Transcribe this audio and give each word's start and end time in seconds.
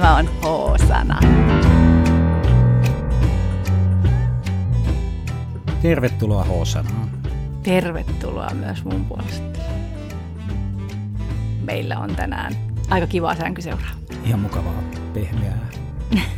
Tämä 0.00 0.16
on 0.16 0.26
H-sana. 0.26 1.20
Tervetuloa 5.82 6.44
H-sanaan. 6.44 7.10
Tervetuloa 7.62 8.50
myös 8.54 8.84
mun 8.84 9.04
puolesta. 9.04 9.58
Meillä 11.60 11.98
on 11.98 12.16
tänään 12.16 12.52
aika 12.90 13.06
kivaa 13.06 13.34
sänkyseuraa. 13.34 13.90
Ihan 14.24 14.40
mukavaa, 14.40 14.82
pehmeää. 15.14 15.68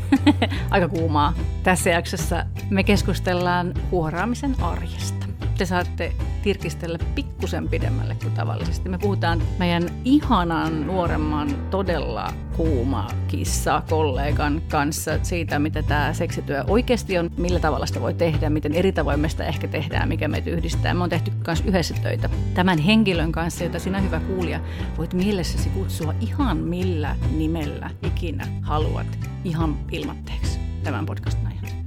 aika 0.71 0.89
kuumaa. 0.89 1.35
Tässä 1.63 1.91
jaksossa 1.91 2.45
me 2.71 2.85
keskustellaan 2.85 3.75
huoraamisen 3.91 4.55
arjesta 4.63 5.27
te 5.59 5.67
saatte 5.67 6.13
tirkistellä 6.49 6.99
pikkusen 7.15 7.69
pidemmälle 7.69 8.17
kuin 8.23 8.35
tavallisesti. 8.35 8.89
Me 8.89 8.99
puhutaan 8.99 9.43
meidän 9.59 9.83
ihanan 10.05 10.87
nuoremman 10.87 11.49
todella 11.71 12.33
kuuma 12.57 13.07
kissa 13.27 13.83
kollegan 13.91 14.63
kanssa 14.69 15.19
siitä, 15.23 15.59
mitä 15.59 15.83
tämä 15.83 16.13
seksityö 16.13 16.65
oikeasti 16.67 17.19
on, 17.19 17.31
millä 17.37 17.61
tavalla 17.61 17.87
sitä 17.87 18.01
voi 18.01 18.15
tehdä, 18.15 18.51
miten 18.51 18.75
eri 18.75 18.93
tavoin 18.93 19.21
me 19.21 19.29
sitä 19.29 19.45
ehkä 19.45 19.69
tehdään, 19.69 20.09
mikä 20.09 20.29
meitä 20.29 20.51
yhdistää. 20.51 20.95
Me 20.95 21.03
on 21.03 21.11
tehty 21.11 21.33
myös 21.47 21.63
yhdessä 21.67 21.95
töitä 22.03 22.31
tämän 22.55 22.79
henkilön 22.79 23.33
kanssa, 23.33 23.65
jota 23.65 23.79
sinä 23.79 24.01
hyvä 24.01 24.21
kuulija 24.21 24.61
voit 24.99 25.15
mielessäsi 25.15 25.69
kutsua 25.69 26.15
ihan 26.21 26.57
millä 26.57 27.17
nimellä 27.37 27.91
ikinä 28.03 28.47
haluat 28.63 29.19
ihan 29.45 29.77
ilmatteeksi 29.93 30.59
tämän 30.83 31.07
podcastin 31.07 31.47
ajan. 31.47 31.78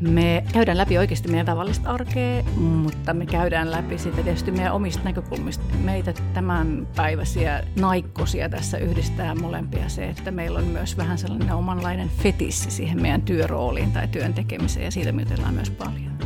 Me 0.00 0.44
käydään 0.52 0.78
läpi 0.78 0.98
oikeasti 0.98 1.28
meidän 1.28 1.46
tavallista 1.46 1.90
arkea, 1.90 2.42
mutta 2.56 3.14
me 3.14 3.26
käydään 3.26 3.70
läpi 3.70 3.98
sitten 3.98 4.24
tietysti 4.24 4.50
meidän 4.50 4.72
omista 4.72 5.04
näkökulmista. 5.04 5.64
Meitä 5.84 6.14
tämän 6.34 6.88
päiväisiä 6.96 7.62
naikkosia 7.80 8.48
tässä 8.48 8.78
yhdistää 8.78 9.34
molempia 9.34 9.88
se, 9.88 10.08
että 10.08 10.30
meillä 10.30 10.58
on 10.58 10.64
myös 10.64 10.96
vähän 10.96 11.18
sellainen 11.18 11.52
omanlainen 11.52 12.08
fetissi 12.08 12.70
siihen 12.70 13.02
meidän 13.02 13.22
työrooliin 13.22 13.92
tai 13.92 14.08
työn 14.08 14.34
tekemiseen 14.34 14.84
ja 14.84 14.90
siitä 14.90 15.12
me 15.12 15.24
myös 15.50 15.70
paljon. 15.70 16.18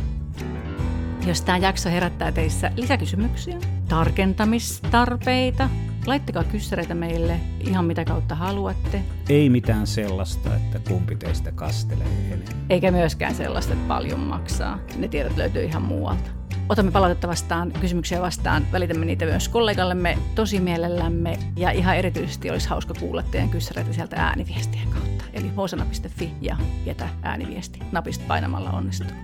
Jos 1.27 1.41
tämä 1.41 1.57
jakso 1.57 1.89
herättää 1.89 2.31
teissä 2.31 2.71
lisäkysymyksiä, 2.75 3.57
tarkentamistarpeita, 3.89 5.69
laittakaa 6.07 6.43
kyssäreitä 6.43 6.95
meille 6.95 7.39
ihan 7.59 7.85
mitä 7.85 8.05
kautta 8.05 8.35
haluatte. 8.35 9.01
Ei 9.29 9.49
mitään 9.49 9.87
sellaista, 9.87 10.55
että 10.55 10.79
kumpi 10.89 11.15
teistä 11.15 11.51
kastelee 11.51 12.07
enemmän. 12.27 12.65
Eikä 12.69 12.91
myöskään 12.91 13.35
sellaista, 13.35 13.73
että 13.73 13.87
paljon 13.87 14.19
maksaa. 14.19 14.79
Ne 14.97 15.07
tiedot 15.07 15.37
löytyy 15.37 15.63
ihan 15.63 15.81
muualta. 15.81 16.29
Otamme 16.69 16.91
palautetta 16.91 17.27
vastaan, 17.27 17.71
kysymyksiä 17.81 18.21
vastaan, 18.21 18.67
välitämme 18.71 19.05
niitä 19.05 19.25
myös 19.25 19.49
kollegallemme 19.49 20.17
tosi 20.35 20.59
mielellämme 20.59 21.39
ja 21.55 21.71
ihan 21.71 21.97
erityisesti 21.97 22.51
olisi 22.51 22.69
hauska 22.69 22.93
kuulla 22.99 23.23
teidän 23.23 23.49
kyssäreitä 23.49 23.93
sieltä 23.93 24.15
ääniviestien 24.15 24.87
kautta. 24.89 25.23
Eli 25.33 25.49
hosana.fi 25.57 26.31
ja 26.41 26.57
jätä 26.85 27.09
ääniviesti 27.21 27.79
napista 27.91 28.23
painamalla 28.27 28.71
onnistuu. 28.71 29.17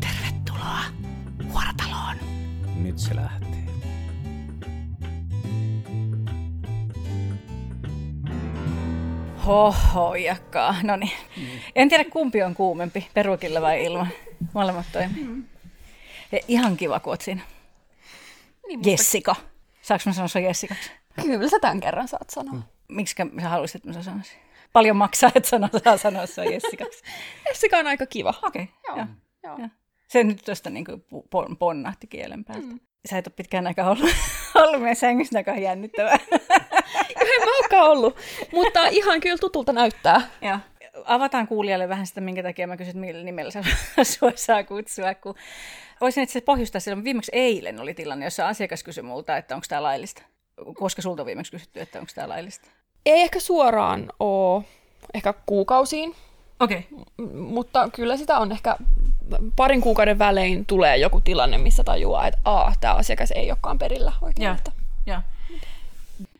Tervetuloa 0.00 0.80
Huorataloon! 1.52 2.16
Nyt 2.76 2.98
se 2.98 3.16
lähtee. 3.16 3.51
Hoho, 9.46 10.14
jakkaa. 10.14 10.74
No 10.82 10.96
niin. 10.96 11.12
Mm. 11.36 11.46
En 11.74 11.88
tiedä 11.88 12.04
kumpi 12.04 12.42
on 12.42 12.54
kuumempi, 12.54 13.08
perukilla 13.14 13.60
vai 13.60 13.84
ilman. 13.84 14.08
Molemmat 14.52 14.86
toimii. 14.92 15.24
Mm. 15.24 15.44
ihan 16.48 16.76
kiva, 16.76 17.00
kun 17.00 17.12
oot 17.12 17.20
siinä. 17.20 17.40
Niin, 18.66 18.78
mutta... 18.78 18.90
Jessica. 18.90 19.36
Saanko 19.82 20.02
mä 20.06 20.12
sanoa 20.12 20.28
sun 20.28 20.42
Jessikaksi? 20.42 20.90
Kyllä 21.22 21.48
sä 21.48 21.58
tämän 21.60 21.80
kerran 21.80 22.08
saat 22.08 22.30
sanoa. 22.30 22.54
Mm. 22.54 22.62
Miksi 22.88 23.14
sä 23.42 23.48
haluaisit, 23.48 23.76
että 23.76 23.98
mä 23.98 24.02
sanoisin? 24.02 24.38
Paljon 24.72 24.96
maksaa, 24.96 25.30
että 25.34 25.48
sano, 25.48 25.68
saa 25.84 25.96
sanoa 25.96 26.26
se 26.26 26.44
Jessikaksi. 26.44 27.02
Jessica 27.48 27.78
on 27.78 27.86
aika 27.86 28.06
kiva. 28.06 28.34
Okei, 28.42 28.62
okay, 28.62 28.96
joo. 28.96 29.06
joo. 29.44 29.58
joo. 29.58 29.68
Se 30.08 30.24
nyt 30.24 30.42
tuosta 30.44 30.70
niin 30.70 30.84
ponnahti 31.58 32.06
kielen 32.06 32.44
päältä. 32.44 32.66
Mm. 32.66 32.80
Sä 33.10 33.18
et 33.18 33.26
ole 33.26 33.34
pitkään 33.36 33.66
aikaa 33.66 33.90
ollut, 33.90 34.10
ollut 34.62 34.80
meidän 34.80 34.96
sängyssä, 34.96 35.38
joka 35.38 35.52
on 35.52 35.62
jännittävää. 35.62 36.18
mä 37.44 37.58
olekaan 37.58 37.90
ollut, 37.90 38.16
mutta 38.52 38.86
ihan 38.86 39.20
kyllä 39.20 39.38
tutulta 39.38 39.72
näyttää. 39.72 40.20
Joo. 40.42 40.58
Avataan 41.04 41.48
kuulijalle 41.48 41.88
vähän 41.88 42.06
sitä, 42.06 42.20
minkä 42.20 42.42
takia 42.42 42.66
mä 42.66 42.76
kysyn, 42.76 42.98
millä 42.98 43.24
nimellä 43.24 43.50
sua 44.02 44.32
saa 44.34 44.64
kutsua. 44.64 45.14
Kun... 45.14 45.34
Voisin 46.00 46.22
itse 46.22 46.40
pohjustaa 46.40 46.80
silloin, 46.80 47.04
viimeksi 47.04 47.32
eilen 47.34 47.80
oli 47.80 47.94
tilanne, 47.94 48.26
jossa 48.26 48.48
asiakas 48.48 48.82
kysyi 48.82 49.02
multa, 49.02 49.36
että 49.36 49.54
onko 49.54 49.64
tämä 49.68 49.82
laillista. 49.82 50.22
Koska 50.74 51.02
sulta 51.02 51.22
on 51.22 51.26
viimeksi 51.26 51.52
kysytty, 51.52 51.80
että 51.80 51.98
onko 51.98 52.12
tämä 52.14 52.28
laillista? 52.28 52.68
Ei 53.06 53.20
ehkä 53.20 53.40
suoraan 53.40 54.12
ole, 54.20 54.64
ehkä 55.14 55.34
kuukausiin. 55.46 56.14
Okei. 56.60 56.86
Okay. 56.92 57.36
mutta 57.36 57.88
kyllä 57.92 58.16
sitä 58.16 58.38
on 58.38 58.52
ehkä 58.52 58.76
parin 59.56 59.80
kuukauden 59.80 60.18
välein 60.18 60.66
tulee 60.66 60.96
joku 60.96 61.20
tilanne, 61.20 61.58
missä 61.58 61.84
tajuaa, 61.84 62.26
että 62.26 62.40
a, 62.44 62.72
tämä 62.80 62.94
asiakas 62.94 63.30
ei 63.30 63.50
olekaan 63.50 63.78
perillä 63.78 64.12
oikein. 64.22 64.44
Ja, 64.44 64.56
ja. 64.66 64.81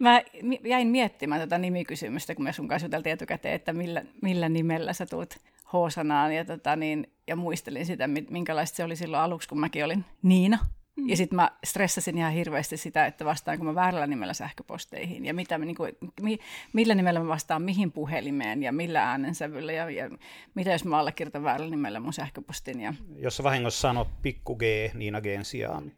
Mä 0.03 0.23
jäin 0.65 0.89
miettimään 0.89 1.41
tätä 1.41 1.59
nimikysymystä, 1.59 2.35
kun 2.35 2.45
me 2.45 2.53
sun 2.53 2.69
kanssa 2.69 2.87
juteltiin 2.87 3.13
etukäteen, 3.13 3.55
että 3.55 3.73
millä, 3.73 4.03
millä 4.23 4.49
nimellä 4.49 4.93
sä 4.93 5.07
tulet 5.07 5.41
H-sanaan, 5.65 6.35
ja, 6.35 6.45
tota, 6.45 6.77
niin, 6.77 7.13
ja 7.27 7.37
muistelin 7.37 7.87
sitä, 7.87 8.09
minkälaista 8.31 8.77
se 8.77 8.85
oli 8.85 8.97
silloin 8.97 9.23
aluksi, 9.23 9.49
kun 9.49 9.61
mäkin 9.61 9.85
olin 9.85 10.05
Niina. 10.23 10.59
Mm. 10.97 11.09
Ja 11.09 11.17
sitten 11.17 11.37
mä 11.37 11.51
stressasin 11.65 12.19
ihan 12.19 12.33
hirveästi 12.33 12.77
sitä, 12.77 13.07
että 13.07 13.25
vastaanko 13.25 13.65
mä 13.65 13.75
väärällä 13.75 14.07
nimellä 14.07 14.33
sähköposteihin 14.33 15.25
ja 15.25 15.35
mitä, 15.35 15.59
niin 15.59 15.77
kuin, 15.77 15.93
mi, 16.23 16.39
millä 16.73 16.95
nimellä 16.95 17.21
mä 17.21 17.29
vastaan 17.29 17.63
mihin 17.63 17.93
puhelimeen 17.93 18.63
ja 18.63 18.73
millä 18.73 19.11
äänensävyllä 19.11 19.73
ja, 19.73 19.91
ja 19.91 20.11
mitä 20.55 20.73
jos 20.73 20.85
mä 20.85 20.99
allekirjoitan 20.99 21.43
väärällä 21.43 21.71
nimellä 21.71 22.01
mun 22.01 22.13
sähköpostin. 22.13 22.81
Ja... 22.81 22.95
Jos 23.17 23.37
sä 23.37 23.43
vahingossa 23.43 23.81
sanot 23.81 24.09
pikku 24.23 24.57
G 24.57 24.63
Niina 24.95 25.21
Gn 25.21 25.45
sijaan, 25.45 25.93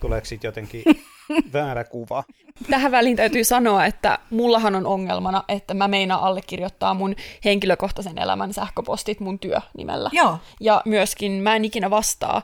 Tuleeko 0.00 0.24
sitten 0.24 0.48
jotenkin 0.48 0.82
väärä 1.52 1.84
kuva? 1.84 2.24
Tähän 2.70 2.92
väliin 2.92 3.16
täytyy 3.16 3.44
sanoa, 3.44 3.86
että 3.86 4.18
mullahan 4.30 4.74
on 4.74 4.86
ongelmana, 4.86 5.44
että 5.48 5.74
mä 5.74 5.88
meinaan 5.88 6.22
allekirjoittaa 6.22 6.94
mun 6.94 7.16
henkilökohtaisen 7.44 8.18
elämän 8.18 8.52
sähköpostit 8.52 9.20
mun 9.20 9.38
työnimellä. 9.38 10.10
Joo. 10.12 10.38
Ja 10.60 10.82
myöskin 10.84 11.32
mä 11.32 11.56
en 11.56 11.64
ikinä 11.64 11.90
vastaa 11.90 12.42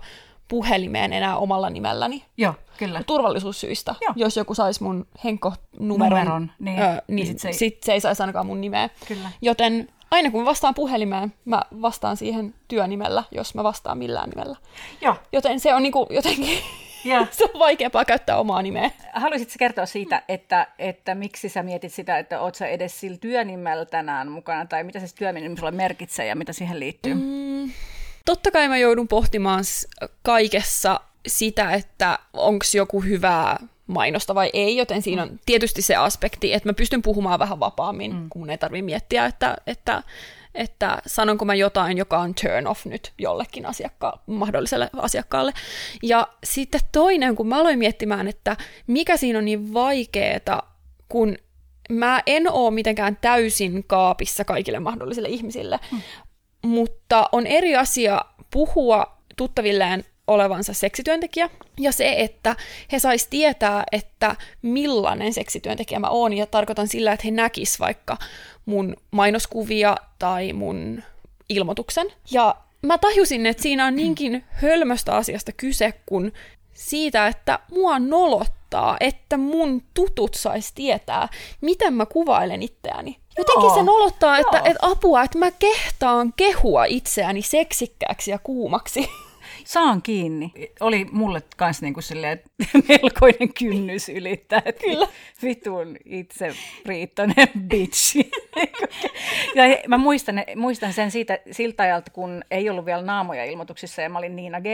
puhelimeen 0.48 1.12
enää 1.12 1.36
omalla 1.36 1.70
nimelläni. 1.70 2.24
Joo, 2.36 2.54
kyllä. 2.78 3.02
Turvallisuussyistä. 3.06 3.94
Joo. 4.00 4.12
Jos 4.16 4.36
joku 4.36 4.54
saisi 4.54 4.82
mun 4.82 5.06
henkkonumeron, 5.24 5.88
Numeron, 5.88 6.50
niin, 6.58 6.78
öö, 6.78 6.88
niin, 6.88 7.00
niin 7.08 7.26
sit, 7.26 7.38
se 7.38 7.48
ei... 7.48 7.54
sit 7.54 7.82
se 7.82 7.92
ei 7.92 8.00
saisi 8.00 8.22
ainakaan 8.22 8.46
mun 8.46 8.60
nimeä. 8.60 8.90
Kyllä. 9.08 9.30
Joten 9.42 9.88
aina 10.10 10.30
kun 10.30 10.44
vastaan 10.44 10.74
puhelimeen, 10.74 11.34
mä 11.44 11.62
vastaan 11.82 12.16
siihen 12.16 12.54
työnimellä, 12.68 13.24
jos 13.30 13.54
mä 13.54 13.64
vastaan 13.64 13.98
millään 13.98 14.30
nimellä. 14.30 14.56
Joo. 15.00 15.16
Joten 15.32 15.60
se 15.60 15.74
on 15.74 15.82
niinku 15.82 16.06
jotenkin... 16.10 16.58
Yeah. 17.06 17.28
se 17.32 17.44
on 17.44 17.60
vaikeampaa 17.60 18.04
käyttää 18.04 18.36
omaa 18.36 18.62
nimeä. 18.62 18.90
Haluaisitko 19.12 19.54
kertoa 19.58 19.86
siitä, 19.86 20.22
että, 20.28 20.66
että 20.78 21.14
miksi 21.14 21.48
sä 21.48 21.62
mietit 21.62 21.92
sitä, 21.92 22.18
että 22.18 22.40
oot 22.40 22.54
sä 22.54 22.66
edes 22.66 23.00
sillä 23.00 23.18
työnimellä 23.18 23.84
tänään 23.84 24.30
mukana, 24.30 24.66
tai 24.66 24.84
mitä 24.84 25.00
se 25.00 25.14
työnimi 25.14 25.56
sulle 25.56 25.70
merkitsee 25.70 26.26
ja 26.26 26.36
mitä 26.36 26.52
siihen 26.52 26.80
liittyy? 26.80 27.14
Mm, 27.14 27.70
totta 28.24 28.50
kai 28.50 28.68
mä 28.68 28.78
joudun 28.78 29.08
pohtimaan 29.08 29.64
kaikessa 30.22 31.00
sitä, 31.26 31.72
että 31.72 32.18
onko 32.32 32.64
joku 32.74 33.00
hyvää 33.00 33.56
mainosta 33.86 34.34
vai 34.34 34.50
ei, 34.52 34.76
joten 34.76 35.02
siinä 35.02 35.22
on 35.22 35.40
tietysti 35.46 35.82
se 35.82 35.96
aspekti, 35.96 36.52
että 36.52 36.68
mä 36.68 36.72
pystyn 36.72 37.02
puhumaan 37.02 37.38
vähän 37.38 37.60
vapaammin, 37.60 38.12
mm. 38.14 38.28
kun 38.28 38.42
mun 38.42 38.50
ei 38.50 38.58
tarvitse 38.58 38.82
miettiä, 38.82 39.26
että, 39.26 39.56
että, 39.66 40.02
että 40.56 41.02
sanonko 41.06 41.44
mä 41.44 41.54
jotain, 41.54 41.98
joka 41.98 42.18
on 42.18 42.34
turn 42.34 42.66
off 42.66 42.86
nyt 42.86 43.12
jollekin 43.18 43.66
asiakka- 43.66 44.18
mahdolliselle 44.26 44.91
asiakkaalle. 44.97 45.53
Ja 46.03 46.28
sitten 46.44 46.80
toinen, 46.92 47.36
kun 47.36 47.48
mä 47.48 47.60
aloin 47.60 47.78
miettimään, 47.78 48.28
että 48.28 48.56
mikä 48.86 49.16
siinä 49.16 49.38
on 49.38 49.44
niin 49.44 49.74
vaikeeta, 49.74 50.62
kun 51.08 51.36
mä 51.91 52.22
en 52.26 52.53
oo 52.53 52.70
mitenkään 52.70 53.18
täysin 53.20 53.84
kaapissa 53.86 54.44
kaikille 54.44 54.80
mahdollisille 54.80 55.28
ihmisille, 55.28 55.80
mm 55.92 56.00
mutta 56.66 57.28
on 57.32 57.47
eri 57.47 57.76
asia 57.76 58.24
puhua 58.50 59.16
tuttavilleen 59.36 60.04
olevansa 60.26 60.74
seksityöntekijä, 60.74 61.50
ja 61.78 61.92
se, 61.92 62.14
että 62.18 62.56
he 62.92 62.98
sais 62.98 63.26
tietää, 63.26 63.84
että 63.92 64.36
millainen 64.62 65.32
seksityöntekijä 65.32 65.98
mä 65.98 66.08
oon, 66.08 66.32
ja 66.32 66.46
tarkoitan 66.46 66.88
sillä, 66.88 67.12
että 67.12 67.26
he 67.26 67.30
näkis 67.30 67.80
vaikka 67.80 68.16
mun 68.66 68.96
mainoskuvia 69.10 69.96
tai 70.18 70.52
mun 70.52 71.02
ilmoituksen. 71.48 72.12
Ja 72.30 72.56
mä 72.82 72.98
tajusin, 72.98 73.46
että 73.46 73.62
siinä 73.62 73.86
on 73.86 73.96
niinkin 73.96 74.44
hölmöstä 74.48 75.16
asiasta 75.16 75.52
kyse, 75.52 75.94
kun 76.06 76.32
siitä, 76.72 77.26
että 77.26 77.58
mua 77.70 77.98
nolottaa, 77.98 78.96
että 79.00 79.36
mun 79.36 79.82
tutut 79.94 80.34
sais 80.34 80.72
tietää, 80.72 81.28
miten 81.60 81.94
mä 81.94 82.06
kuvailen 82.06 82.62
itseäni. 82.62 83.16
Jotenkin 83.38 83.74
se 83.74 83.82
nolottaa, 83.82 84.38
että, 84.38 84.58
että 84.58 84.78
apua, 84.82 85.22
että 85.22 85.38
mä 85.38 85.50
kehtaan 85.50 86.32
kehua 86.36 86.84
itseäni 86.84 87.42
seksikkääksi 87.42 88.30
ja 88.30 88.38
kuumaksi. 88.38 89.08
Saan 89.66 90.03
kiinni. 90.03 90.53
Oli 90.80 91.07
mulle 91.13 91.42
kans 91.57 91.83
niinku 91.83 92.01
silleen, 92.01 92.41
melkoinen 92.89 93.54
kynnys 93.59 94.09
ylittää. 94.09 94.63
Että 94.65 94.84
Kyllä. 94.84 95.09
Vitun 95.42 95.97
itse 96.04 96.54
riittoinen 96.86 97.48
bitchi. 97.59 98.30
ja 99.54 99.65
mä 99.89 99.98
muistan, 99.98 100.45
muistan 100.57 100.92
sen 100.92 101.10
siitä, 101.10 101.39
siltä 101.51 101.83
ajalta, 101.83 102.10
kun 102.10 102.45
ei 102.51 102.71
ollut 102.71 102.86
vielä 102.86 103.03
naamoja 103.03 103.45
ilmoituksissa 103.45 104.03
ja 104.03 104.09
mä 104.09 104.18
olin 104.18 104.36
Niina 104.36 104.60
G, 104.60 104.66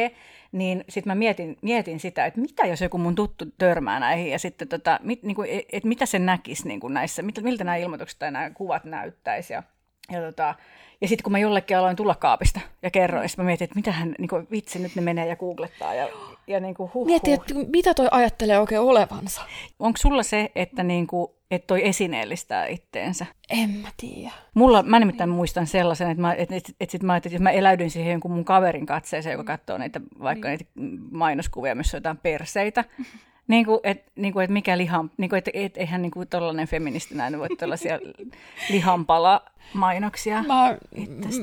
niin 0.52 0.84
sitten 0.88 1.10
mä 1.10 1.14
mietin, 1.14 1.56
mietin 1.62 2.00
sitä, 2.00 2.26
että 2.26 2.40
mitä 2.40 2.66
jos 2.66 2.80
joku 2.80 2.98
mun 2.98 3.14
tuttu 3.14 3.44
törmää 3.58 4.00
näihin 4.00 4.30
ja 4.30 4.38
sitten 4.38 4.68
tota, 4.68 5.00
mit, 5.02 5.22
niin 5.22 5.34
kuin, 5.34 5.64
et, 5.72 5.84
mitä 5.84 6.06
se 6.06 6.18
näkisi 6.18 6.68
niin 6.68 6.80
kuin 6.80 6.94
näissä, 6.94 7.22
miltä 7.22 7.64
nämä 7.64 7.76
ilmoitukset 7.76 8.18
tai 8.18 8.30
nämä 8.30 8.50
kuvat 8.50 8.84
näyttäisi 8.84 9.52
ja, 9.52 9.62
ja 10.10 10.20
tota, 10.20 10.54
ja 11.02 11.08
sitten 11.08 11.22
kun 11.22 11.32
mä 11.32 11.38
jollekin 11.38 11.78
aloin 11.78 11.96
tulla 11.96 12.14
kaapista 12.14 12.60
ja 12.82 12.90
kerroin, 12.90 13.28
mä 13.36 13.44
mietin, 13.44 13.64
että 13.64 13.76
mitähän, 13.76 14.14
niin 14.18 14.28
kuin, 14.28 14.46
vitsi, 14.50 14.78
nyt 14.78 14.94
ne 14.94 15.02
menee 15.02 15.26
ja 15.26 15.36
googlettaa 15.36 15.94
ja, 15.94 16.08
ja 16.46 16.60
niin 16.60 16.74
kuin, 16.74 16.90
huh, 16.94 17.06
Mietin, 17.06 17.34
että 17.34 17.54
mitä 17.54 17.94
toi 17.94 18.08
ajattelee 18.10 18.58
oikein 18.58 18.80
olevansa. 18.80 19.42
Onko 19.78 19.96
sulla 19.96 20.22
se, 20.22 20.52
että 20.54 20.82
niin 20.82 21.06
kuin, 21.06 21.28
että 21.50 21.66
toi 21.66 21.88
esineellistää 21.88 22.66
itteensä? 22.66 23.26
En 23.50 23.70
mä 23.70 23.88
tiedä. 23.96 24.32
Mulla, 24.54 24.82
mä 24.82 24.98
nimittäin 24.98 25.30
muistan 25.30 25.66
sellaisen, 25.66 26.10
että, 26.10 26.20
mä, 26.20 26.34
että, 26.34 26.56
että, 26.56 26.72
että, 26.80 26.92
sit 26.92 27.02
mä, 27.02 27.16
että 27.16 27.28
jos 27.28 27.42
mä 27.42 27.50
eläydyn 27.50 27.90
siihen 27.90 28.12
jonkun 28.12 28.30
mun 28.30 28.44
kaverin 28.44 28.86
katseeseen, 28.86 29.32
joka 29.32 29.44
katsoo 29.44 29.78
niitä, 29.78 30.00
vaikka 30.22 30.48
niin. 30.48 30.58
niitä 30.58 30.96
mainoskuvia, 31.10 31.74
missä 31.74 31.96
on 31.96 31.98
jotain 31.98 32.18
perseitä, 32.18 32.84
niin 33.48 33.64
kuin, 33.64 33.80
et, 33.82 34.04
niin 34.16 34.32
kuin, 34.32 34.44
että 34.44 34.52
mikä 34.52 34.78
lihan, 34.78 35.10
niin 35.16 35.30
kuin, 35.30 35.38
että 35.38 35.50
et, 35.54 35.76
eihän 35.76 36.02
niin 36.02 36.10
kuin 36.10 36.28
tollainen 36.28 36.68
feministi 36.68 37.14
näin 37.14 37.38
voi 37.38 37.48
tällaisia 37.58 37.98
lihanpala 38.70 39.42
mainoksia 39.74 40.42
Mä, 40.42 40.76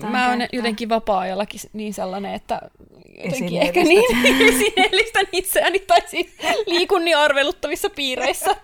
mä 0.10 0.30
oon 0.30 0.40
jotenkin 0.54 0.90
vapaa-ajallakin 0.90 1.60
niin 1.74 1.94
sellainen, 1.94 2.34
että 2.34 2.62
jotenkin 3.24 3.62
ehkä 3.62 3.84
niin 3.84 4.04
esineellistän 4.54 5.26
itseäni 5.32 5.80
tai 5.80 6.02
siis 6.06 6.36
liikun 6.66 7.06
niin 7.06 7.18
arveluttavissa 7.18 7.90
piireissä. 7.90 8.56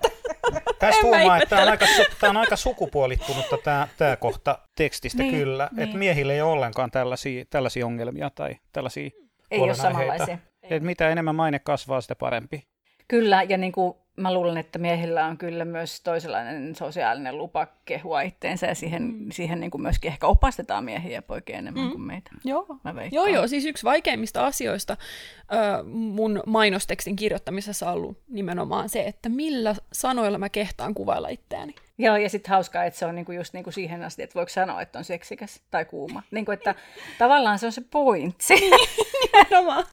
Tässä 0.80 1.02
huomaa, 1.04 1.38
että 1.38 1.50
tämä 1.50 1.62
on, 1.62 1.70
aika, 1.70 1.86
tämä 2.20 2.30
on 2.30 2.38
aika 2.38 2.56
sukupuolittunutta 2.56 3.58
tämä, 3.58 3.88
tämä 3.98 4.16
kohta 4.16 4.60
tekstistä 4.76 5.24
niin, 5.24 5.36
kyllä, 5.36 5.70
niin. 5.72 5.84
että 5.84 5.98
miehillä 5.98 6.34
ei 6.34 6.42
ole 6.42 6.52
ollenkaan 6.52 6.92
tällaisia, 6.92 7.46
tällaisia 7.50 7.86
ongelmia 7.86 8.30
tai 8.30 8.56
tällaisia 8.72 9.10
Ei 9.52 9.60
ole 9.60 9.76
samanlaisia. 9.76 10.38
Että 10.64 10.86
mitä 10.86 11.10
enemmän 11.10 11.36
maine 11.36 11.60
kasvaa, 11.60 12.02
sitä 12.02 12.16
parempi. 12.16 12.64
Kyllä, 13.08 13.44
ja 13.44 13.58
niin 13.58 13.72
kuin 13.72 13.96
mä 14.16 14.34
luulen, 14.34 14.58
että 14.58 14.80
miehillä 14.80 15.26
on 15.26 15.38
kyllä 15.38 15.66
myös 15.66 16.02
toisenlainen 16.02 16.76
sosiaalinen 16.76 17.38
lupa 17.38 17.68
kehua 17.86 18.22
itteensä, 18.22 18.68
ja 18.68 18.76
siihen, 18.76 19.04
mm. 19.04 19.32
siihen 19.32 19.60
niin 19.60 19.72
kuin 19.72 19.82
myöskin 19.82 20.12
ehkä 20.12 20.28
opastetaan 20.28 20.84
miehiä 20.84 21.12
ja 21.12 21.22
poikia 21.22 21.58
enemmän 21.58 21.84
mm. 21.84 21.92
kuin 21.92 22.02
meitä. 22.02 22.32
Joo. 22.44 22.66
joo, 23.12 23.26
joo, 23.26 23.48
siis 23.48 23.66
yksi 23.66 23.84
vaikeimmista 23.84 24.46
asioista 24.46 24.98
ö, 25.54 25.84
mun 25.84 26.44
mainostekstin 26.46 27.16
kirjoittamisessa 27.16 27.88
on 27.88 27.94
ollut 27.94 28.18
nimenomaan 28.28 28.90
se, 28.90 29.04
että 29.04 29.30
millä 29.30 29.76
sanoilla 29.94 30.38
mä 30.38 30.50
kehtaan 30.50 30.94
kuvailla 30.94 31.30
itseäni. 31.30 31.76
Joo, 31.98 32.16
ja 32.18 32.30
sitten 32.30 32.50
hauskaa, 32.50 32.84
että 32.84 33.00
se 33.00 33.06
on 33.06 33.16
niinku 33.16 33.32
just 33.32 33.54
niinku 33.54 33.72
siihen 33.72 34.04
asti, 34.04 34.24
että 34.24 34.36
voiko 34.36 34.50
sanoa, 34.50 34.82
että 34.82 35.00
on 35.00 35.06
seksikäs 35.06 35.62
tai 35.72 35.86
kuuma. 35.86 36.24
Niinku, 36.32 36.52
että 36.52 36.76
tavallaan 37.18 37.60
se 37.60 37.66
on 37.66 37.72
se 37.72 37.82
pointsi. 37.92 38.54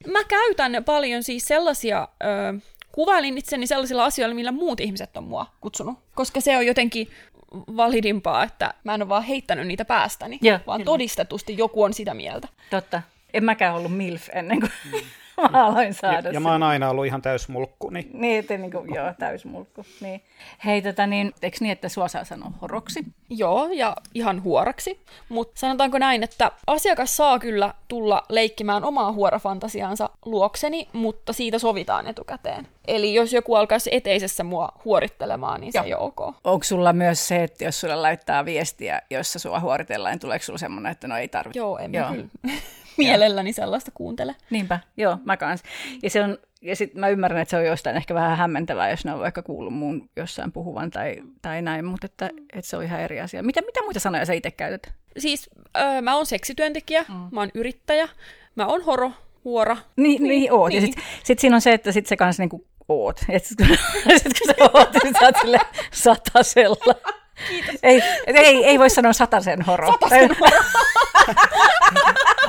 Mä 0.07 0.23
käytän 0.27 0.83
paljon 0.85 1.23
siis 1.23 1.45
sellaisia 1.45 2.07
ö, 2.23 2.59
kuvailin 2.93 3.37
itseni 3.37 3.67
sellaisilla 3.67 4.05
asioilla, 4.05 4.35
millä 4.35 4.51
muut 4.51 4.79
ihmiset 4.79 5.17
on 5.17 5.23
mua 5.23 5.45
kutsunut. 5.61 5.99
Koska 6.15 6.41
se 6.41 6.57
on 6.57 6.65
jotenkin 6.65 7.07
validimpaa, 7.53 8.43
että 8.43 8.73
mä 8.83 8.93
en 8.93 9.01
ole 9.01 9.09
vaan 9.09 9.23
heittänyt 9.23 9.67
niitä 9.67 9.85
päästäni, 9.85 10.39
ja, 10.41 10.59
vaan 10.67 10.79
kyllä. 10.79 10.85
todistetusti 10.85 11.57
joku 11.57 11.83
on 11.83 11.93
sitä 11.93 12.13
mieltä. 12.13 12.47
Totta. 12.69 13.01
En 13.33 13.43
mäkään 13.43 13.75
ollut 13.75 13.97
MILF 13.97 14.29
ennen 14.33 14.59
kuin 14.59 14.71
mm. 14.91 14.99
Mä 15.41 15.65
aloin 15.65 15.93
saada 15.93 16.29
Ja, 16.29 16.33
ja 16.33 16.39
mä 16.39 16.51
oon 16.51 16.63
aina 16.63 16.89
ollut 16.89 17.05
ihan 17.05 17.21
täysmulkku. 17.21 17.89
Niin, 17.89 18.09
niin 18.13 18.39
että 18.39 18.57
niin 18.57 18.71
kuin, 18.71 18.95
joo, 18.95 19.13
täysmulkku. 19.19 19.85
Niin. 20.01 20.21
Hei, 20.65 20.81
tota, 20.81 21.07
niin, 21.07 21.33
eikö 21.41 21.57
niin, 21.59 21.71
että 21.71 21.89
sua 21.89 22.07
saa 22.07 22.23
sanoa 22.23 22.51
horoksi? 22.61 23.03
Joo, 23.29 23.69
ja 23.71 23.95
ihan 24.13 24.43
huoraksi. 24.43 24.99
Mutta 25.29 25.59
sanotaanko 25.59 25.97
näin, 25.97 26.23
että 26.23 26.51
asiakas 26.67 27.17
saa 27.17 27.39
kyllä 27.39 27.73
tulla 27.87 28.23
leikkimään 28.29 28.83
omaa 28.83 29.11
huorafantasiaansa 29.11 30.09
luokseni, 30.25 30.87
mutta 30.93 31.33
siitä 31.33 31.59
sovitaan 31.59 32.07
etukäteen. 32.07 32.67
Eli 32.87 33.13
jos 33.13 33.33
joku 33.33 33.55
alkaisi 33.55 33.89
eteisessä 33.93 34.43
mua 34.43 34.69
huorittelemaan, 34.85 35.61
niin 35.61 35.71
se 35.71 35.77
Joo. 35.77 35.85
ei 35.85 35.93
ole 35.93 36.01
ok. 36.01 36.35
Onko 36.43 36.63
sulla 36.63 36.93
myös 36.93 37.27
se, 37.27 37.43
että 37.43 37.63
jos 37.63 37.79
sulla 37.79 38.01
laittaa 38.01 38.45
viestiä, 38.45 39.01
jossa 39.09 39.39
sua 39.39 39.59
huoritellaan, 39.59 40.11
niin 40.11 40.19
tuleeko 40.19 40.45
sulla 40.45 40.59
semmoinen, 40.59 40.91
että 40.91 41.07
no 41.07 41.17
ei 41.17 41.27
tarvitse? 41.27 41.59
Joo, 41.59 41.77
en 41.77 41.93
Joo. 41.93 42.09
kyllä 42.11 42.27
mielelläni 42.97 43.53
sellaista 43.53 43.91
kuuntele. 43.93 44.35
Niinpä, 44.49 44.79
joo, 44.97 45.17
mä 45.25 45.37
kans. 45.37 45.63
Ja 46.03 46.09
se 46.09 46.23
on 46.23 46.37
ja 46.63 46.75
sitten 46.75 46.99
mä 46.99 47.09
ymmärrän, 47.09 47.41
että 47.41 47.49
se 47.49 47.57
on 47.57 47.65
jostain 47.65 47.95
ehkä 47.95 48.13
vähän 48.13 48.37
hämmentävää, 48.37 48.89
jos 48.89 49.05
ne 49.05 49.13
on 49.13 49.19
vaikka 49.19 49.41
kuullut 49.41 49.73
muun 49.73 50.09
jossain 50.15 50.51
puhuvan 50.51 50.91
tai, 50.91 51.15
tai 51.41 51.61
näin, 51.61 51.85
mutta 51.85 52.05
että, 52.05 52.29
että 52.53 52.69
se 52.69 52.77
on 52.77 52.83
ihan 52.83 52.99
eri 52.99 53.21
asia. 53.21 53.43
Mitä, 53.43 53.61
mitä 53.61 53.81
muita 53.83 53.99
sanoja 53.99 54.25
sä 54.25 54.33
itse 54.33 54.51
käytät? 54.51 54.93
Siis 55.17 55.49
öö, 55.77 56.01
mä 56.01 56.15
oon 56.15 56.25
seksityöntekijä, 56.25 57.05
mm. 57.09 57.15
mä 57.31 57.39
oon 57.39 57.49
yrittäjä, 57.53 58.09
mä 58.55 58.65
oon 58.65 58.85
horo, 58.85 59.11
huora. 59.43 59.77
Niin, 59.95 60.23
niin, 60.23 60.29
niin 60.29 60.53
oot. 60.53 60.69
Niin. 60.69 60.81
Ja 60.81 60.81
sitten 60.87 61.03
sit 61.23 61.39
siinä 61.39 61.55
on 61.55 61.61
se, 61.61 61.73
että 61.73 61.91
sit 61.91 62.05
se 62.05 62.17
kanssa 62.17 62.43
niinku 62.43 62.67
oot. 62.87 63.19
Et 63.29 63.45
sit, 63.45 63.57
sit 64.23 64.33
kun 64.39 64.55
sä 64.57 64.71
oot, 64.73 64.89
niin 65.03 65.13
sä 65.19 65.25
oot 65.25 65.35
sille 65.41 65.59
satasella. 65.91 66.95
Kiitos. 67.49 67.75
Ei, 67.83 68.01
ei, 68.27 68.65
ei 68.65 68.79
voi 68.79 68.89
sanoa 68.89 69.13
satasen 69.13 69.61
horo. 69.61 69.91
Satasen 69.91 70.35
horo. 70.39 70.57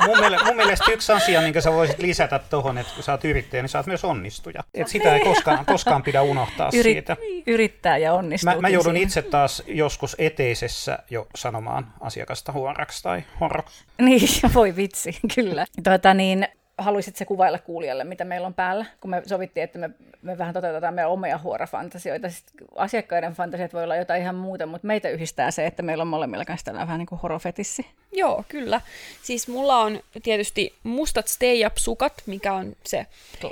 Mun, 0.05 0.19
mielestä, 0.19 0.45
mun 0.45 0.55
mielestä 0.55 0.91
yksi 0.91 1.11
asia, 1.11 1.41
minkä 1.41 1.61
sä 1.61 1.71
voisit 1.71 1.99
lisätä 1.99 2.39
tuohon, 2.39 2.77
että 2.77 2.93
kun 2.95 3.03
sä 3.03 3.11
oot 3.11 3.25
yrittäjä, 3.25 3.63
niin 3.63 3.69
sä 3.69 3.79
oot 3.79 3.87
myös 3.87 4.05
onnistuja. 4.05 4.63
Et 4.73 4.87
sitä 4.87 5.15
ei 5.15 5.19
koskaan, 5.19 5.65
koskaan 5.65 6.03
pidä 6.03 6.21
unohtaa 6.21 6.69
Yrit, 6.73 6.93
siitä. 6.93 7.17
Yrittää 7.47 7.97
ja 7.97 8.13
onnistuu. 8.13 8.53
Mä, 8.53 8.61
mä 8.61 8.69
joudun 8.69 8.93
siihen. 8.93 9.07
itse 9.07 9.21
taas 9.21 9.63
joskus 9.67 10.15
eteisessä 10.19 10.99
jo 11.09 11.27
sanomaan 11.35 11.93
asiakasta 12.01 12.51
huoraksi 12.51 13.03
tai 13.03 13.23
horoksi. 13.39 13.85
Niin, 14.01 14.29
voi 14.53 14.75
vitsi, 14.75 15.19
kyllä. 15.35 15.65
Tuota, 15.83 16.13
niin, 16.13 16.47
haluaisit 16.77 17.15
se 17.15 17.25
kuvailla 17.25 17.59
kuulijalle, 17.59 18.03
mitä 18.03 18.25
meillä 18.25 18.47
on 18.47 18.53
päällä, 18.53 18.85
kun 19.01 19.11
me 19.11 19.21
sovittiin, 19.25 19.63
että 19.63 19.79
me, 19.79 19.89
me 20.21 20.37
vähän 20.37 20.53
toteutetaan 20.53 20.93
meidän 20.93 21.11
omia 21.11 21.37
huorafantasioita. 21.37 22.29
Sitten 22.29 22.67
asiakkaiden 22.75 23.33
fantasiat 23.33 23.73
voi 23.73 23.83
olla 23.83 23.95
jotain 23.95 24.21
ihan 24.21 24.35
muuta, 24.35 24.65
mutta 24.65 24.87
meitä 24.87 25.09
yhdistää 25.09 25.51
se, 25.51 25.65
että 25.65 25.83
meillä 25.83 26.01
on 26.01 26.07
molemmilla 26.07 26.45
kanssa 26.45 26.65
tällainen 26.65 26.87
vähän 26.87 26.99
niin 26.99 27.07
kuin 27.07 27.21
horofetissi. 27.21 27.85
Joo, 28.11 28.43
kyllä. 28.47 28.81
Siis 29.23 29.47
mulla 29.47 29.79
on 29.79 29.99
tietysti 30.23 30.73
mustat 30.83 31.27
stay 31.27 31.65
up 31.65 31.77
sukat, 31.77 32.13
mikä 32.25 32.53
on 32.53 32.75
se 32.85 33.05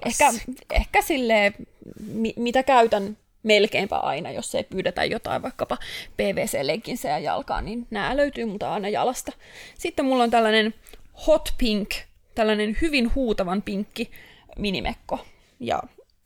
ehkä, 0.06 0.34
ehkä 0.72 1.02
sille 1.02 1.54
mi- 2.08 2.34
mitä 2.38 2.64
käytän 2.64 3.18
melkeinpä 3.44 3.98
aina, 3.98 4.32
jos 4.32 4.56
ei 4.56 4.64
pyydetä 4.64 5.06
jotain 5.06 5.42
vaikkapa 5.42 5.78
PVC-legginsejä 6.18 7.20
jalkaan, 7.20 7.66
niin 7.66 7.88
nämä 7.92 8.18
löytyy 8.18 8.46
multa 8.46 8.74
aina 8.74 8.90
jalasta. 8.90 9.32
Sitten 9.78 10.06
mulla 10.06 10.24
on 10.24 10.32
tällainen 10.32 10.74
hot 11.28 11.54
pink 11.58 11.90
tällainen 12.36 12.78
hyvin 12.82 13.16
huutavan 13.16 13.62
pinkki 13.62 14.12
minimekko. 14.58 15.26
Ja 15.60 15.84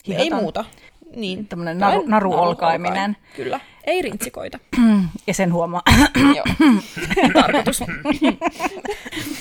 Hihataan. 0.07 0.23
ei 0.23 0.41
muuta. 0.41 0.65
Niin. 1.15 1.47
Tämmöinen 1.47 1.77
naru, 1.77 2.03
naruolkaiminen. 2.07 3.17
Kyllä. 3.35 3.59
Ei 3.83 4.01
rintsikoita. 4.01 4.59
ja 5.27 5.33
sen 5.33 5.53
huomaa. 5.53 5.81
Joo. 6.35 6.45
Tarkoitus. 7.41 7.83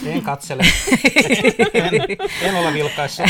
En 0.07 0.23
katsele. 0.23 0.63
En, 1.75 2.19
en 2.43 2.57
ole 2.57 2.73
vilkaissa. 2.73 3.25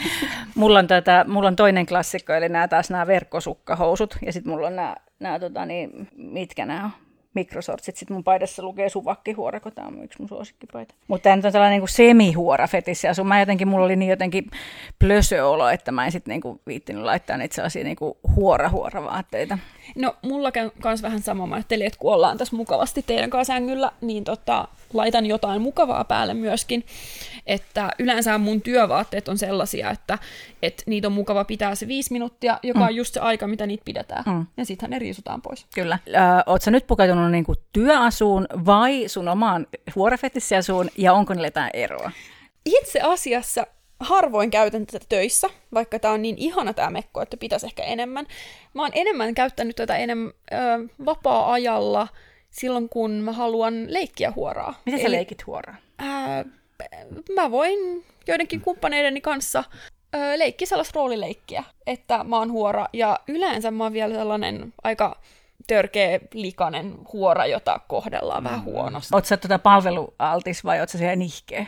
mulla, 0.54 0.78
on 0.78 0.86
tätä, 0.86 1.24
mulla 1.28 1.48
on 1.48 1.56
toinen 1.56 1.86
klassikko, 1.86 2.32
eli 2.32 2.48
nämä 2.48 2.68
taas 2.68 2.90
nämä 2.90 3.06
verkkosukkahousut. 3.06 4.16
Ja 4.26 4.32
sitten 4.32 4.52
mulla 4.52 4.66
on 4.66 4.76
nämä, 4.76 4.96
nämä 5.20 5.38
tota, 5.38 5.66
niin, 5.66 6.08
mitkä 6.16 6.66
nämä 6.66 6.84
on? 6.84 6.90
Mikrosortsit. 7.34 7.96
Sitten 7.96 8.14
mun 8.14 8.24
paidassa 8.24 8.62
lukee 8.62 8.88
suvakkihuora, 8.88 9.60
kun 9.60 9.72
tämä 9.72 9.88
on 9.88 10.04
yksi 10.04 10.18
mun 10.18 10.28
suosikkipaita. 10.28 10.94
Mutta 11.08 11.22
tämä 11.22 11.36
nyt 11.36 11.44
on 11.44 11.52
sellainen 11.52 11.80
niin 11.80 11.88
semihuora 11.88 12.66
fetissi 12.66 13.08
asu. 13.08 13.24
Mä 13.24 13.40
jotenkin, 13.40 13.68
mulla 13.68 13.84
oli 13.84 13.96
niin 13.96 14.10
jotenkin 14.10 14.50
plösöolo, 14.98 15.68
että 15.68 15.92
mä 15.92 16.06
en 16.06 16.12
sitten 16.12 16.40
niin 16.44 16.60
viittinyt 16.66 17.02
laittaa 17.02 17.36
niitä 17.36 17.54
sellaisia 17.54 17.84
niin 17.84 17.96
huora-huora 18.36 19.04
vaatteita. 19.04 19.58
No 19.96 20.16
mulla 20.22 20.52
kans 20.80 21.02
vähän 21.02 21.20
sama. 21.20 21.46
Mä 21.46 21.54
ajattelin, 21.54 21.86
että 21.86 21.98
kun 21.98 22.14
ollaan 22.14 22.38
tässä 22.38 22.56
mukavasti 22.56 23.02
teidän 23.02 23.30
kanssa 23.30 23.52
sängyllä, 23.52 23.92
niin 24.00 24.24
tota, 24.24 24.68
laitan 24.92 25.26
jotain 25.26 25.62
mukavaa 25.62 26.04
päälle 26.04 26.34
myöskin. 26.34 26.84
Että 27.50 27.90
yleensä 27.98 28.38
mun 28.38 28.62
työvaatteet 28.62 29.28
on 29.28 29.38
sellaisia, 29.38 29.90
että, 29.90 30.18
että 30.62 30.82
niitä 30.86 31.08
on 31.08 31.12
mukava 31.12 31.44
pitää 31.44 31.74
se 31.74 31.88
viisi 31.88 32.12
minuuttia, 32.12 32.58
joka 32.62 32.78
mm. 32.78 32.84
on 32.86 32.96
just 32.96 33.14
se 33.14 33.20
aika, 33.20 33.46
mitä 33.46 33.66
niitä 33.66 33.84
pidetään. 33.84 34.24
Mm. 34.26 34.46
Ja 34.56 34.64
sittenhän 34.64 34.90
ne 34.90 34.98
riisutaan 34.98 35.42
pois. 35.42 35.66
Kyllä. 35.74 35.98
Oletko 36.46 36.70
nyt 36.70 36.86
pukeutunut 36.86 37.30
niin 37.30 37.44
työasuun 37.72 38.46
vai 38.66 39.08
sun 39.08 39.28
omaan 39.28 39.66
huorefetissiasuun 39.94 40.88
ja 40.98 41.12
onko 41.12 41.34
niillä 41.34 41.46
jotain 41.46 41.70
eroa? 41.72 42.10
Itse 42.66 43.00
asiassa 43.00 43.66
harvoin 44.00 44.50
käytän 44.50 44.86
tätä 44.86 45.06
töissä, 45.08 45.48
vaikka 45.74 45.98
tämä 45.98 46.14
on 46.14 46.22
niin 46.22 46.38
ihana 46.38 46.72
tämä 46.72 46.90
mekko, 46.90 47.22
että 47.22 47.36
pitäisi 47.36 47.66
ehkä 47.66 47.82
enemmän. 47.82 48.26
Mä 48.74 48.82
oon 48.82 48.92
enemmän 48.94 49.34
käyttänyt 49.34 49.76
tätä 49.76 49.96
enemmän 49.96 50.32
ö, 50.52 50.56
vapaa-ajalla 51.04 52.08
silloin, 52.50 52.88
kun 52.88 53.10
mä 53.10 53.32
haluan 53.32 53.94
leikkiä 53.94 54.32
huoraa. 54.36 54.80
Miten 54.86 55.02
sä 55.02 55.10
leikit 55.10 55.46
huoraa? 55.46 55.76
Ää, 55.98 56.44
mä 57.34 57.50
voin 57.50 58.04
joidenkin 58.26 58.60
kumppaneideni 58.60 59.20
kanssa 59.20 59.64
ö, 60.14 60.38
leikki 60.38 60.66
sellaista 60.66 60.96
roolileikkiä, 60.96 61.64
että 61.86 62.24
mä 62.24 62.36
oon 62.38 62.52
huora, 62.52 62.86
ja 62.92 63.18
yleensä 63.28 63.70
mä 63.70 63.84
oon 63.84 63.92
vielä 63.92 64.14
sellainen 64.14 64.74
aika 64.84 65.20
törkeä, 65.66 66.20
likainen 66.34 66.94
huora, 67.12 67.46
jota 67.46 67.80
kohdellaan 67.88 68.42
mm. 68.42 68.44
vähän 68.44 68.64
huonosti. 68.64 69.14
Oletko 69.14 69.28
sä 69.28 69.36
tuota 69.36 69.58
palvelualtis 69.58 70.64
vai 70.64 70.80
ootko 70.80 70.92
sä 70.92 70.98
siellä 70.98 71.16
nihkeä? 71.16 71.66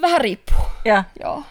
Vähän 0.00 0.20
riippuu. 0.20 0.64
Ja. 0.84 1.04
Joo 1.22 1.42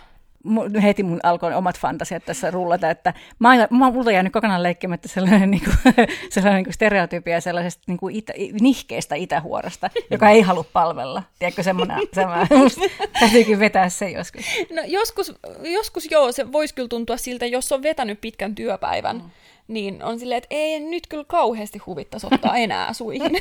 heti 0.84 1.04
mun 1.04 1.20
alkoi 1.24 1.54
omat 1.54 1.80
fantasiat 1.80 2.26
tässä 2.26 2.52
rullata, 2.52 2.90
että 2.90 3.14
mä, 3.40 3.50
aina, 3.50 3.68
mä 3.70 3.92
multa 3.92 4.12
jäänyt 4.12 4.34
kokonaan 4.34 4.64
leikkimättä 4.64 5.08
sellainen, 5.08 5.52
niin 5.52 5.64
kuin, 5.64 5.78
sellainen 6.30 6.58
niin 6.58 6.66
kuin 6.66 6.74
stereotypia 6.74 7.42
sellaisesta 7.42 7.84
niin 7.88 7.98
kuin 7.98 8.16
itä, 8.16 8.34
nihkeestä 8.62 9.16
itähuorasta, 9.16 9.90
joka 10.12 10.30
ei 10.30 10.42
halua 10.42 10.66
palvella. 10.74 11.24
Tiedätkö, 11.40 11.64
semmoinen, 11.64 12.00
semmoinen 12.14 12.48
täytyykin 13.20 13.60
vetää 13.60 13.90
se 13.90 14.10
joskus. 14.10 14.46
No 14.76 14.82
joskus, 14.88 15.34
joskus 15.64 16.12
joo, 16.12 16.32
se 16.32 16.52
voisi 16.52 16.76
kyllä 16.76 16.90
tuntua 16.90 17.18
siltä, 17.18 17.46
jos 17.46 17.72
on 17.72 17.84
vetänyt 17.84 18.22
pitkän 18.22 18.56
työpäivän, 18.56 19.16
mm 19.16 19.30
niin 19.68 20.04
on 20.04 20.20
silleen, 20.20 20.38
että 20.38 20.48
ei 20.52 20.80
nyt 20.80 21.08
kyllä 21.08 21.24
kauheasti 21.28 21.80
huvittaisi 21.80 22.28
ottaa 22.32 22.58
enää 22.66 22.94
suihin. 22.94 23.32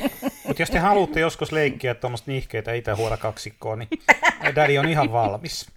Mutta 0.47 0.61
jos 0.61 0.69
te 0.69 0.79
haluatte 0.79 1.19
joskus 1.19 1.51
leikkiä 1.51 1.95
tuommoista 1.95 2.31
nihkeitä 2.31 2.73
itähuora 2.73 3.17
kaksikkoa, 3.17 3.75
niin 3.75 3.89
Daddy 4.55 4.77
on 4.77 4.89
ihan 4.89 5.11
valmis. 5.11 5.71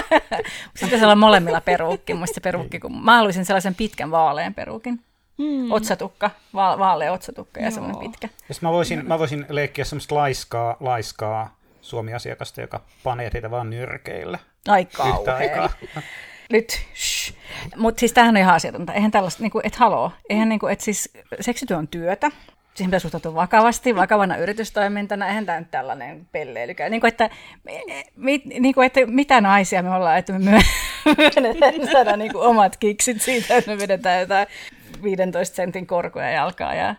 Sitten 0.76 1.04
olla 1.04 1.14
molemmilla 1.14 1.60
peruukki. 1.60 2.14
Muista 2.14 2.34
se 2.34 2.40
peruukki, 2.40 2.80
kun 2.80 3.04
mä 3.04 3.16
haluaisin 3.16 3.44
sellaisen 3.44 3.74
pitkän 3.74 4.10
vaalean 4.10 4.54
peruukin. 4.54 5.00
Hmm. 5.38 5.70
Otsatukka, 5.72 6.30
va- 6.54 6.78
vaalea 6.78 7.12
otsatukka 7.12 7.60
ja 7.60 7.66
Joo. 7.66 7.70
semmoinen 7.70 8.00
pitkä. 8.00 8.28
Jos 8.48 8.62
mä 8.62 8.72
voisin, 8.72 9.06
mä 9.06 9.18
voisin 9.18 9.46
leikkiä 9.48 9.84
semmoista 9.84 10.14
laiskaa, 10.14 10.76
laiskaa 10.80 11.56
Suomi-asiakasta, 11.80 12.60
joka 12.60 12.80
panee 13.02 13.30
teitä 13.30 13.50
vaan 13.50 13.70
nyrkeillä. 13.70 14.38
Ai 14.68 14.84
kauhean 14.84 15.70
nyt, 16.50 16.80
Mutta 17.76 18.00
siis 18.00 18.12
tämähän 18.12 18.36
on 18.36 18.40
ihan 18.40 18.54
asiatonta. 18.54 18.92
Eihän 18.92 19.10
tällaista, 19.10 19.42
niin 19.42 19.50
kuin, 19.50 19.66
et 19.66 19.76
haloo. 19.76 20.12
Eihän 20.28 20.48
niin 20.48 20.58
kuin, 20.58 20.72
et 20.72 20.80
siis 20.80 21.12
seksityö 21.40 21.76
on 21.76 21.88
työtä. 21.88 22.30
Siihen 22.74 22.90
pitää 22.90 23.00
suhtautua 23.00 23.34
vakavasti, 23.34 23.96
vakavana 23.96 24.36
yritystoimintana. 24.36 25.28
Eihän 25.28 25.46
tämä 25.46 25.60
nyt 25.60 25.70
tällainen 25.70 26.28
pelleilykään. 26.32 26.90
Niin 26.90 27.00
kuin, 27.00 27.08
että, 27.08 27.30
mit, 28.16 28.44
niin 28.44 28.74
kuin, 28.74 28.86
että 28.86 29.00
mitä 29.06 29.40
naisia 29.40 29.82
me 29.82 29.90
ollaan, 29.90 30.18
että 30.18 30.32
me 30.32 30.62
myönnetään 31.18 31.92
saada 31.92 32.16
niin 32.16 32.32
kuin 32.32 32.46
omat 32.46 32.76
kiksit 32.76 33.22
siitä, 33.22 33.56
että 33.56 33.70
me 33.70 33.78
vedetään 33.78 34.20
jotain 34.20 34.46
15 35.02 35.56
sentin 35.56 35.86
korkoja 35.86 36.30
jalkaa 36.30 36.74
ja 36.74 36.94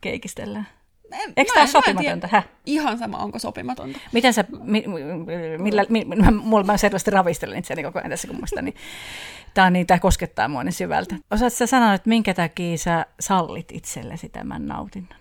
keikistellään. 0.00 0.75
Eikö 1.36 1.52
tämä 1.52 1.62
ole 1.62 1.70
sopimatonta? 1.70 2.28
Häh? 2.30 2.48
Ihan 2.66 2.98
sama, 2.98 3.18
onko 3.18 3.38
sopimatonta. 3.38 3.98
Miten 4.12 4.32
sä, 4.32 4.44
mi, 4.60 4.84
millä, 5.58 5.84
mi, 5.88 6.06
mulla 6.42 6.64
mä 6.64 6.76
selvästi 6.76 7.10
ravistelen 7.10 7.58
itseäni 7.58 7.82
koko 7.82 7.98
ajan 7.98 8.10
tässä 8.10 8.28
kummusta, 8.28 8.62
niin 8.62 8.74
tämä, 9.54 9.70
niin, 9.70 9.86
tämä 9.86 9.98
koskettaa 9.98 10.48
mua 10.48 10.64
niin 10.64 10.72
syvältä. 10.72 11.16
Osaatko 11.30 11.56
sä 11.56 11.66
sanoa, 11.66 11.94
että 11.94 12.08
minkä 12.08 12.34
takia 12.34 12.78
sä 12.78 13.06
sallit 13.20 13.72
itsellesi 13.72 14.28
tämän 14.28 14.66
nautinnon? 14.66 15.18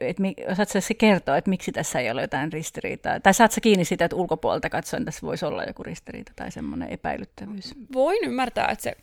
Et, 0.00 0.16
osaatko 0.50 0.80
sä 0.80 0.94
kertoa, 0.94 1.36
että 1.36 1.50
miksi 1.50 1.72
tässä 1.72 2.00
ei 2.00 2.10
ole 2.10 2.20
jotain 2.20 2.52
ristiriitaa? 2.52 3.20
Tai 3.20 3.34
saat 3.34 3.52
sä 3.52 3.60
kiinni 3.60 3.84
siitä, 3.84 4.04
että 4.04 4.16
ulkopuolelta 4.16 4.70
katsoen 4.70 5.04
tässä 5.04 5.26
voisi 5.26 5.44
olla 5.44 5.64
joku 5.64 5.82
ristiriita 5.82 6.32
tai 6.36 6.50
semmoinen 6.50 6.88
epäilyttävyys? 6.88 7.74
Voin 7.92 8.18
ymmärtää, 8.24 8.68
että 8.68 8.82
se 8.82 8.96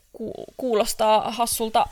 kuulostaa 0.58 1.32
hassulta, 1.32 1.86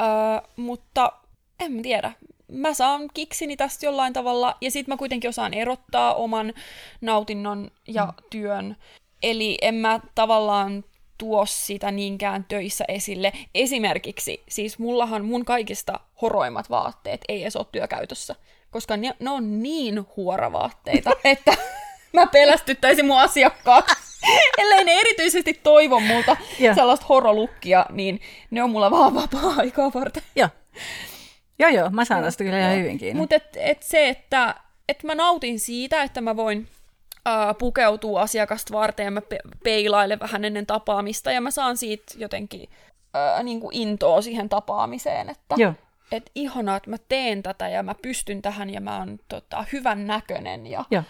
äh, 0.00 0.42
mutta 0.56 1.12
en 1.60 1.82
tiedä 1.82 2.12
mä 2.52 2.74
saan 2.74 3.08
kiksini 3.14 3.56
tästä 3.56 3.86
jollain 3.86 4.12
tavalla, 4.12 4.56
ja 4.60 4.70
sitten 4.70 4.92
mä 4.92 4.96
kuitenkin 4.96 5.28
osaan 5.28 5.54
erottaa 5.54 6.14
oman 6.14 6.54
nautinnon 7.00 7.70
ja 7.88 8.06
mm. 8.06 8.12
työn. 8.30 8.76
Eli 9.22 9.58
en 9.62 9.74
mä 9.74 10.00
tavallaan 10.14 10.84
tuo 11.18 11.46
sitä 11.46 11.90
niinkään 11.90 12.44
töissä 12.44 12.84
esille. 12.88 13.32
Esimerkiksi, 13.54 14.42
siis 14.48 14.78
mullahan 14.78 15.24
mun 15.24 15.44
kaikista 15.44 16.00
horoimmat 16.22 16.70
vaatteet 16.70 17.20
ei 17.28 17.42
edes 17.42 17.56
ole 17.56 17.66
työkäytössä, 17.72 18.34
koska 18.70 18.96
ne, 18.96 19.14
ne 19.20 19.30
on 19.30 19.62
niin 19.62 20.06
huoravaatteita, 20.16 21.10
että 21.24 21.54
mä 22.12 22.26
pelästyttäisin 22.26 23.06
mun 23.06 23.18
asiakkaat. 23.18 23.84
Ellei 24.58 24.84
ne 24.84 25.00
erityisesti 25.00 25.60
toivo 25.62 26.00
multa 26.00 26.36
sellaista 26.74 27.06
horolukkia, 27.08 27.86
niin 27.90 28.20
ne 28.50 28.62
on 28.62 28.70
mulla 28.70 28.90
vaan 28.90 29.14
vapaa-aikaa 29.14 29.90
varten. 29.94 30.22
Joo. 30.36 30.48
Joo, 31.62 31.70
joo, 31.70 31.90
mä 31.90 32.04
saan 32.04 32.22
tästä 32.22 32.44
kyllä 32.44 32.58
ihan 32.58 32.78
hyvin 32.78 32.98
kiinni. 32.98 33.20
Mutta 33.20 33.34
et, 33.34 33.56
et 33.56 33.82
se, 33.82 34.08
että 34.08 34.54
et 34.88 35.02
mä 35.02 35.14
nautin 35.14 35.60
siitä, 35.60 36.02
että 36.02 36.20
mä 36.20 36.36
voin 36.36 36.68
ää, 37.24 37.54
pukeutua 37.54 38.20
asiakasta 38.20 38.72
varten 38.72 39.04
ja 39.04 39.10
mä 39.10 39.20
pe- 39.20 39.38
peilailen 39.64 40.20
vähän 40.20 40.44
ennen 40.44 40.66
tapaamista 40.66 41.32
ja 41.32 41.40
mä 41.40 41.50
saan 41.50 41.76
siitä 41.76 42.14
jotenkin 42.16 42.68
ää, 43.14 43.42
niin 43.42 43.60
kuin 43.60 43.76
intoa 43.76 44.22
siihen 44.22 44.48
tapaamiseen, 44.48 45.30
että 45.30 45.54
joo. 45.58 45.74
et 46.12 46.30
ihanaa, 46.34 46.76
että 46.76 46.90
mä 46.90 46.96
teen 47.08 47.42
tätä 47.42 47.68
ja 47.68 47.82
mä 47.82 47.94
pystyn 48.02 48.42
tähän 48.42 48.70
ja 48.70 48.80
mä 48.80 48.98
oon 48.98 49.18
tota, 49.28 49.64
hyvän 49.72 50.06
näköinen. 50.06 50.66
Ja... 50.66 50.84
Joo. 50.90 51.02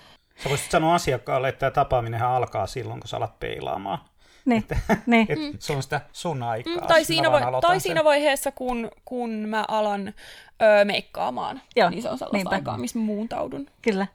Sä 0.42 0.48
voisit 0.48 0.70
sanoa 0.70 0.94
asiakkaalle, 0.94 1.48
että 1.48 1.58
tämä 1.58 1.70
tapaaminen 1.70 2.22
alkaa 2.22 2.66
silloin, 2.66 3.00
kun 3.00 3.08
sä 3.08 3.16
alat 3.16 3.40
peilaamaan. 3.40 3.98
Niin, 4.44 4.62
että, 4.62 4.76
niin. 5.06 5.26
Et 5.28 5.38
mm. 5.38 5.52
se 5.58 5.72
on 5.72 5.82
sitä 5.82 6.00
sun 6.12 6.42
aikaa. 6.42 6.74
Mm, 6.74 6.86
tai 6.86 7.04
siinä, 7.04 7.32
vai- 7.32 7.42
tai 7.60 7.80
siinä 7.80 8.04
vaiheessa, 8.04 8.52
kun, 8.52 8.90
kun 9.04 9.30
mä 9.30 9.64
alan 9.68 10.14
öö, 10.62 10.84
meikkaamaan, 10.84 11.60
Joo, 11.76 11.90
niin 11.90 12.02
se 12.02 12.10
on 12.10 12.18
sellaista 12.18 12.36
niinpä. 12.36 12.54
aikaa, 12.54 12.78
missä 12.78 12.98
muuntaudun. 12.98 13.66
Kyllä. 13.82 14.06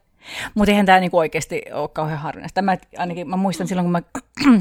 Mutta 0.55 0.71
eihän 0.71 0.85
tämä 0.85 0.99
niinku 0.99 1.17
oikeasti 1.17 1.61
ole 1.73 1.87
kauhean 1.87 2.19
harvinaista. 2.19 2.61
Mä, 2.61 2.77
ainakin, 2.97 3.29
mä 3.29 3.37
muistan 3.37 3.67
silloin, 3.67 3.85
kun 3.85 3.91
mä 3.91 4.01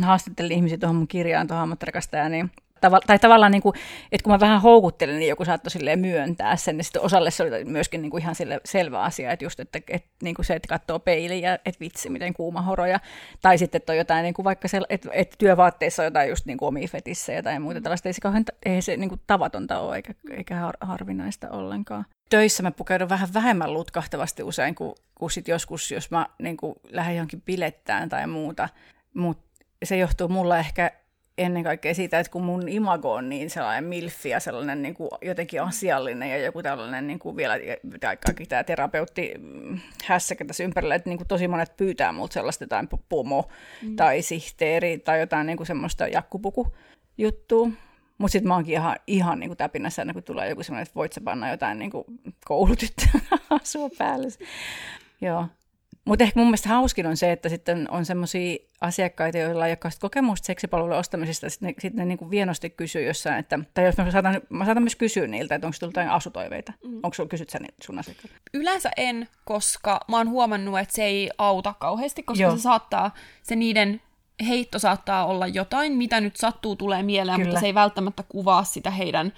haastattelin 0.07 0.57
ihmisiä 0.57 0.79
tuohon 0.79 0.97
mun 0.97 1.09
kirjaan, 1.09 1.47
tuohon 1.47 1.63
ammattirakastajaan, 1.63 2.33
niin 2.33 2.51
Tava, 2.81 3.01
tai 3.07 3.19
tavallaan, 3.19 3.53
niin 3.53 3.63
kuin, 3.63 3.75
että 4.13 4.25
kun 4.25 4.33
mä 4.33 4.41
vähän 4.41 4.63
houkuttelin, 4.63 5.19
niin 5.19 5.29
joku 5.29 5.45
saattoi 5.45 5.97
myöntää 5.97 6.57
sen, 6.57 6.77
niin 6.77 6.85
sitten 6.85 7.03
osalle 7.03 7.31
se 7.31 7.43
oli 7.43 7.65
myöskin 7.65 8.03
niin 8.03 8.11
kuin 8.11 8.23
ihan 8.23 8.35
sille 8.35 8.61
selvä 8.65 9.03
asia, 9.03 9.33
että 9.33 9.45
just, 9.45 9.61
että, 9.61 9.81
että, 9.89 10.09
niin 10.23 10.35
kuin 10.35 10.47
se, 10.47 10.55
että 10.55 10.69
katsoo 10.69 10.99
peiliin 10.99 11.43
ja 11.43 11.55
että 11.55 11.81
vitsi, 11.81 12.11
miten 12.11 12.35
kuuma 12.35 12.63
horoja, 12.63 13.01
tai 13.43 13.59
sitten, 13.59 13.79
että 13.79 13.93
on 13.93 13.97
jotain, 13.97 14.23
niin 14.23 14.35
kuin 14.35 14.45
vaikka 14.45 14.69
se, 14.69 14.81
että, 14.89 15.09
että 15.13 15.37
työvaatteissa 15.39 16.03
on 16.03 16.05
jotain 16.05 16.29
just 16.29 16.47
niin 16.47 16.59
kuin 16.59 16.69
omia 16.69 16.89
fetissä 16.89 17.43
tai 17.43 17.61
muuta 17.61 17.81
tällaista, 17.81 18.09
ei 18.09 18.13
se, 18.13 18.21
kauhean, 18.21 18.45
ei 18.67 18.83
se 18.83 18.97
niin 18.97 19.09
kuin 19.09 19.21
tavatonta 19.27 19.81
ole, 19.81 19.97
eikä, 19.97 20.15
eikä 20.31 20.57
har, 20.57 20.77
harvinaista 20.81 21.51
ollenkaan. 21.51 22.07
Töissä 22.31 22.63
mä 22.63 22.71
pukeudun 22.71 23.09
vähän 23.09 23.29
vähemmän 23.35 23.75
lutkahtavasti 23.75 24.43
usein 24.43 24.75
kuin, 24.75 24.95
kuin 25.15 25.31
sit 25.31 25.49
joskus, 25.49 25.91
jos 25.91 26.11
mä 26.11 26.27
niin 26.39 26.57
kuin 26.57 26.75
lähden 26.91 27.17
johonkin 27.17 27.43
bilettään 27.43 28.09
tai 28.09 28.27
muuta, 28.27 28.69
mutta 29.15 29.47
se 29.85 29.97
johtuu 29.97 30.29
mulla 30.29 30.59
ehkä 30.59 30.91
ennen 31.39 31.65
kaikkea 31.65 31.95
siitä, 31.95 32.19
että 32.19 32.33
kun 32.33 32.45
mun 32.45 32.69
imago 32.69 33.13
on 33.13 33.29
niin 33.29 33.51
sellainen 33.51 33.85
milfi 33.85 34.29
ja 34.29 34.41
sellainen 34.41 34.83
niin 34.83 34.95
kuin 34.95 35.11
jotenkin 35.23 35.63
asiallinen 35.63 36.31
ja 36.31 36.39
joku 36.39 36.63
tällainen 36.63 37.07
niin 37.07 37.19
kuin 37.19 37.37
vielä, 37.37 37.55
kaikki 38.01 38.47
tämä 38.47 38.65
terapeutti 38.65 39.35
mm, 39.39 39.79
hässäkä 40.05 40.45
tässä 40.45 40.65
ympärillä, 40.65 40.95
että 40.95 41.11
niin 41.11 41.19
kuin 41.19 41.29
tosi 41.29 41.49
monet 41.49 41.77
pyytää 41.77 42.13
multa 42.13 42.33
sellaista 42.33 42.65
jotain 42.65 42.89
pomo 43.09 43.49
mm. 43.83 43.97
tai 43.97 44.23
sihteeri 44.23 44.99
tai 44.99 45.21
jotain 45.21 45.47
niin 45.47 45.57
kuin 45.57 45.67
semmoista 45.67 46.09
jakkupuku 46.09 46.77
juttua. 47.19 47.69
Mutta 48.19 48.33
sitten 48.33 48.49
mä 48.49 48.55
oonkin 48.55 48.75
ihan, 48.75 48.97
ihan 49.07 49.41
niin 49.41 49.49
kuin 49.49 49.59
täpinässä 49.59 50.03
aina, 50.03 50.13
kun 50.13 50.23
tulee 50.23 50.49
joku 50.49 50.63
semmoinen, 50.63 50.83
että 50.83 50.95
voit 50.95 51.13
sä 51.13 51.21
panna 51.21 51.51
jotain 51.51 51.79
niin 51.79 51.91
kuin 51.91 52.05
koulutyttöä 52.45 53.21
asua 53.63 53.91
päälle. 53.99 54.29
Joo. 55.21 55.47
Mutta 56.07 56.25
ehkä 56.25 56.41
mun 56.41 56.47
mielestä 56.47 56.69
hauskin 56.69 57.07
on 57.07 57.17
se, 57.17 57.33
että 57.33 57.49
sitten 57.49 57.91
on 57.91 58.05
semmoisia 58.05 58.57
asiakkaita, 58.81 59.39
joilla 59.39 59.67
ei 59.67 59.77
ole 59.85 59.93
kokemusta 60.01 60.47
seksipalvelujen 60.47 60.99
ostamisesta, 60.99 61.51
sitten 61.51 61.67
ne, 61.67 61.75
sit 61.79 61.95
ne 61.95 62.05
niin 62.05 62.19
kuin 62.19 62.31
vienosti 62.31 62.71
kysyy 62.71 63.03
jossain, 63.07 63.39
että, 63.39 63.59
tai 63.75 63.85
jos 63.85 63.97
mä 63.97 64.11
saatan, 64.11 64.41
mä 64.49 64.65
saatan 64.65 64.83
myös 64.83 64.97
kysyä 64.97 65.27
niiltä, 65.27 65.55
että 65.55 65.67
onko 65.67 65.77
tullut 65.81 65.97
jotain 65.97 66.11
asutoiveita. 66.11 66.73
Mm. 66.85 66.95
Onko 66.95 67.15
sulla 67.15 67.29
kysyt 67.29 67.51
sä 67.51 67.59
sun 67.83 67.99
asiakkaita? 67.99 68.37
Yleensä 68.55 68.91
en, 68.97 69.29
koska 69.45 70.01
mä 70.09 70.17
oon 70.17 70.31
huomannut, 70.31 70.79
että 70.79 70.95
se 70.95 71.05
ei 71.05 71.31
auta 71.39 71.75
kauheasti, 71.79 72.23
koska 72.23 72.43
Joo. 72.43 72.57
se 72.57 72.63
saattaa, 72.63 73.15
se 73.43 73.57
niiden 73.57 74.01
heitto 74.49 74.79
saattaa 74.79 75.27
olla 75.27 75.47
jotain, 75.47 75.93
mitä 75.93 76.21
nyt 76.21 76.37
sattuu 76.37 76.77
tulee 76.77 77.03
mieleen, 77.03 77.37
Kyllä. 77.37 77.49
mutta 77.49 77.61
se 77.61 77.67
ei 77.67 77.75
välttämättä 77.75 78.23
kuvaa 78.29 78.65
sitä 78.65 78.91
heidän 78.91 79.33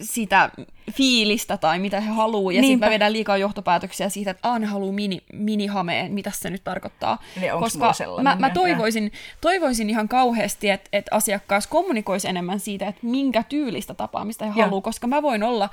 sitä 0.00 0.50
fiilistä 0.92 1.56
tai 1.56 1.78
mitä 1.78 2.00
he 2.00 2.10
haluaa, 2.10 2.52
ja 2.52 2.62
sitten 2.62 2.78
mä 2.78 2.90
vedän 2.90 3.12
liikaa 3.12 3.36
johtopäätöksiä 3.36 4.08
siitä, 4.08 4.30
että 4.30 4.52
aina 4.52 4.66
haluaa 4.66 4.92
mini, 4.92 5.22
minihameen, 5.32 6.12
mitä 6.12 6.32
se 6.34 6.50
nyt 6.50 6.64
tarkoittaa. 6.64 7.18
Niin 7.40 7.52
Koska 7.58 7.94
mä, 8.22 8.36
mä 8.38 8.50
toivoisin, 8.50 9.12
toivoisin 9.40 9.90
ihan 9.90 10.08
kauheasti, 10.08 10.70
että, 10.70 10.88
että 10.92 11.16
asiakkaas 11.16 11.66
kommunikoisi 11.66 12.28
enemmän 12.28 12.60
siitä, 12.60 12.88
että 12.88 13.00
minkä 13.06 13.42
tyylistä 13.42 13.94
tapaamista 13.94 14.44
he 14.44 14.62
haluaa, 14.62 14.80
koska 14.80 15.06
mä 15.06 15.22
voin 15.22 15.42
olla, 15.42 15.68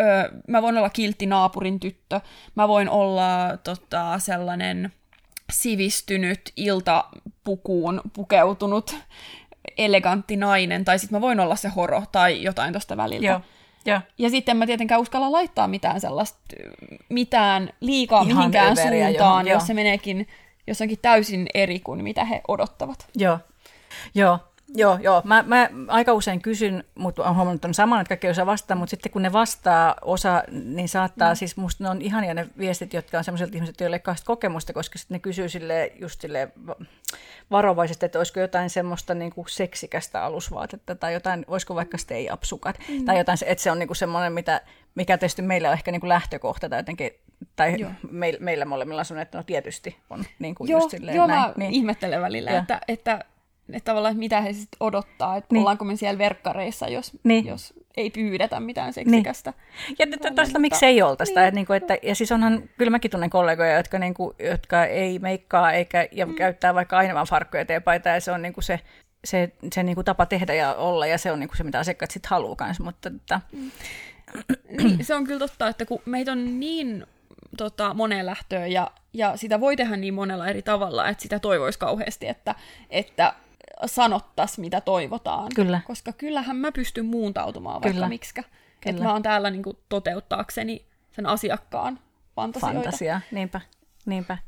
ö, 0.00 0.32
mä 0.48 0.62
voin 0.62 0.78
olla 0.78 0.90
kiltti 0.90 1.26
naapurin 1.26 1.80
tyttö, 1.80 2.20
mä 2.54 2.68
voin 2.68 2.88
olla 2.88 3.56
tota, 3.64 4.18
sellainen 4.18 4.92
sivistynyt 5.52 6.52
iltapukuun 6.56 8.00
pukeutunut 8.12 8.96
elegantti 9.78 10.36
nainen, 10.36 10.84
tai 10.84 10.98
sitten 10.98 11.16
mä 11.16 11.20
voin 11.20 11.40
olla 11.40 11.56
se 11.56 11.68
horo 11.68 12.02
tai 12.12 12.42
jotain 12.42 12.72
tuosta 12.72 12.96
väliltä. 12.96 13.26
Joo. 13.26 13.40
Ja. 13.88 14.00
ja 14.18 14.30
sitten 14.30 14.56
mä 14.56 14.66
tietenkään 14.66 15.00
uskalla 15.00 15.32
laittaa 15.32 15.68
mitään 15.68 16.00
sellaista, 16.00 16.38
mitään 17.08 17.70
liikaa 17.80 18.22
Ihan 18.22 18.36
mihinkään 18.36 18.76
suuntaan, 18.76 19.14
johon, 19.14 19.48
jos 19.48 19.66
se 19.66 19.74
meneekin 19.74 20.26
jossakin 20.66 20.98
täysin 21.02 21.46
eri 21.54 21.80
kuin 21.80 22.02
mitä 22.02 22.24
he 22.24 22.40
odottavat. 22.48 23.08
Joo, 23.16 23.38
joo. 24.14 24.38
Joo, 24.74 24.98
joo. 25.02 25.22
Mä, 25.24 25.44
mä 25.46 25.70
aika 25.88 26.12
usein 26.12 26.42
kysyn, 26.42 26.84
mutta 26.94 27.22
olen 27.22 27.34
huomannut 27.34 27.64
on 27.64 27.74
saman, 27.74 28.00
että 28.00 28.08
kaikki 28.08 28.28
osaa 28.28 28.46
vastata, 28.46 28.74
mutta 28.74 28.90
sitten 28.90 29.12
kun 29.12 29.22
ne 29.22 29.32
vastaa 29.32 29.94
osa, 30.02 30.42
niin 30.50 30.88
saattaa, 30.88 31.32
mm. 31.32 31.36
siis 31.36 31.56
musta 31.56 31.84
ne 31.84 31.90
on 31.90 32.02
ihania 32.02 32.34
ne 32.34 32.48
viestit, 32.58 32.92
jotka 32.92 33.18
on 33.18 33.24
sellaiset 33.24 33.54
ihmiset, 33.54 33.80
joille 33.80 33.96
ei 33.96 34.14
kokemusta, 34.24 34.72
koska 34.72 34.98
sitten 34.98 35.14
ne 35.14 35.18
kysyy 35.18 35.48
sille 35.48 35.92
just 36.00 36.20
sille 36.20 36.52
varovaisesti, 37.50 38.06
että 38.06 38.18
olisiko 38.18 38.40
jotain 38.40 38.70
semmoista 38.70 39.14
niin 39.14 39.32
kuin 39.32 39.48
seksikästä 39.48 40.24
alusvaatetta 40.24 40.94
tai 40.94 41.12
jotain, 41.12 41.44
olisiko 41.48 41.74
vaikka 41.74 41.98
stay-up-sukat 41.98 42.78
mm. 42.88 43.04
tai 43.04 43.18
jotain, 43.18 43.38
että 43.46 43.62
se 43.62 43.70
on 43.70 43.78
niin 43.78 43.86
kuin 43.86 43.96
semmoinen, 43.96 44.32
mitä, 44.32 44.60
mikä 44.94 45.18
tietysti 45.18 45.42
meillä 45.42 45.68
on 45.68 45.74
ehkä 45.74 45.92
niin 45.92 46.00
kuin 46.00 46.08
lähtökohta 46.08 46.68
tai 46.68 46.78
jotenkin 46.78 47.10
tai 47.56 47.76
me, 48.10 48.32
meillä 48.40 48.64
molemmilla 48.64 49.02
on 49.10 49.18
että 49.18 49.38
no 49.38 49.44
tietysti 49.44 49.96
on 50.10 50.24
niin 50.38 50.54
kuin 50.54 50.70
joo, 50.70 50.80
just 50.80 50.90
silleen 50.90 51.16
joo, 51.16 51.26
näin. 51.26 51.40
mä 51.40 51.52
niin. 51.56 51.72
ihmettelen 51.72 52.20
välillä, 52.20 52.58
että, 52.58 52.80
että 52.88 53.24
että 53.72 53.90
tavallaan, 53.90 54.12
että 54.12 54.18
mitä 54.18 54.40
he 54.40 54.52
sitten 54.52 54.76
odottaa, 54.80 55.36
että 55.36 55.54
niin. 55.54 55.60
ollaanko 55.60 55.84
me 55.84 55.96
siellä 55.96 56.18
verkkareissa, 56.18 56.88
jos, 56.88 57.12
niin. 57.24 57.46
jos 57.46 57.74
ei 57.98 58.10
pyydetä 58.10 58.60
mitään 58.60 58.92
seksikästä. 58.92 59.52
Niin. 59.88 59.96
Ja 59.98 60.32
tästä 60.34 60.58
miksi 60.58 60.86
ei 60.86 61.02
oltaisi. 61.02 61.34
Niin. 61.34 61.54
Niin 61.54 61.66
kuin, 61.66 61.76
että, 61.76 61.96
ja 62.02 62.14
siis 62.14 62.32
onhan, 62.32 62.62
kyllä 62.78 62.90
mäkin 62.90 63.10
tunnen 63.10 63.30
kollegoja, 63.30 63.76
jotka, 63.76 63.98
niin 63.98 64.14
kuin, 64.14 64.36
jotka 64.38 64.84
ei 64.84 65.18
meikkaa 65.18 65.72
eikä, 65.72 66.08
ja 66.12 66.26
mm. 66.26 66.34
käyttää 66.34 66.74
vaikka 66.74 66.98
aina 66.98 67.14
vaan 67.14 67.26
farkkuja 67.26 67.60
eteenpäin, 67.60 68.02
ja 68.04 68.20
se 68.20 68.32
on 68.32 68.42
niin 68.42 68.52
kuin 68.52 68.64
se, 68.64 68.80
se, 69.24 69.52
se 69.74 69.82
niin 69.82 69.94
kuin 69.94 70.04
tapa 70.04 70.26
tehdä 70.26 70.54
ja 70.54 70.74
olla, 70.74 71.06
ja 71.06 71.18
se 71.18 71.32
on 71.32 71.40
niin 71.40 71.48
kuin 71.48 71.56
se, 71.56 71.64
mitä 71.64 71.78
asiakkaat 71.78 72.10
sitten 72.10 72.30
haluaa 72.30 72.56
kanssa. 72.56 72.84
Mutta, 72.84 73.10
että... 73.16 73.40
mm. 73.52 73.70
niin, 74.76 75.04
se 75.04 75.14
on 75.14 75.24
kyllä 75.24 75.38
totta, 75.38 75.68
että 75.68 75.84
kun 75.86 76.02
meitä 76.04 76.32
on 76.32 76.60
niin 76.60 77.06
tota, 77.56 77.94
moneen 77.94 78.26
lähtöön, 78.26 78.72
ja, 78.72 78.90
ja 79.12 79.36
sitä 79.36 79.60
voi 79.60 79.76
tehdä 79.76 79.96
niin 79.96 80.14
monella 80.14 80.48
eri 80.48 80.62
tavalla, 80.62 81.08
että 81.08 81.22
sitä 81.22 81.38
toivoisi 81.38 81.78
kauheasti, 81.78 82.28
että, 82.28 82.54
että 82.90 83.34
sanottaisi, 83.86 84.60
mitä 84.60 84.80
toivotaan. 84.80 85.48
Kyllä. 85.54 85.80
Koska 85.86 86.12
kyllähän 86.12 86.56
mä 86.56 86.72
pystyn 86.72 87.06
muuntautumaan 87.06 87.82
vaikka 87.82 88.08
miksikä. 88.08 88.44
Että 88.86 89.02
mä 89.02 89.12
oon 89.12 89.22
täällä 89.22 89.50
niinku 89.50 89.78
toteuttaakseni 89.88 90.84
sen 91.10 91.26
asiakkaan 91.26 91.98
fantasioita. 92.36 92.80
Fantasia, 92.80 93.20
niinpä. 93.30 93.60
niinpä. 94.06 94.38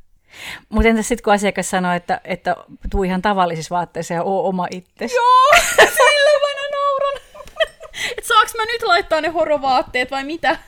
Mutta 0.69 0.89
entäs 0.89 1.09
sitten 1.09 1.25
kun 1.25 1.33
asiakas 1.33 1.71
sanoo, 1.71 1.93
että, 1.93 2.21
että 2.25 2.57
tuu 2.91 3.03
ihan 3.03 3.23
tavallisissa 3.23 3.75
vaatteissa 3.75 4.15
ja 4.15 4.23
oo 4.23 4.49
oma 4.49 4.67
itsesi? 4.71 5.15
Joo, 5.15 5.53
sillä 5.77 6.41
mä 6.41 6.47
aina 6.47 6.77
nauran. 6.77 7.23
että 8.19 8.29
saaks 8.29 8.55
mä 8.57 8.65
nyt 8.65 8.83
laittaa 8.83 9.21
ne 9.21 9.29
horovaatteet 9.29 10.11
vai 10.11 10.25
mitä? 10.25 10.59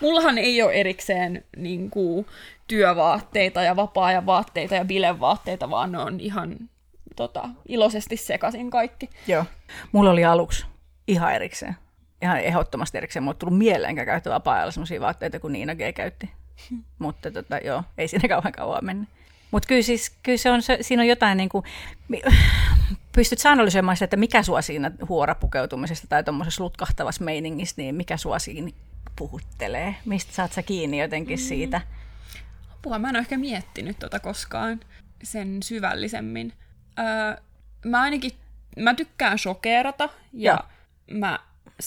Mullahan 0.00 0.38
ei 0.38 0.62
ole 0.62 0.72
erikseen 0.72 1.44
niin 1.56 1.90
kuin, 1.90 2.26
työvaatteita 2.66 3.62
ja 3.62 3.76
vapaa-ajan 3.76 4.26
vaatteita 4.26 4.74
ja 4.74 4.84
bilevaatteita, 4.84 5.70
vaan 5.70 5.92
ne 5.92 5.98
on 5.98 6.20
ihan 6.20 6.56
tota, 7.20 7.48
iloisesti 7.68 8.16
sekasin 8.16 8.70
kaikki. 8.70 9.10
Joo. 9.26 9.44
Mulla 9.92 10.10
oli 10.10 10.24
aluksi 10.24 10.66
ihan 11.06 11.34
erikseen. 11.34 11.76
Ihan 12.22 12.38
ehdottomasti 12.40 12.98
erikseen. 12.98 13.22
Mulla 13.22 13.34
tullut 13.34 13.58
mieleenkään 13.58 14.06
käyttää 14.06 14.32
vapaa-ajalla 14.32 14.70
sellaisia 14.70 15.00
vaatteita 15.00 15.40
kuin 15.40 15.52
Niina 15.52 15.74
G. 15.74 15.78
käytti. 15.94 16.30
Mutta 16.98 17.30
tota, 17.30 17.58
joo, 17.58 17.82
ei 17.98 18.08
siinä 18.08 18.28
kauan 18.28 18.52
kauan 18.52 18.84
mennyt. 18.84 19.08
Mutta 19.50 19.66
kyllä, 19.66 19.82
siis, 19.82 20.16
kyllä 20.22 20.38
se 20.38 20.50
on, 20.50 20.62
se, 20.62 20.78
siinä 20.80 21.02
on 21.02 21.08
jotain, 21.08 21.36
niin 21.36 21.48
kuin, 21.48 21.64
pystyt 23.12 23.38
sä 23.38 23.50
analysoimaan 23.50 23.96
sitä, 23.96 24.04
että 24.04 24.16
mikä 24.16 24.42
sua 24.42 24.62
siinä 24.62 24.90
huorapukeutumisesta 25.08 26.06
tai 26.06 26.24
tuommoisessa 26.24 26.64
lutkahtavassa 26.64 27.24
meiningissä, 27.24 27.74
niin 27.78 27.94
mikä 27.94 28.16
sua 28.16 28.38
siinä 28.38 28.70
puhuttelee? 29.16 29.94
Mistä 30.04 30.32
saat 30.32 30.52
sä 30.52 30.62
kiinni 30.62 31.00
jotenkin 31.00 31.38
mm. 31.38 31.42
siitä? 31.42 31.80
Apua, 32.72 32.98
mä 32.98 33.08
en 33.08 33.16
ole 33.16 33.20
ehkä 33.20 33.38
miettinyt 33.38 33.98
tota 33.98 34.20
koskaan 34.20 34.80
sen 35.22 35.62
syvällisemmin. 35.62 36.52
Öö, 36.98 37.42
mä 37.84 38.00
ainakin, 38.00 38.32
mä 38.76 38.94
tykkään 38.94 39.38
shokeerata 39.38 40.08
ja, 40.32 40.52
ja. 40.52 40.64
mä 41.18 41.38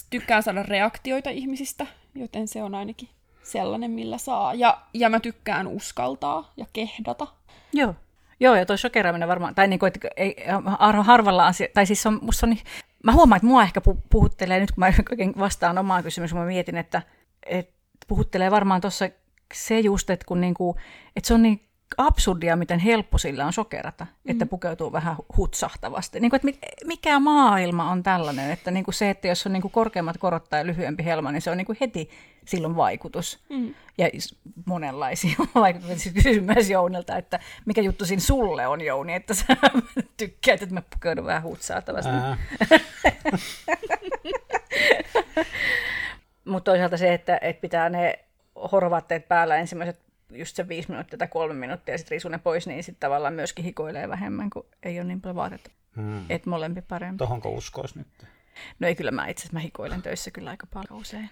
tykkään 0.09 0.43
saada 0.43 0.63
reaktioita 0.63 1.29
ihmisistä, 1.29 1.87
joten 2.15 2.47
se 2.47 2.63
on 2.63 2.75
ainakin 2.75 3.09
sellainen, 3.43 3.91
millä 3.91 4.17
saa. 4.17 4.53
Ja, 4.53 4.81
ja 4.93 5.09
mä 5.09 5.19
tykkään 5.19 5.67
uskaltaa 5.67 6.51
ja 6.57 6.65
kehdata. 6.73 7.27
Joo. 7.73 7.95
Joo, 8.39 8.55
ja 8.55 8.65
toi 8.65 8.77
shokeraaminen 8.77 9.27
varmaan, 9.27 9.55
tai 9.55 9.67
niinku, 9.67 9.85
että 9.85 10.07
ei, 10.17 10.35
harvalla 11.01 11.47
asia, 11.47 11.67
tai 11.73 11.85
siis 11.85 12.05
on, 12.05 12.19
musta 12.21 12.45
on, 12.45 12.49
niin, 12.49 12.63
mä 13.03 13.11
huomaan, 13.11 13.37
että 13.37 13.47
mua 13.47 13.63
ehkä 13.63 13.81
puhuttelee, 14.09 14.59
nyt 14.59 14.71
kun 14.71 14.79
mä 14.79 14.93
vastaan 15.45 15.77
omaan 15.77 16.03
kysymykseen, 16.03 16.41
mä 16.41 16.47
mietin, 16.47 16.77
että, 16.77 17.01
että 17.45 17.73
puhuttelee 18.07 18.51
varmaan 18.51 18.81
tuossa 18.81 19.09
se 19.53 19.79
just, 19.79 20.09
että, 20.09 20.25
kun 20.25 20.41
niinku, 20.41 20.75
että 21.15 21.27
se 21.27 21.33
on 21.33 21.41
niin 21.41 21.61
absurdia, 21.97 22.55
miten 22.55 22.79
helppo 22.79 23.17
sillä 23.17 23.45
on 23.45 23.53
sokerata, 23.53 24.05
mm. 24.05 24.31
että 24.31 24.45
pukeutuu 24.45 24.91
vähän 24.91 25.15
hutsahtavasti. 25.37 26.19
Niin 26.19 26.29
kuin, 26.29 26.49
että 26.49 26.67
mikä 26.85 27.19
maailma 27.19 27.91
on 27.91 28.03
tällainen, 28.03 28.51
että 28.51 28.71
niin 28.71 28.83
kuin 28.85 28.95
se, 28.95 29.09
että 29.09 29.27
jos 29.27 29.45
on 29.45 29.53
niin 29.53 29.61
kuin 29.61 29.71
korkeammat 29.71 30.17
korot 30.17 30.49
tai 30.49 30.65
lyhyempi 30.65 31.05
helma, 31.05 31.31
niin 31.31 31.41
se 31.41 31.51
on 31.51 31.57
niin 31.57 31.65
kuin 31.65 31.77
heti 31.81 32.09
silloin 32.45 32.75
vaikutus. 32.75 33.39
Mm. 33.49 33.73
Ja 33.97 34.09
monenlaisia 34.65 35.35
vaikutuksia. 35.55 36.13
Kysyn 36.13 36.43
myös 36.43 36.69
Jounilta, 36.69 37.17
että 37.17 37.39
mikä 37.65 37.81
juttu 37.81 38.05
siinä 38.05 38.21
sulle 38.21 38.67
on, 38.67 38.81
Jouni, 38.81 39.13
että 39.13 39.33
sä 39.33 39.45
tykkäät, 40.17 40.61
että 40.61 40.75
mä 40.75 40.81
pukeudun 40.93 41.25
vähän 41.25 41.43
hutsahtavasti. 41.43 42.11
Mutta 46.45 46.71
toisaalta 46.71 46.97
se, 46.97 47.13
että, 47.13 47.39
että 47.41 47.61
pitää 47.61 47.89
ne 47.89 48.19
horvaatteet 48.71 49.27
päällä 49.27 49.55
ensimmäiset 49.55 49.99
just 50.31 50.55
se 50.55 50.67
viisi 50.67 50.89
minuuttia 50.89 51.17
tai 51.17 51.27
kolme 51.27 51.53
minuuttia 51.53 51.93
ja 51.93 51.97
sitten 51.97 52.11
riisuu 52.11 52.31
ne 52.31 52.37
pois, 52.37 52.67
niin 52.67 52.83
sitten 52.83 52.99
tavallaan 52.99 53.33
myöskin 53.33 53.65
hikoilee 53.65 54.09
vähemmän, 54.09 54.49
kun 54.49 54.65
ei 54.83 54.99
ole 54.99 55.07
niin 55.07 55.21
paljon 55.21 55.35
vaatetta. 55.35 55.71
Hmm. 55.95 56.25
Et 56.29 56.45
molempi 56.45 56.81
parempi. 56.81 57.17
Tohonko 57.17 57.49
uskois 57.49 57.95
nyt? 57.95 58.07
No 58.79 58.87
ei 58.87 58.95
kyllä 58.95 59.11
mä 59.11 59.27
itse 59.27 59.41
asiassa, 59.41 59.53
mä 59.53 59.59
hikoilen 59.59 60.01
töissä 60.01 60.31
kyllä 60.31 60.49
aika 60.49 60.67
paljon 60.73 61.01
usein. 61.01 61.29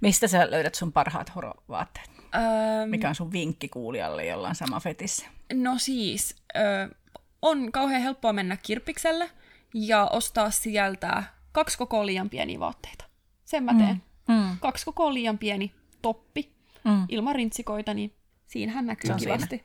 Mistä 0.00 0.28
sä 0.28 0.50
löydät 0.50 0.74
sun 0.74 0.92
parhaat 0.92 1.34
horovaatteet? 1.34 2.10
Ähm, 2.34 2.90
Mikä 2.90 3.08
on 3.08 3.14
sun 3.14 3.32
vinkki 3.32 3.68
kuulijalle, 3.68 4.26
jolla 4.26 4.48
on 4.48 4.54
sama 4.54 4.80
fetissä? 4.80 5.26
No 5.52 5.78
siis, 5.78 6.36
ö, 6.56 6.94
on 7.42 7.72
kauhean 7.72 8.02
helppoa 8.02 8.32
mennä 8.32 8.56
kirppikselle 8.56 9.30
ja 9.74 10.06
ostaa 10.06 10.50
sieltä 10.50 11.22
kaksi 11.52 11.78
koko 11.78 12.06
liian 12.06 12.30
pieniä 12.30 12.60
vaatteita. 12.60 13.04
Sen 13.44 13.64
mä 13.64 13.74
teen. 13.74 14.02
Mm. 14.28 14.34
Mm. 14.34 14.56
Kaksi 14.60 14.84
koko 14.84 15.14
liian 15.14 15.38
pieni 15.38 15.72
toppi 16.02 16.52
mm. 16.84 17.06
ilman 17.08 17.34
rintsikoita, 17.34 17.94
niin 17.94 18.14
Siinähän 18.54 18.86
näkyy 18.86 19.12
se 19.12 19.18
kivasti. 19.18 19.48
Siinä. 19.48 19.64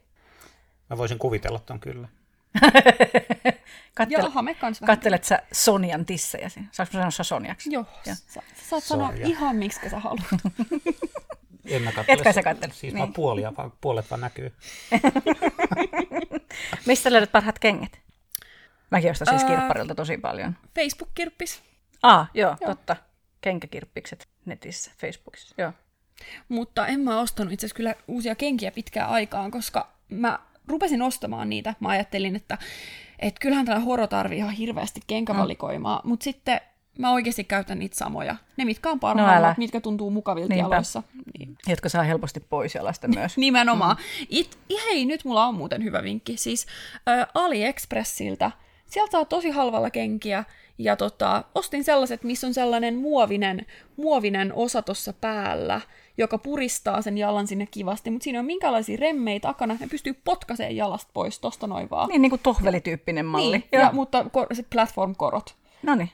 Mä 0.89 0.97
voisin 0.97 1.19
kuvitella 1.19 1.59
ton 1.59 1.79
kyllä. 1.79 2.07
Kattel, 3.95 4.19
Joo, 4.19 4.41
me 4.41 4.53
kans 4.53 4.79
Kattelet 4.85 5.23
sä 5.23 5.39
Sonian 5.51 6.05
tissejä? 6.05 6.49
Saanko 6.49 6.93
sanoa 6.93 7.11
sä 7.11 7.23
Soniaksi? 7.23 7.73
Joo, 7.73 7.85
ja. 8.05 8.15
sä, 8.15 8.23
sä 8.27 8.41
saat 8.69 8.83
sanoa 8.83 9.13
ihan 9.15 9.55
miksi 9.55 9.89
sä 9.89 9.99
haluat. 9.99 10.23
en 11.65 11.81
mä 11.81 11.91
kattele. 11.91 12.17
Etkä 12.17 12.33
sä 12.33 12.43
kattele. 12.43 12.73
Siis 12.73 12.93
niin. 12.93 12.99
vaan 12.99 13.13
puolia, 13.13 13.53
vaan 13.57 13.73
puolet 13.81 14.11
vaan 14.11 14.21
näkyy. 14.21 14.53
Mistä 16.87 17.11
löydät 17.11 17.31
parhaat 17.31 17.59
kengät? 17.59 17.99
Mäkin 18.91 19.11
ostan 19.11 19.27
siis 19.27 19.43
uh, 19.43 19.49
kirpparilta 19.49 19.95
tosi 19.95 20.17
paljon. 20.17 20.55
Facebook-kirppis. 20.75 21.61
Ah, 22.03 22.29
joo, 22.33 22.55
joo. 22.61 22.69
totta. 22.69 22.95
Kenkäkirppikset 23.41 24.27
netissä, 24.45 24.91
Facebookissa, 24.97 25.55
joo. 25.57 25.73
Mutta 26.49 26.87
en 26.87 26.99
mä 26.99 27.19
ostanut 27.19 27.53
itse 27.53 27.65
asiassa 27.65 27.77
kyllä 27.77 27.95
uusia 28.07 28.35
kenkiä 28.35 28.71
pitkään 28.71 29.09
aikaan, 29.09 29.51
koska 29.51 29.91
mä 30.09 30.39
rupesin 30.67 31.01
ostamaan 31.01 31.49
niitä. 31.49 31.75
Mä 31.79 31.89
ajattelin, 31.89 32.35
että, 32.35 32.57
että 33.19 33.39
kyllähän 33.39 33.65
tällä 33.65 33.79
horo 33.79 34.07
tarvii 34.07 34.37
ihan 34.37 34.51
hirveästi 34.51 35.01
kenkävalikoimaa, 35.07 36.01
mm. 36.03 36.09
mutta 36.09 36.23
sitten 36.23 36.61
mä 36.99 37.11
oikeasti 37.11 37.43
käytän 37.43 37.79
niitä 37.79 37.95
samoja. 37.95 38.35
Ne, 38.57 38.65
mitkä 38.65 38.89
on 38.89 38.99
parhaimmat, 38.99 39.57
no 39.57 39.61
mitkä 39.61 39.81
tuntuu 39.81 40.11
mukavilta 40.11 40.53
Niinpä. 40.53 40.65
jaloissa. 40.65 41.03
Niin. 41.39 41.57
Jotka 41.67 41.89
saa 41.89 42.03
helposti 42.03 42.39
pois 42.39 42.75
jalasta 42.75 43.07
myös. 43.07 43.37
Nimenomaan. 43.47 43.97
Mm. 43.97 44.25
It, 44.29 44.59
hei, 44.85 45.05
nyt 45.05 45.25
mulla 45.25 45.45
on 45.45 45.55
muuten 45.55 45.83
hyvä 45.83 46.03
vinkki. 46.03 46.37
Siis 46.37 46.67
ä, 47.09 47.27
AliExpressiltä, 47.33 48.51
sieltä 48.85 49.11
saa 49.11 49.25
tosi 49.25 49.49
halvalla 49.49 49.89
kenkiä, 49.89 50.43
ja 50.79 50.95
tota, 50.95 51.43
ostin 51.55 51.83
sellaiset, 51.83 52.23
missä 52.23 52.47
on 52.47 52.53
sellainen 52.53 52.95
muovinen, 52.95 53.65
muovinen 53.97 54.53
osa 54.53 54.81
tuossa 54.81 55.13
päällä, 55.13 55.81
joka 56.17 56.37
puristaa 56.37 57.01
sen 57.01 57.17
jalan 57.17 57.47
sinne 57.47 57.65
kivasti, 57.65 58.11
mutta 58.11 58.23
siinä 58.23 58.39
on 58.39 58.45
minkälaisia 58.45 58.97
remmejä 58.99 59.39
takana, 59.39 59.77
ne 59.79 59.87
pystyy 59.87 60.13
potkaseen 60.13 60.75
jalasta 60.75 61.11
pois 61.13 61.39
tosta 61.39 61.67
noin 61.67 61.89
vaan. 61.89 62.09
Niin, 62.09 62.21
niin 62.21 62.29
kuin 62.29 62.41
tohvelityyppinen 62.43 63.25
malli. 63.25 63.57
Niin, 63.57 63.69
ja, 63.71 63.89
mutta 63.93 64.23
ko- 64.23 64.55
se 64.55 64.63
platform-korot. 64.75 65.55
No 65.83 65.95
niin, 65.95 66.09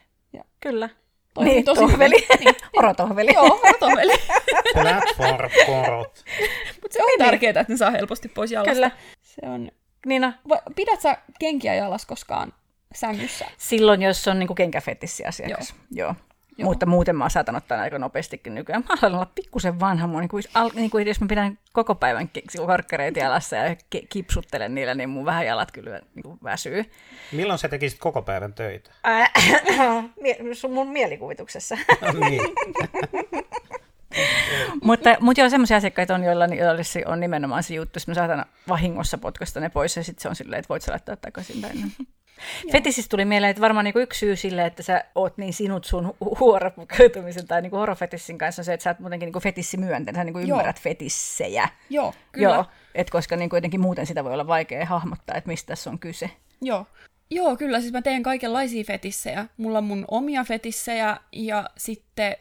kyllä. 0.60 0.88
Toi 1.34 1.44
niin, 1.44 1.64
tosi 1.64 1.80
tohveli. 1.80 2.26
Niin. 2.40 2.54
Orotohveli. 2.78 3.34
Joo, 3.34 3.60
orotohveli. 3.62 4.12
Platform-korot. 4.74 6.24
mutta 6.82 6.92
se 6.92 7.02
on 7.02 7.06
niin. 7.06 7.18
tärkeää, 7.18 7.60
että 7.60 7.72
ne 7.72 7.76
saa 7.76 7.90
helposti 7.90 8.28
pois 8.28 8.52
jalasta. 8.52 8.74
Kyllä. 8.74 8.90
Se 9.22 9.48
on... 9.48 9.70
Niina. 10.06 10.32
Va- 10.48 10.62
pidät 10.76 11.00
sä 11.00 11.18
kenkiä 11.38 11.74
jalas 11.74 12.06
koskaan 12.06 12.52
sängyssä? 12.96 13.46
Silloin, 13.58 14.02
jos 14.02 14.28
on 14.28 14.38
niin 14.38 14.54
kenkäfetissi 14.54 15.24
asiakas. 15.24 15.74
Joo. 15.90 16.06
Joo. 16.06 16.14
Joo. 16.58 16.68
Mutta 16.68 16.86
muuten 16.86 17.16
mä 17.16 17.28
saatan 17.28 17.56
ottaa 17.56 17.80
aika 17.80 17.98
nopeastikin 17.98 18.54
nykyään. 18.54 18.84
Mä 18.88 18.96
haluan 19.00 19.20
olla 19.20 19.30
pikkusen 19.34 19.80
vanha. 19.80 20.06
Mun, 20.06 20.20
niin 20.20 20.28
kuin, 20.28 20.42
al, 20.54 20.70
niin 20.74 20.90
kuin, 20.90 21.06
jos 21.06 21.20
mä 21.20 21.26
pidän 21.26 21.58
koko 21.72 21.94
päivän 21.94 22.30
korkkareita 22.66 23.18
jalassa 23.18 23.56
ja 23.56 23.76
kipsuttelen 24.08 24.74
niillä, 24.74 24.94
niin 24.94 25.08
mun 25.08 25.24
vähän 25.24 25.46
jalat 25.46 25.72
kyllä 25.72 26.00
niin 26.14 26.22
kuin 26.22 26.38
väsyy. 26.44 26.84
Milloin 27.32 27.58
sä 27.58 27.68
tekisit 27.68 27.98
koko 27.98 28.22
päivän 28.22 28.54
töitä? 28.54 28.90
sun 30.52 30.72
mun 30.72 30.88
mielikuvituksessa. 30.88 31.78
No 32.00 32.28
niin. 32.28 32.42
mutta, 34.84 35.16
mutta 35.20 35.40
joo, 35.40 35.50
semmoisia 35.50 35.76
asiakkaita 35.76 36.14
on, 36.14 36.24
joilla, 36.24 36.46
joilla 36.46 36.82
on 37.06 37.20
nimenomaan 37.20 37.62
se 37.62 37.74
juttu, 37.74 37.98
että 37.98 38.10
mä 38.10 38.14
saatan 38.14 38.44
vahingossa 38.68 39.18
potkasta 39.18 39.60
ne 39.60 39.68
pois 39.68 39.96
ja 39.96 40.04
sitten 40.04 40.22
se 40.22 40.28
on 40.28 40.36
silleen, 40.36 40.58
että 40.58 40.68
voit 40.68 40.82
sä 40.82 40.92
laittaa 40.92 41.16
takaisin. 41.16 41.62
Tai 41.62 41.72
Fetisistä 42.72 43.10
tuli 43.10 43.24
mieleen, 43.24 43.50
että 43.50 43.60
varmaan 43.60 43.84
niinku 43.84 43.98
yksi 43.98 44.18
syy 44.18 44.36
sille, 44.36 44.66
että 44.66 44.82
sä 44.82 45.04
oot 45.14 45.38
niin 45.38 45.52
sinut 45.52 45.84
sun 45.84 46.14
huoropukeutumisen 46.40 47.46
tai 47.46 47.62
niinku 47.62 47.76
horofetissin 47.76 48.38
kanssa 48.38 48.60
on 48.60 48.64
se, 48.64 48.72
että 48.72 48.84
sä 48.84 48.90
oot 48.90 48.98
muutenkin 48.98 49.26
niinku 49.26 49.40
fetissimyönteinen, 49.40 50.20
sä 50.20 50.24
niinku 50.24 50.38
ymmärrät 50.38 50.80
fetissejä. 50.80 51.68
Joo, 51.90 52.14
kyllä. 52.32 52.54
Joo, 52.54 52.64
et 52.94 53.10
koska 53.10 53.36
niinku 53.36 53.56
jotenkin 53.56 53.80
muuten 53.80 54.06
sitä 54.06 54.24
voi 54.24 54.32
olla 54.32 54.46
vaikea 54.46 54.86
hahmottaa, 54.86 55.36
että 55.36 55.48
mistä 55.48 55.66
tässä 55.66 55.90
on 55.90 55.98
kyse. 55.98 56.30
Joo. 56.62 56.86
Joo, 57.30 57.56
kyllä. 57.56 57.80
Siis 57.80 57.92
mä 57.92 58.02
teen 58.02 58.22
kaikenlaisia 58.22 58.84
fetissejä. 58.84 59.46
Mulla 59.56 59.78
on 59.78 59.84
mun 59.84 60.04
omia 60.08 60.44
fetissejä 60.44 61.16
ja 61.32 61.70
sitten 61.76 62.36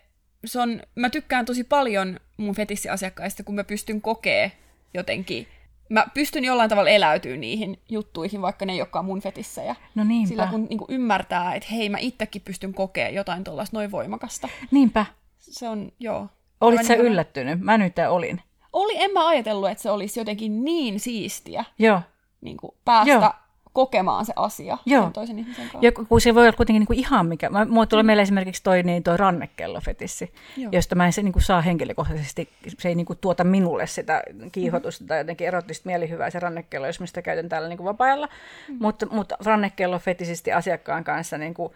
se 0.45 0.59
on, 0.59 0.81
mä 0.95 1.09
tykkään 1.09 1.45
tosi 1.45 1.63
paljon 1.63 2.19
mun 2.37 2.55
fetissiasiakkaista, 2.55 3.43
kun 3.43 3.55
mä 3.55 3.63
pystyn 3.63 4.01
kokee 4.01 4.51
jotenkin 4.93 5.47
mä 5.89 6.05
pystyn 6.13 6.45
jollain 6.45 6.69
tavalla 6.69 6.89
eläytyä 6.89 7.37
niihin 7.37 7.79
juttuihin, 7.89 8.41
vaikka 8.41 8.65
ne 8.65 8.73
ei 8.73 8.81
olekaan 8.81 9.05
mun 9.05 9.21
fetissejä. 9.21 9.75
No 9.95 10.03
niinpä. 10.03 10.29
Sillä 10.29 10.47
kun 10.47 10.67
niin 10.69 10.77
kuin 10.77 10.91
ymmärtää, 10.91 11.55
että 11.55 11.69
hei, 11.71 11.89
mä 11.89 11.97
itsekin 11.97 12.41
pystyn 12.41 12.73
kokea 12.73 13.09
jotain 13.09 13.43
tuollaista 13.43 13.77
noin 13.77 13.91
voimakasta. 13.91 14.49
Niinpä. 14.71 15.05
Se 15.37 15.69
on, 15.69 15.91
joo. 15.99 16.27
Olit 16.61 16.85
sä 16.85 16.93
niin 16.93 17.05
yllättynyt? 17.05 17.59
Mä 17.59 17.77
nyt 17.77 17.93
olin. 18.09 18.41
Oli, 18.73 18.93
en 19.03 19.11
mä 19.11 19.27
ajatellut, 19.27 19.69
että 19.69 19.81
se 19.81 19.91
olisi 19.91 20.19
jotenkin 20.19 20.65
niin 20.65 20.99
siistiä. 20.99 21.65
Joo. 21.79 22.01
Niin 22.41 22.57
kuin 22.57 22.71
päästä 22.85 23.11
joo 23.11 23.31
kokemaan 23.75 24.25
se 24.25 24.33
asia 24.35 24.77
Joo. 24.85 25.09
toisen 25.13 25.39
ihmisen 25.39 25.69
kanssa. 25.69 25.79
Ja 25.81 25.91
kun 25.91 26.21
se 26.21 26.35
voi 26.35 26.43
olla 26.43 26.57
kuitenkin 26.57 26.79
niin 26.79 26.87
kuin 26.87 26.99
ihan 26.99 27.25
mikä. 27.25 27.49
Mä, 27.49 27.65
mulla 27.65 27.85
tulee 27.85 28.03
mm. 28.03 28.07
meille 28.07 28.21
esimerkiksi 28.21 28.63
toi, 28.63 28.83
niin 28.83 29.03
toi 29.03 29.17
rannekellofetissi, 29.17 30.33
Joo. 30.57 30.69
josta 30.71 30.95
mä 30.95 31.05
en 31.05 31.13
se 31.13 31.21
niin 31.21 31.33
kuin 31.33 31.43
saa 31.43 31.61
henkilökohtaisesti, 31.61 32.49
se 32.79 32.89
ei 32.89 32.95
niin 32.95 33.05
kuin 33.05 33.19
tuota 33.21 33.43
minulle 33.43 33.87
sitä 33.87 34.23
kiihotusta 34.51 35.03
mm. 35.03 35.07
tai 35.07 35.17
jotenkin 35.17 35.47
erottista 35.47 35.89
mielihyvää 35.89 36.29
se 36.29 36.39
rannekello, 36.39 36.87
jos 36.87 36.99
mä 36.99 37.05
sitä 37.05 37.21
käytän 37.21 37.49
täällä 37.49 37.69
niin 37.69 37.77
kuin 37.77 37.85
vapaa-ajalla. 37.85 38.27
Mm. 38.69 38.77
Mutta, 38.79 39.05
mutta 39.05 39.37
rannekellofetisisti 39.45 40.51
asiakkaan 40.51 41.03
kanssa 41.03 41.37
niin 41.37 41.53
kuin, 41.53 41.73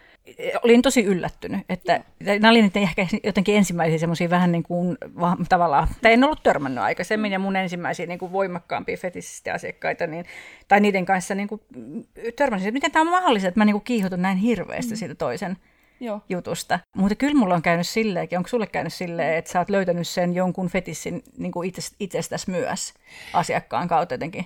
olin 0.63 0.81
tosi 0.81 1.03
yllättynyt, 1.03 1.61
että 1.69 1.93
Joo. 1.93 2.39
nämä 2.39 2.49
oli 2.49 2.61
niitä 2.61 2.79
ehkä 2.79 3.07
jotenkin 3.23 3.55
ensimmäisiä 3.55 3.97
semmoisia 3.97 4.29
vähän 4.29 4.51
niin 4.51 4.63
kuin 4.63 4.97
tavallaan, 5.49 5.87
tai 6.01 6.13
en 6.13 6.23
ollut 6.23 6.43
törmännyt 6.43 6.83
aikaisemmin, 6.83 7.29
mm. 7.29 7.33
ja 7.33 7.39
mun 7.39 7.55
ensimmäisiä 7.55 8.05
niin 8.05 8.19
kuin 8.19 8.31
voimakkaampia 8.31 8.97
fetisisti 8.97 9.49
asiakkaita, 9.49 10.07
niin, 10.07 10.25
tai 10.67 10.79
niiden 10.79 11.05
kanssa 11.05 11.35
niin 11.35 11.47
kuin 11.47 11.61
törmäsin, 12.35 12.67
että 12.67 12.73
miten 12.73 12.91
tämä 12.91 13.01
on 13.01 13.21
mahdollista, 13.21 13.47
että 13.47 13.59
mä 13.59 13.65
niinku 13.65 13.79
kiihotun 13.79 14.21
näin 14.21 14.37
hirveästi 14.37 14.93
mm. 14.93 14.97
siitä 14.97 15.15
toisen 15.15 15.57
Joo. 15.99 16.21
jutusta. 16.29 16.79
Mutta 16.95 17.15
kyllä 17.15 17.39
mulla 17.39 17.55
on 17.55 17.61
käynyt 17.61 17.87
silleenkin, 17.87 18.37
onko 18.37 18.49
sulle 18.49 18.67
käynyt 18.67 18.93
silleen, 18.93 19.37
että 19.37 19.51
sä 19.51 19.59
oot 19.59 19.69
löytänyt 19.69 20.07
sen 20.07 20.33
jonkun 20.33 20.69
fetissin 20.69 21.23
niin 21.37 21.51
kuin 21.51 21.69
itse, 21.69 21.81
itsestäsi 21.99 22.51
myös 22.51 22.93
asiakkaan 23.33 23.87
kautta 23.87 24.13
jotenkin? 24.13 24.45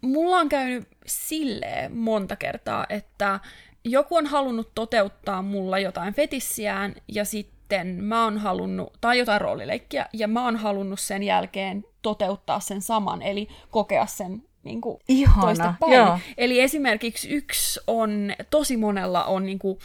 Mulla 0.00 0.36
on 0.36 0.48
käynyt 0.48 0.88
silleen 1.06 1.96
monta 1.96 2.36
kertaa, 2.36 2.86
että 2.88 3.40
joku 3.84 4.16
on 4.16 4.26
halunnut 4.26 4.70
toteuttaa 4.74 5.42
mulla 5.42 5.78
jotain 5.78 6.14
fetissiään 6.14 6.94
ja 7.08 7.24
sitten 7.24 7.86
mä 7.86 8.24
oon 8.24 8.38
halunnut, 8.38 8.92
tai 9.00 9.18
jotain 9.18 9.40
roolileikkiä, 9.40 10.06
ja 10.12 10.28
mä 10.28 10.44
oon 10.44 10.56
halunnut 10.56 11.00
sen 11.00 11.22
jälkeen 11.22 11.84
toteuttaa 12.02 12.60
sen 12.60 12.82
saman, 12.82 13.22
eli 13.22 13.48
kokea 13.70 14.06
sen 14.06 14.42
niin 14.64 14.80
kuin 14.80 14.98
Ihana, 15.08 15.42
toista 15.42 15.74
päin. 15.80 15.92
Joo. 15.92 16.18
Eli 16.38 16.60
esimerkiksi 16.60 17.30
yksi 17.30 17.80
on, 17.86 18.32
tosi 18.50 18.76
monella 18.76 19.24
on 19.24 19.46
niin 19.46 19.58
kuin, 19.58 19.78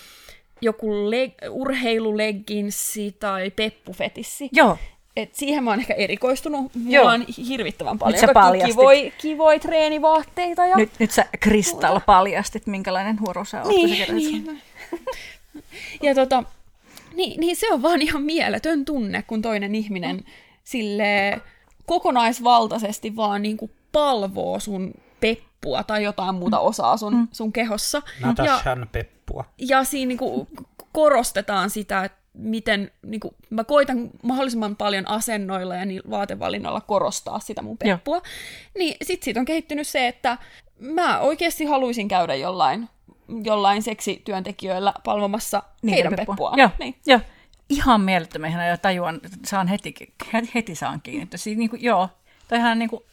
joku 0.62 1.12
leg, 1.12 1.34
urheilulegginssi 1.50 3.16
tai 3.20 3.52
peppufetissi. 3.52 4.50
Joo. 4.52 4.78
Et 5.16 5.36
siihen 5.36 5.64
mä 5.64 5.70
oon 5.70 5.80
ehkä 5.80 5.94
erikoistunut. 5.94 6.76
Mulla 6.76 6.96
Joo. 6.96 7.06
on 7.06 7.26
hirvittävän 7.48 8.00
paljon 8.00 8.22
nyt 8.22 8.34
sä 8.34 8.66
kivoja, 8.66 9.12
kivoja 9.18 9.60
treenivaatteita. 9.60 10.66
Ja... 10.66 10.78
Nyt, 10.78 10.90
nyt 11.00 11.12
sä 11.12 11.26
Kristall 11.40 12.00
paljastit, 12.06 12.68
minkälainen 12.68 13.20
huoro 13.20 13.46
sä 13.46 13.64
oot. 13.64 13.68
Niin, 13.68 14.16
niin. 14.16 14.62
ja 16.02 16.16
tota, 16.16 16.44
niin, 17.14 17.40
niin 17.40 17.56
se 17.56 17.74
on 17.74 17.82
vaan 17.82 18.02
ihan 18.02 18.22
mieletön 18.22 18.86
tunne, 18.86 19.24
kun 19.28 19.42
toinen 19.42 19.76
ihminen 19.76 20.16
mm. 20.16 20.24
sille 20.64 21.42
kokonaisvaltaisesti 21.86 23.16
vaan 23.16 23.42
niin 23.42 23.58
kuin 23.58 23.72
palvoo 23.96 24.60
sun 24.60 24.94
peppua 25.20 25.84
tai 25.84 26.04
jotain 26.04 26.36
muuta 26.36 26.58
mm. 26.58 26.64
osaa 26.64 26.98
sun, 26.98 27.16
mm. 27.16 27.28
sun 27.32 27.54
kehossa. 27.54 28.02
Natashan 28.22 28.80
ja, 28.80 28.86
peppua. 28.86 29.46
Ja 29.58 29.84
siinä 29.84 30.08
niinku 30.08 30.48
korostetaan 30.92 31.70
sitä, 31.70 32.04
että 32.04 32.18
miten 32.34 32.92
niin 33.06 33.20
kuin, 33.20 33.36
mä 33.50 33.64
koitan 33.64 34.10
mahdollisimman 34.24 34.76
paljon 34.76 35.10
asennoilla 35.10 35.76
ja 35.76 35.86
niillä 35.86 36.10
vaatevalinnalla 36.10 36.82
korostaa 36.82 37.40
sitä 37.40 37.62
mun 37.62 37.78
peppua. 37.78 38.16
Joo. 38.16 38.24
Niin 38.78 38.98
sit 39.02 39.24
siitä 39.24 39.40
on 39.40 39.46
kehittynyt 39.46 39.88
se, 39.88 40.08
että 40.08 40.38
mä 40.80 41.20
oikeasti 41.20 41.66
haluaisin 41.66 42.08
käydä 42.08 42.36
jollain, 42.36 42.90
jollain 43.44 43.82
seksityöntekijöillä 43.82 44.94
palvomassa 45.04 45.64
Niitä 45.82 45.96
heidän 45.96 46.14
peppua. 46.16 46.36
peppua. 46.36 46.54
Joo. 46.58 46.70
Niin. 46.80 46.96
Joo. 47.06 47.20
Ihan 47.70 48.02
mielettömän 48.02 48.68
ja 48.68 48.78
tajuan, 48.78 49.20
saan 49.46 49.68
heti, 49.68 49.94
heti 50.56 50.76
saan 50.76 51.02
kiinni. 51.02 51.28
Siinä, 51.36 51.60
niin 51.60 51.70
kuin, 51.70 51.84
joo, 51.84 52.10
toihan 52.48 52.80
niin 52.80 52.90
kuin 52.90 53.04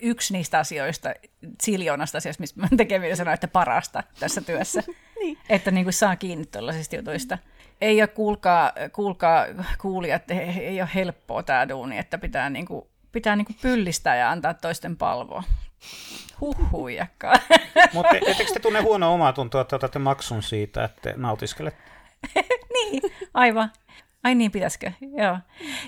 yksi 0.00 0.32
niistä 0.32 0.58
asioista, 0.58 1.14
siljoonasta 1.62 2.18
asioista, 2.18 2.40
mistä 2.40 2.60
mä 2.60 2.68
tekeminen 2.76 3.16
sanoo, 3.16 3.34
että 3.34 3.48
parasta 3.48 4.02
tässä 4.20 4.40
työssä. 4.40 4.82
niin. 5.20 5.38
Että 5.48 5.70
niin 5.70 5.84
kuin 5.84 5.94
saa 5.94 6.16
kiinni 6.16 6.46
tuollaisista 6.46 6.96
jutuista. 6.96 7.38
Ei 7.80 8.00
ole, 8.02 8.08
kuulkaa, 8.08 8.72
kuulkaa 8.92 9.46
kuulijat, 9.78 10.30
ei 10.60 10.80
ole 10.80 10.90
helppoa 10.94 11.42
tämä 11.42 11.68
duuni, 11.68 11.98
että 11.98 12.18
pitää, 12.18 12.50
niin 12.50 12.66
kuin, 12.66 12.86
pitää 13.12 13.36
niin 13.36 13.44
kuin 13.44 13.56
pyllistää 13.62 14.16
ja 14.16 14.30
antaa 14.30 14.54
toisten 14.54 14.96
palvoa. 14.96 15.42
Huhhuijakkaa. 16.40 17.34
Mutta 17.92 18.16
ettekö 18.16 18.52
te 18.52 18.60
tunne 18.60 18.80
huonoa 18.80 19.10
omaa 19.10 19.32
tuntua, 19.32 19.60
että 19.60 19.76
otatte 19.76 19.98
maksun 19.98 20.42
siitä, 20.42 20.84
että 20.84 21.14
nautiskelet? 21.16 21.74
niin, 22.74 23.02
aivan. 23.34 23.72
Ai 24.24 24.34
niin, 24.34 24.50
pitäisikö? 24.50 24.92
Joo. 25.00 25.38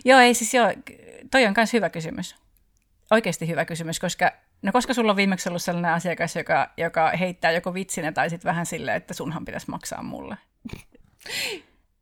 Joo, 0.05 0.21
ei 0.21 0.35
siis 0.35 0.55
joo, 0.55 0.73
toi 1.31 1.47
on 1.47 1.55
myös 1.57 1.73
hyvä 1.73 1.91
kysymys 1.91 2.37
oikeasti 3.11 3.49
hyvä 3.49 3.65
kysymys, 3.65 4.01
koska 4.01 4.33
no 4.63 4.73
koska 4.73 4.95
sulla 4.95 5.13
on 5.13 5.17
viimeksi 5.17 5.49
ollut 5.49 5.63
sellainen 5.63 5.93
asiakas, 5.93 6.37
joka, 6.37 6.71
joka 6.77 7.11
heittää 7.11 7.51
joko 7.51 7.75
vitsinä 7.75 8.13
tai 8.13 8.31
sitten 8.31 8.49
vähän 8.49 8.67
silleen, 8.67 8.97
että 8.97 9.15
sunhan 9.15 9.45
pitäisi 9.45 9.71
maksaa 9.71 10.03
mulle. 10.03 10.37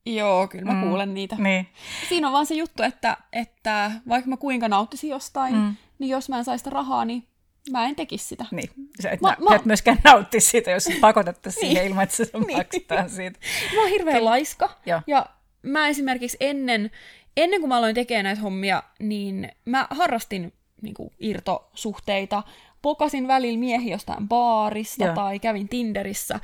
Joo, 0.07 0.49
kyllä 0.49 0.65
mä 0.65 0.73
mm. 0.73 0.83
kuulen 0.83 1.15
niitä. 1.15 1.37
Niin. 1.39 1.69
Siinä 2.09 2.27
on 2.27 2.33
vaan 2.33 2.47
se 2.47 2.55
juttu, 2.55 2.83
että, 2.83 3.17
että 3.33 3.91
vaikka 4.09 4.31
mä 4.31 4.37
kuinka 4.37 4.69
nauttisin 4.69 5.11
jostain, 5.11 5.55
mm. 5.55 5.77
niin 5.99 6.11
jos 6.11 6.29
mä 6.29 6.39
en 6.39 6.45
saisi 6.45 6.63
sitä 6.63 6.71
rahaa, 6.71 7.05
niin 7.05 7.27
mä 7.71 7.85
en 7.85 7.97
tekisi 7.97 8.25
sitä. 8.25 8.45
Niin, 8.51 8.71
sä 9.03 9.11
et, 9.11 9.21
mä, 9.21 9.37
mä... 9.49 9.55
et 9.55 9.65
myöskään 9.65 9.99
nautti 10.05 10.41
siitä, 10.41 10.71
jos 10.71 10.89
pakotettaisiin 11.01 11.63
niin. 11.63 11.71
siihen 11.71 11.87
ilman, 11.87 12.05
että 12.05 12.17
se 12.17 12.31
niin. 12.47 12.57
maksetaan 12.57 13.11
siitä. 13.11 13.39
Mä 13.75 13.81
oon 13.81 13.91
hirveän 13.91 14.25
laiska. 14.25 14.71
Joo. 14.87 15.01
Ja 15.07 15.27
mä 15.63 15.89
esimerkiksi 15.89 16.37
ennen, 16.41 16.91
ennen 17.37 17.61
kuin 17.61 17.69
mä 17.69 17.77
aloin 17.77 17.95
tekemään 17.95 18.25
näitä 18.25 18.43
hommia, 18.43 18.83
niin 18.99 19.53
mä 19.65 19.87
harrastin 19.91 20.53
niin 20.83 20.95
kuin, 20.95 21.11
irtosuhteita. 21.19 22.43
Pokasin 22.83 23.29
välillä 23.29 23.59
miehiä 23.59 23.95
jostain 23.95 24.29
baarista 24.29 25.05
Joo. 25.05 25.15
tai 25.15 25.39
kävin 25.39 25.69
Tinderissä. 25.69 26.41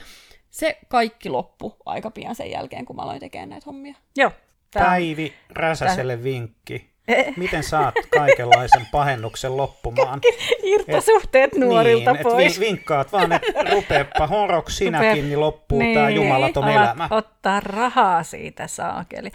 Se 0.51 0.79
kaikki 0.89 1.29
loppu 1.29 1.77
aika 1.87 2.11
pian 2.11 2.35
sen 2.35 2.51
jälkeen, 2.51 2.85
kun 2.85 2.97
mä 2.97 3.03
aloin 3.03 3.21
tekemään 3.21 3.49
näitä 3.49 3.65
hommia. 3.67 3.95
Joo. 4.17 4.31
Tää, 4.71 4.85
Päivi 4.85 5.33
Räsäselle 5.51 6.17
tää. 6.17 6.25
vinkki. 6.25 6.94
Miten 7.37 7.63
saat 7.63 7.95
kaikenlaisen 8.11 8.87
pahennuksen 8.93 9.57
loppumaan? 9.57 10.21
Irtosuhteet 10.63 11.53
et, 11.53 11.59
nuorilta 11.59 12.13
niin, 12.13 12.23
pois. 12.23 12.55
Et 12.55 12.61
vinkkaat 12.61 13.13
vaan, 13.13 13.33
että 13.33 13.53
rupeepa 13.73 14.27
horoksi 14.27 14.77
sinäkin, 14.77 15.29
niin 15.29 15.41
loppuu 15.41 15.79
niin, 15.79 15.95
tämä 15.95 16.11
jumalaton 16.11 16.69
elämä. 16.69 17.09
ottaa 17.11 17.61
rahaa 17.61 18.23
siitä 18.23 18.67
saakeli. 18.67 19.31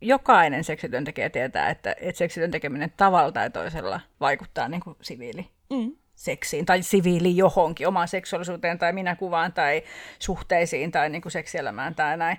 Jokainen 0.00 0.64
seksityöntekijä 0.64 1.30
tietää, 1.30 1.70
että, 1.70 1.94
että 2.00 2.18
seksityön 2.18 2.50
tekeminen 2.50 2.92
tavalla 2.96 3.32
tai 3.32 3.50
toisella 3.50 4.00
vaikuttaa 4.20 4.68
niin 4.68 4.80
kuin 4.80 4.96
siviili. 5.00 5.46
Mm 5.70 5.92
seksiin 6.18 6.66
tai 6.66 6.82
siviili 6.82 7.36
johonkin, 7.36 7.88
omaan 7.88 8.08
seksuaalisuuteen 8.08 8.78
tai 8.78 8.92
minäkuvaan 8.92 9.52
tai 9.52 9.82
suhteisiin 10.18 10.92
tai 10.92 11.10
niin 11.10 11.22
kuin 11.22 11.32
seksielämään 11.32 11.94
tai 11.94 12.16
näin. 12.16 12.38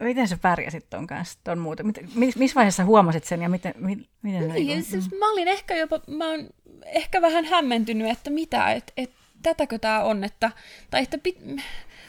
Miten 0.00 0.28
sä 0.28 0.38
pärjäsit 0.42 0.90
ton 0.90 1.06
kanssa, 1.06 1.38
ton 1.44 1.58
muuta? 1.58 1.82
missä 2.14 2.54
vaiheessa 2.54 2.84
huomasit 2.84 3.24
sen 3.24 3.42
ja 3.42 3.48
miten, 3.48 3.74
miten 4.22 4.48
niin, 4.48 4.66
niin 4.66 4.84
siis 4.84 5.10
mm. 5.10 5.18
Mä 5.18 5.32
olin 5.32 5.48
ehkä 5.48 5.76
jopa, 5.76 6.00
mä 6.06 6.28
oon 6.28 6.48
ehkä 6.84 7.22
vähän 7.22 7.44
hämmentynyt, 7.44 8.10
että 8.10 8.30
mitä, 8.30 8.72
että 8.72 8.92
et, 8.96 9.10
tätäkö 9.42 9.78
tämä 9.78 10.02
on, 10.02 10.24
että, 10.24 10.50
tai 10.90 11.02
että 11.02 11.18
pit, 11.18 11.38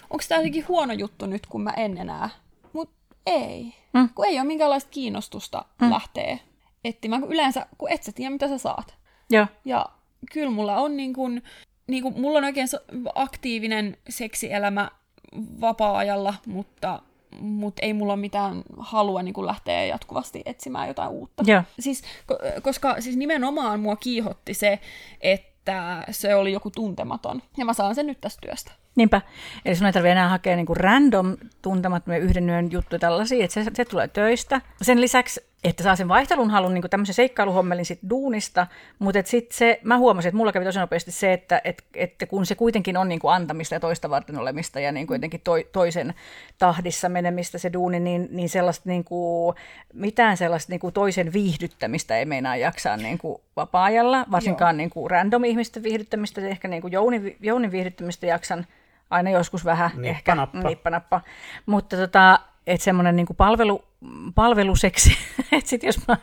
onko 0.10 0.23
tämä 0.27 0.39
jotenkin 0.39 0.67
huono 0.67 0.93
juttu 0.93 1.25
nyt, 1.25 1.45
kun 1.45 1.62
mä 1.62 1.73
en 1.77 1.97
enää. 1.97 2.30
Mutta 2.73 2.95
ei. 3.25 3.73
Mm. 3.93 4.10
Kun 4.15 4.25
ei 4.25 4.39
ole 4.39 4.47
minkäänlaista 4.47 4.89
kiinnostusta 4.89 5.65
mm. 5.82 5.89
lähteä 5.89 6.38
etsimään, 6.84 7.21
kun 7.21 7.32
yleensä, 7.32 7.65
kun 7.77 7.91
et 7.91 8.04
sä 8.04 8.12
tiedä, 8.12 8.30
mitä 8.30 8.47
sä 8.47 8.58
saat. 8.58 8.95
Joo. 9.30 9.47
Ja 9.65 9.86
kyllä 10.32 10.51
mulla 10.51 10.77
on 10.77 10.97
niin 10.97 11.13
kuin, 11.13 11.43
niin 11.88 12.04
kuin, 12.04 12.21
mulla 12.21 12.38
on 12.38 12.43
oikein 12.43 12.67
aktiivinen 13.15 13.97
seksielämä 14.10 14.91
vapaa-ajalla, 15.62 16.34
mutta 16.45 17.01
mutta 17.39 17.81
ei 17.85 17.93
mulla 17.93 18.13
ole 18.13 18.21
mitään 18.21 18.63
halua 18.77 19.23
niin 19.23 19.45
lähteä 19.45 19.85
jatkuvasti 19.85 20.41
etsimään 20.45 20.87
jotain 20.87 21.09
uutta. 21.09 21.43
Joo. 21.47 21.63
Siis, 21.79 22.03
koska 22.61 23.01
siis 23.01 23.15
nimenomaan 23.15 23.79
mua 23.79 23.95
kiihotti 23.95 24.53
se, 24.53 24.79
että 25.21 26.03
se 26.09 26.35
oli 26.35 26.51
joku 26.51 26.71
tuntematon. 26.71 27.41
Ja 27.57 27.65
mä 27.65 27.73
saan 27.73 27.95
sen 27.95 28.07
nyt 28.07 28.21
tästä 28.21 28.41
työstä. 28.41 28.71
Niinpä. 28.95 29.21
Eli 29.65 29.75
sun 29.75 29.87
ei 29.87 29.93
tarvitse 29.93 30.11
enää 30.11 30.29
hakea 30.29 30.55
niin 30.55 30.67
random 30.75 31.37
tuntemattomia 31.61 32.19
yhden 32.19 32.49
yön 32.49 32.71
juttuja 32.71 32.99
tällaisia, 32.99 33.45
että 33.45 33.63
se, 33.63 33.71
se 33.73 33.85
tulee 33.85 34.07
töistä. 34.07 34.61
Sen 34.81 35.01
lisäksi 35.01 35.50
että 35.63 35.84
saa 35.84 35.95
sen 35.95 36.08
vaihtelun 36.08 36.50
halun 36.50 36.74
niin 36.74 36.89
tämmöisen 36.89 37.15
seikkailuhommelin 37.15 37.86
sit 37.86 38.00
duunista, 38.10 38.67
mutta 39.00 39.21
sitten 39.26 39.58
se, 39.58 39.80
mä 39.84 39.97
huomasin, 39.97 40.30
että 40.30 40.38
mulla 40.38 40.52
kävi 40.52 40.65
tosi 40.65 40.80
nopeasti 40.80 41.12
se, 41.12 41.34
että, 41.34 41.62
että, 41.63 41.84
että 41.95 42.26
kun 42.26 42.45
se 42.45 42.56
kuitenkin 42.56 42.97
on 42.97 43.10
niin 43.10 43.19
kuin 43.19 43.34
antamista 43.34 43.76
ja 43.76 43.80
toista 43.80 44.10
varten 44.10 44.39
olemista 44.39 44.80
ja 44.80 44.91
niin 44.91 45.08
kuin 45.08 45.15
jotenkin 45.15 45.41
to, 45.43 45.52
toisen 45.71 46.13
tahdissa 46.58 47.10
menemistä 47.10 47.58
se 47.58 47.74
duuni, 47.74 48.00
niin, 48.00 48.28
niin 48.32 48.50
sellaista 48.50 48.89
niin 48.89 49.04
kuin, 49.04 49.56
mitään 49.93 50.38
sellaista 50.38 50.71
niin 50.71 50.80
kuin 50.80 50.93
toisen 50.93 51.34
viihdyttämistä 51.34 52.17
ei 52.17 52.26
meinaa 52.26 52.56
jaksaa 52.56 52.97
niin 52.97 53.17
kuin 53.17 53.41
vapaa-ajalla, 53.56 54.26
varsinkaan 54.32 54.78
niin 54.78 54.89
kuin 54.89 55.12
random 55.12 55.43
ihmisten 55.43 55.84
viihdyttämistä, 55.84 56.41
ehkä 56.41 56.67
niin 56.67 56.82
kuin 56.82 56.91
Jouni, 56.91 57.38
Jounin 57.39 57.71
viihdyttämistä 57.71 58.26
jaksan 58.26 58.65
aina 59.10 59.30
joskus 59.30 59.65
vähän, 59.65 59.91
nippanappa. 59.95 60.58
ehkä. 60.58 60.69
Nippanappa, 60.69 61.21
mutta 61.65 61.97
tota, 61.97 62.39
että 62.67 62.84
semmoinen 62.84 63.15
niin 63.15 63.28
palvelu, 63.38 63.84
palveluseksi, 64.35 65.17
että 65.51 65.69
sit 65.69 65.83
jos, 65.83 66.07
mä, 66.07 66.17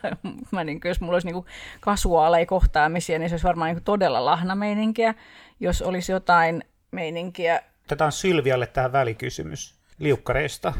mä 0.50 0.64
niin 0.64 0.80
jos 0.84 1.00
mulla 1.00 1.14
olisi 1.14 1.26
niin 1.32 1.44
kasuaaleja 1.80 2.46
kohtaamisia, 2.46 3.18
niin 3.18 3.28
se 3.28 3.34
olisi 3.34 3.46
varmaan 3.46 3.74
niin 3.74 3.84
todella 3.84 4.24
lahnameininkiä, 4.24 5.14
jos 5.60 5.82
olisi 5.82 6.12
jotain 6.12 6.64
meininkiä. 6.90 7.62
Otetaan 7.84 8.12
Sylvialle 8.12 8.66
tähän 8.66 8.92
välikysymys. 8.92 9.74
Liukkareista. 9.98 10.72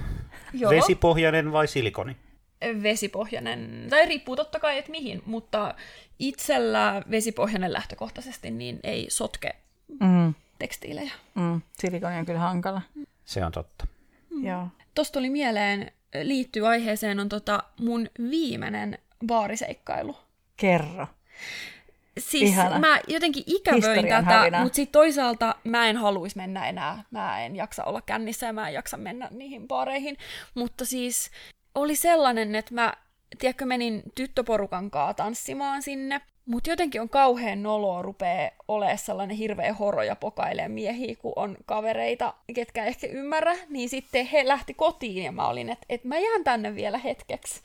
Joo. 0.53 0.71
Vesipohjainen 0.71 1.53
vai 1.53 1.69
silikoni? 1.69 2.17
Vesipohjainen, 2.83 3.87
tai 3.91 4.07
riippuu 4.07 4.37
totta 4.37 4.61
kai, 4.61 4.79
että 4.79 4.91
mihin, 4.91 5.23
mutta 5.27 5.75
itsellä 6.19 7.03
vesipohjainen 7.11 7.73
lähtökohtaisesti 7.73 8.51
niin 8.51 8.81
ei 8.85 9.07
sotke 9.09 9.57
mm. 10.01 10.35
tekstiilejä. 10.59 11.13
Mm. 11.35 11.61
Silikoni 11.73 12.17
on 12.17 12.27
kyllä 12.27 12.41
hankala. 12.41 12.83
Se 13.25 13.45
on 13.45 13.53
totta. 13.53 13.87
Mm. 14.31 14.47
Joo 14.47 14.69
tosta 14.99 15.13
tuli 15.13 15.31
mieleen, 15.31 15.93
liittyy 16.23 16.69
aiheeseen, 16.69 17.21
on 17.21 17.29
tota 17.29 17.63
mun 17.81 18.09
viimeinen 18.31 18.99
baariseikkailu. 19.27 20.17
Kerro. 20.57 21.07
Siis 22.19 22.51
Ihana. 22.51 22.79
mä 22.79 23.01
jotenkin 23.09 23.43
ikävöin 23.47 24.09
tätä, 24.09 24.59
mutta 24.63 24.77
sitten 24.77 24.93
toisaalta 24.93 25.55
mä 25.65 25.87
en 25.89 25.97
haluaisi 25.97 26.37
mennä 26.37 26.69
enää. 26.69 27.05
Mä 27.11 27.45
en 27.45 27.57
jaksa 27.57 27.85
olla 27.85 28.01
kännissä 28.03 28.47
ja 28.47 28.53
mä 28.53 28.69
en 28.69 28.75
jaksa 28.75 28.97
mennä 28.97 29.29
niihin 29.31 29.69
baareihin. 29.69 30.17
Mutta 30.55 30.85
siis 30.85 31.31
oli 31.75 31.97
sellainen, 31.97 32.55
että 32.55 32.75
mä, 32.75 32.95
tiedätkö, 33.39 33.67
menin 33.67 34.03
tyttöporukan 34.15 34.91
kanssa 34.91 35.15
tanssimaan 35.15 35.83
sinne. 35.83 36.21
Mutta 36.49 36.71
jotenkin 36.71 37.01
on 37.01 37.09
kauhean 37.09 37.63
noloa 37.63 38.03
rupee 38.03 38.53
olemaan 38.69 38.99
sellainen 38.99 39.37
hirveä 39.37 39.75
horo 39.75 40.03
ja 40.03 40.17
pokailee 40.17 40.69
miehiä, 40.69 41.17
kun 41.17 41.33
on 41.37 41.57
kavereita, 41.67 42.35
ketkä 42.55 42.85
ehkä 42.85 43.07
ymmärrä. 43.07 43.57
Niin 43.69 43.89
sitten 43.89 44.27
he 44.27 44.49
lähti 44.49 44.75
kotiin 44.75 45.25
ja 45.25 45.33
mä 45.33 45.49
olin, 45.49 45.71
että 45.71 45.87
et 45.89 46.05
mä 46.05 46.19
jään 46.19 46.45
tänne 46.45 46.75
vielä 46.75 46.99
hetkeksi. 46.99 47.61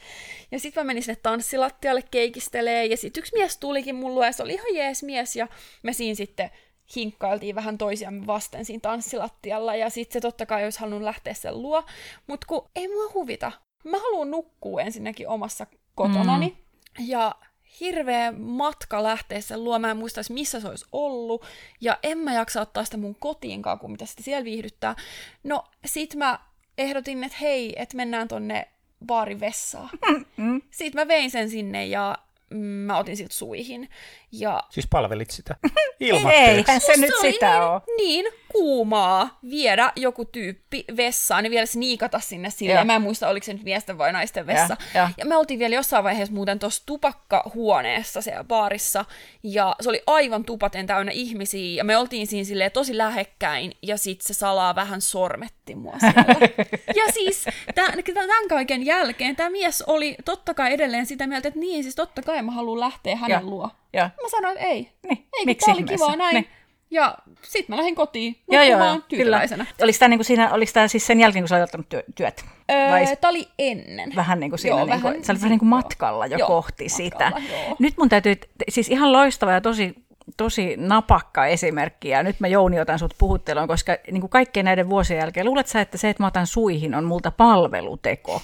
Ja 0.51 0.59
sitten 0.59 0.83
mä 0.83 0.87
menin 0.87 1.03
sinne 1.03 1.19
tanssilattialle 1.23 2.03
keikistelee 2.11 2.85
ja 2.85 2.97
sitten 2.97 3.21
yksi 3.21 3.37
mies 3.37 3.57
tulikin 3.57 3.95
mulle 3.95 4.25
ja 4.25 4.31
se 4.31 4.43
oli 4.43 4.53
ihan 4.53 4.75
jees 4.75 5.03
mies 5.03 5.35
ja 5.35 5.47
me 5.83 5.93
siinä 5.93 6.15
sitten 6.15 6.49
hinkkailtiin 6.95 7.55
vähän 7.55 7.77
toisiamme 7.77 8.27
vasten 8.27 8.65
siinä 8.65 8.81
tanssilattialla 8.81 9.75
ja 9.75 9.89
sitten 9.89 10.13
se 10.13 10.21
totta 10.21 10.45
kai 10.45 10.63
olisi 10.63 10.79
halunnut 10.79 11.01
lähteä 11.01 11.33
sen 11.33 11.61
luo, 11.61 11.83
mutta 12.27 12.47
kun 12.47 12.69
ei 12.75 12.87
mua 12.87 13.11
huvita. 13.13 13.51
Mä 13.83 13.97
haluan 13.99 14.31
nukkua 14.31 14.81
ensinnäkin 14.81 15.27
omassa 15.27 15.67
kotonani 15.95 16.47
mm. 16.47 17.05
ja 17.07 17.35
hirveä 17.79 18.31
matka 18.31 19.03
lähteä 19.03 19.41
sen 19.41 19.63
luo. 19.63 19.79
Mä 19.79 19.91
en 19.91 19.97
muista 19.97 20.21
missä 20.29 20.59
se 20.59 20.67
olisi 20.67 20.85
ollut. 20.91 21.45
Ja 21.81 21.97
en 22.03 22.17
mä 22.17 22.33
jaksa 22.33 22.61
ottaa 22.61 22.85
sitä 22.85 22.97
mun 22.97 23.15
kotiinkaan, 23.19 23.79
kun 23.79 23.91
mitä 23.91 24.05
sitä 24.05 24.23
siellä 24.23 24.43
viihdyttää. 24.43 24.95
No, 25.43 25.63
sit 25.85 26.15
mä 26.15 26.39
ehdotin, 26.77 27.23
että 27.23 27.37
hei, 27.41 27.73
että 27.75 27.97
mennään 27.97 28.27
tonne 28.27 28.67
baarin 29.05 29.39
vessaan. 29.39 29.89
Mm-hmm. 30.09 30.61
Sitten 30.71 31.01
mä 31.01 31.07
vein 31.07 31.31
sen 31.31 31.49
sinne 31.49 31.85
ja 31.85 32.17
mä 32.57 32.97
otin 32.97 33.17
siltä 33.17 33.33
suihin. 33.33 33.89
Ja... 34.39 34.63
Siis 34.69 34.87
palvelit 34.89 35.31
sitä 35.31 35.55
ilmatteeksi? 35.99 36.71
Eihän 36.71 36.81
se, 36.81 36.93
se 36.93 37.01
nyt 37.01 37.13
sitä 37.21 37.49
niin, 37.49 37.63
ole. 37.63 37.81
Niin 37.97 38.25
kuumaa 38.53 39.39
viedä 39.49 39.91
joku 39.95 40.25
tyyppi 40.25 40.85
vessaan 40.97 41.45
ja 41.45 41.51
vielä 41.51 41.65
sniikata 41.65 42.19
sinne 42.19 42.49
sille. 42.49 42.73
Ja. 42.73 42.85
Mä 42.85 42.95
en 42.95 43.01
muista, 43.01 43.29
oliko 43.29 43.45
se 43.45 43.53
nyt 43.53 43.63
miesten 43.63 43.97
vai 43.97 44.13
naisten 44.13 44.47
vessa. 44.47 44.77
Ja, 44.93 44.99
ja. 44.99 45.09
ja 45.17 45.25
me 45.25 45.37
oltiin 45.37 45.59
vielä 45.59 45.75
jossain 45.75 46.03
vaiheessa 46.03 46.33
muuten 46.33 46.59
tuossa 46.59 46.83
tupakkahuoneessa 46.85 48.21
siellä 48.21 48.43
baarissa. 48.43 49.05
Ja 49.43 49.75
se 49.81 49.89
oli 49.89 50.01
aivan 50.07 50.45
tupaten 50.45 50.87
täynnä 50.87 51.11
ihmisiä. 51.11 51.75
Ja 51.75 51.83
me 51.83 51.97
oltiin 51.97 52.27
siinä 52.27 52.45
silleen 52.45 52.71
tosi 52.71 52.97
lähekkäin. 52.97 53.71
Ja 53.81 53.97
sit 53.97 54.21
se 54.21 54.33
salaa 54.33 54.75
vähän 54.75 55.01
sormetti 55.01 55.75
mua 55.75 55.95
siellä. 55.99 56.47
ja 57.05 57.13
siis 57.13 57.45
tämän, 57.75 57.93
tämän 58.13 58.47
kaiken 58.49 58.85
jälkeen 58.85 59.35
tämä 59.35 59.49
mies 59.49 59.81
oli 59.81 60.15
totta 60.25 60.53
kai 60.53 60.73
edelleen 60.73 61.05
sitä 61.05 61.27
mieltä, 61.27 61.47
että 61.47 61.59
niin, 61.59 61.83
siis 61.83 61.95
totta 61.95 62.21
kai 62.21 62.41
mä 62.41 62.51
haluan 62.51 62.79
lähteä 62.79 63.15
hänen 63.15 63.35
ja. 63.35 63.41
luo. 63.41 63.69
Ja. 63.93 64.09
Mä 64.21 64.29
sanoin, 64.29 64.57
että 64.57 64.69
ei. 64.69 64.91
Niin. 65.03 65.27
Ei, 65.39 65.45
Miksi 65.45 65.71
oli 65.71 65.83
kiva 65.83 66.15
näin. 66.15 66.33
Niin. 66.33 66.47
Ja 66.91 67.17
sitten 67.41 67.75
mä 67.75 67.77
lähdin 67.77 67.95
kotiin 67.95 68.35
joo, 68.51 68.63
joo, 68.63 68.99
tyytyväisenä. 69.07 69.63
Kyllä. 69.63 69.83
Oliko 69.83 69.99
tämä, 69.99 70.09
niin 70.09 70.17
kuin 70.17 70.25
siinä, 70.25 70.53
oliko 70.53 70.71
tämä 70.73 70.87
siis 70.87 71.07
sen 71.07 71.19
jälkeen, 71.19 71.43
kun 71.43 71.49
sä 71.49 71.55
olit 71.55 71.63
ottanut 71.63 71.87
työt? 72.15 72.45
Öö, 72.71 72.91
Vai... 72.91 73.17
Tämä 73.21 73.29
oli 73.29 73.47
ennen. 73.59 74.11
Vähän 74.15 74.39
niin 74.39 74.51
kuin 74.51 74.59
siinä, 74.59 74.77
joo, 74.77 74.85
niin 74.85 75.01
kuin, 75.01 75.11
vähän, 75.11 75.23
sä 75.23 75.31
olit 75.31 75.41
vähän 75.41 75.51
niin 75.51 75.59
kuin 75.59 75.69
matkalla 75.69 76.25
jo 76.25 76.37
joo, 76.37 76.47
kohti 76.47 76.83
matkalla, 76.83 77.39
sitä. 77.39 77.53
Joo. 77.53 77.75
Nyt 77.79 77.97
mun 77.97 78.09
täytyy, 78.09 78.35
siis 78.69 78.89
ihan 78.89 79.11
loistava 79.11 79.51
ja 79.51 79.61
tosi 79.61 79.95
tosi 80.37 80.75
napakka 80.77 81.45
esimerkki, 81.45 82.09
ja 82.09 82.23
nyt 82.23 82.39
mä 82.39 82.47
Jouni 82.47 82.79
otan 82.79 82.99
sut 82.99 83.13
puhutteluun, 83.17 83.67
koska 83.67 83.97
niin 84.11 84.21
kuin 84.21 84.29
kaikkien 84.29 84.65
näiden 84.65 84.89
vuosien 84.89 85.19
jälkeen, 85.19 85.45
luulet 85.45 85.67
sä, 85.67 85.81
että 85.81 85.97
se, 85.97 86.09
että 86.09 86.23
mä 86.23 86.27
otan 86.27 86.47
suihin, 86.47 86.95
on 86.95 87.03
multa 87.03 87.31
palveluteko? 87.31 88.41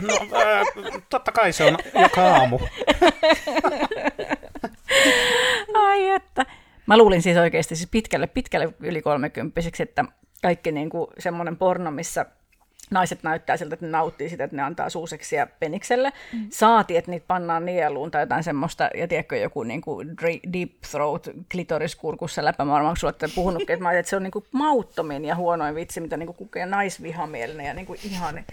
No, 0.00 0.18
totta 1.10 1.32
kai 1.32 1.52
se 1.52 1.64
on 1.64 1.76
joka 2.02 2.20
aamu. 2.22 2.58
Ai 5.74 6.08
että. 6.08 6.46
Mä 6.86 6.96
luulin 6.96 7.22
siis 7.22 7.36
oikeasti 7.36 7.76
siis 7.76 7.90
pitkälle, 7.90 8.26
pitkälle 8.26 8.74
yli 8.80 9.02
kolmekymppiseksi, 9.02 9.82
että 9.82 10.04
kaikki 10.42 10.72
niin 10.72 10.90
kuin 10.90 11.06
semmoinen 11.18 11.56
porno, 11.56 11.90
missä 11.90 12.26
naiset 12.90 13.22
näyttää 13.22 13.56
siltä, 13.56 13.74
että 13.74 13.86
ne 13.86 13.92
nauttii 13.92 14.28
sitä, 14.28 14.44
että 14.44 14.56
ne 14.56 14.62
antaa 14.62 14.90
suuseksia 14.90 15.46
penikselle. 15.46 16.12
Mm. 16.32 16.46
Saati, 16.50 16.96
että 16.96 17.10
niitä 17.10 17.26
pannaan 17.28 17.64
nieluun 17.64 18.10
tai 18.10 18.22
jotain 18.22 18.44
semmoista, 18.44 18.90
ja 18.94 19.08
tiedätkö, 19.08 19.36
joku 19.36 19.62
niin 19.62 19.80
kuin 19.80 20.16
deep 20.52 20.70
throat 20.90 21.28
klitoriskurkussa 21.52 22.44
läpämaailma, 22.44 22.88
onko 22.88 22.98
sulla 22.98 23.12
puhunutkin, 23.34 23.74
että, 23.74 23.82
mä 23.82 23.92
että 23.92 24.10
se 24.10 24.16
on 24.16 24.22
niin 24.22 24.30
kuin 24.30 24.44
mauttomin 24.52 25.24
ja 25.24 25.36
huonoin 25.36 25.74
vitsi, 25.74 26.00
mitä 26.00 26.16
niin 26.16 26.26
kuin 26.26 26.36
kukee 26.36 26.66
naisvihamielinen 26.66 27.66
ja 27.66 27.74
niin 27.74 27.86
kuin 27.86 27.98
ihan 28.04 28.44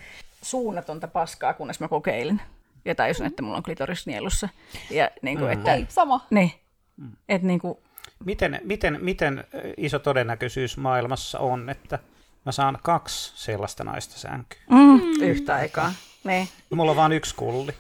suunnatonta 0.42 1.08
paskaa, 1.08 1.54
kunnes 1.54 1.80
mä 1.80 1.88
kokeilin. 1.88 2.42
Ja 2.86 2.96
tajusin, 2.96 3.26
että 3.26 3.42
mulla 3.42 3.58
on 3.58 3.64
klitoris 3.64 4.08
nielussa. 4.08 4.50
Ja 4.90 5.12
niin 5.22 5.38
kuin, 5.38 5.48
mm. 5.48 5.54
että, 5.54 5.74
Ei, 5.74 5.86
sama. 5.90 6.26
Niin, 6.30 6.52
mm. 6.98 7.12
että 7.30 7.48
niin 7.48 7.60
kuin, 7.60 7.78
miten, 8.26 8.62
miten, 8.64 8.98
miten 9.02 9.44
iso 9.78 10.00
todennäköisyys 10.00 10.78
maailmassa 10.78 11.40
on, 11.40 11.70
että 11.70 12.00
mä 12.46 12.52
saan 12.52 12.78
kaksi 12.84 13.32
sellaista 13.36 13.84
naista 13.84 14.20
sänkyä. 14.20 14.62
Mm, 14.70 14.78
mm. 14.78 15.22
Yhtä 15.22 15.56
aikaa. 15.56 15.94
Niin. 16.24 16.48
Mulla 16.76 16.92
on 16.92 16.98
vain 16.98 17.12
yksi 17.12 17.36
kulli. 17.36 17.72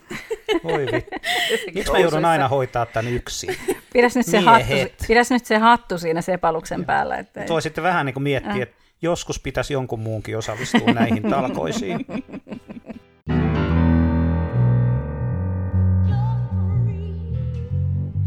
Voi 0.63 0.85
Miksi 1.73 1.91
mä 1.91 1.99
joudun 1.99 2.25
aina 2.25 2.47
hoitaa 2.47 2.85
tämän 2.85 3.13
yksin? 3.13 3.55
Pidäs 3.93 4.15
nyt, 4.15 4.25
se 4.25 4.39
hattu, 4.39 4.73
pidäs 5.07 5.31
nyt 5.31 5.45
se 5.45 5.57
hattu 5.57 5.97
siinä 5.97 6.21
sepaluksen 6.21 6.79
ja. 6.79 6.85
päällä. 6.85 7.17
Että 7.17 7.45
Voi 7.49 7.61
sitten 7.61 7.83
vähän 7.83 8.05
niin 8.05 8.13
kuin 8.13 8.23
miettiä, 8.23 8.51
äh. 8.51 8.61
että 8.61 8.75
joskus 9.01 9.39
pitäisi 9.39 9.73
jonkun 9.73 9.99
muunkin 9.99 10.37
osallistua 10.37 10.93
näihin 10.93 11.23
talkoisiin. 11.23 12.05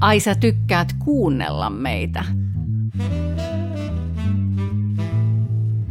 Ai 0.01 0.21
sä 0.21 0.35
tykkäät 0.35 0.89
kuunnella 1.05 1.71
meitä. 1.71 2.25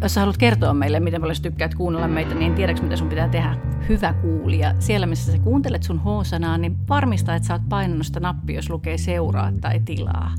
Jos 0.06 0.14
sä 0.14 0.20
haluat 0.20 0.38
kertoa 0.38 0.74
meille, 0.74 1.00
miten 1.00 1.22
paljon 1.22 1.36
sä 1.36 1.42
tykkäät 1.42 1.76
kuunnella 1.76 2.08
meitä, 2.08 2.36
niin 2.36 2.56
tiedätkö, 2.56 2.84
mitä 2.84 2.96
sun 2.96 3.10
pitää 3.10 3.30
tehdä? 3.30 3.58
Hyvä 3.90 4.14
kuulija. 4.14 4.76
Siellä, 4.80 5.06
missä 5.06 5.32
sä 5.32 5.40
kuuntelet 5.40 5.84
sun 5.84 6.00
H-sanaa, 6.00 6.58
niin 6.58 6.78
varmista, 6.90 7.36
että 7.36 7.48
sä 7.48 7.54
oot 7.54 7.70
painanut 7.70 8.06
sitä 8.06 8.20
nappia, 8.20 8.56
jos 8.56 8.70
lukee 8.70 8.98
seuraa 8.98 9.52
tai 9.62 9.80
tilaa. 9.80 10.32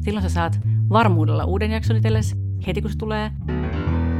Silloin 0.00 0.22
sä 0.22 0.28
saat 0.28 0.60
varmuudella 0.88 1.44
uuden 1.44 1.70
jakson 1.70 1.96
itsellesi 1.96 2.36
heti, 2.66 2.82
kun 2.82 2.90
se 2.90 2.98
tulee. 2.98 3.30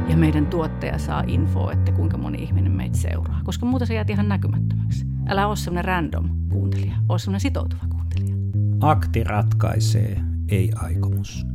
ja 0.09 0.17
meidän 0.17 0.45
tuottaja 0.45 0.97
saa 0.97 1.23
info, 1.27 1.71
että 1.71 1.91
kuinka 1.91 2.17
moni 2.17 2.43
ihminen 2.43 2.71
meitä 2.71 2.97
seuraa. 2.97 3.41
Koska 3.43 3.65
muuta 3.65 3.85
se 3.85 3.93
jäät 3.93 4.09
ihan 4.09 4.29
näkymättömäksi. 4.29 5.05
Älä 5.27 5.47
ole 5.47 5.55
semmoinen 5.55 5.85
random 5.85 6.29
kuuntelija, 6.49 6.95
ole 7.09 7.19
semmoinen 7.19 7.41
sitoutuva 7.41 7.83
kuuntelija. 7.89 8.35
Akti 8.79 9.23
ratkaisee, 9.23 10.21
ei 10.49 10.71
aikomus. 10.75 11.45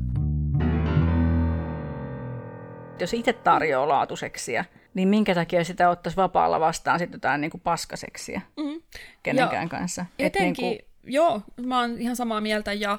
Jos 3.00 3.14
itse 3.14 3.32
tarjoaa 3.32 3.88
laatuseksiä, 3.88 4.64
niin 4.94 5.08
minkä 5.08 5.34
takia 5.34 5.64
sitä 5.64 5.90
ottaisi 5.90 6.16
vapaalla 6.16 6.60
vastaan 6.60 6.98
sitten 6.98 7.16
jotain 7.16 7.40
niin 7.40 7.50
kuin 7.50 7.60
paskaseksiä 7.60 8.40
mm. 8.56 8.82
kenenkään 9.22 9.62
ja 9.62 9.68
kanssa? 9.68 10.06
Etenkin, 10.18 10.64
niin 10.64 10.78
kuin... 10.78 11.12
joo, 11.12 11.42
mä 11.66 11.80
oon 11.80 11.98
ihan 11.98 12.16
samaa 12.16 12.40
mieltä 12.40 12.72
ja 12.72 12.98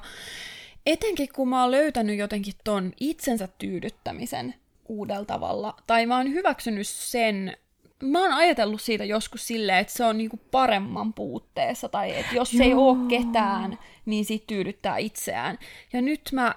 etenkin 0.86 1.30
kun 1.36 1.50
mä 1.50 1.62
oon 1.62 1.72
löytänyt 1.72 2.18
jotenkin 2.18 2.54
ton 2.64 2.94
itsensä 3.00 3.48
tyydyttämisen 3.58 4.56
uudella 4.86 5.26
tavalla, 5.26 5.76
tai 5.88 6.06
mä 6.06 6.18
oon 6.18 6.34
hyväksynyt 6.34 6.88
sen, 6.88 7.58
mä 8.04 8.22
oon 8.22 8.34
ajatellut 8.34 8.82
siitä 8.82 9.06
joskus 9.06 9.48
silleen, 9.48 9.80
että 9.80 9.94
se 9.94 10.06
on 10.06 10.18
niinku 10.18 10.40
paremman 10.52 11.14
puutteessa, 11.14 11.90
tai 11.90 12.20
että 12.20 12.36
jos 12.36 12.54
Joo. 12.54 12.66
ei 12.66 12.74
oo 12.74 12.96
ketään, 12.96 13.80
niin 14.06 14.26
sit 14.26 14.48
tyydyttää 14.48 14.98
itseään. 14.98 15.60
Ja 15.94 16.02
nyt 16.02 16.22
mä, 16.32 16.56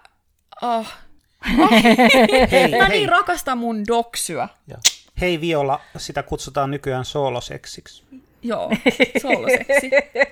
ah 0.62 1.09
hei, 2.50 2.78
mä 2.78 2.84
hei. 2.84 2.88
niin 2.88 3.08
rakastan 3.08 3.58
mun 3.58 3.86
doksyä. 3.86 4.48
Ja. 4.66 4.76
Hei 5.20 5.40
Viola, 5.40 5.80
sitä 5.96 6.22
kutsutaan 6.22 6.70
nykyään 6.70 7.04
sooloseksiksi. 7.04 8.04
Joo, 8.42 8.70
sooloseksi. 9.22 9.90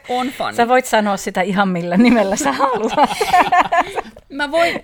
On 0.09 0.29
fun. 0.29 0.55
Sä 0.55 0.69
voit 0.69 0.87
sanoa 0.87 1.17
sitä 1.17 1.43
ihan 1.43 1.69
millä 1.69 1.97
nimellä 1.97 2.37
sä 2.37 2.53
haluat. 2.53 2.93
Mä 4.29 4.51
voin 4.51 4.75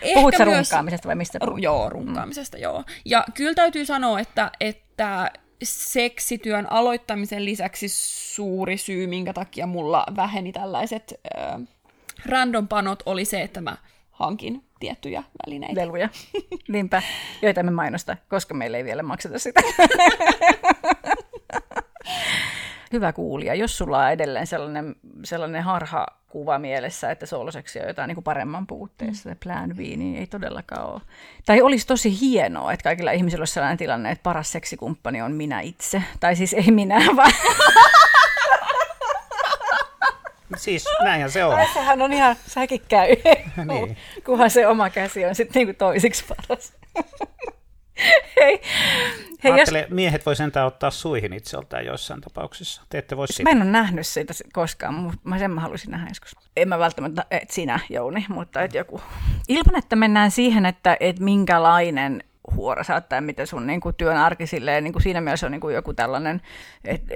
ehkä 0.00 0.14
Puhut 0.14 0.34
sä 0.38 0.44
myös... 0.44 0.70
runkaamisesta 0.70 1.08
vai 1.08 1.16
mistä 1.16 1.38
puhut? 1.44 1.62
Joo, 1.62 1.90
runkaamisesta, 1.90 2.56
mm. 2.56 2.62
joo. 2.62 2.84
Ja 3.04 3.24
kyllä 3.34 3.54
täytyy 3.54 3.84
sanoa, 3.84 4.20
että, 4.20 4.50
että 4.60 5.30
seksityön 5.62 6.72
aloittamisen 6.72 7.44
lisäksi 7.44 7.88
suuri 8.34 8.76
syy, 8.76 9.06
minkä 9.06 9.32
takia 9.32 9.66
mulla 9.66 10.06
väheni 10.16 10.52
tällaiset 10.52 11.14
äh, 11.38 11.60
random 12.26 12.68
panot, 12.68 13.02
oli 13.06 13.24
se, 13.24 13.42
että 13.42 13.60
mä 13.60 13.76
hankin 14.10 14.64
tiettyjä 14.80 15.22
välineitä. 15.46 15.80
Velvoja. 15.80 16.08
Niinpä, 16.68 17.02
joita 17.42 17.62
me 17.62 17.70
mainosta, 17.70 18.16
koska 18.28 18.54
meillä 18.54 18.76
ei 18.76 18.84
vielä 18.84 19.02
makseta 19.02 19.38
sitä. 19.38 19.60
Hyvä 22.92 23.12
kuulija, 23.12 23.54
jos 23.54 23.78
sulla 23.78 23.98
on 23.98 24.12
edelleen 24.12 24.46
sellainen, 24.46 24.96
sellainen 25.24 25.62
harha 25.62 26.06
kuva 26.28 26.58
mielessä, 26.58 27.10
että 27.10 27.26
sooloseksi 27.26 27.80
on 27.80 27.86
jotain 27.88 28.08
niin 28.08 28.16
kuin 28.16 28.24
paremman 28.24 28.66
puutteessa, 28.66 29.28
mm. 29.28 29.36
plan 29.42 29.70
B, 29.76 29.78
niin 29.78 30.16
ei 30.16 30.26
todellakaan 30.26 30.86
ole. 30.86 31.00
Tai 31.46 31.62
olisi 31.62 31.86
tosi 31.86 32.20
hienoa, 32.20 32.72
että 32.72 32.84
kaikilla 32.84 33.10
ihmisillä 33.10 33.42
olisi 33.42 33.52
sellainen 33.52 33.78
tilanne, 33.78 34.10
että 34.10 34.22
paras 34.22 34.52
seksikumppani 34.52 35.22
on 35.22 35.32
minä 35.32 35.60
itse. 35.60 36.02
Tai 36.20 36.36
siis 36.36 36.52
ei 36.52 36.70
minä, 36.70 37.00
vaan... 37.16 37.32
Siis 40.56 40.84
näinhän 41.04 41.30
se 41.30 41.44
on. 41.44 41.58
Sehän 41.74 42.02
on 42.02 42.12
ihan, 42.12 42.36
säkin 42.46 42.82
käy, 42.88 43.08
niin. 43.68 43.96
kunhan 44.24 44.50
se 44.50 44.66
oma 44.66 44.90
käsi 44.90 45.24
on 45.24 45.34
sitten 45.34 45.60
niinku 45.60 45.74
toisiksi 45.78 46.24
paras. 46.28 46.72
Hei. 48.40 48.60
Hei, 49.44 49.52
jos... 49.58 49.68
miehet 49.90 50.26
voi 50.26 50.36
sentään 50.36 50.66
ottaa 50.66 50.90
suihin 50.90 51.32
itseltään 51.32 51.86
joissain 51.86 52.20
tapauksissa. 52.20 52.82
Te 52.88 52.98
ette 52.98 53.16
voi 53.16 53.28
sitä. 53.28 53.42
Mä 53.42 53.50
en 53.50 53.62
ole 53.62 53.70
nähnyt 53.70 54.06
sitä 54.06 54.34
koskaan, 54.52 54.94
mutta 54.94 55.20
mä 55.24 55.38
sen 55.38 55.50
mä 55.50 55.60
haluaisin 55.60 55.90
nähdä 55.90 56.06
joskus. 56.08 56.36
En 56.56 56.68
mä 56.68 56.78
välttämättä, 56.78 57.24
et 57.30 57.50
sinä 57.50 57.80
Jouni, 57.90 58.26
mutta 58.28 58.62
et 58.62 58.74
joku. 58.74 59.00
Ilman, 59.48 59.78
että 59.78 59.96
mennään 59.96 60.30
siihen, 60.30 60.66
että 60.66 60.96
et 61.00 61.18
minkälainen 61.18 62.24
huora 62.54 62.84
saattaa, 62.84 63.20
mitä 63.20 63.46
sun 63.46 63.66
niin 63.66 63.80
kuin, 63.80 63.94
työn 63.94 64.16
arki 64.16 64.46
silleen, 64.46 64.84
niin 64.84 64.92
kuin 64.92 65.02
siinä 65.02 65.20
mielessä 65.20 65.46
on 65.46 65.52
niin 65.52 65.60
kuin, 65.60 65.74
joku 65.74 65.94
tällainen, 65.94 66.42
että 66.84 67.14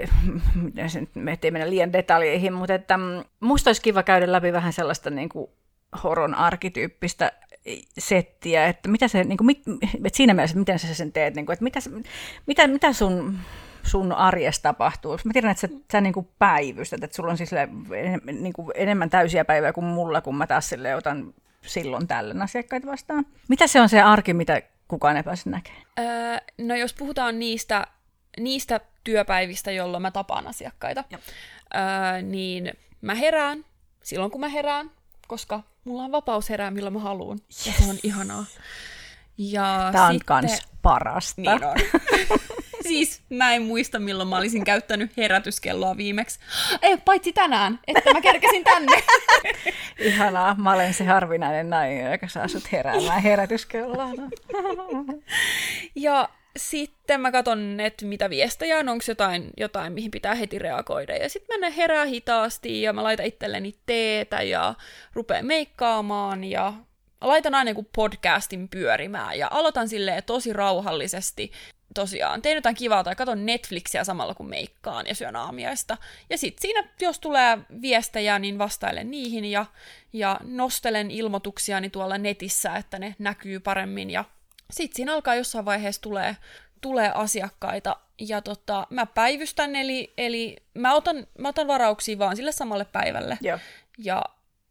me 1.15 1.33
ettei 1.33 1.51
mennä 1.51 1.71
liian 1.71 1.93
detaljeihin, 1.93 2.53
mutta 2.53 2.75
että 2.75 2.97
mm, 2.97 3.25
musta 3.41 3.69
olisi 3.69 3.83
kiva 3.83 4.03
käydä 4.03 4.33
läpi 4.33 4.53
vähän 4.53 4.73
sellaista 4.73 5.11
niin 5.11 5.29
kuin, 5.29 5.51
horon 6.05 6.35
arkityyppistä 6.35 7.33
settiä, 7.99 8.67
että 8.67 8.89
mitä 8.89 9.09
se, 9.09 9.25
niin 9.25 9.37
kuin, 9.37 9.47
mit, 9.47 9.63
että 10.05 10.17
siinä 10.17 10.35
mielessä, 10.35 10.59
miten 10.59 10.79
sä 10.79 10.95
sen 10.95 11.13
teet, 11.13 11.35
niin 11.35 11.47
kuin, 11.47 11.55
että 11.55 11.65
mitä, 11.65 11.81
mitä, 12.47 12.67
mitä 12.67 12.93
sun, 12.93 13.39
sun 13.83 14.13
arjessa 14.13 14.63
tapahtuu. 14.63 15.19
Mä 15.25 15.33
tiedän, 15.33 15.51
että 15.51 15.61
sä, 15.61 15.69
sä 15.93 16.01
niin 16.01 16.13
kuin 16.13 16.29
päivystät, 16.39 17.05
että 17.05 17.17
sulla 17.17 17.31
on 17.31 17.37
siis 17.37 17.51
niin 18.33 18.53
kuin 18.53 18.71
enemmän 18.75 19.11
täysiä 19.11 19.45
päiviä 19.45 19.73
kuin 19.73 19.85
mulla, 19.85 20.21
kun 20.21 20.37
mä 20.37 20.47
taas 20.47 20.69
sille 20.69 20.95
otan 20.95 21.35
silloin 21.63 22.07
tällöin 22.07 22.43
asiakkaita 22.43 22.87
vastaan. 22.87 23.27
Mitä 23.49 23.67
se 23.67 23.81
on 23.81 23.89
se 23.89 24.01
arki, 24.01 24.35
mitä 24.35 24.63
kukaan 24.89 25.17
ei 25.17 25.23
pääse 25.23 25.51
näkemään? 25.51 25.85
Öö, 25.99 26.39
no 26.59 26.75
jos 26.75 26.95
puhutaan 26.95 27.39
niistä, 27.39 27.87
niistä 28.41 28.81
työpäivistä, 29.05 29.71
jolloin 29.71 30.03
mä 30.03 30.11
tapaan 30.11 30.47
asiakkaita, 30.47 31.05
öö, 31.13 32.23
niin 32.23 32.73
mä 33.01 33.15
herään 33.15 33.65
silloin, 34.03 34.31
kun 34.31 34.41
mä 34.41 34.49
herään, 34.49 34.91
koska 35.29 35.63
mulla 35.85 36.03
on 36.03 36.13
vapaus 36.13 36.51
herää, 36.51 36.71
milloin 36.71 36.95
mä 36.95 37.01
haluan. 37.01 37.39
Yes. 37.49 37.67
Ja 37.67 37.73
se 37.73 37.91
on 37.91 37.99
ihanaa. 38.03 38.45
Ja 39.39 39.89
Tämä 39.93 40.07
on 40.07 40.13
sitten... 40.13 40.27
kans 40.27 40.63
parasta. 40.83 41.41
Niin 41.41 41.51
on. 41.51 41.75
siis 42.89 43.23
mä 43.31 43.55
en 43.55 43.63
muista, 43.63 43.99
milloin 43.99 44.29
mä 44.29 44.37
olisin 44.37 44.65
käyttänyt 44.65 45.17
herätyskelloa 45.17 45.97
viimeksi. 45.97 46.39
Ei, 46.83 46.97
paitsi 46.97 47.33
tänään, 47.33 47.81
että 47.87 48.13
mä 48.13 48.21
kerkesin 48.21 48.65
tänne. 48.65 49.03
Ihanaa. 49.99 50.55
Mä 50.59 50.73
olen 50.73 50.95
se 50.95 51.05
harvinainen 51.05 51.71
nainen, 51.71 52.13
joka 52.13 52.29
saa 52.29 52.49
sut 52.49 52.73
heräämään 52.73 53.23
herätyskelloa. 53.23 54.09
ja 55.95 56.29
sitten 56.57 57.21
mä 57.21 57.33
katson, 57.33 57.81
että 57.81 58.07
mitä 58.07 58.31
viestejä 58.31 58.79
on, 58.79 58.89
onko 58.89 59.05
jotain, 59.09 59.51
jotain, 59.57 59.93
mihin 59.93 60.11
pitää 60.11 60.35
heti 60.35 60.59
reagoida. 60.59 61.17
Ja 61.17 61.29
sitten 61.29 61.61
mä 61.61 61.71
herää 61.71 62.05
hitaasti 62.05 62.83
ja 62.83 62.93
mä 62.93 63.03
laitan 63.03 63.27
itselleni 63.27 63.75
teetä 63.87 64.43
ja 64.43 64.75
rupean 65.13 65.47
meikkaamaan 65.47 66.45
ja 66.45 66.73
laitan 67.21 67.55
aina 67.55 67.71
joku 67.71 67.87
podcastin 67.97 68.69
pyörimään 68.69 69.39
ja 69.39 69.49
aloitan 69.51 69.89
silleen 69.89 70.23
tosi 70.27 70.53
rauhallisesti. 70.53 71.53
Tosiaan, 71.95 72.43
teen 72.43 72.55
jotain 72.55 72.77
kivaa 72.77 73.05
tai 73.05 73.17
katon 73.17 73.47
Netflixiä 73.47 74.05
samalla 74.05 74.35
kun 74.35 74.49
meikkaan 74.49 75.07
ja 75.07 75.15
syön 75.15 75.37
aamiaista. 75.37 75.97
Ja 76.31 76.39
sitten 76.39 76.63
siinä, 76.63 76.89
jos 77.01 77.19
tulee 77.19 77.59
viestejä, 77.83 78.39
niin 78.39 78.59
vastailen 78.59 79.11
niihin 79.11 79.45
ja, 79.45 79.67
ja 80.13 80.41
nostelen 80.43 81.11
ilmoituksiani 81.11 81.91
tuolla 81.91 82.19
netissä, 82.19 82.77
että 82.77 82.99
ne 82.99 83.15
näkyy 83.19 83.61
paremmin 83.61 84.11
ja 84.11 84.25
sitten 84.71 84.97
siinä 84.97 85.15
alkaa 85.15 85.35
jossain 85.35 85.65
vaiheessa 85.65 86.03
tulee, 86.03 86.37
tulee 86.81 87.13
asiakkaita 87.15 87.97
ja 88.21 88.41
tota, 88.41 88.87
mä 88.91 89.07
päivystän, 89.07 89.77
eli, 89.77 90.13
eli 90.19 90.57
mä, 90.75 90.95
otan, 90.95 91.27
mä 91.39 91.49
otan 91.49 91.67
varauksia 91.67 92.19
vaan 92.19 92.37
sille 92.37 92.53
samalle 92.53 92.85
päivälle. 92.85 93.39
Joo. 93.41 93.59
Ja 93.99 94.25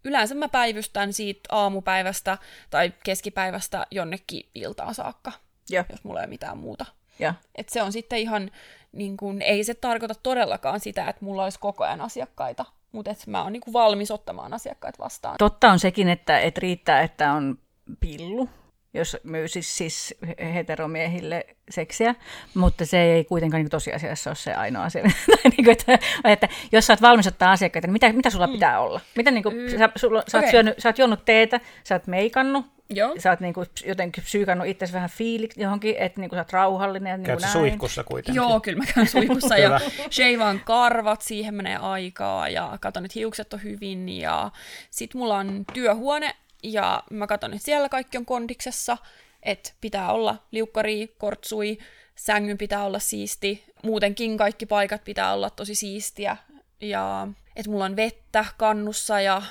yleensä 0.03 0.35
mä 0.35 0.49
päivystän 0.49 1.13
siitä 1.13 1.49
aamupäivästä 1.51 2.37
tai 2.69 2.93
keskipäivästä 3.03 3.87
jonnekin 3.91 4.49
iltaan 4.55 4.95
saakka, 4.95 5.31
Joo. 5.69 5.85
jos 5.89 6.03
mulla 6.03 6.19
ei 6.19 6.23
ole 6.23 6.29
mitään 6.29 6.57
muuta. 6.57 6.85
Ja. 7.19 7.33
Et 7.55 7.69
se 7.69 7.81
on 7.81 7.91
sitten 7.91 8.19
ihan, 8.19 8.51
niin 8.91 9.17
kun, 9.17 9.41
ei 9.41 9.63
se 9.63 9.73
tarkoita 9.73 10.15
todellakaan 10.23 10.79
sitä, 10.79 11.09
että 11.09 11.25
mulla 11.25 11.43
olisi 11.43 11.59
koko 11.59 11.83
ajan 11.83 12.01
asiakkaita, 12.01 12.65
mutta 12.91 13.11
että 13.11 13.31
mä 13.31 13.43
oon 13.43 13.53
niin 13.53 13.73
valmis 13.73 14.11
ottamaan 14.11 14.53
asiakkaita 14.53 15.03
vastaan. 15.03 15.35
Totta 15.37 15.71
on 15.71 15.79
sekin, 15.79 16.09
että, 16.09 16.39
että 16.39 16.59
riittää, 16.59 17.01
että 17.01 17.31
on 17.31 17.57
pillu 17.99 18.49
jos 18.93 19.17
myy 19.23 19.47
siis, 19.47 19.77
siis 19.77 20.15
heteromiehille 20.53 21.45
seksiä, 21.69 22.15
mutta 22.53 22.85
se 22.85 23.01
ei 23.01 23.23
kuitenkaan 23.23 23.63
niin 23.63 23.69
tosiasiassa 23.69 24.29
ole 24.29 24.35
se 24.35 24.53
ainoa 24.53 24.83
asia. 24.83 25.03
niin 25.57 25.65
kuin, 25.65 25.71
että, 25.71 25.99
että 26.25 26.49
jos 26.71 26.87
sä 26.87 26.93
oot 26.93 27.01
valmis 27.01 27.27
ottaa 27.27 27.51
asiakkaita, 27.51 27.87
niin 27.87 27.93
mitä, 27.93 28.13
mitä 28.13 28.29
sulla 28.29 28.47
mm. 28.47 28.53
pitää 28.53 28.79
olla? 28.79 29.01
Mitä, 29.15 29.31
niin 29.31 29.43
kuin, 29.43 29.55
mm. 29.55 29.77
sä, 29.77 29.89
sulla, 29.95 30.23
sä, 30.27 30.37
okay. 30.37 30.47
oot 30.47 30.51
syönyt, 30.51 30.79
sä 30.79 30.89
oot 30.89 30.97
juonut 30.97 31.25
teetä, 31.25 31.59
sä 31.83 31.95
oot 31.95 32.07
meikannut, 32.07 32.65
Joo. 32.89 33.15
Sä 33.19 33.29
oot 33.29 33.39
niinku 33.39 33.65
jotenkin 33.85 34.23
psyykannut 34.23 34.67
itse 34.67 34.89
vähän 34.93 35.09
fiiliksi 35.09 35.61
johonkin, 35.61 35.95
että 35.97 36.21
niinku 36.21 36.35
sä 36.35 36.41
oot 36.41 36.53
rauhallinen. 36.53 37.11
Ja 37.11 37.17
niinku 37.17 37.41
näin. 37.41 37.53
suihkussa 37.53 38.03
kuitenkin? 38.03 38.35
Joo, 38.35 38.59
kyllä 38.59 38.77
mä 38.77 38.85
käyn 38.95 39.07
suihkussa 39.07 39.57
ja 39.57 39.79
sheivaan 40.11 40.61
karvat, 40.65 41.21
siihen 41.21 41.55
menee 41.55 41.77
aikaa 41.77 42.49
ja 42.49 42.77
katon, 42.81 43.05
että 43.05 43.19
hiukset 43.19 43.53
on 43.53 43.63
hyvin 43.63 44.09
ja 44.09 44.51
sit 44.89 45.13
mulla 45.13 45.37
on 45.37 45.63
työhuone, 45.73 46.35
ja 46.63 47.03
mä 47.11 47.27
katson, 47.27 47.53
että 47.53 47.65
siellä 47.65 47.89
kaikki 47.89 48.17
on 48.17 48.25
kondiksessa, 48.25 48.97
että 49.43 49.71
pitää 49.81 50.11
olla 50.11 50.35
liukkari, 50.51 51.15
kortsui, 51.17 51.77
sängyn 52.15 52.57
pitää 52.57 52.83
olla 52.83 52.99
siisti, 52.99 53.63
muutenkin 53.83 54.37
kaikki 54.37 54.65
paikat 54.65 55.03
pitää 55.03 55.33
olla 55.33 55.49
tosi 55.49 55.75
siistiä, 55.75 56.37
ja 56.81 57.27
että 57.55 57.71
mulla 57.71 57.85
on 57.85 57.95
vettä 57.95 58.45
kannussa 58.57 59.21
ja, 59.21 59.41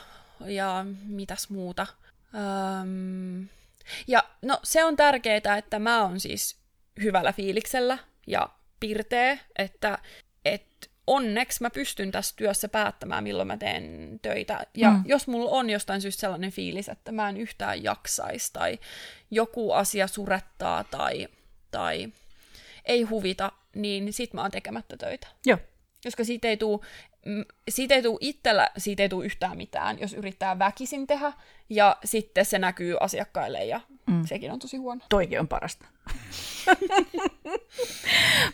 ja 0.47 0.87
mitäs 1.07 1.51
muuta. 1.51 1.87
Öm, 2.35 3.49
ja 4.07 4.23
no 4.43 4.61
se 4.63 4.85
on 4.85 4.97
tärkeää, 4.97 5.59
että 5.59 5.79
mä 5.79 6.03
oon 6.03 6.21
siis 6.21 6.57
hyvällä 7.03 7.33
fiiliksellä 7.33 7.99
ja 8.27 8.49
pirtee, 8.81 9.41
että, 9.57 9.99
että 10.45 10.89
onneksi 11.07 11.63
mä 11.63 11.71
pystyn 11.71 12.11
tässä 12.11 12.35
työssä 12.37 12.69
päättämään, 12.69 13.25
milloin 13.25 13.49
mä 13.49 13.57
teen 13.57 14.19
töitä. 14.23 14.67
Ja 14.75 14.91
mm. 14.91 15.03
jos 15.07 15.27
mulla 15.27 15.51
on 15.51 15.71
jostain 15.71 16.01
syystä 16.01 16.21
sellainen 16.21 16.53
fiilis, 16.53 16.89
että 16.89 17.13
mä 17.13 17.29
en 17.29 17.37
yhtään 17.37 17.85
jaksaisi 17.85 18.53
tai 18.53 18.79
joku 19.31 19.73
asia 19.73 20.07
surettaa 20.07 20.85
tai 20.85 21.29
tai 21.71 22.13
ei 22.85 23.03
huvita, 23.03 23.53
niin 23.75 24.13
sit 24.13 24.33
mä 24.33 24.43
oon 24.43 24.51
tekemättä 24.51 24.97
töitä. 24.97 25.27
Joo. 25.47 25.59
Koska 26.05 26.25
siitä 26.25 26.49
ei 26.49 26.57
tuu, 26.57 26.85
mm, 27.27 27.45
siitä 27.71 27.95
ei 27.95 28.03
tuu 28.03 28.19
itsellä, 28.21 28.71
siitä 28.79 29.03
ei 29.03 29.09
tuu 29.09 29.23
yhtään 29.23 29.57
mitään, 29.57 30.01
jos 30.01 30.13
yrittää 30.13 30.59
väkisin 30.59 31.07
tehdä, 31.07 31.33
ja 31.71 31.97
sitten 32.05 32.45
se 32.45 32.59
näkyy 32.59 32.97
asiakkaille, 33.01 33.65
ja 33.65 33.81
mm. 34.07 34.27
sekin 34.27 34.53
on 34.53 34.59
tosi 34.59 34.77
huono. 34.77 35.01
Toikin 35.09 35.41
on 35.41 35.49
parasta. 35.49 35.87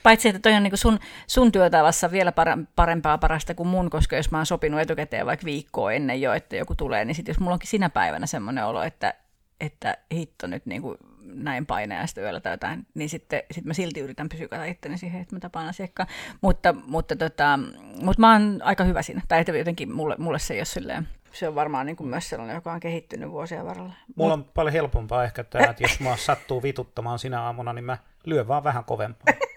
Paitsi, 0.03 0.29
että 0.29 0.39
toi 0.39 0.53
on 0.53 0.63
niin 0.63 0.79
sun, 0.79 0.99
sun 1.27 1.53
työtavassa 1.53 2.11
vielä 2.11 2.33
parempaa 2.77 3.19
parasta 3.19 3.55
kuin 3.55 3.69
mun, 3.69 3.91
koska 3.91 4.17
jos 4.17 4.31
mä 4.31 4.39
oon 4.39 4.47
sopinut 4.47 4.81
etukäteen 4.81 5.27
vaikka 5.27 5.45
viikkoa 5.45 5.93
ennen 5.93 6.21
jo, 6.21 6.33
että 6.33 6.57
joku 6.57 6.75
tulee, 6.75 7.05
niin 7.05 7.15
sit 7.15 7.29
jos 7.29 7.41
mulla 7.41 7.53
onkin 7.53 7.69
sinä 7.69 7.91
päivänä 7.91 8.27
semmoinen 8.27 8.67
olo, 8.67 8.83
että, 8.83 9.15
että 9.61 9.97
hitto 10.13 10.47
nyt 10.47 10.67
niin 10.67 10.83
kuin 10.83 10.99
näin 11.35 11.67
painajasta 11.67 12.21
yöllä 12.21 12.41
tai 12.41 12.53
jotain, 12.53 12.87
niin 12.95 13.09
sitten 13.09 13.43
sit 13.51 13.65
mä 13.65 13.75
silti 13.75 14.01
yritän 14.01 14.29
pysyä 14.29 14.67
itteni 14.67 14.99
siihen, 14.99 15.21
että 15.21 15.37
mä 15.37 15.41
tapaan 15.41 15.69
asiakkaan. 15.69 16.09
Mutta, 16.41 16.75
mutta, 16.87 17.17
tota, 17.17 17.59
mutta 18.03 18.21
mä 18.21 18.33
oon 18.33 18.61
aika 18.63 18.85
hyvä 18.85 19.03
siinä. 19.03 19.23
Tai 19.29 19.41
että 19.41 19.53
jotenkin 19.53 19.93
mulle, 19.93 20.17
mulle 20.19 20.39
se 20.39 20.55
ei 20.55 20.61
ole 20.61 20.65
silleen, 20.65 21.09
se 21.33 21.49
on 21.49 21.55
varmaan 21.55 21.87
niin 21.87 21.97
kuin 21.97 22.09
myös 22.09 22.29
sellainen, 22.29 22.55
joka 22.55 22.73
on 22.73 22.81
kehittynyt 22.81 23.31
vuosien 23.31 23.67
varrella. 23.67 23.93
Mulla 24.17 24.35
on 24.35 24.45
paljon 24.45 24.73
helpompaa 24.73 25.25
ehkä 25.25 25.45
tämä, 25.45 25.71
että 25.71 25.83
jos 25.83 26.01
mua 26.01 26.17
sattuu 26.17 26.63
vituttamaan 26.63 27.19
sinä 27.19 27.43
aamuna, 27.43 27.73
niin 27.73 27.85
mä 27.85 27.99
lyön 28.25 28.49
vaan 28.49 28.65
vähän 28.65 28.85
kovempaa. 28.85 29.35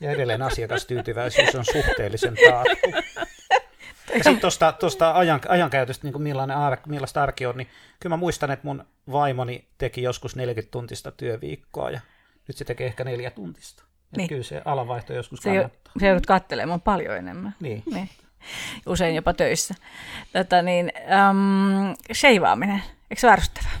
Ja 0.00 0.10
edelleen 0.10 0.42
asiakastyytyväisyys 0.42 1.54
on 1.54 1.64
suhteellisen 1.64 2.36
taattu. 2.48 2.90
Ja 4.08 4.14
sitten 4.14 4.40
tuosta, 4.40 4.72
tuosta 4.72 5.12
ajan, 5.12 5.40
ajankäytöstä, 5.48 6.06
niin 6.06 6.12
kuin 6.12 6.22
millainen 6.22 6.56
ar, 6.56 6.78
millaista 6.86 7.22
arki 7.22 7.46
on, 7.46 7.56
niin 7.56 7.68
kyllä 8.00 8.16
mä 8.16 8.20
muistan, 8.20 8.50
että 8.50 8.66
mun 8.66 8.84
vaimoni 9.12 9.68
teki 9.78 10.02
joskus 10.02 10.36
40 10.36 10.70
tuntista 10.70 11.10
työviikkoa 11.10 11.90
ja 11.90 12.00
nyt 12.48 12.56
se 12.56 12.64
tekee 12.64 12.86
ehkä 12.86 13.04
neljä 13.04 13.30
tuntista. 13.30 13.84
Niin. 14.16 14.28
Kyllä 14.28 14.42
se 14.42 14.62
alavaihto 14.64 15.12
joskus 15.12 15.40
se 15.40 15.50
kannattaa. 15.50 15.92
Se 16.00 16.06
joudut 16.06 16.26
katselemaan 16.26 16.80
paljon 16.80 17.16
enemmän. 17.16 17.54
Niin. 17.60 17.82
niin. 17.86 18.08
Usein 18.86 19.14
jopa 19.14 19.32
töissä. 19.34 19.74
Tätä 20.32 20.62
niin, 20.62 20.92
um, 21.30 21.96
sheivaaminen, 22.14 22.82
eikö 23.10 23.20
se 23.20 23.28
ärsyttävää? 23.28 23.72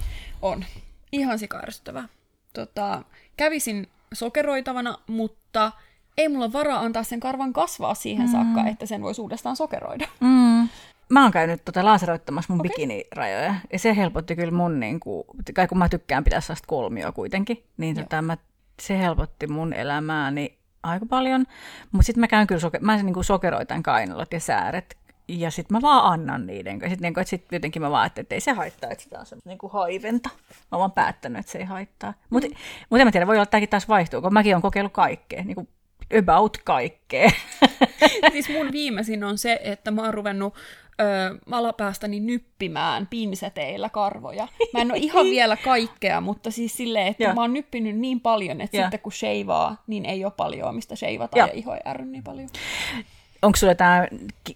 On. 0.42 0.64
Ihan 1.12 1.38
sikärsyttävää. 1.38 2.08
Tota, 2.52 3.02
kävisin 3.36 3.88
sokeroitavana, 4.12 4.98
mutta 5.06 5.72
ei 6.18 6.28
mulla 6.28 6.52
varaa 6.52 6.80
antaa 6.80 7.02
sen 7.02 7.20
karvan 7.20 7.52
kasvaa 7.52 7.94
siihen 7.94 8.26
mm. 8.26 8.32
saakka, 8.32 8.66
että 8.70 8.86
sen 8.86 9.02
voisi 9.02 9.20
uudestaan 9.20 9.56
sokeroida. 9.56 10.08
Mm. 10.20 10.68
Mä 11.08 11.22
oon 11.22 11.32
käynyt 11.32 11.64
tota 11.64 11.84
laaseroittamassa 11.84 12.52
mun 12.52 12.60
okay. 12.60 12.68
bikinirajoja, 12.68 13.54
ja 13.72 13.78
se 13.78 13.96
helpotti 13.96 14.36
kyllä 14.36 14.50
mun, 14.50 14.80
niin 14.80 15.00
kuin, 15.00 15.24
kai 15.54 15.68
kun 15.68 15.78
mä 15.78 15.88
tykkään 15.88 16.24
pitää 16.24 16.40
sellaista 16.40 16.66
kolmioa 16.66 17.12
kuitenkin, 17.12 17.64
niin 17.76 17.96
tota, 17.96 18.22
mä, 18.22 18.36
se 18.80 18.98
helpotti 18.98 19.46
mun 19.46 19.72
elämääni 19.72 20.57
aika 20.82 21.06
paljon. 21.06 21.46
Mutta 21.92 22.06
sitten 22.06 22.20
mä 22.20 22.28
käyn 22.28 22.46
kyllä, 22.46 22.60
soke- 22.60 22.80
mä 22.80 22.96
niin 22.96 23.14
kuin 23.14 23.24
sokeroitan 23.24 23.82
kainalot 23.82 24.32
ja 24.32 24.40
sääret, 24.40 24.96
ja 25.28 25.50
sitten 25.50 25.76
mä 25.76 25.82
vaan 25.82 26.12
annan 26.12 26.46
niiden. 26.46 26.80
Sitten 26.88 27.12
niin 27.14 27.26
sit 27.26 27.44
jotenkin 27.52 27.82
mä 27.82 27.90
vaan 27.90 28.10
että 28.16 28.34
ei 28.34 28.40
se 28.40 28.52
haittaa, 28.52 28.90
että 28.90 29.04
sitä 29.04 29.18
on 29.18 29.26
semmoista 29.26 29.48
niin 29.48 29.72
haiventa. 29.72 30.28
Mä 30.48 30.54
oon 30.70 30.78
vaan 30.78 30.92
päättänyt, 30.92 31.40
että 31.40 31.52
se 31.52 31.58
ei 31.58 31.64
haittaa. 31.64 32.14
Mutta 32.30 32.48
mm. 32.48 32.54
mut 32.90 33.00
en 33.00 33.06
mä 33.06 33.12
tiedä, 33.12 33.26
voi 33.26 33.36
olla, 33.36 33.42
että 33.42 33.50
tämäkin 33.50 33.68
taas 33.68 33.88
vaihtuu, 33.88 34.22
kun 34.22 34.32
mäkin 34.32 34.54
olen 34.54 34.62
kokeillut 34.62 34.92
kaikkea. 34.92 35.44
Niin 35.44 35.54
kuin 35.54 35.68
about 36.18 36.56
kaikkea. 36.64 37.30
siis 38.32 38.48
mun 38.48 38.72
viimeisin 38.72 39.24
on 39.24 39.38
se, 39.38 39.60
että 39.62 39.90
mä 39.90 40.02
oon 40.02 40.14
ruvennut 40.14 40.54
ö, 41.00 41.38
alapäästäni 41.50 42.20
nyppimään 42.20 43.06
pinseteillä 43.06 43.88
karvoja. 43.88 44.48
Mä 44.72 44.80
en 44.80 44.90
ole 44.90 44.98
ihan 44.98 45.26
vielä 45.36 45.56
kaikkea, 45.56 46.20
mutta 46.20 46.50
siis 46.50 46.76
silleen, 46.76 47.06
että 47.06 47.22
ja. 47.22 47.34
mä 47.34 47.40
oon 47.40 47.52
nyppinyt 47.52 47.96
niin 47.96 48.20
paljon, 48.20 48.60
että 48.60 48.76
ja. 48.76 48.82
sitten 48.82 49.00
kun 49.00 49.12
sheivaa, 49.12 49.82
niin 49.86 50.04
ei 50.04 50.24
ole 50.24 50.32
paljon, 50.36 50.74
mistä 50.74 50.96
sheivata 50.96 51.38
ja, 51.38 51.46
ja 51.46 51.52
iho 51.52 51.74
ei 51.74 51.80
ärry 51.86 52.04
niin 52.04 52.24
paljon. 52.24 52.48
Onko 53.42 53.56
sulla 53.56 53.74
tämä 53.74 54.06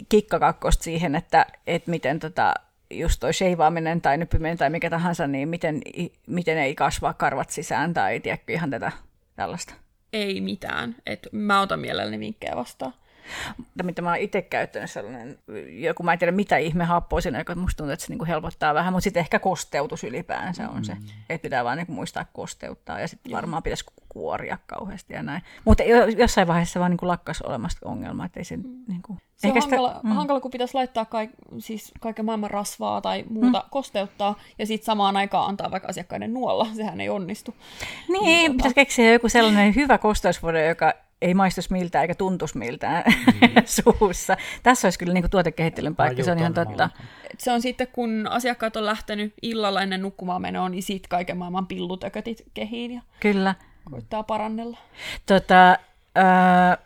kikkakakkosta 0.09 0.84
siihen, 0.84 1.14
että, 1.14 1.47
että 1.66 1.90
miten 1.90 2.20
tota, 2.20 2.55
just 2.90 3.20
toi 3.20 3.34
sheivaaminen 3.34 4.01
tai 4.01 4.16
nyppiminen 4.16 4.59
tai 4.59 4.70
mikä 4.70 4.90
tahansa, 4.90 5.26
niin 5.26 5.49
miten, 5.49 5.80
miten 6.26 6.59
ei 6.59 6.74
kasvaa 6.74 7.14
karvat 7.14 7.51
sisään 7.51 7.95
tai 7.95 8.20
tiedätkö 8.20 8.53
ihan 8.53 8.70
tätä 8.70 8.93
tällaista? 9.36 9.74
ei 10.12 10.40
mitään. 10.40 10.97
Et 11.07 11.28
mä 11.32 11.61
otan 11.61 11.80
mielelläni 11.80 12.18
vinkkejä 12.18 12.57
vastaan. 12.57 12.95
Mutta 13.57 13.83
mitä 13.83 14.03
mä 14.03 14.09
oon 14.09 14.18
itse 14.18 14.43
käyttänyt 14.43 14.91
sellainen, 14.91 15.39
joku 15.68 16.03
mä 16.03 16.12
en 16.12 16.18
tiedä 16.18 16.33
mitä 16.33 16.57
ihme 16.57 16.85
happoa 16.85 17.20
siinä, 17.20 17.39
joka 17.39 17.55
musta 17.55 17.77
tuntuu, 17.77 17.93
että 17.93 18.07
se 18.07 18.12
niinku 18.12 18.25
helpottaa 18.25 18.75
vähän, 18.75 18.93
mutta 18.93 19.05
sitten 19.05 19.20
ehkä 19.20 19.39
kosteutus 19.39 20.05
ylipäänsä 20.05 20.68
on 20.68 20.85
se, 20.85 20.95
mm. 20.95 21.01
että 21.29 21.43
pitää 21.43 21.64
vaan 21.64 21.77
niinku 21.77 21.93
muistaa 21.93 22.27
kosteuttaa 22.33 23.01
ja 23.01 23.09
sitten 23.09 23.33
varmaan 23.33 23.62
pitäisi 23.62 23.85
kuoria 24.09 24.59
kauheasti 24.66 25.14
ja 25.14 25.23
näin. 25.23 25.43
Mutta 25.64 25.83
jossain 26.18 26.49
vaiheessa 26.49 26.81
vaan 26.81 26.91
niinku 26.91 27.07
lakkas 27.07 27.43
olemasta 27.43 27.89
ongelma, 27.89 28.25
että 28.25 28.41
ei 28.41 28.45
se 28.45 28.57
mm. 28.57 28.85
niinku... 28.89 29.16
Se 29.37 29.49
on 29.49 29.61
hankala, 29.61 29.89
sitä, 29.89 30.01
mm. 30.03 30.11
hankala, 30.11 30.41
kun 30.41 30.51
pitäisi 30.51 30.75
laittaa 30.75 31.05
kaik, 31.05 31.31
siis 31.59 31.93
kaiken 32.01 32.25
maailman 32.25 32.51
rasvaa 32.51 33.01
tai 33.01 33.25
muuta 33.31 33.59
mm. 33.59 33.70
kosteuttaa, 33.70 34.39
ja 34.59 34.66
sitten 34.66 34.87
samaan 34.87 35.16
aikaan 35.16 35.49
antaa 35.49 35.70
vaikka 35.70 35.89
asiakkaiden 35.89 36.35
nuolla. 36.35 36.66
Sehän 36.77 37.01
ei 37.01 37.09
onnistu. 37.09 37.55
Niin, 38.09 38.25
niin 38.25 38.53
tota- 38.53 38.57
pitäisi 38.57 38.75
keksiä 38.75 39.12
joku 39.12 39.29
sellainen 39.29 39.75
hyvä 39.75 39.99
kosteusvuode, 39.99 40.66
joka 40.68 40.95
ei 41.23 41.35
maistuisi 41.35 41.73
miltään 41.73 42.03
eikä 42.03 42.14
tuntuisi 42.14 42.59
miltään 42.59 43.05
mm. 43.07 43.62
suussa. 43.99 44.37
Tässä 44.62 44.87
olisi 44.87 44.99
kyllä 44.99 45.12
niin 45.12 45.23
kuin 45.23 45.31
tuotekehittelyn 45.31 45.97
paikka, 45.97 46.23
se 46.23 46.33
on 46.33 46.39
ihan 46.39 46.55
totta. 46.55 46.91
Se 47.39 47.53
on 47.53 47.62
sitten, 47.62 47.89
kun 47.93 48.27
asiakkaat 48.31 48.77
on 48.77 48.87
lähtenyt 48.87 49.35
illalla 49.43 49.83
ennen 49.83 50.03
nukkumaan 50.03 50.43
menoa, 50.43 50.68
niin 50.68 50.83
siitä 50.83 51.09
kaiken 51.09 51.37
maailman 51.37 51.66
pillutökötit 51.66 52.43
kehiin 52.55 52.91
ja 52.91 53.01
kyllä. 53.20 53.55
koittaa 53.91 54.23
parannella. 54.23 54.79
Tota, 55.27 55.70
äh, 56.18 56.79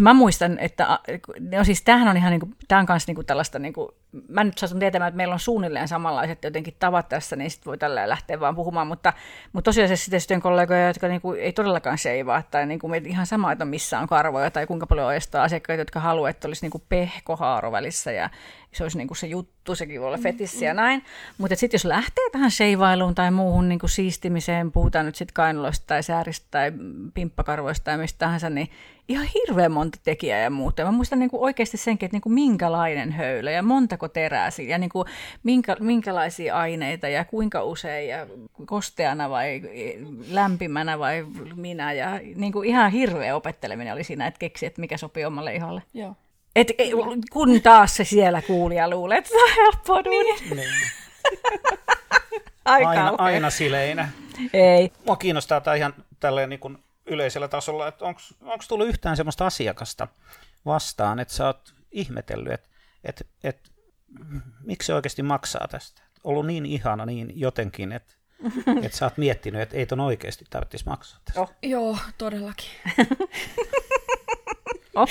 Mä 0.00 0.14
muistan, 0.14 0.58
että 0.58 0.98
no 1.40 1.64
siis 1.64 1.82
tämähän 1.82 2.08
on 2.08 2.16
ihan 2.16 2.30
niin 2.30 2.40
kuin, 2.40 2.54
tämä 2.68 2.78
on 2.78 2.86
kanssa 2.86 3.08
niin 3.08 3.14
kuin 3.14 3.26
tällaista, 3.26 3.58
niin 3.58 3.72
kuin, 3.72 3.88
mä 4.28 4.44
nyt 4.44 4.58
saatun 4.58 4.78
tietämään, 4.78 5.08
että 5.08 5.16
meillä 5.16 5.32
on 5.32 5.40
suunnilleen 5.40 5.88
samanlaiset 5.88 6.44
jotenkin 6.44 6.76
tavat 6.78 7.08
tässä, 7.08 7.36
niin 7.36 7.50
sitten 7.50 7.66
voi 7.66 7.78
tällä 7.78 8.08
lähteä 8.08 8.40
vaan 8.40 8.54
puhumaan, 8.54 8.86
mutta, 8.86 9.12
mutta 9.52 9.68
tosiaan 9.68 9.96
sitten 9.96 10.20
sitten 10.20 10.40
kollegoja, 10.40 10.86
jotka 10.86 11.08
niin 11.08 11.20
kuin, 11.20 11.40
ei 11.40 11.52
todellakaan 11.52 11.98
seivaa, 11.98 12.42
tai 12.50 12.66
niin 12.66 12.78
kuin, 12.78 13.06
ihan 13.06 13.26
sama, 13.26 13.52
että 13.52 13.64
missä 13.64 13.98
on 13.98 14.08
karvoja, 14.08 14.50
tai 14.50 14.66
kuinka 14.66 14.86
paljon 14.86 15.06
oyestaa 15.06 15.44
asiakkaita, 15.44 15.80
jotka 15.80 16.00
haluaa, 16.00 16.30
että 16.30 16.48
olisi 16.48 16.64
niin 16.64 16.70
kuin 16.70 16.82
pehko 16.88 17.36
haaro 17.36 17.72
välissä, 17.72 18.12
ja 18.12 18.30
se 18.72 18.82
olisi 18.82 18.98
niin 18.98 19.08
kuin 19.08 19.18
se 19.18 19.26
juttu, 19.26 19.74
sekin 19.74 20.00
voi 20.00 20.06
olla 20.06 20.18
fetissi 20.18 20.64
ja 20.64 20.74
näin. 20.74 21.04
Mutta 21.38 21.56
sitten 21.56 21.74
jos 21.74 21.84
lähtee 21.84 22.30
tähän 22.32 22.50
seivailuun 22.50 23.14
tai 23.14 23.30
muuhun 23.30 23.68
niin 23.68 23.78
kuin 23.78 23.90
siistimiseen, 23.90 24.72
puhutaan 24.72 25.06
nyt 25.06 25.16
sitten 25.16 25.34
kainuloista 25.34 25.86
tai 25.86 26.02
sääristä 26.02 26.46
tai 26.50 26.72
pimppakarvoista 27.14 27.84
tai 27.84 27.98
mistä 27.98 28.18
tahansa, 28.18 28.50
niin 28.50 28.70
ihan 29.08 29.26
hirveän 29.34 29.72
monta 29.72 29.98
tekijää 30.04 30.40
ja 30.40 30.50
muuta. 30.50 30.84
Mä 30.84 30.90
muistan 30.90 31.18
niin 31.18 31.30
kuin 31.30 31.42
oikeasti 31.42 31.76
senkin, 31.76 32.06
että 32.06 32.14
niin 32.14 32.22
kuin 32.22 32.32
minkälainen 32.32 33.12
höylä 33.12 33.50
ja 33.50 33.62
montako 33.98 34.08
terää 34.08 34.50
ja 34.68 34.78
niin 34.78 34.90
kuin 34.90 35.06
minkä, 35.42 35.76
minkälaisia 35.80 36.56
aineita 36.56 37.08
ja 37.08 37.24
kuinka 37.24 37.64
usein 37.64 38.08
ja 38.08 38.26
kosteana 38.66 39.30
vai 39.30 39.62
lämpimänä 40.30 40.98
vai 40.98 41.26
minä. 41.56 41.92
Ja 41.92 42.20
niin 42.34 42.52
kuin 42.52 42.68
ihan 42.68 42.92
hirveä 42.92 43.36
opetteleminen 43.36 43.92
oli 43.92 44.04
siinä, 44.04 44.26
että 44.26 44.38
keksi, 44.38 44.66
että 44.66 44.80
mikä 44.80 44.96
sopii 44.96 45.24
omalle 45.24 45.54
iholle. 45.54 45.82
Joo. 45.94 46.14
Et, 46.56 46.68
kun 47.32 47.62
taas 47.62 47.96
se 47.96 48.04
siellä 48.04 48.42
kuulija 48.42 48.90
luulee, 48.90 49.18
että 49.18 49.30
se 49.30 49.42
on 49.42 49.50
helppoa 49.56 50.04
duuni. 50.04 50.40
Niin. 50.54 50.68
aina, 52.64 53.14
aina 53.18 53.50
sileinä. 53.50 54.08
Ei. 54.52 54.92
Mua 55.06 55.16
kiinnostaa 55.16 55.60
tämä 55.60 55.76
ihan 55.76 55.94
tälleen 56.20 56.48
niin 56.48 56.60
kuin 56.60 56.78
yleisellä 57.06 57.48
tasolla, 57.48 57.88
että 57.88 58.04
onko 58.04 58.64
tullut 58.68 58.88
yhtään 58.88 59.16
sellaista 59.16 59.46
asiakasta 59.46 60.08
vastaan, 60.66 61.18
että 61.18 61.34
sä 61.34 61.46
oot 61.46 61.74
ihmetellyt, 61.90 62.52
että 62.52 62.68
et, 63.04 63.26
et, 63.44 63.67
miksi 64.64 64.86
se 64.86 64.94
oikeasti 64.94 65.22
maksaa 65.22 65.68
tästä? 65.70 66.02
Ollut 66.24 66.46
niin 66.46 66.66
ihana 66.66 67.06
niin 67.06 67.32
jotenkin, 67.40 67.92
että 67.92 68.14
et 68.82 68.92
sä 68.92 69.06
oot 69.06 69.16
miettinyt, 69.16 69.60
että 69.60 69.76
ei 69.76 69.86
ton 69.86 70.00
oikeasti 70.00 70.44
tarvitsisi 70.50 70.84
maksaa 70.86 71.20
tästä. 71.24 71.40
Oh. 71.40 71.52
Joo, 71.62 71.98
todellakin. 72.18 72.70
oh. 74.94 75.08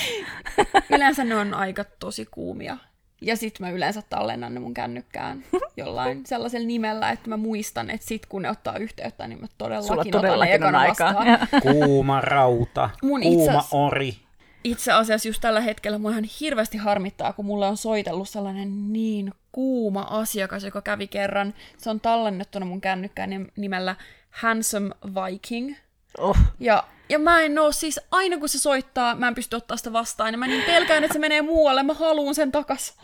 Yleensä 0.95 1.23
ne 1.23 1.35
on 1.35 1.53
aika 1.53 1.83
tosi 1.83 2.27
kuumia. 2.31 2.77
Ja 3.21 3.37
sitten 3.37 3.67
mä 3.67 3.71
yleensä 3.71 4.01
tallennan 4.09 4.53
ne 4.53 4.59
mun 4.59 4.73
kännykkään 4.73 5.43
jollain 5.77 6.25
sellaisella 6.25 6.67
nimellä, 6.67 7.11
että 7.11 7.29
mä 7.29 7.37
muistan, 7.37 7.89
että 7.89 8.07
sit 8.07 8.25
kun 8.25 8.41
ne 8.41 8.49
ottaa 8.49 8.77
yhteyttä, 8.77 9.27
niin 9.27 9.41
mä 9.41 9.47
todellakin, 9.57 9.87
Sulla 9.87 10.03
todellakin 10.11 10.55
otan 10.55 10.75
on 10.75 10.75
aikaa. 10.75 11.23
Kuuma 11.61 12.21
rauta, 12.21 12.89
mun 13.03 13.21
kuuma 13.21 13.59
itse, 13.59 13.67
ori. 13.71 14.26
Itse 14.63 14.91
asiassa 14.91 15.27
just 15.27 15.41
tällä 15.41 15.61
hetkellä 15.61 15.97
mua 15.97 16.11
ihan 16.11 16.23
hirveästi 16.23 16.77
harmittaa, 16.77 17.33
kun 17.33 17.45
mulle 17.45 17.67
on 17.67 17.77
soitellut 17.77 18.29
sellainen 18.29 18.93
niin 18.93 19.33
kuuma 19.51 20.01
asiakas, 20.01 20.63
joka 20.63 20.81
kävi 20.81 21.07
kerran. 21.07 21.53
Se 21.77 21.89
on 21.89 21.99
tallennettuna 21.99 22.65
mun 22.65 22.81
kännykkään 22.81 23.47
nimellä 23.57 23.95
Handsome 24.29 24.89
Viking. 25.05 25.75
Oh. 26.17 26.37
Ja 26.59 26.83
ja 27.09 27.19
mä 27.19 27.41
en 27.41 27.59
oo 27.59 27.71
siis, 27.71 27.99
aina 28.11 28.37
kun 28.37 28.49
se 28.49 28.59
soittaa, 28.59 29.15
mä 29.15 29.27
en 29.27 29.35
pysty 29.35 29.55
ottaa 29.55 29.77
sitä 29.77 29.93
vastaan, 29.93 30.33
ja 30.33 30.37
mä 30.37 30.47
niin 30.47 30.63
pelkään, 30.63 31.03
että 31.03 31.13
se 31.13 31.19
menee 31.19 31.41
muualle, 31.41 31.83
mä 31.83 31.93
haluun 31.93 32.35
sen 32.35 32.51
takas. 32.51 32.97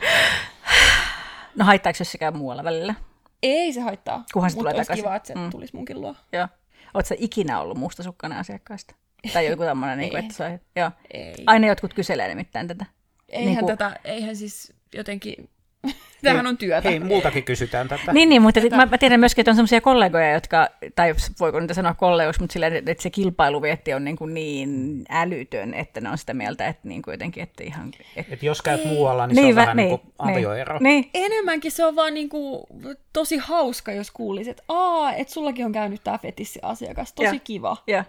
No 1.56 1.66
haittaako 1.66 1.97
se 1.97 2.04
sekään 2.04 2.38
muualla 2.38 2.64
välillä? 2.64 2.95
Ei 3.43 3.74
se 3.74 3.82
haittaa. 3.82 4.24
Kunhan 4.34 4.51
se 4.51 4.58
tulee 4.58 4.74
takaisin. 4.74 5.04
kiva, 5.04 5.16
että 5.16 5.28
se 5.28 5.36
mm. 5.36 5.49
tulisi 5.49 5.76
munkin 5.76 6.01
luo. 6.01 6.16
Joo. 6.32 6.47
Oletko 6.93 7.16
ikinä 7.18 7.60
ollut 7.60 7.78
mustasukkainen 7.78 8.38
asiakkaista? 8.38 8.95
Tai 9.34 9.45
joku 9.45 9.63
tämmöinen, 9.63 9.97
niin 9.97 10.09
kuin, 10.09 10.19
Ei. 10.19 10.26
että 10.26 10.38
se, 10.38 10.59
joo. 10.76 10.91
Ei. 11.13 11.34
Aina 11.45 11.67
jotkut 11.67 11.93
kyselee 11.93 12.28
nimittäin 12.28 12.67
tätä. 12.67 12.86
Eihän 13.30 13.47
Niinku- 13.47 13.67
tätä, 13.67 13.99
eihän 14.03 14.36
siis 14.36 14.74
jotenkin, 14.95 15.49
tämähän 16.21 16.47
on 16.47 16.57
työtä. 16.57 16.89
Hei, 16.89 16.99
multakin 16.99 17.43
kysytään 17.43 17.88
tätä. 17.88 18.13
Niin, 18.13 18.30
niin 18.30 18.41
mutta 18.41 18.61
sit 18.61 18.71
mä, 18.71 18.86
mä 18.86 18.97
tiedän 18.97 19.19
myöskin, 19.19 19.41
että 19.41 19.51
on 19.51 19.55
sellaisia 19.55 19.82
kollegoja, 19.82 20.32
jotka, 20.32 20.69
tai 20.95 21.15
voiko 21.39 21.59
niitä 21.59 21.74
sanoa 21.74 21.93
kollegoiksi, 21.93 22.41
mutta 22.41 22.53
sillä, 22.53 22.67
että 22.67 23.03
se 23.03 23.09
kilpailuvietti 23.09 23.93
on 23.93 24.03
niin, 24.03 24.15
kuin 24.15 24.34
niin 24.34 25.03
älytön, 25.09 25.74
että 25.74 26.01
ne 26.01 26.09
on 26.09 26.17
sitä 26.17 26.34
mieltä, 26.34 26.67
että 26.67 26.88
niin 26.88 27.01
kuin 27.01 27.13
jotenkin, 27.13 27.43
että 27.43 27.63
ihan... 27.63 27.91
Että... 28.15 28.34
Et 28.34 28.43
jos 28.43 28.61
käyt 28.61 28.86
muualla, 28.86 29.28
niin, 29.28 29.36
se 29.36 29.41
on 29.41 29.51
vä- 29.51 29.55
vähän 29.55 29.78
niin, 29.78 29.89
niin 29.89 29.99
kuin 29.99 30.13
avioero. 30.19 30.80
Niin, 30.80 31.09
Enemmänkin 31.13 31.71
se 31.71 31.86
on 31.86 31.95
vaan 31.95 32.13
niinku 32.13 32.67
tosi 33.13 33.38
hauska, 33.38 33.91
jos 33.91 34.11
kuulisi, 34.11 34.49
että 34.49 34.63
aa, 34.67 35.13
että 35.13 35.34
sullakin 35.34 35.65
on 35.65 35.71
käynyt 35.71 36.01
tämä 36.03 36.17
fetissiasiakas, 36.17 37.13
tosi 37.13 37.28
Joo. 37.28 37.39
kiva. 37.43 37.78
ja, 37.88 38.03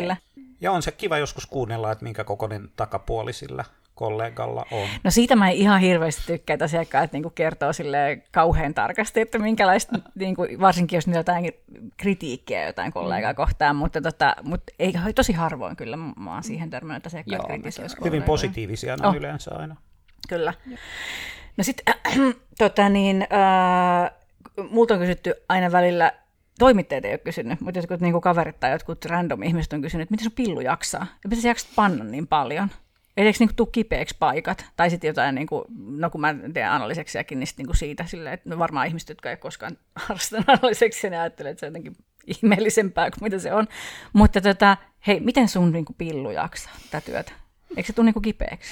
kyllä. 0.00 0.16
Ja 0.60 0.72
on 0.72 0.82
se 0.82 0.92
kiva 0.92 1.18
joskus 1.18 1.46
kuunnella, 1.46 1.92
että 1.92 2.04
minkä 2.04 2.24
kokoinen 2.24 2.68
takapuoli 2.76 3.32
sillä 3.32 3.64
kollegalla 3.94 4.66
on. 4.70 4.88
No 5.04 5.10
siitä 5.10 5.36
mä 5.36 5.48
en 5.50 5.56
ihan 5.56 5.80
hirveästi 5.80 6.22
tykkää, 6.26 6.54
että 6.54 6.64
asiakkaat 6.64 7.12
niin 7.12 7.32
kertoo 7.34 7.72
sille 7.72 8.22
kauhean 8.32 8.74
tarkasti, 8.74 9.20
että 9.20 9.38
minkälaista, 9.38 9.98
niin 10.14 10.36
kuin, 10.36 10.60
varsinkin 10.60 10.96
jos 10.96 11.06
niillä 11.06 11.18
on 11.18 11.20
jotain 11.20 11.52
kritiikkiä 11.96 12.66
jotain 12.66 12.92
kollegaa 12.92 13.32
Mm. 13.32 13.36
kohtaan, 13.36 13.76
mutta, 13.76 14.00
tota, 14.00 14.36
mutta 14.42 14.72
ei, 14.78 14.94
tosi 15.14 15.32
harvoin 15.32 15.76
kyllä 15.76 15.96
mä 15.96 16.32
oon 16.32 16.42
siihen 16.42 16.70
törmännyt, 16.70 16.96
että 16.96 17.08
asiakkaat 17.08 17.38
Joo, 17.38 17.48
kritisoisi 17.48 17.96
Hyvin 18.04 18.22
positiivisia 18.22 18.96
ne 18.96 19.06
on 19.06 19.14
Oh. 19.14 19.16
yleensä 19.16 19.50
aina. 19.54 19.76
Kyllä. 20.28 20.54
No 21.56 21.64
sitten, 21.64 21.94
tota 22.58 22.88
niin, 22.88 23.22
äh, 23.32 24.10
multa 24.70 24.94
on 24.94 25.00
kysytty 25.00 25.34
aina 25.48 25.72
välillä, 25.72 26.12
toimittajat 26.58 27.04
ei 27.04 27.12
ole 27.12 27.18
kysynyt, 27.18 27.60
mutta 27.60 27.78
jotkut 27.78 28.00
niin 28.00 28.20
kaverit 28.20 28.60
tai 28.60 28.72
jotkut 28.72 29.04
random 29.04 29.42
ihmiset 29.42 29.72
on 29.72 29.82
kysynyt, 29.82 30.02
että 30.02 30.12
miten 30.12 30.24
sun 30.24 30.32
pillu 30.32 30.60
jaksaa? 30.60 31.06
Ja 31.24 31.28
miten 31.28 31.42
sä 31.42 31.48
jaksat 31.48 31.70
panna 31.76 32.04
niin 32.04 32.26
paljon? 32.26 32.68
Eli 33.16 33.26
eikö 33.26 33.36
niin 33.40 33.56
tule 33.56 33.68
kipeäksi 33.72 34.16
paikat? 34.18 34.64
Tai 34.76 34.90
sitten 34.90 35.08
jotain, 35.08 35.34
niin 35.34 35.46
kuin, 35.46 35.64
no 35.76 36.10
kun 36.10 36.20
mä 36.20 36.34
teen 36.54 36.70
analyseksiakin, 36.70 37.40
niin, 37.40 37.48
niin 37.56 37.66
kuin 37.66 37.76
siitä, 37.76 38.04
sillä, 38.06 38.32
että 38.32 38.50
no 38.50 38.58
varmaan 38.58 38.86
ihmiset, 38.86 39.08
jotka 39.08 39.30
ei 39.30 39.36
koskaan 39.36 39.78
harrastanut 39.96 40.48
analyseksia, 40.48 41.10
ne 41.10 41.18
ajattelee, 41.18 41.50
että 41.50 41.60
se 41.60 41.66
on 41.66 41.70
jotenkin 41.70 41.96
ihmeellisempää 42.26 43.10
kuin 43.10 43.22
mitä 43.22 43.38
se 43.38 43.52
on. 43.52 43.68
Mutta 44.12 44.40
tota, 44.40 44.76
hei, 45.06 45.20
miten 45.20 45.48
sun 45.48 45.72
niin 45.72 45.84
kuin 45.84 45.96
pillu 45.96 46.30
jaksaa 46.30 46.72
tätä 46.90 47.06
työtä? 47.06 47.32
Eikö 47.76 47.86
se 47.86 47.92
tule 47.92 48.04
niinku 48.04 48.20
kipeäksi? 48.20 48.70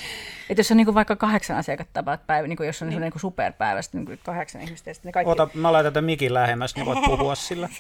Että 0.51 0.61
jos 0.61 0.71
on 0.71 0.77
niinku 0.77 0.95
vaikka 0.95 1.17
kahdeksan 1.17 1.57
asiakasta 1.57 1.93
tapaat 1.93 2.27
päivä, 2.27 2.49
niinku 2.49 2.63
jos 2.63 2.83
on 2.83 2.89
niin. 2.89 3.01
niinku 3.01 3.19
superpäivä, 3.19 3.83
sitten 3.83 4.05
niinku 4.05 4.23
kahdeksan 4.25 4.61
ihmistä, 4.61 4.91
ja 4.91 4.95
sitten 4.95 5.09
ne 5.09 5.13
kaikki... 5.13 5.31
Ota, 5.31 5.49
mä 5.55 5.73
laitan 5.73 5.93
tämän 5.93 6.05
mikin 6.05 6.35
lähemmäs, 6.35 6.75
niin 6.75 6.87
voit 6.87 7.05
puhua 7.05 7.35
sillä. 7.35 7.69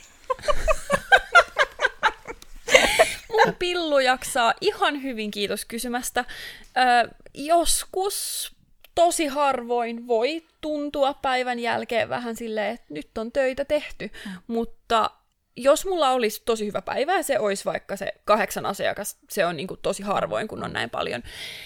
Mun 3.32 3.54
pillu 3.58 3.98
jaksaa 3.98 4.54
ihan 4.60 5.02
hyvin, 5.02 5.30
kiitos 5.30 5.64
kysymästä. 5.64 6.24
Ö, 6.76 7.14
joskus 7.34 8.52
tosi 8.94 9.26
harvoin 9.26 10.06
voi 10.06 10.42
tuntua 10.60 11.14
päivän 11.14 11.58
jälkeen 11.58 12.08
vähän 12.08 12.36
silleen, 12.36 12.74
että 12.74 12.86
nyt 12.94 13.18
on 13.18 13.32
töitä 13.32 13.64
tehty, 13.64 14.10
mm. 14.26 14.32
mutta 14.46 15.10
jos 15.56 15.86
mulla 15.86 16.10
olisi 16.10 16.42
tosi 16.44 16.66
hyvä 16.66 16.82
päivä 16.82 17.16
ja 17.16 17.22
se 17.22 17.38
olisi 17.38 17.64
vaikka 17.64 17.96
se 17.96 18.12
kahdeksan 18.24 18.66
asiakas, 18.66 19.18
se 19.30 19.46
on 19.46 19.56
niin 19.56 19.66
kuin 19.66 19.80
tosi 19.82 20.02
harvoin, 20.02 20.48
kun 20.48 20.64
on 20.64 20.72
näin 20.72 20.90
paljon, 20.90 21.22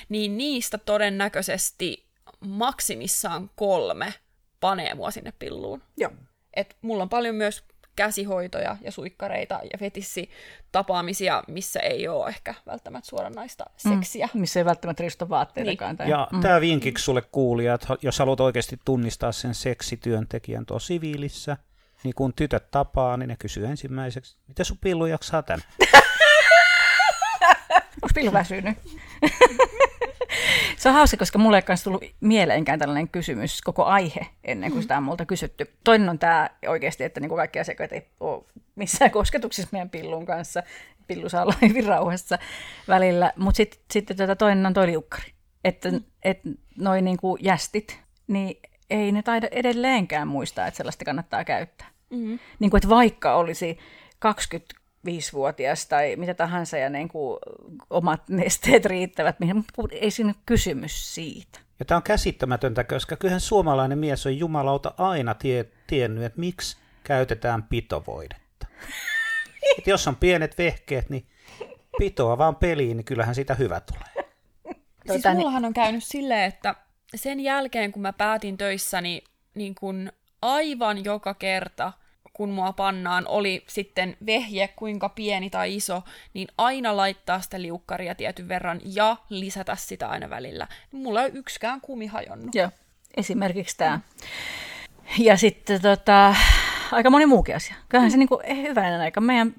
niin 0.09 0.39
niistä 0.39 0.79
todennäköisesti 0.79 2.09
maksimissaan 2.41 3.51
kolme 3.57 4.15
panee 4.61 4.95
mua 4.95 5.11
sinne 5.11 5.33
pilluun. 5.39 5.83
Joo. 5.97 6.11
Et 6.55 6.77
mulla 6.83 7.03
on 7.03 7.09
paljon 7.09 7.35
myös 7.35 7.65
käsihoitoja 7.97 8.77
ja 8.81 8.93
suikkareita 8.93 9.61
ja 9.73 9.79
fetissitapaamisia, 9.79 11.43
missä 11.49 11.81
ei 11.81 12.09
ole 12.09 12.29
ehkä 12.29 12.55
välttämättä 12.67 13.09
suoranaista 13.09 13.65
seksiä. 13.77 14.29
Mm, 14.35 14.41
missä 14.41 14.61
ei 14.61 14.65
välttämättä 14.65 15.01
riisto 15.01 15.29
vaatteitakaan. 15.29 15.97
Tai, 15.97 16.11
Ja 16.11 16.29
mm. 16.33 16.41
tämä 16.41 16.61
vinkiksi 16.61 17.05
sulle 17.05 17.23
kuulija, 17.23 17.75
että 17.75 17.97
jos 18.03 18.19
haluat 18.19 18.41
oikeasti 18.41 18.79
tunnistaa 18.85 19.33
sen 19.33 19.55
seksityöntekijän 19.55 20.67
tuo 20.67 20.79
siviilissä, 20.79 21.57
niin 22.05 22.15
kun 22.15 22.35
tytöt 22.35 22.71
tapaa, 22.71 23.17
niin 23.17 23.29
ne 23.29 23.37
kysyy 23.39 23.67
ensimmäiseksi, 23.67 24.37
miten 24.49 24.65
sun 24.65 24.79
pillu 24.79 25.07
jaksaa 25.07 25.43
tän? 25.43 25.61
Onko 28.03 28.09
pillu 28.15 28.33
väsynyt? 28.33 28.79
se 30.77 30.89
on 30.89 30.95
hauska, 30.95 31.17
koska 31.17 31.39
mulle 31.39 31.59
ei 31.59 31.63
kanssa 31.63 31.85
tullut 31.85 32.05
mieleenkään 32.21 32.79
tällainen 32.79 33.09
kysymys, 33.09 33.63
koko 33.63 33.85
aihe, 33.85 34.27
ennen 34.45 34.73
kuin 34.73 34.83
sitä 34.83 34.97
on 34.97 35.03
multa 35.03 35.27
kysytty. 35.27 35.71
Toinen 35.85 36.09
on 36.09 36.19
tämä 36.19 36.51
oikeasti, 36.69 37.05
että 37.05 37.21
niin 37.21 37.29
kuin 37.29 37.37
kaikki 37.37 37.61
asiakkaat 37.61 37.93
ei 37.93 38.07
ole 38.21 38.45
missään 38.75 39.11
kosketuksissa 39.11 39.69
meidän 39.73 39.91
pillun 39.91 40.27
kanssa. 40.27 40.63
Pillu 41.07 41.29
saa 41.29 41.43
olla 41.43 41.55
hyvin 41.63 41.85
rauhassa 41.85 42.39
välillä. 42.89 43.33
Mutta 43.37 43.57
sitten 43.57 43.81
sit, 43.91 44.07
tota, 44.17 44.37
toinen 44.37 44.67
on 44.67 44.75
toi 44.75 44.87
liukkari. 44.87 45.33
Että 45.65 45.89
et 46.23 46.41
noin 46.79 47.05
niin 47.05 47.17
kuin 47.17 47.45
jästit, 47.45 48.01
niin 48.27 48.61
ei 48.91 49.13
ne 49.13 49.23
taida 49.23 49.49
edelleenkään 49.51 50.29
muistaa, 50.29 50.67
että 50.67 50.77
sellaista 50.77 51.05
kannattaa 51.05 51.45
käyttää. 51.45 51.87
Mm-hmm. 52.11 52.39
Niin 52.59 52.71
kuin, 52.71 52.79
että 52.79 52.89
vaikka 52.89 53.37
olisi 53.37 53.79
25-vuotias 54.27 55.87
tai 55.87 56.17
mitä 56.17 56.35
tahansa 56.35 56.79
ja 56.79 56.91
niin 56.91 57.09
kuin 57.09 57.39
omat 57.91 58.29
nesteet 58.29 58.85
riittävät, 58.85 59.41
mihin, 59.41 59.57
mutta 59.57 59.97
ei 59.97 60.11
siinä 60.11 60.31
ole 60.31 60.43
kysymys 60.47 61.15
siitä. 61.15 61.59
Ja 61.79 61.85
tämä 61.85 61.97
on 61.97 62.03
käsittämätöntä, 62.03 62.85
koska 62.85 63.17
kyllähän 63.17 63.41
suomalainen 63.41 63.99
mies 63.99 64.27
on 64.27 64.39
jumalauta 64.39 64.95
aina 64.99 65.35
tie, 65.35 65.67
tiennyt, 65.87 66.25
että 66.25 66.41
miksi 66.41 66.77
käytetään 67.05 67.63
pitovoidetta. 67.63 68.67
Et 69.79 69.87
jos 69.87 70.09
on 70.09 70.17
pienet 70.17 70.59
vehkeet, 70.59 71.11
niin 71.11 71.27
pitoa 71.99 72.39
vaan 72.39 72.57
peliin, 72.57 72.97
niin 72.97 73.05
kyllähän 73.05 73.35
sitä 73.35 73.55
hyvä 73.55 73.81
tulee. 73.81 74.29
Siis 75.07 75.23
Tota, 75.23 75.35
mullahan 75.35 75.65
on 75.65 75.75
käynyt 75.75 76.05
silleen, 76.05 76.45
että 76.45 76.75
sen 77.15 77.41
jälkeen 77.41 77.93
kun 77.93 78.03
mä 78.03 78.13
päätin 78.13 78.59
töissäni, 78.59 79.23
niin 79.55 79.75
kun 79.75 80.13
aivan 80.43 81.05
joka 81.05 81.35
kerta, 81.35 81.93
kun 82.33 82.51
mua 82.51 82.73
pannaan, 82.73 83.27
oli 83.29 83.65
sitten 83.67 84.17
vehje 84.27 84.69
kuinka 84.69 85.09
pieni 85.09 85.51
tai 85.51 85.77
iso, 85.77 86.03
niin 86.35 86.49
aina 86.59 86.97
laittaa 86.97 87.41
sitä 87.41 87.63
liukkaria 87.63 88.15
tietyn 88.15 88.49
verran 88.49 88.81
ja 88.85 89.17
lisätä 89.31 89.77
sitä 89.77 90.09
aina 90.09 90.31
välillä. 90.31 90.69
Mulla 90.93 91.23
ei 91.23 91.31
yksikään 91.35 91.81
kumi 91.81 92.07
hajonnut. 92.07 92.55
Joo, 92.55 92.71
esimerkiksi 93.17 93.77
tämä. 93.77 94.01
Ja 95.19 95.37
sitten 95.37 95.83
tota, 95.83 96.35
aika 96.93 97.11
moni 97.11 97.27
muukin 97.27 97.57
asia. 97.57 97.75
Kyllähän 97.89 98.11
se 98.11 98.17
niin 98.17 98.29
kuin, 98.29 98.63
hyvänen 98.63 99.01
aika. 99.01 99.21
Meidän 99.21 99.55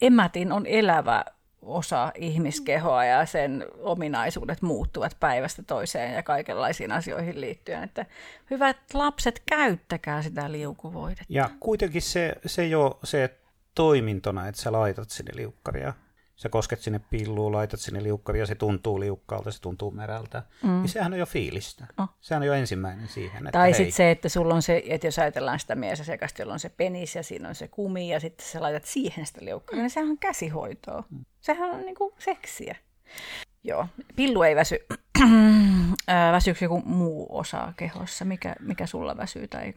emätin 0.00 0.52
on 0.52 0.66
elävä 0.66 1.24
osa 1.64 2.12
ihmiskehoa 2.14 3.04
ja 3.04 3.26
sen 3.26 3.66
ominaisuudet 3.78 4.62
muuttuvat 4.62 5.16
päivästä 5.20 5.62
toiseen 5.62 6.14
ja 6.14 6.22
kaikenlaisiin 6.22 6.92
asioihin 6.92 7.40
liittyen. 7.40 7.82
Että 7.82 8.06
hyvät 8.50 8.76
lapset, 8.94 9.42
käyttäkää 9.46 10.22
sitä 10.22 10.52
liukuvoidetta. 10.52 11.24
Ja 11.28 11.50
kuitenkin 11.60 12.02
se, 12.02 12.34
se 12.46 12.66
jo 12.66 12.98
se 13.04 13.38
toimintona, 13.74 14.48
että 14.48 14.60
sä 14.60 14.72
laitat 14.72 15.10
sinne 15.10 15.32
liukkaria, 15.34 15.92
sä 16.36 16.48
kosket 16.48 16.80
sinne 16.80 17.00
pilluun, 17.10 17.52
laitat 17.52 17.80
sinne 17.80 18.02
liukkaria, 18.02 18.46
se 18.46 18.54
tuntuu 18.54 19.00
liukkaalta, 19.00 19.52
se 19.52 19.60
tuntuu 19.60 19.90
merältä, 19.90 20.42
mm. 20.62 20.70
niin 20.70 20.88
sehän 20.88 21.12
on 21.12 21.18
jo 21.18 21.26
fiilistä. 21.26 21.86
Oh. 21.98 22.08
Sehän 22.20 22.42
on 22.42 22.46
jo 22.46 22.52
ensimmäinen 22.52 23.08
siihen. 23.08 23.46
Että 23.46 23.58
Tai 23.58 23.74
sitten 23.74 23.92
se, 23.92 24.10
että 24.10 24.28
sulla 24.28 24.54
on 24.54 24.62
se, 24.62 24.82
että 24.86 25.06
jos 25.06 25.18
ajatellaan 25.18 25.58
sitä 25.58 25.74
miesasiakasta, 25.74 26.42
jolla 26.42 26.52
on 26.52 26.60
se 26.60 26.68
penis 26.68 27.14
ja 27.14 27.22
siinä 27.22 27.48
on 27.48 27.54
se 27.54 27.68
kumi 27.68 28.12
ja 28.12 28.20
sitten 28.20 28.46
sä 28.46 28.62
laitat 28.62 28.84
siihen 28.84 29.26
sitä 29.26 29.44
liukkaria, 29.44 29.82
niin 29.82 29.90
sehän 29.90 30.10
on 30.10 30.18
käsihoitoa. 30.18 31.04
Sehän 31.40 31.70
on 31.70 31.80
niinku 31.80 32.14
seksiä. 32.18 32.76
Joo, 33.64 33.86
pillu 34.16 34.42
ei 34.42 34.56
väsy. 34.56 34.78
Väsyykö 36.32 36.64
joku 36.64 36.82
muu 36.84 37.26
osa 37.38 37.72
kehossa? 37.76 38.24
Mikä, 38.24 38.56
mikä 38.60 38.86
sulla 38.86 39.16
väsyy 39.16 39.48
tai 39.48 39.74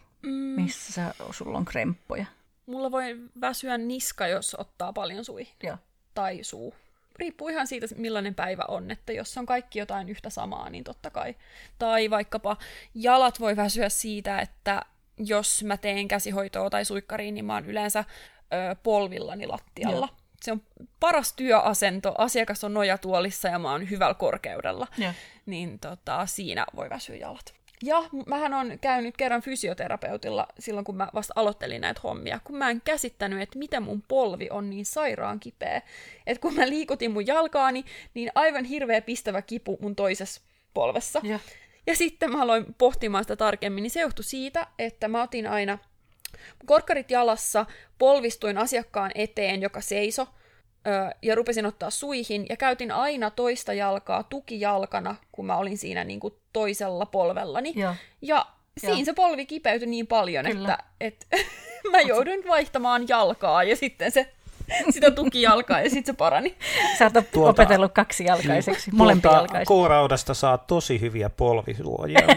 missä 0.56 0.94
sä, 0.94 1.14
sulla 1.32 1.58
on 1.58 1.66
kremppoja? 1.66 2.26
Mulla 2.66 2.92
voi 2.92 3.22
väsyä 3.42 3.78
niska, 3.78 4.28
jos 4.28 4.56
ottaa 4.60 4.94
paljon 4.94 5.26
sui. 5.26 5.48
Joo. 5.64 5.78
Tai 6.18 6.40
suu. 6.42 6.74
Riippuu 7.20 7.48
ihan 7.48 7.68
siitä, 7.68 7.88
millainen 7.96 8.36
päivä 8.36 8.64
on. 8.68 8.92
Että 8.92 9.14
jos 9.14 9.38
on 9.38 9.46
kaikki 9.46 9.80
jotain 9.80 10.10
yhtä 10.10 10.30
samaa, 10.30 10.70
niin 10.70 10.84
totta 10.84 11.10
kai. 11.10 11.36
Tai 11.80 12.10
vaikkapa 12.10 12.58
jalat 12.96 13.40
voi 13.40 13.56
väsyä 13.56 13.90
siitä, 13.90 14.40
että 14.40 14.82
jos 15.18 15.64
mä 15.64 15.78
teen 15.78 16.08
käsihoitoa 16.08 16.70
tai 16.70 16.86
suikkariin, 16.86 17.34
niin 17.34 17.46
mä 17.46 17.54
oon 17.54 17.66
yleensä 17.66 18.00
ö, 18.00 18.76
polvillani 18.84 19.48
lattialla. 19.48 20.08
Joo. 20.12 20.18
Se 20.42 20.52
on 20.52 20.62
paras 21.00 21.34
työasento. 21.34 22.16
Asiakas 22.18 22.64
on 22.64 22.74
nojatuolissa 22.74 23.48
ja 23.48 23.60
mä 23.60 23.72
oon 23.72 23.90
hyvällä 23.90 24.14
korkeudella. 24.14 24.88
Joo. 24.98 25.14
Niin 25.46 25.80
tota, 25.80 26.26
siinä 26.26 26.66
voi 26.76 26.90
väsyä 26.90 27.16
jalat. 27.16 27.57
Ja 27.84 28.04
mähän 28.26 28.54
on 28.54 28.80
käynyt 28.82 29.18
kerran 29.18 29.42
fysioterapeutilla 29.42 30.48
silloin, 30.60 30.86
kun 30.86 30.96
mä 30.96 31.08
vasta 31.14 31.34
aloittelin 31.36 31.82
näitä 31.82 32.02
hommia, 32.04 32.40
kun 32.44 32.56
mä 32.56 32.70
en 32.70 32.82
käsittänyt, 32.82 33.42
että 33.42 33.60
miten 33.60 33.84
mun 33.84 34.04
polvi 34.08 34.48
on 34.52 34.70
niin 34.70 34.86
sairaan 34.86 35.40
kipeä. 35.40 35.82
Että 36.28 36.42
kun 36.42 36.54
mä 36.54 36.70
liikutin 36.70 37.12
mun 37.12 37.28
jalkaani, 37.28 37.86
niin 38.14 38.32
aivan 38.36 38.66
hirveä 38.66 39.02
pistävä 39.02 39.42
kipu 39.42 39.78
mun 39.82 39.96
toisessa 39.96 40.42
polvessa. 40.74 41.22
Joo. 41.24 41.40
Ja 41.88 41.96
sitten 41.96 42.32
mä 42.32 42.42
aloin 42.42 42.76
pohtimaan 42.78 43.24
sitä 43.24 43.36
tarkemmin, 43.36 43.82
niin 43.82 43.92
se 43.92 44.02
johtui 44.02 44.24
siitä, 44.26 44.68
että 44.80 45.08
mä 45.08 45.24
otin 45.24 45.48
aina 45.48 45.78
korkkarit 46.66 47.12
jalassa, 47.12 47.66
polvistuin 47.98 48.58
asiakkaan 48.58 49.12
eteen, 49.16 49.62
joka 49.62 49.82
seiso, 49.82 50.28
ja 51.22 51.36
rupesin 51.36 51.66
ottaa 51.66 51.90
suihin, 51.90 52.46
ja 52.50 52.58
käytin 52.58 52.92
aina 52.92 53.32
toista 53.32 53.74
jalkaa 53.74 54.24
tukijalkana, 54.24 55.16
kun 55.32 55.46
mä 55.46 55.58
olin 55.58 55.78
siinä 55.78 56.04
niin 56.04 56.20
kuin 56.20 56.34
toisella 56.54 57.06
polvellani. 57.06 57.74
Joo. 57.76 57.94
Ja 58.22 58.46
siinä 58.78 59.06
se 59.06 59.14
polvi 59.14 59.46
kipeytyi 59.46 59.88
niin 59.88 60.08
paljon, 60.08 60.46
Kyllä. 60.46 60.78
että, 61.00 61.26
että 61.32 61.38
mä 61.92 62.02
jouduin 62.02 62.48
vaihtamaan 62.48 63.08
jalkaa, 63.08 63.64
ja 63.64 63.76
sitten 63.76 64.12
se 64.12 64.34
sitä 64.94 65.12
tukijalkaa 65.12 65.82
ja 65.82 65.90
sitten 65.90 66.14
se 66.14 66.18
parani. 66.18 66.56
Sä 66.98 67.06
oot 67.16 67.32
tuota, 67.32 67.50
opetellut 67.50 67.92
kaksijalkaiseksi, 67.94 68.92
tuota, 68.92 69.04
molempijalkaiseksi. 69.04 69.68
Kouraudasta 69.68 70.34
saa 70.34 70.58
tosi 70.58 71.02
hyviä 71.02 71.30
polvisuojia. 71.30 72.20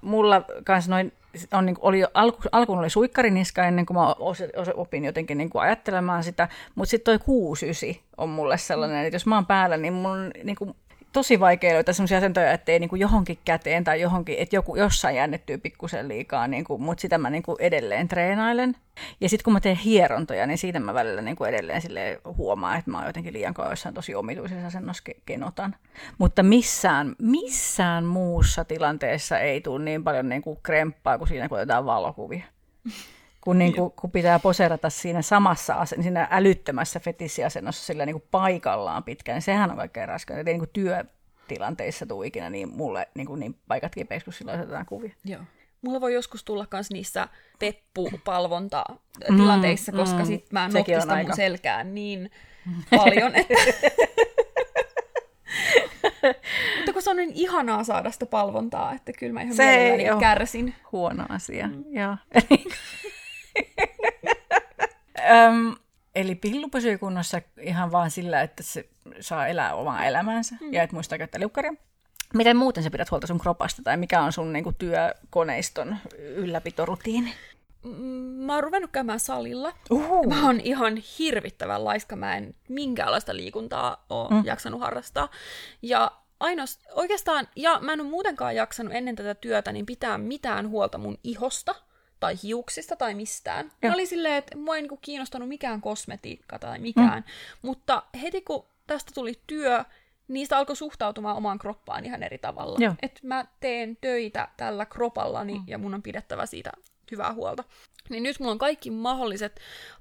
Mulla 0.00 0.42
kans 0.64 0.88
noin 0.88 1.12
on, 1.52 1.66
niin 1.66 1.74
kuin, 1.74 1.84
oli 1.84 2.04
alku, 2.14 2.38
alkuun 2.52 2.78
oli 2.78 2.90
suikkariniska 2.90 3.64
ennen 3.64 3.86
kuin 3.86 3.96
mä 3.96 4.06
os, 4.06 4.40
os, 4.56 4.68
opin 4.74 5.04
jotenkin 5.04 5.38
niin 5.38 5.50
kuin 5.50 5.62
ajattelemaan 5.62 6.24
sitä, 6.24 6.48
mutta 6.74 6.90
sitten 6.90 7.04
toi 7.04 7.24
69 7.24 8.04
on 8.16 8.28
mulle 8.28 8.58
sellainen, 8.58 9.06
että 9.06 9.14
jos 9.14 9.26
mä 9.26 9.34
oon 9.34 9.46
päällä, 9.46 9.76
niin 9.76 9.92
mun 9.92 10.30
niin 10.44 10.56
kuin, 10.56 10.74
tosi 11.12 11.40
vaikea 11.40 11.74
löytää 11.74 11.94
sellaisia 11.94 12.18
asentoja, 12.18 12.52
että 12.52 12.72
ei 12.72 12.78
niin 12.78 12.90
kuin 12.90 13.00
johonkin 13.00 13.38
käteen 13.44 13.84
tai 13.84 14.00
johonkin, 14.00 14.36
että 14.38 14.56
joku 14.56 14.76
jossain 14.76 15.16
jännittyy 15.16 15.58
pikkusen 15.58 16.08
liikaa, 16.08 16.48
niin 16.48 16.64
kuin, 16.64 16.82
mutta 16.82 17.02
sitä 17.02 17.18
mä 17.18 17.30
niin 17.30 17.42
kuin 17.42 17.56
edelleen 17.60 18.08
treenailen. 18.08 18.76
Ja 19.20 19.28
sitten 19.28 19.44
kun 19.44 19.52
mä 19.52 19.60
teen 19.60 19.76
hierontoja, 19.76 20.46
niin 20.46 20.58
siitä 20.58 20.80
mä 20.80 20.94
välillä 20.94 21.22
niin 21.22 21.36
kuin 21.36 21.50
edelleen 21.50 22.18
huomaan, 22.36 22.78
että 22.78 22.90
mä 22.90 22.98
oon 22.98 23.06
jotenkin 23.06 23.32
liian 23.32 23.54
kauan 23.54 23.72
jossain 23.72 23.94
tosi 23.94 24.14
omituisessa 24.14 24.66
asennossa 24.66 25.02
kenotan. 25.26 25.76
Mutta 26.18 26.42
missään, 26.42 27.16
missään 27.22 28.04
muussa 28.04 28.64
tilanteessa 28.64 29.38
ei 29.38 29.60
tule 29.60 29.84
niin 29.84 30.04
paljon 30.04 30.28
niin 30.28 30.42
kuin 30.42 30.58
kremppaa 30.62 31.18
kuin 31.18 31.28
siinä, 31.28 31.48
kun 31.48 31.58
otetaan 31.58 31.86
valokuvia 31.86 32.44
kun, 33.48 33.58
niin 33.58 33.74
kuin, 33.74 33.90
kun 33.90 34.10
pitää 34.10 34.38
poserata 34.38 34.90
siinä 34.90 35.22
samassa, 35.22 35.84
siinä 35.84 36.28
älyttömässä 36.30 37.00
fetissiasennossa 37.00 37.86
sillä 37.86 38.06
niin 38.06 38.14
kuin 38.14 38.24
paikallaan 38.30 39.04
pitkään, 39.04 39.36
niin 39.36 39.42
sehän 39.42 39.70
on 39.70 39.76
kaikkein 39.76 40.08
raskaan. 40.08 40.38
Ei 40.38 40.44
niin 40.44 40.58
kuin 40.58 40.70
työtilanteissa 40.72 42.06
tule 42.06 42.26
ikinä 42.26 42.50
niin 42.50 42.76
mulle 42.76 43.08
niin, 43.14 43.26
kuin 43.26 43.40
niin 43.40 43.58
paikat 43.68 43.94
kipeiksi, 43.94 44.24
kun 44.24 44.32
silloin 44.32 44.60
otetaan 44.60 44.86
kuvia. 44.86 45.12
Joo. 45.24 45.40
Mulla 45.82 46.00
voi 46.00 46.14
joskus 46.14 46.44
tulla 46.44 46.66
myös 46.72 46.90
niissä 46.90 47.28
peppupalvonta-tilanteissa, 47.58 49.92
mm, 49.92 49.98
koska 49.98 50.18
mm, 50.18 50.26
sit 50.26 50.52
mä 50.52 50.68
notkistan 50.68 51.26
mun 51.26 51.36
selkään 51.36 51.94
niin 51.94 52.30
paljon, 52.96 53.34
että... 53.34 53.54
Mutta 56.76 56.92
kun 56.92 57.02
se 57.02 57.10
on 57.10 57.16
niin 57.16 57.32
ihanaa 57.34 57.84
saada 57.84 58.10
sitä 58.10 58.26
palvontaa, 58.26 58.94
että 58.94 59.12
kyllä 59.12 59.32
mä 59.32 59.42
ihan 59.42 59.54
se 59.54 59.64
mielelläni 59.64 60.20
kärsin. 60.20 60.74
huono 60.92 61.26
asia, 61.28 61.66
mm. 61.66 61.84
joo. 61.90 62.16
Öm, 65.30 65.76
eli 66.14 66.34
pillu 66.34 66.68
pysyy 66.68 66.98
kunnossa 66.98 67.40
ihan 67.60 67.92
vaan 67.92 68.10
sillä, 68.10 68.42
että 68.42 68.62
se 68.62 68.88
saa 69.20 69.46
elää 69.46 69.74
omaa 69.74 70.04
elämäänsä 70.04 70.56
mm. 70.60 70.72
ja 70.72 70.82
et 70.82 70.92
muista 70.92 71.18
käyttää 71.18 71.40
liukkaria. 71.40 71.74
Miten 72.34 72.56
muuten 72.56 72.82
sä 72.82 72.90
pidät 72.90 73.10
huolta 73.10 73.26
sun 73.26 73.38
kropasta 73.38 73.82
tai 73.82 73.96
mikä 73.96 74.22
on 74.22 74.32
sun 74.32 74.52
niinku, 74.52 74.72
työkoneiston 74.72 75.96
ylläpitorutiini? 76.18 77.34
Mm, 77.84 77.92
mä 78.44 78.54
oon 78.54 78.64
ruvennut 78.64 78.90
käymään 78.90 79.20
salilla. 79.20 79.72
Uhu. 79.90 80.28
Mä 80.28 80.46
oon 80.46 80.60
ihan 80.60 80.96
hirvittävän 80.96 81.84
laiska. 81.84 82.16
Mä 82.16 82.36
en 82.36 82.54
minkäänlaista 82.68 83.36
liikuntaa 83.36 84.04
ole 84.10 84.30
mm. 84.30 84.44
jaksanut 84.44 84.80
harrastaa. 84.80 85.28
Ja 85.82 86.12
ainos, 86.40 86.78
oikeastaan, 86.92 87.48
ja 87.56 87.78
mä 87.82 87.92
en 87.92 88.00
ole 88.00 88.08
muutenkaan 88.08 88.56
jaksanut 88.56 88.92
ennen 88.94 89.16
tätä 89.16 89.34
työtä, 89.34 89.72
niin 89.72 89.86
pitää 89.86 90.18
mitään 90.18 90.68
huolta 90.68 90.98
mun 90.98 91.18
ihosta 91.24 91.74
tai 92.20 92.34
hiuksista 92.42 92.96
tai 92.96 93.14
mistään. 93.14 93.72
Ja. 93.82 93.88
Mä 93.88 93.94
olin 93.94 94.06
silleen, 94.06 94.34
että 94.34 94.56
mua 94.56 94.76
ei 94.76 94.82
niinku 94.82 94.96
kiinnostanut 94.96 95.48
mikään 95.48 95.80
kosmetiikka 95.80 96.58
tai 96.58 96.78
mikään. 96.78 97.24
Mm. 97.26 97.32
Mutta 97.62 98.02
heti 98.22 98.40
kun 98.40 98.66
tästä 98.86 99.10
tuli 99.14 99.40
työ, 99.46 99.84
niistä 100.28 100.58
alkoi 100.58 100.76
suhtautumaan 100.76 101.36
omaan 101.36 101.58
kroppaan 101.58 102.04
ihan 102.04 102.22
eri 102.22 102.38
tavalla. 102.38 102.78
Että 103.02 103.20
mä 103.22 103.44
teen 103.60 103.96
töitä 104.00 104.48
tällä 104.56 104.86
kropallani 104.86 105.54
mm. 105.54 105.64
ja 105.66 105.78
mun 105.78 105.94
on 105.94 106.02
pidettävä 106.02 106.46
siitä 106.46 106.72
hyvää 107.10 107.32
huolta. 107.32 107.64
Niin 108.10 108.22
nyt 108.22 108.40
mulla 108.40 108.52
on 108.52 108.58
kaikki 108.58 108.90
mahdolliset 108.90 109.60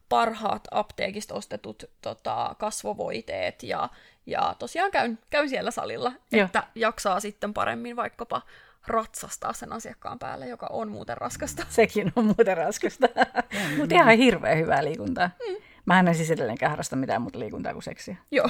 parhaat 0.10 0.68
apteekista 0.72 1.36
ostetut 1.36 1.84
tota, 2.02 2.56
kasvovoiteet 2.60 3.64
ja, 3.64 3.90
ja 4.26 4.56
tosiaan 4.60 4.92
käyn, 4.92 5.20
käyn 5.30 5.50
siellä 5.50 5.72
salilla, 5.72 6.14
Joo. 6.32 6.46
että 6.46 6.64
jaksaa 6.76 7.20
sitten 7.20 7.54
paremmin 7.54 7.96
vaikkapa 7.96 8.42
ratsastaa 8.90 9.54
sen 9.54 9.74
asiakkaan 9.74 10.20
päälle, 10.20 10.48
joka 10.48 10.68
on 10.70 10.90
muuten 10.90 11.18
raskasta. 11.18 11.66
Sekin 11.70 12.12
on 12.16 12.26
muuten 12.26 12.58
raskasta. 12.58 13.08
Mutta 13.78 13.96
ihan 13.96 14.18
hirveän 14.18 14.58
hyvää 14.58 14.84
liikuntaa. 14.84 15.30
Mm. 15.48 15.56
Mä 15.86 16.00
en 16.00 16.16
siis 16.16 16.32
edelleenkään 16.32 16.70
harrasta 16.70 16.96
mitään 16.96 17.22
muuta 17.22 17.40
liikuntaa 17.40 17.74
kuin 17.74 17.84
seksiä. 17.84 18.16
Joo. 18.32 18.50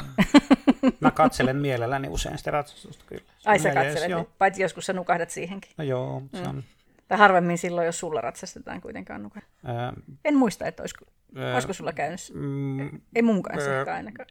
Mä 0.99 1.11
katselen 1.11 1.55
mielelläni 1.55 2.07
usein 2.07 2.37
sitä 2.37 2.51
ratsastusta 2.51 3.03
kyllä. 3.07 3.23
Ai 3.45 3.59
sä 3.59 3.73
katselet, 3.73 4.09
joo. 4.09 4.29
paitsi 4.37 4.61
joskus 4.61 4.85
sä 4.85 4.93
nukahdat 4.93 5.29
siihenkin. 5.29 5.71
No 5.77 5.83
joo, 5.83 6.21
se 6.33 6.41
mm. 6.41 6.49
on... 6.49 6.63
Tai 7.07 7.17
harvemmin 7.17 7.57
silloin, 7.57 7.85
jos 7.85 7.99
sulla 7.99 8.21
ratsastetaan 8.21 8.81
kuitenkaan 8.81 9.23
nukahda. 9.23 9.47
Ää... 9.65 9.93
En 10.25 10.35
muista, 10.35 10.65
että 10.67 10.83
olisiko, 10.83 11.05
ää... 11.35 11.53
olisiko 11.53 11.73
sulla 11.73 11.93
käynyt. 11.93 12.19
Mm... 12.33 13.01
Ei 13.15 13.21
mun 13.21 13.43
kanssa 13.43 13.69
ää... 13.71 13.95
ainakaan. 13.95 14.27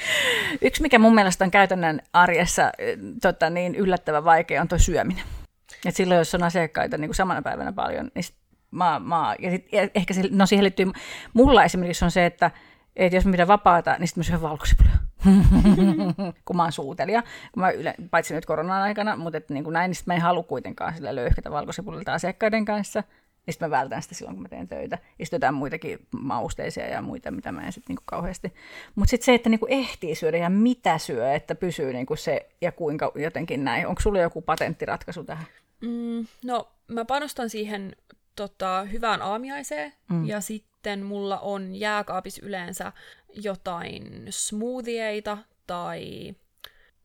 Yksi, 0.66 0.82
mikä 0.82 0.98
mun 0.98 1.14
mielestä 1.14 1.44
on 1.44 1.50
käytännön 1.50 2.00
arjessa 2.12 2.72
tota, 3.22 3.50
niin 3.50 3.74
yllättävän 3.74 4.24
vaikea, 4.24 4.60
on 4.60 4.68
tuo 4.68 4.78
syöminen. 4.78 5.24
Et 5.86 5.96
silloin, 5.96 6.18
jos 6.18 6.34
on 6.34 6.42
asiakkaita 6.42 6.98
niin 6.98 7.08
kuin 7.08 7.16
samana 7.16 7.42
päivänä 7.42 7.72
paljon, 7.72 8.10
niin 8.14 8.24
mä, 8.70 9.00
mä, 9.04 9.34
ja, 9.38 9.50
sit, 9.50 9.72
ja 9.72 9.88
ehkä 9.94 10.14
se, 10.14 10.22
no 10.30 10.46
siihen 10.46 10.64
liittyy, 10.64 10.92
mulla 11.32 11.64
esimerkiksi 11.64 12.04
on 12.04 12.10
se, 12.10 12.26
että, 12.26 12.50
että 12.96 13.16
jos 13.16 13.24
mä 13.24 13.32
pidän 13.32 13.48
vapaata, 13.48 13.96
niin 13.98 14.08
sitten 14.08 14.20
mä 14.20 14.24
syön 14.24 14.42
valkosipulia. 14.42 14.92
kun 16.44 16.56
mä 16.56 16.62
oon 16.62 16.72
suutelija, 16.72 17.22
kun 17.52 17.60
mä 17.60 17.70
yle, 17.70 17.94
paitsi 18.10 18.34
nyt 18.34 18.46
koronan 18.46 18.82
aikana, 18.82 19.16
mutta 19.16 19.38
et, 19.38 19.50
niin 19.50 19.64
kuin 19.64 19.74
näin, 19.74 19.90
niin 19.90 20.02
mä 20.06 20.14
en 20.14 20.20
halua 20.20 20.42
kuitenkaan 20.42 20.94
sillä 20.94 21.14
löyhkätä 21.14 21.50
valkosipulilta 21.50 22.14
asiakkaiden 22.14 22.64
kanssa 22.64 23.02
niin 23.46 23.52
sitten 23.52 23.70
mä 23.70 23.78
vältän 23.78 24.02
sitä 24.02 24.14
silloin, 24.14 24.36
kun 24.36 24.42
mä 24.42 24.48
teen 24.48 24.68
töitä. 24.68 24.98
Ja 25.18 25.26
sitten 25.26 25.36
jotain 25.36 25.54
muitakin 25.54 25.98
mausteisia 26.10 26.86
ja 26.86 27.02
muita, 27.02 27.30
mitä 27.30 27.52
mä 27.52 27.66
en 27.66 27.72
sitten 27.72 27.88
niinku 27.88 28.02
kauheasti. 28.06 28.54
Mutta 28.94 29.10
sitten 29.10 29.24
se, 29.24 29.34
että 29.34 29.48
niinku 29.48 29.66
ehtii 29.70 30.14
syödä 30.14 30.36
ja 30.36 30.50
mitä 30.50 30.98
syö, 30.98 31.34
että 31.34 31.54
pysyy 31.54 31.92
niinku 31.92 32.16
se 32.16 32.48
ja 32.60 32.72
kuinka 32.72 33.12
jotenkin 33.14 33.64
näin. 33.64 33.86
Onko 33.86 34.00
sulla 34.00 34.18
joku 34.18 34.42
patenttiratkaisu 34.42 35.24
tähän? 35.24 35.46
Mm, 35.80 36.26
no, 36.44 36.68
mä 36.88 37.04
panostan 37.04 37.50
siihen 37.50 37.96
tota, 38.36 38.84
hyvään 38.92 39.22
aamiaiseen 39.22 39.92
mm. 40.10 40.24
ja 40.26 40.40
sitten 40.40 41.02
mulla 41.02 41.38
on 41.38 41.74
jääkaapissa 41.74 42.46
yleensä 42.46 42.92
jotain 43.34 44.26
smoothieita 44.30 45.38
tai 45.66 46.34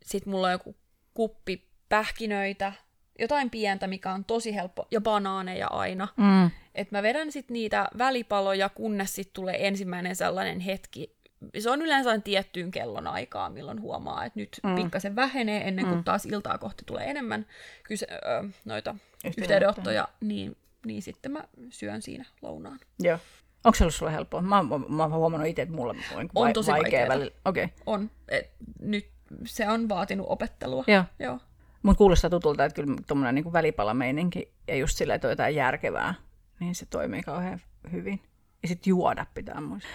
sitten 0.03 0.31
mulla 0.31 0.47
on 0.47 0.53
joku 0.53 0.75
kuppi 1.13 1.67
pähkinöitä 1.89 2.73
jotain 3.21 3.49
pientä, 3.49 3.87
mikä 3.87 4.11
on 4.13 4.25
tosi 4.25 4.55
helppo, 4.55 4.87
ja 4.91 5.01
banaaneja 5.01 5.67
aina. 5.67 6.07
Mm. 6.17 6.51
Että 6.75 6.97
mä 6.97 7.03
vedän 7.03 7.31
sitten 7.31 7.53
niitä 7.53 7.87
välipaloja, 7.97 8.69
kunnes 8.69 9.15
sitten 9.15 9.33
tulee 9.33 9.67
ensimmäinen 9.67 10.15
sellainen 10.15 10.59
hetki. 10.59 11.15
Se 11.59 11.69
on 11.69 11.81
yleensä 11.81 12.19
tiettyyn 12.19 12.71
kellon 12.71 13.07
aikaa, 13.07 13.49
milloin 13.49 13.81
huomaa, 13.81 14.25
että 14.25 14.39
nyt 14.39 14.59
mm. 14.63 14.75
pikkasen 14.75 15.15
vähenee 15.15 15.67
ennen 15.67 15.85
kuin 15.85 15.97
mm. 15.97 16.03
taas 16.03 16.25
iltaa 16.25 16.57
kohti 16.57 16.83
tulee 16.85 17.09
enemmän 17.09 17.45
kyse, 17.83 18.07
ö, 18.11 18.49
noita 18.65 18.95
yhteydenottoja, 19.25 20.07
niin, 20.21 20.57
niin 20.85 21.01
sitten 21.01 21.31
mä 21.31 21.43
syön 21.69 22.01
siinä 22.01 22.25
lounaan. 22.41 22.79
Joo. 22.99 23.17
Onko 23.63 23.75
se 23.75 23.83
ollut 23.83 23.95
sulle 23.95 24.13
helppoa? 24.13 24.41
Mä, 24.41 24.63
mä, 24.63 24.77
mä 24.89 25.03
oon 25.03 25.13
huomannut 25.13 25.49
itse, 25.49 25.61
että 25.61 25.75
mulla 25.75 25.95
on, 26.15 26.29
on 26.35 26.53
tosi 26.53 26.71
vaikea 26.71 27.07
välillä. 27.07 27.31
Okay. 27.45 27.67
On. 27.85 28.11
Et 28.29 28.51
nyt 28.79 29.07
se 29.45 29.69
on 29.69 29.89
vaatinut 29.89 30.27
opettelua. 30.29 30.83
Joo. 30.87 31.03
Joo. 31.19 31.39
Mutta 31.83 31.97
kuulostaa 31.97 32.29
tutulta, 32.29 32.65
että 32.65 32.75
kyllä 32.75 32.95
tuommoinen 33.07 33.35
niin 33.35 33.53
välipalameininki 33.53 34.51
ja 34.67 34.75
just 34.75 34.97
sillä, 34.97 35.15
että 35.15 35.27
on 35.27 35.31
jotain 35.31 35.55
järkevää, 35.55 36.13
niin 36.59 36.75
se 36.75 36.85
toimii 36.85 37.23
kauhean 37.23 37.61
hyvin. 37.91 38.19
Ja 38.63 38.67
sitten 38.67 38.91
juoda 38.91 39.25
pitää 39.33 39.61
muistaa. 39.61 39.91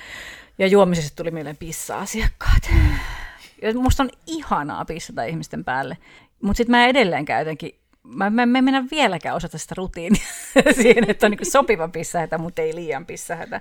Ja 0.58 0.66
juomisesta 0.66 1.16
tuli 1.16 1.30
mieleen 1.30 1.56
pissa-asiakkaat. 1.56 2.70
Ja 3.62 3.74
musta 3.74 4.02
on 4.02 4.10
ihanaa 4.26 4.84
pissata 4.84 5.24
ihmisten 5.24 5.64
päälle. 5.64 5.98
Mutta 6.42 6.56
sitten 6.56 6.70
mä 6.70 6.86
edelleen 6.86 7.24
käytänkin, 7.24 7.80
mä, 8.02 8.30
mä, 8.30 8.46
mä 8.46 8.58
en 8.58 8.64
mennä 8.64 8.84
vieläkään 8.90 9.36
osata 9.36 9.58
sitä 9.58 9.74
rutiinia 9.76 10.26
siihen, 10.82 11.10
että 11.10 11.26
on 11.26 11.30
niin 11.30 11.52
sopiva 11.52 11.88
pissahätä, 11.88 12.38
mutta 12.38 12.62
ei 12.62 12.74
liian 12.74 13.06
pissahätä. 13.06 13.60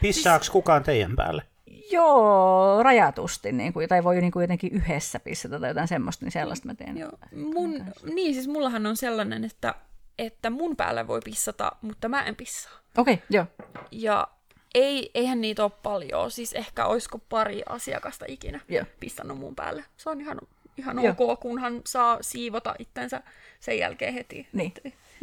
Pissaako 0.00 0.44
kukaan 0.52 0.82
teidän 0.82 1.16
päälle? 1.16 1.42
Joo, 1.90 2.82
rajatusti, 2.82 3.52
niin 3.52 3.72
kuin, 3.72 3.88
tai 3.88 4.04
voi 4.04 4.20
niin 4.20 4.32
kuin 4.32 4.42
jotenkin 4.42 4.72
yhdessä 4.72 5.20
pissata 5.20 5.60
tai 5.60 5.70
jotain 5.70 5.88
semmoista, 5.88 6.24
niin 6.24 6.32
sellaista 6.32 6.66
mä 6.66 6.74
teen. 6.74 6.98
Joo. 6.98 7.12
Mun, 7.54 7.84
niin, 8.14 8.34
siis 8.34 8.48
mullahan 8.48 8.86
on 8.86 8.96
sellainen, 8.96 9.44
että, 9.44 9.74
että 10.18 10.50
mun 10.50 10.76
päälle 10.76 11.06
voi 11.06 11.20
pissata, 11.24 11.72
mutta 11.82 12.08
mä 12.08 12.22
en 12.22 12.36
pissaa. 12.36 12.72
Okei, 12.96 13.14
okay, 13.14 13.26
joo. 13.30 13.46
Ja 13.90 14.28
ei, 14.74 15.10
eihän 15.14 15.40
niitä 15.40 15.62
ole 15.62 15.72
paljon, 15.82 16.30
siis 16.30 16.52
ehkä 16.52 16.86
olisiko 16.86 17.18
pari 17.18 17.62
asiakasta 17.68 18.24
ikinä 18.28 18.60
joo. 18.68 18.84
pissannut 19.00 19.38
mun 19.38 19.54
päälle. 19.54 19.84
Se 19.96 20.10
on 20.10 20.20
ihan 20.20 20.38
ihan 20.80 21.02
Joo. 21.02 21.14
ok, 21.18 21.40
kunhan 21.40 21.80
saa 21.86 22.18
siivota 22.20 22.74
itsensä 22.78 23.22
sen 23.60 23.78
jälkeen 23.78 24.14
heti. 24.14 24.48
Niin. 24.52 24.72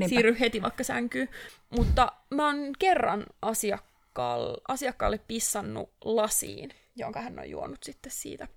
Siirry 0.07 0.38
heti 0.39 0.61
vaikka 0.61 0.84
sänkyyn. 0.84 1.30
Mutta 1.70 2.11
mä 2.30 2.45
oon 2.45 2.57
kerran 2.80 3.26
asiakkaalle, 4.18 4.61
asiakkaalle 4.68 5.20
pissannut 5.28 5.89
lasiin, 6.03 6.70
jonka 6.95 7.22
hän 7.22 7.39
on 7.39 7.49
juonut 7.49 7.84
sitten 7.84 8.11
siitä. 8.11 8.47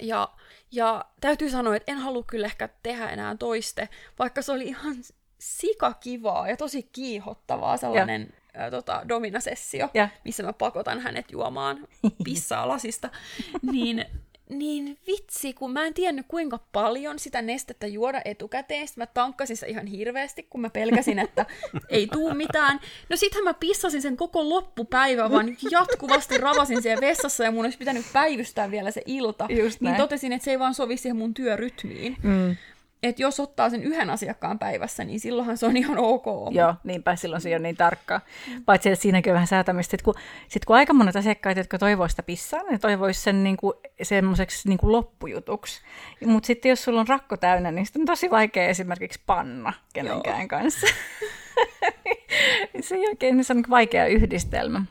Ja, 0.00 0.28
ja 0.72 1.04
täytyy 1.20 1.50
sanoa, 1.50 1.76
että 1.76 1.92
en 1.92 1.98
halua 1.98 2.22
kyllä 2.26 2.46
ehkä 2.46 2.68
tehdä 2.82 3.08
enää 3.08 3.36
toiste, 3.36 3.88
vaikka 4.18 4.42
se 4.42 4.52
oli 4.52 4.64
ihan 4.64 4.96
sikakivaa 5.38 6.48
ja 6.48 6.56
tosi 6.56 6.82
kiihottavaa 6.82 7.76
sellainen 7.76 8.32
ää, 8.54 8.70
tota, 8.70 9.02
dominasessio, 9.08 9.88
Ja. 9.94 10.08
missä 10.24 10.42
mä 10.42 10.52
pakotan 10.52 11.00
hänet 11.00 11.32
juomaan 11.32 11.88
pissaa 12.24 12.68
lasista, 12.68 13.08
niin, 13.72 14.04
niin 14.50 14.98
vitsi, 15.06 15.52
kun 15.52 15.72
mä 15.72 15.86
en 15.86 15.94
tiennyt 15.94 16.26
kuinka 16.28 16.58
paljon 16.72 17.18
sitä 17.18 17.42
nestettä 17.42 17.86
juoda 17.86 18.22
etukäteen, 18.24 18.88
sit 18.88 18.96
mä 18.96 19.06
tankkasin 19.06 19.56
sitä 19.56 19.66
ihan 19.66 19.86
hirveästi, 19.86 20.42
kun 20.42 20.60
mä 20.60 20.70
pelkäsin, 20.70 21.18
että 21.18 21.46
ei 21.88 22.06
tuu 22.06 22.34
mitään. 22.34 22.80
No 23.08 23.16
sittenhän 23.16 23.44
mä 23.44 23.54
pissasin 23.54 24.02
sen 24.02 24.16
koko 24.16 24.48
loppupäivän, 24.48 25.30
vaan 25.30 25.56
jatkuvasti 25.70 26.38
ravasin 26.38 26.82
siellä 26.82 27.00
vessassa 27.00 27.44
ja 27.44 27.50
mun 27.50 27.64
olisi 27.64 27.78
pitänyt 27.78 28.06
päivystää 28.12 28.70
vielä 28.70 28.90
se 28.90 29.02
ilta. 29.06 29.46
Just 29.50 29.80
niin 29.80 29.96
totesin, 29.96 30.32
että 30.32 30.44
se 30.44 30.50
ei 30.50 30.58
vaan 30.58 30.74
sovi 30.74 30.96
siihen 30.96 31.16
mun 31.16 31.34
työrytmiin. 31.34 32.16
Mm. 32.22 32.56
Että 33.02 33.22
jos 33.22 33.40
ottaa 33.40 33.70
sen 33.70 33.82
yhden 33.82 34.10
asiakkaan 34.10 34.58
päivässä, 34.58 35.04
niin 35.04 35.20
silloinhan 35.20 35.56
se 35.56 35.66
on 35.66 35.76
ihan 35.76 35.98
ok. 35.98 36.24
Joo, 36.50 36.74
niinpä 36.84 37.16
silloin 37.16 37.42
se 37.42 37.48
ei 37.48 37.54
ole 37.54 37.62
niin 37.62 37.76
tarkkaa. 37.76 38.20
Paitsi, 38.64 38.88
että 38.88 39.02
siinäkin 39.02 39.32
on 39.32 39.34
vähän 39.34 39.46
säätämistä. 39.46 39.90
Sitten 39.90 40.04
kun, 40.04 40.14
sit 40.48 40.64
kun 40.64 40.76
aika 40.76 40.92
monet 40.92 41.16
asiakkaat, 41.16 41.56
jotka 41.56 41.78
toivoo 41.78 42.08
sitä 42.08 42.22
pissaa, 42.22 42.62
ne 42.70 42.78
toivoisi 42.78 43.20
sen 43.20 43.44
niinku, 43.44 43.74
semmoiseksi 44.02 44.68
niinku 44.68 44.92
loppujutuksi. 44.92 45.82
Mutta 46.26 46.46
sitten 46.46 46.68
jos 46.68 46.84
sulla 46.84 47.00
on 47.00 47.08
rakko 47.08 47.36
täynnä, 47.36 47.70
niin 47.70 47.86
sitten 47.86 48.02
on 48.02 48.06
tosi 48.06 48.30
vaikea 48.30 48.68
esimerkiksi 48.68 49.20
panna 49.26 49.72
kenenkään 49.92 50.48
kanssa. 50.48 50.86
se 52.80 52.94
ei 52.94 53.06
oikein 53.08 53.44
se 53.44 53.52
on 53.52 53.56
niinku 53.56 53.70
vaikea 53.70 54.06
yhdistelmä. 54.06 54.82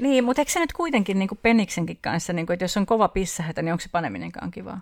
Niin, 0.00 0.24
mutta 0.24 0.42
eikö 0.42 0.52
se 0.52 0.60
nyt 0.60 0.72
kuitenkin 0.72 1.18
niin 1.18 1.28
peniksenkin 1.42 1.98
kanssa, 2.00 2.32
niin 2.32 2.46
kuin, 2.46 2.54
että 2.54 2.64
jos 2.64 2.76
on 2.76 2.86
kova 2.86 3.08
pissahätä, 3.08 3.62
niin 3.62 3.72
onko 3.72 3.80
se 3.80 3.88
paneminenkaan 3.92 4.50
kivaa? 4.50 4.80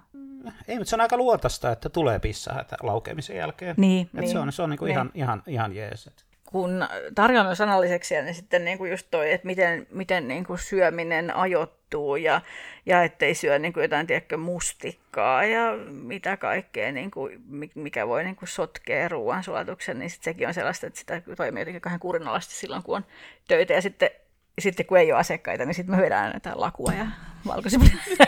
Ei, 0.68 0.76
mutta 0.78 0.90
se 0.90 0.96
on 0.96 1.00
aika 1.00 1.16
luotasta, 1.16 1.72
että 1.72 1.88
tulee 1.88 2.18
pissahätä 2.18 2.76
laukeamisen 2.82 3.36
jälkeen. 3.36 3.74
Niin, 3.78 4.06
Et 4.06 4.20
niin. 4.20 4.32
se 4.32 4.38
on, 4.38 4.52
se 4.52 4.62
on 4.62 4.70
niinku 4.70 4.84
Niin. 4.84 4.92
ihan, 4.92 5.10
ihan, 5.14 5.42
ihan 5.46 5.74
jees. 5.76 6.10
Kun 6.44 6.86
tarjoaa 7.14 7.44
myös 7.44 7.60
analyseksia, 7.60 8.22
niin 8.22 8.34
sitten 8.34 8.64
niin 8.64 8.78
kuin 8.78 8.90
just 8.90 9.06
toi, 9.10 9.32
että 9.32 9.46
miten, 9.46 9.86
miten 9.90 10.28
niin 10.28 10.44
kuin 10.46 10.58
syöminen 10.58 11.36
ajoittuu 11.36 12.16
ja, 12.16 12.40
ja 12.86 13.02
ettei 13.02 13.34
syö 13.34 13.58
niin 13.58 13.72
kuin 13.72 13.82
jotain 13.82 14.06
tiedätkö, 14.06 14.36
mustikkaa 14.36 15.44
ja 15.44 15.72
mitä 15.90 16.36
kaikkea, 16.36 16.92
niin 16.92 17.10
kuin, 17.10 17.42
mi- 17.46 17.70
mikä 17.74 18.08
voi 18.08 18.24
niin 18.24 18.36
kuin 18.36 18.48
sotkea 18.48 19.08
ruoansulatuksen, 19.08 19.98
niin 19.98 20.10
sitten 20.10 20.24
sekin 20.34 20.48
on 20.48 20.54
sellaista, 20.54 20.86
että 20.86 20.98
sitä 21.00 21.22
toimii 21.36 21.60
jotenkin 21.60 21.80
kahden 21.82 22.00
kurinalaisesti 22.00 22.54
silloin, 22.54 22.82
kun 22.82 22.96
on 22.96 23.04
töitä 23.48 23.72
ja 23.72 23.82
sitten 23.82 24.10
sitten 24.58 24.86
kun 24.86 24.98
ei 24.98 25.12
ole 25.12 25.20
asiakkaita, 25.20 25.64
niin 25.64 25.74
sitten 25.74 25.94
me 25.94 26.00
hyödään 26.00 26.30
jotain 26.34 26.60
lakua 26.60 26.92
ja 26.92 27.06
valkoisia 27.46 27.78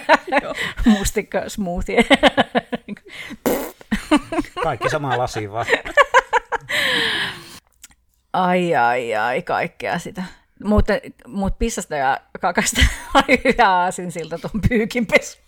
mustikka 0.99 1.49
smoothie. 1.49 2.05
Kaikki 4.63 4.91
samaan 4.91 5.19
lasiin 5.19 5.53
vaan. 5.53 5.67
Ai, 8.33 8.75
ai, 8.75 9.15
ai, 9.15 9.43
kaikkea 9.43 9.99
sitä. 9.99 10.23
Mutta 10.65 10.93
mut 11.27 11.59
pissasta 11.59 11.97
ja 11.97 12.21
kakasta 12.41 12.81
oli 13.15 13.41
hyvä 13.45 13.71
aasinsilta 13.71 14.39
tuon 14.39 14.61
pyykinpesu. 14.69 15.39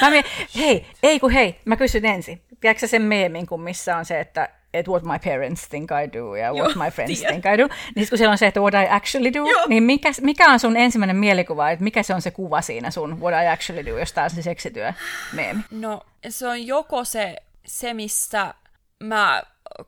mä 0.00 0.10
mie- 0.10 0.24
hei, 0.56 0.86
ei 1.02 1.20
kun 1.20 1.30
hei, 1.30 1.60
mä 1.64 1.76
kysyn 1.76 2.04
ensin. 2.04 2.42
Tiedätkö 2.60 2.86
sen 2.86 3.02
meemin, 3.02 3.46
kun 3.46 3.60
missä 3.60 3.96
on 3.96 4.04
se, 4.04 4.20
että 4.20 4.48
et 4.74 4.88
what 4.88 5.02
my 5.02 5.18
parents 5.24 5.68
think 5.68 5.90
I 5.90 6.18
do 6.18 6.34
ja 6.34 6.52
what 6.52 6.74
Joo, 6.74 6.84
my 6.84 6.90
friends 6.90 7.18
tiedän. 7.20 7.40
think 7.40 7.54
I 7.54 7.58
do. 7.58 7.68
Niin 7.96 8.08
kun 8.08 8.18
siellä 8.18 8.32
on 8.32 8.38
se, 8.38 8.46
että 8.46 8.60
what 8.60 8.74
I 8.74 8.86
actually 8.90 9.32
do, 9.32 9.50
Joo. 9.50 9.66
niin 9.68 9.82
mikä, 9.82 10.10
mikä 10.20 10.52
on 10.52 10.60
sun 10.60 10.76
ensimmäinen 10.76 11.16
mielikuva, 11.16 11.70
että 11.70 11.84
mikä 11.84 12.02
se 12.02 12.14
on 12.14 12.22
se 12.22 12.30
kuva 12.30 12.60
siinä 12.60 12.90
sun 12.90 13.20
what 13.20 13.44
I 13.44 13.46
actually 13.46 13.86
do, 13.86 13.98
jos 13.98 14.12
tää 14.12 14.24
on 14.24 14.30
se 14.30 14.42
seksityö 14.42 14.92
meemi? 15.32 15.60
No, 15.80 16.02
se 16.28 16.48
on 16.48 16.66
joko 16.66 17.04
se, 17.04 17.36
se 17.66 17.94
missä 17.94 18.54
mä 19.02 19.42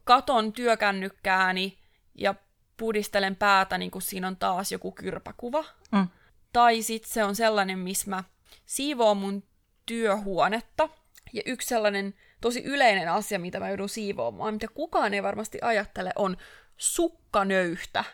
katon 0.04 0.52
työkännykkääni 0.52 1.78
ja 2.14 2.34
pudistelen 2.76 3.36
päätä, 3.36 3.78
niin 3.78 3.90
kuin 3.90 4.02
siinä 4.02 4.28
on 4.28 4.36
taas 4.36 4.72
joku 4.72 4.92
kyrpäkuva. 4.92 5.64
Mm. 5.92 6.08
Tai 6.52 6.82
sitten 6.82 7.12
se 7.12 7.24
on 7.24 7.36
sellainen, 7.36 7.78
missä 7.78 8.10
mä 8.10 8.24
siivoon 8.66 9.16
mun 9.16 9.42
työhuonetta. 9.86 10.88
Ja 11.32 11.42
yksi 11.46 11.68
sellainen 11.68 12.14
tosi 12.42 12.62
yleinen 12.64 13.08
asia, 13.08 13.38
mitä 13.38 13.60
mä 13.60 13.68
joudun 13.68 13.88
siivoamaan, 13.88 14.54
mitä 14.54 14.66
kukaan 14.74 15.14
ei 15.14 15.22
varmasti 15.22 15.58
ajattele, 15.62 16.12
on 16.16 16.36
sukkanöyhtä. 16.76 18.04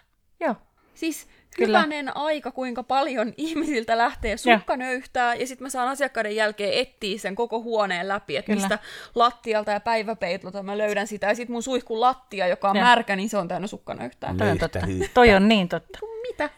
Joo. 0.40 0.54
Siis 0.94 1.28
Kyllä. 1.56 1.78
hyvänen 1.78 2.16
aika, 2.16 2.50
kuinka 2.50 2.82
paljon 2.82 3.32
ihmisiltä 3.36 3.98
lähtee 3.98 4.36
sukkanöyhtää, 4.36 5.34
ja 5.34 5.46
sitten 5.46 5.64
mä 5.64 5.70
saan 5.70 5.88
asiakkaiden 5.88 6.36
jälkeen 6.36 6.72
etsiä 6.74 7.18
sen 7.18 7.34
koko 7.34 7.62
huoneen 7.62 8.08
läpi, 8.08 8.36
että 8.36 8.52
Kyllä. 8.52 8.60
mistä 8.60 8.78
lattialta 9.14 9.72
ja 9.72 9.80
päiväpeitolta 9.80 10.62
mä 10.62 10.78
löydän 10.78 11.06
sitä, 11.06 11.26
ja 11.26 11.34
sitten 11.34 11.52
mun 11.52 11.62
suihkun 11.62 12.00
lattia, 12.00 12.46
joka 12.46 12.70
on 12.70 12.76
Joo. 12.76 12.84
märkä, 12.84 13.16
niin 13.16 13.28
se 13.28 13.38
on 13.38 13.48
täynnä 13.48 13.66
sukkanöyhtää. 13.66 14.34
Toi 14.38 14.50
on 14.50 14.58
totta. 14.58 14.78
Toi 15.14 15.34
on 15.34 15.48
niin 15.48 15.68
totta. 15.68 15.98
Mitä? 16.22 16.50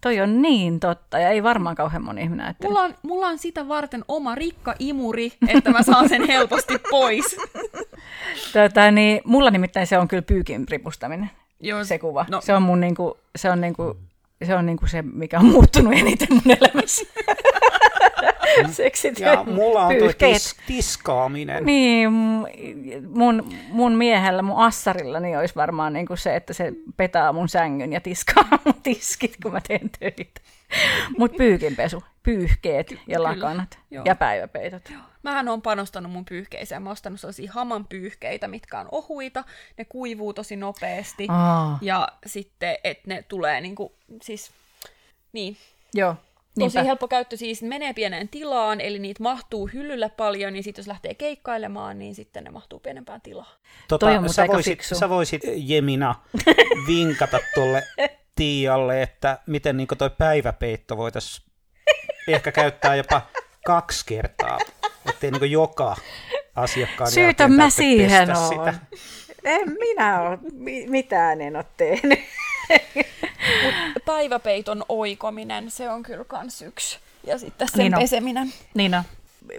Toi 0.00 0.20
on 0.20 0.42
niin 0.42 0.80
totta, 0.80 1.18
ja 1.18 1.28
ei 1.28 1.42
varmaan 1.42 1.76
kauhean 1.76 2.04
moni 2.04 2.22
ihminen 2.22 2.46
ajattele. 2.46 2.70
Mulla 2.70 2.82
on, 2.82 2.94
mulla 3.02 3.26
on 3.26 3.38
sitä 3.38 3.68
varten 3.68 4.04
oma 4.08 4.34
rikka-imuri, 4.34 5.32
että 5.48 5.70
mä 5.70 5.82
saan 5.82 6.08
sen 6.08 6.26
helposti 6.26 6.74
pois. 6.90 7.36
Tota, 8.52 8.90
niin, 8.90 9.20
mulla 9.24 9.50
nimittäin 9.50 9.86
se 9.86 9.98
on 9.98 10.08
kyllä 10.08 10.22
pyykin 10.22 10.68
ripustaminen, 10.68 11.30
Joo, 11.60 11.84
se 11.84 11.98
kuva. 11.98 12.26
No, 12.30 12.40
Se 12.40 12.54
on 12.54 12.62
mun 12.62 12.80
niinku, 12.80 13.16
se 13.36 13.50
on 13.50 13.60
niinku, 13.60 13.96
se 14.44 14.54
on 14.54 14.66
niinku 14.66 14.86
se, 14.86 15.02
mikä 15.02 15.38
on 15.38 15.46
muuttunut 15.46 15.92
eniten 15.92 16.28
mun 16.30 16.56
elämässä. 16.60 17.04
Seksityö, 18.70 19.32
Ja 19.32 19.44
mulla 19.44 19.82
on 19.86 19.94
pyyhkeet. 19.94 20.32
tis, 20.32 20.56
tiskaaminen. 20.66 21.64
Niin, 21.64 22.12
mun, 23.08 23.52
mun 23.68 23.92
miehellä, 23.92 24.42
mun 24.42 24.58
assarilla, 24.58 25.20
niin 25.20 25.38
olisi 25.38 25.54
varmaan 25.54 25.92
niinku 25.92 26.16
se, 26.16 26.36
että 26.36 26.52
se 26.52 26.72
petaa 26.96 27.32
mun 27.32 27.48
sängyn 27.48 27.92
ja 27.92 28.00
tiskaa 28.00 28.44
mun 28.64 28.74
tiskit, 28.82 29.36
kun 29.42 29.52
mä 29.52 29.60
teen 29.68 29.90
töitä. 29.98 30.40
Mutta 31.18 31.36
pyykinpesu, 31.36 32.02
pyyhkeet 32.22 32.90
ja 32.90 32.96
kyllä, 33.06 33.22
lakanat 33.22 33.78
joo. 33.90 34.04
ja 34.06 34.14
päiväpeitot. 34.14 34.92
Mähän 35.22 35.48
on 35.48 35.62
panostanut 35.62 36.12
mun 36.12 36.24
pyyhkeeseen. 36.24 36.82
Mä 36.82 36.88
oon 36.88 36.92
ostanut 36.92 37.20
sellaisia 37.20 37.52
haman 37.52 37.86
pyyhkeitä, 37.86 38.48
mitkä 38.48 38.80
on 38.80 38.88
ohuita. 38.92 39.44
Ne 39.78 39.84
kuivuu 39.84 40.32
tosi 40.34 40.56
nopeasti. 40.56 41.26
Aa, 41.30 41.78
Ja 41.82 42.08
sitten, 42.26 42.76
että 42.84 43.02
ne 43.06 43.24
tulee 43.28 43.60
niinku, 43.60 43.92
siis, 44.22 44.50
niin, 45.32 45.56
joo, 45.94 46.16
tosi 46.58 46.76
niinpä. 46.76 46.86
helppo 46.86 47.08
käyttö 47.08 47.36
siis 47.36 47.62
menee 47.62 47.92
pieneen 47.92 48.28
tilaan, 48.28 48.80
eli 48.80 48.98
niitä 48.98 49.22
mahtuu 49.22 49.66
hyllylle 49.66 50.08
paljon, 50.08 50.52
niin 50.52 50.62
sitten 50.64 50.82
jos 50.82 50.86
lähtee 50.86 51.14
keikkailemaan, 51.14 51.98
niin 51.98 52.14
sitten 52.14 52.44
ne 52.44 52.50
mahtuu 52.50 52.78
pienempään 52.80 53.20
tilaan. 53.20 53.52
Tota, 53.88 54.06
Toi 54.06 54.16
on 54.16 54.32
sä, 54.32 54.46
voisit, 54.46 54.82
sä 54.82 55.08
voisit, 55.08 55.42
Jemina, 55.56 56.14
vinkata 56.88 57.38
tuolle 57.54 57.82
Tiialle, 58.34 59.02
että 59.02 59.38
miten 59.46 59.76
niin 59.76 59.88
toi 59.98 60.10
päiväpeitto 60.10 60.96
voitaisiin 60.96 61.48
ehkä 62.28 62.52
käyttää 62.52 62.94
jopa 62.96 63.22
kaksi 63.66 64.04
kertaa, 64.06 64.58
ettei 65.08 65.30
niin 65.30 65.50
joka 65.50 65.96
asiakkaan 66.54 67.10
Syytä 67.10 67.42
jälkeen 67.42 67.52
mä 67.52 67.70
siihen 67.70 68.36
sitä. 68.48 68.74
En 69.44 69.76
minä 69.78 70.20
ole, 70.20 70.38
mi- 70.52 70.86
mitään 70.88 71.40
en 71.40 71.56
ole 71.56 71.64
tehnyt. 71.76 72.18
Päiväpeiton 74.04 74.84
oikominen, 74.88 75.70
se 75.70 75.90
on 75.90 76.02
kyllä 76.02 76.24
kans 76.24 76.62
yksi. 76.62 76.98
Ja 77.26 77.38
sitten 77.38 77.68
sen 77.68 77.78
Niin 77.78 77.94
on. 77.94 78.00
peseminen. 78.00 78.52
Niin 78.74 78.94
on. 78.94 79.02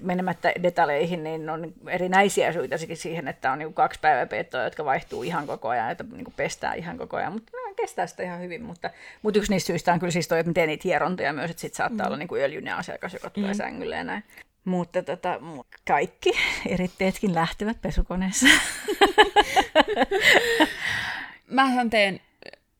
Menemättä 0.01 0.51
detaljeihin, 0.64 1.24
niin 1.24 1.49
on 1.49 1.74
erinäisiä 1.88 2.53
syitä 2.53 2.76
siihen, 2.93 3.28
että 3.28 3.51
on 3.51 3.60
niinku 3.60 3.74
kaksi 3.74 3.99
päiväpeittoa, 3.99 4.64
jotka 4.64 4.86
vaihtuu 4.86 5.24
ihan 5.24 5.47
koko 5.47 5.70
ajan, 5.70 5.91
että 5.91 6.03
niinku 6.12 6.34
pestää 6.36 6.74
ihan 6.74 6.97
koko 6.97 7.18
ajan, 7.18 7.34
mutta 7.34 7.51
ne 7.68 7.74
kestää 7.76 8.07
sitä 8.07 8.24
ihan 8.24 8.39
hyvin. 8.39 8.64
Mutta, 8.64 8.89
mutta 9.22 9.39
yksi 9.39 9.51
niistä 9.51 9.68
syistä 9.68 9.93
on 9.93 9.99
kyllä 9.99 10.12
siis 10.12 10.28
toi, 10.28 10.39
että 10.39 10.49
mä 10.49 10.53
teen 10.53 10.68
niitä 10.68 10.82
hierontoja 10.84 11.34
myös, 11.34 11.51
että 11.51 11.62
sit 11.62 11.74
saattaa 11.74 12.05
mm. 12.05 12.07
olla 12.07 12.18
niinku 12.18 12.36
öljyinen 12.36 12.76
asiakas, 12.76 13.14
joka 13.14 13.30
tulee 13.30 13.51
mm. 13.51 13.57
sängylle 13.57 13.95
ja 13.95 14.03
näin. 14.03 14.24
Mutta 14.66 15.03
tota, 15.03 15.39
kaikki 15.88 16.32
eritteetkin 16.70 17.36
lähtevät 17.36 17.82
pesukoneessa. 17.82 18.47
Mähän 21.47 21.89
teen, 21.89 22.22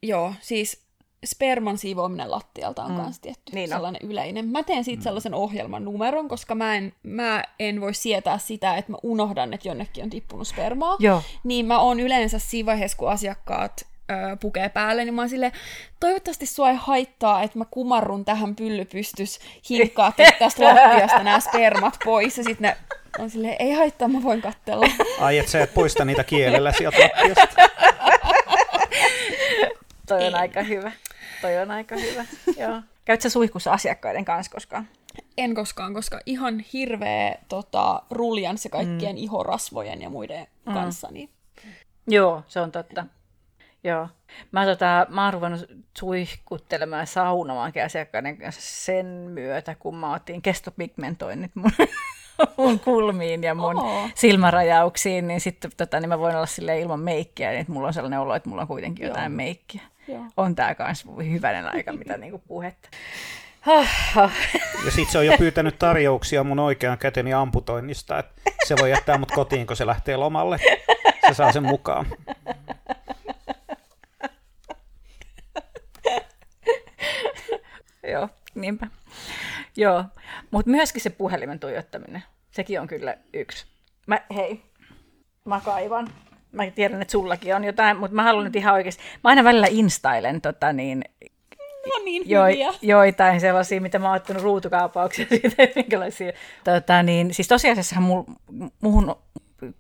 joo, 0.04 0.34
siis 0.41 0.82
sperman 1.26 1.78
siivoaminen 1.78 2.32
lattialta 2.32 2.84
on 2.84 2.91
Mm. 2.91 2.97
mm. 2.97 3.04
kanssa 3.04 3.22
tietty 3.22 3.52
Niin 3.56 3.70
on. 3.74 3.78
sellainen 3.78 4.02
yleinen. 4.04 4.47
Mä 4.47 4.64
teen 4.64 4.84
siitä 4.84 5.04
sellaisen 5.04 5.34
ohjelman 5.34 5.86
numeron, 5.86 6.28
koska 6.28 6.56
mä 6.56 6.76
en, 6.76 6.93
mä 7.04 7.43
en 7.60 7.82
voi 7.82 7.93
sietää 7.93 8.38
sitä, 8.38 8.78
että 8.78 8.91
mä 8.91 8.97
unohdan, 9.04 9.54
että 9.54 9.68
jonnekin 9.68 10.04
on 10.04 10.10
tippunut 10.10 10.47
spermaa. 10.47 10.95
Joo. 11.00 11.22
Niin 11.43 11.66
mä 11.66 11.80
oon 11.80 12.00
yleensä 12.00 12.39
siinä 12.39 12.66
vaiheessa, 12.66 12.97
kun 12.97 13.10
asiakkaat 13.12 13.86
öö, 14.12 14.36
pukee 14.36 14.70
päälle, 14.70 15.06
niin 15.06 15.14
mä 15.14 15.22
oon 15.22 15.30
silleen, 15.30 15.52
toivottavasti 16.00 16.45
sua 16.45 16.70
ei 16.70 16.76
haittaa, 16.80 17.43
että 17.43 17.58
mä 17.58 17.66
kumarrun 17.72 18.26
tähän 18.26 18.56
pyllypystys 18.56 19.39
hinkkaa 19.70 20.12
tästä 20.39 20.64
lattiasta 20.66 21.24
nämä 21.24 21.39
spermat 21.39 21.97
pois, 22.06 22.38
ja 22.38 22.43
sitten 22.43 22.70
ne 22.70 22.78
on 23.24 23.30
silleen, 23.30 23.56
ei 23.60 23.72
haittaa, 23.72 24.08
mä 24.08 24.24
voin 24.24 24.41
katsella. 24.41 24.86
Ai, 25.20 25.38
et 25.38 25.47
sä 25.47 25.64
et 25.64 25.74
poista 25.74 26.06
niitä 26.06 26.24
kielellä 26.24 26.72
sieltä 26.72 26.97
lattiasta. 27.00 27.47
Toi 30.10 30.28
on 30.28 30.36
aika 30.36 30.64
hyvä. 30.64 30.91
Toi 31.41 31.57
on 31.57 31.72
aika 31.72 31.95
hyvä, 31.95 32.26
joo. 32.64 32.82
Käytkö 33.05 33.30
suihkussa 33.30 33.72
asiakkaiden 33.72 34.26
kanssa 34.26 34.51
koskaan? 34.51 34.88
En 35.38 35.55
koskaan, 35.55 35.93
koska 35.93 36.20
ihan 36.26 36.60
hirveä 36.60 37.36
tota, 37.47 38.03
ruljanssi 38.12 38.70
kaikkien 38.70 39.16
mm. 39.16 39.24
ihorasvojen 39.24 40.01
ja 40.01 40.10
muiden 40.10 40.47
mm. 40.66 40.74
kanssa. 40.74 41.07
Niin... 41.12 41.30
Joo, 42.07 42.43
se 42.47 42.60
on 42.60 42.72
totta. 42.72 43.05
Joo. 43.84 44.07
Mä, 44.51 44.66
tota, 44.66 45.05
mä 45.10 45.24
oon 45.26 45.34
ruvennut 45.34 45.66
suihkuttelemaan 45.97 47.07
saunomaankin 47.07 47.84
asiakkaiden 47.84 48.38
kanssa 48.38 48.62
sen 48.86 49.05
myötä, 49.05 49.76
kun 49.76 49.95
mä 49.95 50.14
otin 50.14 50.41
kestopigmentoinnit 50.41 51.51
mun, 51.55 51.72
mun 52.57 52.80
kulmiin 52.80 53.43
ja 53.43 53.55
mun 53.55 53.80
oh. 53.80 54.10
silmärajauksiin, 54.16 55.28
niin 55.28 55.41
sitten 55.41 55.72
tota, 55.78 55.99
niin 55.99 56.10
mä 56.10 56.20
voin 56.20 56.36
olla 56.36 56.45
sille 56.45 56.80
ilman 56.80 56.99
meikkiä, 56.99 57.49
niin 57.49 57.62
että 57.62 57.74
mulla 57.74 57.88
on 57.88 57.93
sellainen 57.93 58.20
olo, 58.20 58.36
että 58.36 58.49
mulla 58.49 58.62
on 58.62 58.68
kuitenkin 58.68 59.03
Joo. 59.03 59.10
jotain 59.10 59.32
meikkiä. 59.32 59.82
Joo. 60.10 60.26
On 60.38 60.55
tää 60.55 60.76
kans 60.76 61.05
hyvänen 61.32 61.66
aika, 61.66 61.93
mitä 61.93 62.18
niinku 62.18 62.41
puhetta. 62.47 62.89
Ja 64.86 64.91
sit 64.91 65.10
se 65.10 65.18
on 65.18 65.26
jo 65.26 65.38
pyytänyt 65.38 65.80
tarjouksia 65.80 66.43
mun 66.43 66.60
oikean 66.60 66.97
käteni 66.97 67.34
amputoinnista, 67.34 68.20
että 68.20 68.41
se 68.68 68.76
voi 68.82 68.91
jättää 68.91 69.18
mut 69.18 69.32
kotiin, 69.32 69.68
kun 69.68 69.76
se 69.76 69.86
lähtee 69.86 70.18
lomalle. 70.18 70.60
Se 71.28 71.34
saa 71.34 71.51
sen 71.51 71.64
mukaan. 71.64 72.05
Joo, 78.12 78.30
niinpä. 78.55 78.88
Joo, 79.76 80.03
mutta 80.51 80.72
myöskin 80.72 81.01
se 81.01 81.10
puhelimen 81.10 81.60
tuijottaminen, 81.60 82.24
sekin 82.51 82.82
on 82.82 82.88
kyllä 82.88 83.18
yksi. 83.34 83.66
Mä, 84.07 84.22
hei, 84.36 84.62
mä 85.45 85.62
kaivan. 85.66 86.10
Mä 86.52 86.72
tiedän, 86.72 87.02
että 87.02 87.12
sullakin 87.12 87.56
on 87.56 87.64
jotain, 87.64 87.97
mutta 87.97 88.16
mä 88.16 88.24
haluan 88.24 88.43
nyt 88.43 88.56
ihan 88.56 88.74
oikeasti. 88.74 89.04
Mä 89.24 89.30
aina 89.30 89.43
välillä 89.43 89.68
instailen 89.70 90.41
tota 90.41 90.74
niin, 90.74 91.04
No 91.86 92.04
niin, 92.06 92.30
jo, 92.30 92.41
joitain 92.82 93.41
sellaisia, 93.41 93.82
mitä 93.82 94.00
mä 94.00 94.08
oon 94.08 94.16
ottanut 94.16 94.43
ruutukaupauksia 94.43 95.26
siitä, 95.30 95.68
minkälaisia. 95.76 96.32
Tota, 96.64 97.04
niin, 97.04 97.34
siis 97.34 97.47
tosiasiassa 97.47 98.02
mul, 98.02 98.24
muhun, 98.82 99.16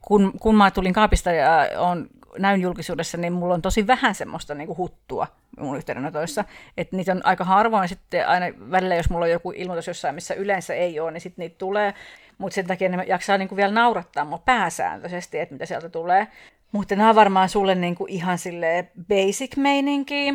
kun, 0.01 0.31
kun 0.41 0.55
mä 0.55 0.71
tulin 0.71 0.93
kaapista 0.93 1.31
ja 1.31 1.69
on 1.77 2.07
näyn 2.37 2.61
julkisuudessa, 2.61 3.17
niin 3.17 3.33
mulla 3.33 3.53
on 3.53 3.61
tosi 3.61 3.87
vähän 3.87 4.15
semmoista 4.15 4.55
niin 4.55 4.67
kuin 4.67 4.77
huttua 4.77 5.27
mun 5.59 5.77
yhteydenotoissa. 5.77 6.45
Että 6.77 6.95
niitä 6.95 7.11
on 7.11 7.21
aika 7.23 7.43
harvoin 7.43 7.89
sitten 7.89 8.27
aina 8.27 8.45
välillä, 8.71 8.95
jos 8.95 9.09
mulla 9.09 9.25
on 9.25 9.31
joku 9.31 9.51
ilmoitus 9.55 9.87
jossain, 9.87 10.15
missä 10.15 10.33
yleensä 10.33 10.73
ei 10.73 10.99
ole, 10.99 11.11
niin 11.11 11.21
sitten 11.21 11.43
niitä 11.43 11.55
tulee. 11.57 11.93
Mutta 12.37 12.55
sen 12.55 12.67
takia 12.67 12.89
ne 12.89 13.03
jaksaa 13.03 13.37
niin 13.37 13.49
kuin 13.49 13.57
vielä 13.57 13.73
naurattaa 13.73 14.25
mua 14.25 14.41
pääsääntöisesti, 14.45 15.39
että 15.39 15.55
mitä 15.55 15.65
sieltä 15.65 15.89
tulee. 15.89 16.27
Mutta 16.71 16.95
nämä 16.95 17.09
on 17.09 17.15
varmaan 17.15 17.49
sulle 17.49 17.75
niin 17.75 17.95
kuin 17.95 18.11
ihan 18.11 18.37
sille 18.37 18.91
basic 19.07 19.57
meininki. 19.57 20.33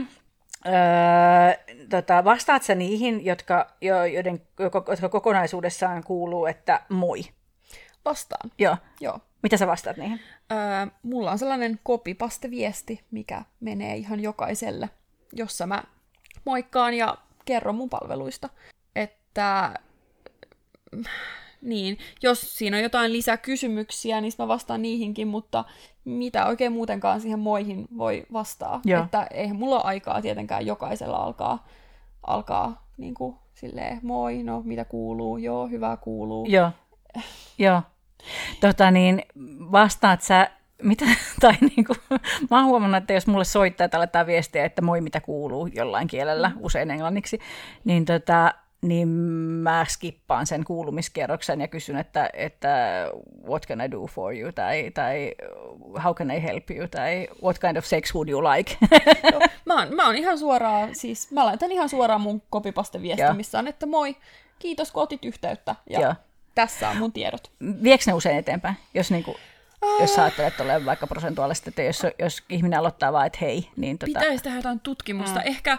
Öö, 0.66 0.72
tota, 1.90 2.24
vastaat 2.24 2.62
sä 2.62 2.74
niihin, 2.74 3.24
jotka, 3.24 3.66
jo, 3.80 4.04
joiden, 4.04 4.42
jotka 4.88 5.08
kokonaisuudessaan 5.08 6.04
kuuluu, 6.04 6.46
että 6.46 6.80
moi? 6.88 7.20
Vastaan. 8.04 8.50
Joo. 8.58 8.76
Joo. 9.00 9.18
Mitä 9.42 9.56
sä 9.56 9.66
vastaat 9.66 9.96
niihin? 9.96 10.20
Öö, 10.52 10.58
mulla 11.02 11.30
on 11.30 11.38
sellainen 11.38 11.80
kopipaste-viesti, 11.82 13.00
mikä 13.10 13.42
menee 13.60 13.96
ihan 13.96 14.20
jokaiselle, 14.20 14.90
jossa 15.32 15.66
mä 15.66 15.82
moikkaan 16.44 16.94
ja 16.94 17.16
kerron 17.44 17.74
mun 17.74 17.90
palveluista. 17.90 18.48
Että 18.96 19.74
niin, 21.64 21.98
jos 22.22 22.58
siinä 22.58 22.76
on 22.76 22.82
jotain 22.82 23.12
lisäkysymyksiä, 23.12 24.20
niin 24.20 24.32
mä 24.38 24.48
vastaan 24.48 24.82
niihinkin, 24.82 25.28
mutta 25.28 25.64
mitä 26.04 26.46
oikein 26.46 26.72
muutenkaan 26.72 27.20
siihen 27.20 27.38
moihin 27.38 27.86
voi 27.96 28.26
vastaa. 28.32 28.80
Joo. 28.84 29.04
Että 29.04 29.26
eihän 29.30 29.56
mulla 29.56 29.76
ole 29.76 29.84
aikaa 29.84 30.22
tietenkään 30.22 30.66
jokaisella 30.66 31.16
alkaa, 31.16 31.66
alkaa 32.26 32.86
niin 32.96 33.14
kuin, 33.14 33.36
silleen, 33.54 34.00
moi, 34.02 34.42
no 34.42 34.62
mitä 34.64 34.84
kuuluu, 34.84 35.36
joo, 35.36 35.66
hyvä 35.66 35.96
kuuluu. 35.96 36.46
Joo, 36.46 36.70
joo. 37.58 37.82
Tota 38.60 38.90
niin, 38.90 39.22
vastaat 39.72 40.22
sä, 40.22 40.50
mitä, 40.82 41.04
tai 41.40 41.54
niin 41.60 41.84
kuin, 41.84 42.20
mä 42.50 42.56
oon 42.56 42.66
huomannut, 42.66 42.98
että 43.02 43.12
jos 43.12 43.26
mulle 43.26 43.44
soittaa 43.44 43.88
tällä 43.88 44.26
viestiä, 44.26 44.64
että 44.64 44.82
moi 44.82 45.00
mitä 45.00 45.20
kuuluu 45.20 45.66
jollain 45.66 46.08
kielellä, 46.08 46.52
usein 46.60 46.90
englanniksi, 46.90 47.38
niin 47.84 48.04
tota, 48.04 48.54
niin 48.88 49.08
mä 49.08 49.86
skippaan 49.88 50.46
sen 50.46 50.64
kuulumiskierroksen 50.64 51.60
ja 51.60 51.68
kysyn, 51.68 51.96
että, 51.96 52.30
että 52.32 53.06
what 53.48 53.66
can 53.66 53.80
I 53.80 53.90
do 53.90 54.06
for 54.06 54.36
you, 54.36 54.52
tai, 54.52 54.90
tai 54.94 55.34
how 56.04 56.14
can 56.14 56.30
I 56.30 56.42
help 56.42 56.70
you, 56.70 56.88
tai 56.88 57.28
what 57.42 57.58
kind 57.58 57.76
of 57.76 57.84
sex 57.84 58.14
would 58.14 58.28
you 58.28 58.42
like. 58.42 58.76
Joo, 59.32 59.40
mä, 59.64 59.78
oon, 59.78 59.94
mä 59.94 60.06
oon 60.06 60.16
ihan 60.16 60.38
suoraan, 60.38 60.94
siis 60.94 61.30
mä 61.30 61.44
laitan 61.44 61.72
ihan 61.72 61.88
suoraan 61.88 62.20
mun 62.20 62.42
kopipasteviesti, 62.50 63.32
missä 63.36 63.58
on, 63.58 63.68
että 63.68 63.86
moi, 63.86 64.16
kiitos 64.58 64.92
kun 64.92 65.02
otit 65.02 65.24
yhteyttä, 65.24 65.74
ja 65.90 66.00
Joo. 66.00 66.14
tässä 66.54 66.88
on 66.88 66.96
mun 66.96 67.12
tiedot. 67.12 67.50
Viekö 67.82 68.04
ne 68.06 68.12
usein 68.12 68.38
eteenpäin, 68.38 68.76
jos 68.94 69.10
niinku 69.10 69.36
jos 70.00 70.14
sä 70.14 70.22
ajattelet 70.22 70.60
ole 70.60 70.84
vaikka 70.84 71.06
prosentuaalisesti, 71.06 71.70
että 71.70 71.82
jos, 71.82 72.02
jos 72.18 72.42
ihminen 72.48 72.78
aloittaa 72.78 73.12
vaan, 73.12 73.26
että 73.26 73.38
hei, 73.40 73.68
niin... 73.76 73.98
Tota... 73.98 74.06
Pitäisi 74.06 74.44
tehdä 74.44 74.58
jotain 74.58 74.80
tutkimusta. 74.80 75.40
Mm. 75.40 75.46
Ehkä 75.46 75.78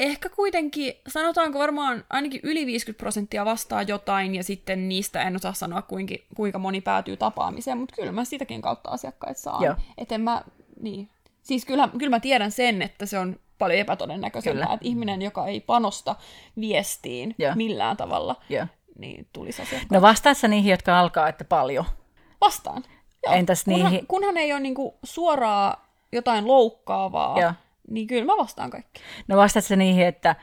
ehkä 0.00 0.28
kuitenkin, 0.28 0.94
sanotaanko 1.08 1.58
varmaan 1.58 2.04
ainakin 2.10 2.40
yli 2.42 2.66
50 2.66 2.98
prosenttia 2.98 3.44
vastaa 3.44 3.82
jotain, 3.82 4.34
ja 4.34 4.44
sitten 4.44 4.88
niistä 4.88 5.22
en 5.22 5.36
osaa 5.36 5.52
sanoa, 5.52 5.82
kuinka, 5.82 6.14
kuinka 6.36 6.58
moni 6.58 6.80
päätyy 6.80 7.16
tapaamiseen, 7.16 7.78
mutta 7.78 7.94
kyllä 7.94 8.12
mä 8.12 8.24
sitäkin 8.24 8.62
kautta 8.62 8.90
asiakkaita 8.90 9.40
saan. 9.40 9.76
Et 9.98 10.12
en 10.12 10.20
mä, 10.20 10.42
niin. 10.80 11.08
Siis 11.42 11.64
kyllä, 11.64 11.88
kyllä 11.98 12.10
mä 12.10 12.20
tiedän 12.20 12.50
sen, 12.50 12.82
että 12.82 13.06
se 13.06 13.18
on 13.18 13.36
paljon 13.58 13.80
epätodennäköisempää, 13.80 14.62
kyllä. 14.62 14.74
että 14.74 14.88
ihminen, 14.88 15.22
joka 15.22 15.46
ei 15.46 15.60
panosta 15.60 16.16
viestiin 16.60 17.34
Joo. 17.38 17.52
millään 17.54 17.96
tavalla, 17.96 18.36
Joo. 18.48 18.66
niin 18.98 19.26
tulisi 19.32 19.62
asiakkaita. 19.62 19.94
No 19.94 20.02
vastaat 20.02 20.38
sä 20.38 20.48
niihin, 20.48 20.70
jotka 20.70 21.00
alkaa, 21.00 21.28
että 21.28 21.44
paljon? 21.44 21.84
Vastaan. 22.40 22.84
Joo. 23.26 23.34
Entäs 23.34 23.64
kunhan, 23.64 23.90
niihin? 23.90 24.06
Kunhan 24.06 24.36
ei 24.36 24.52
ole 24.52 24.60
niinku 24.60 24.98
suoraa 25.02 25.90
jotain 26.12 26.46
loukkaavaa, 26.46 27.40
Joo 27.40 27.52
niin 27.90 28.06
kyllä 28.06 28.24
mä 28.24 28.36
vastaan 28.36 28.70
kaikki. 28.70 29.00
No 29.28 29.36
vastaatko 29.36 29.74
niihin, 29.74 30.06
että 30.06 30.36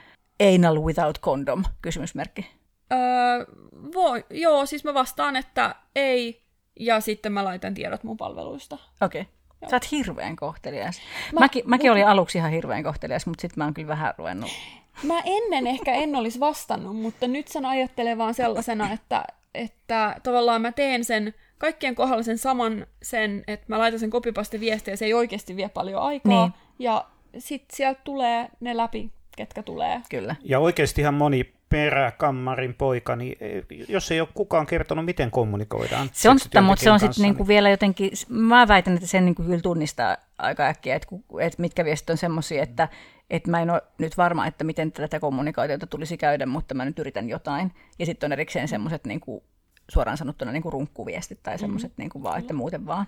anal 0.55 0.83
without 0.83 1.19
condom, 1.19 1.63
kysymysmerkki? 1.81 2.45
Öö, 2.91 3.45
voi, 3.93 4.25
joo, 4.29 4.65
siis 4.65 4.83
mä 4.83 4.93
vastaan, 4.93 5.35
että 5.35 5.75
ei, 5.95 6.43
ja 6.79 6.99
sitten 6.99 7.31
mä 7.31 7.43
laitan 7.43 7.73
tiedot 7.73 8.03
mun 8.03 8.17
palveluista. 8.17 8.77
Okei. 9.01 9.21
Okay. 9.21 9.69
Sä 9.69 9.75
oot 9.75 9.91
hirveän 9.91 10.35
kohtelias. 10.35 11.01
Mä, 11.33 11.39
mäkin, 11.39 11.63
mäkin 11.65 11.91
olin 11.91 12.07
aluksi 12.07 12.37
ihan 12.37 12.51
hirveän 12.51 12.83
kohtelias, 12.83 13.27
mutta 13.27 13.41
sitten 13.41 13.61
mä 13.61 13.63
oon 13.63 13.73
kyllä 13.73 13.87
vähän 13.87 14.13
ruvennut. 14.17 14.51
Mä 15.03 15.21
ennen 15.25 15.67
ehkä 15.67 15.93
en 15.93 16.15
olisi 16.15 16.39
vastannut, 16.39 16.95
mutta 16.95 17.27
nyt 17.27 17.47
sen 17.47 17.65
ajattelen 17.65 18.17
vaan 18.17 18.33
sellaisena, 18.33 18.91
että, 18.91 19.23
että 19.53 20.15
tavallaan 20.23 20.61
mä 20.61 20.71
teen 20.71 21.05
sen 21.05 21.33
kaikkien 21.57 21.95
kohdalla 21.95 22.23
sen 22.23 22.37
saman 22.37 22.87
sen, 23.01 23.43
että 23.47 23.65
mä 23.69 23.79
laitan 23.79 23.99
sen 23.99 24.09
kopipaste 24.09 24.59
viestiä 24.59 24.93
ja 24.93 24.97
se 24.97 25.05
ei 25.05 25.13
oikeasti 25.13 25.55
vie 25.55 25.69
paljon 25.69 26.01
aikaa. 26.01 26.47
Niin. 26.47 26.53
Ja 26.79 27.05
sitten 27.39 27.77
sieltä 27.77 28.01
tulee 28.03 28.49
ne 28.59 28.77
läpi, 28.77 29.11
ketkä 29.37 29.63
tulee. 29.63 30.01
Kyllä. 30.09 30.35
Ja 30.43 30.59
oikeasti 30.59 31.01
ihan 31.01 31.13
moni 31.13 31.53
peräkammarin 31.69 32.73
poika, 32.73 33.15
niin 33.15 33.37
eh, 33.39 33.63
jos 33.89 34.11
ei 34.11 34.21
ole 34.21 34.29
kukaan 34.33 34.65
kertonut, 34.65 35.05
miten 35.05 35.31
kommunikoidaan. 35.31 36.09
Se 36.13 36.29
on 36.29 36.39
totta, 36.39 36.61
mutta 36.61 36.83
se 36.83 36.91
on 36.91 36.99
sitten 36.99 37.21
niinku 37.21 37.43
niin... 37.43 37.47
vielä 37.47 37.69
jotenkin, 37.69 38.11
mä 38.29 38.67
väitän, 38.67 38.93
että 38.93 39.07
sen 39.07 39.25
niinku 39.25 39.43
kyllä 39.43 39.61
tunnistaa 39.61 40.17
aika 40.37 40.65
äkkiä, 40.67 40.95
että, 40.95 41.07
että 41.39 41.61
mitkä 41.61 41.85
viestit 41.85 42.09
on 42.09 42.17
semmoisia, 42.17 42.63
että, 42.63 42.87
että 43.29 43.51
mä 43.51 43.61
en 43.61 43.69
ole 43.69 43.81
nyt 43.97 44.17
varma, 44.17 44.47
että 44.47 44.63
miten 44.63 44.91
tätä 44.91 45.19
kommunikaatiota 45.19 45.87
tulisi 45.87 46.17
käydä, 46.17 46.45
mutta 46.45 46.73
mä 46.73 46.85
nyt 46.85 46.99
yritän 46.99 47.29
jotain. 47.29 47.71
Ja 47.99 48.05
sitten 48.05 48.27
on 48.27 48.33
erikseen 48.33 48.67
semmoiset 48.67 49.05
niin 49.05 49.19
kuin, 49.19 49.43
suoraan 49.89 50.17
sanottuna 50.17 50.51
niin 50.51 50.63
kuin 50.63 50.73
runkkuviestit 50.73 51.43
tai 51.43 51.59
semmoiset 51.59 51.91
mm. 51.91 52.01
niin 52.01 52.09
kuin 52.09 52.23
vaan, 52.23 52.39
että 52.39 52.53
muuten 52.53 52.85
vaan. 52.85 53.05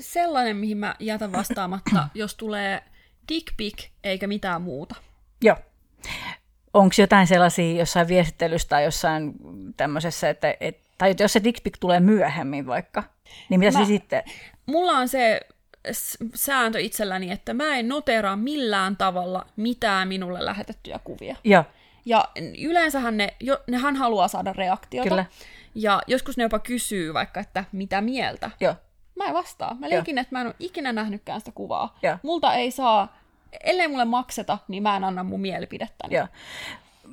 Sellainen, 0.00 0.56
mihin 0.56 0.78
mä 0.78 0.94
jätän 0.98 1.32
vastaamatta, 1.32 2.08
jos 2.14 2.34
tulee 2.34 2.82
dick 3.30 3.56
pic 3.56 3.88
eikä 4.04 4.26
mitään 4.26 4.62
muuta. 4.62 4.94
Joo. 5.42 5.56
Onko 6.74 6.94
jotain 6.98 7.26
sellaisia 7.26 7.78
jossain 7.78 8.08
viestittelyssä 8.08 8.68
tai 8.68 8.84
jossain 8.84 9.32
tämmöisessä, 9.76 10.30
että, 10.30 10.54
et, 10.60 10.80
tai 10.98 11.14
jos 11.18 11.32
se 11.32 11.44
dick 11.44 11.62
pic 11.62 11.74
tulee 11.80 12.00
myöhemmin 12.00 12.66
vaikka, 12.66 13.02
niin 13.48 13.60
mitä 13.60 13.78
mä, 13.78 13.84
se 13.84 13.88
sitten? 13.88 14.22
Mulla 14.66 14.92
on 14.92 15.08
se 15.08 15.40
sääntö 16.34 16.80
itselläni, 16.80 17.30
että 17.30 17.54
mä 17.54 17.76
en 17.76 17.88
noteraa 17.88 18.36
millään 18.36 18.96
tavalla 18.96 19.46
mitään 19.56 20.08
minulle 20.08 20.44
lähetettyjä 20.44 21.00
kuvia. 21.04 21.36
Joo. 21.44 21.64
Ja 22.04 22.28
yleensähän 22.62 23.16
ne, 23.16 23.34
jo, 23.40 23.58
nehän 23.66 23.96
haluaa 23.96 24.28
saada 24.28 24.52
reaktiota. 24.52 25.08
Kyllä. 25.08 25.24
Ja 25.74 26.02
joskus 26.06 26.36
ne 26.36 26.42
jopa 26.42 26.58
kysyy 26.58 27.14
vaikka, 27.14 27.40
että 27.40 27.64
mitä 27.72 28.00
mieltä. 28.00 28.50
Joo. 28.60 28.74
Mä 29.16 29.24
en 29.24 29.34
vastaa. 29.34 29.76
Mä 29.78 29.90
leikin, 29.90 30.18
että 30.18 30.34
mä 30.36 30.40
en 30.40 30.46
ole 30.46 30.54
ikinä 30.58 30.92
nähnytkään 30.92 31.40
sitä 31.40 31.52
kuvaa. 31.52 31.98
Joo. 32.02 32.16
Multa 32.22 32.54
ei 32.54 32.70
saa 32.70 33.19
ellei 33.64 33.88
mulle 33.88 34.04
makseta, 34.04 34.58
niin 34.68 34.82
mä 34.82 34.96
en 34.96 35.04
anna 35.04 35.24
mun 35.24 35.40
mielipidettäni. 35.40 36.14
Joo. 36.14 36.26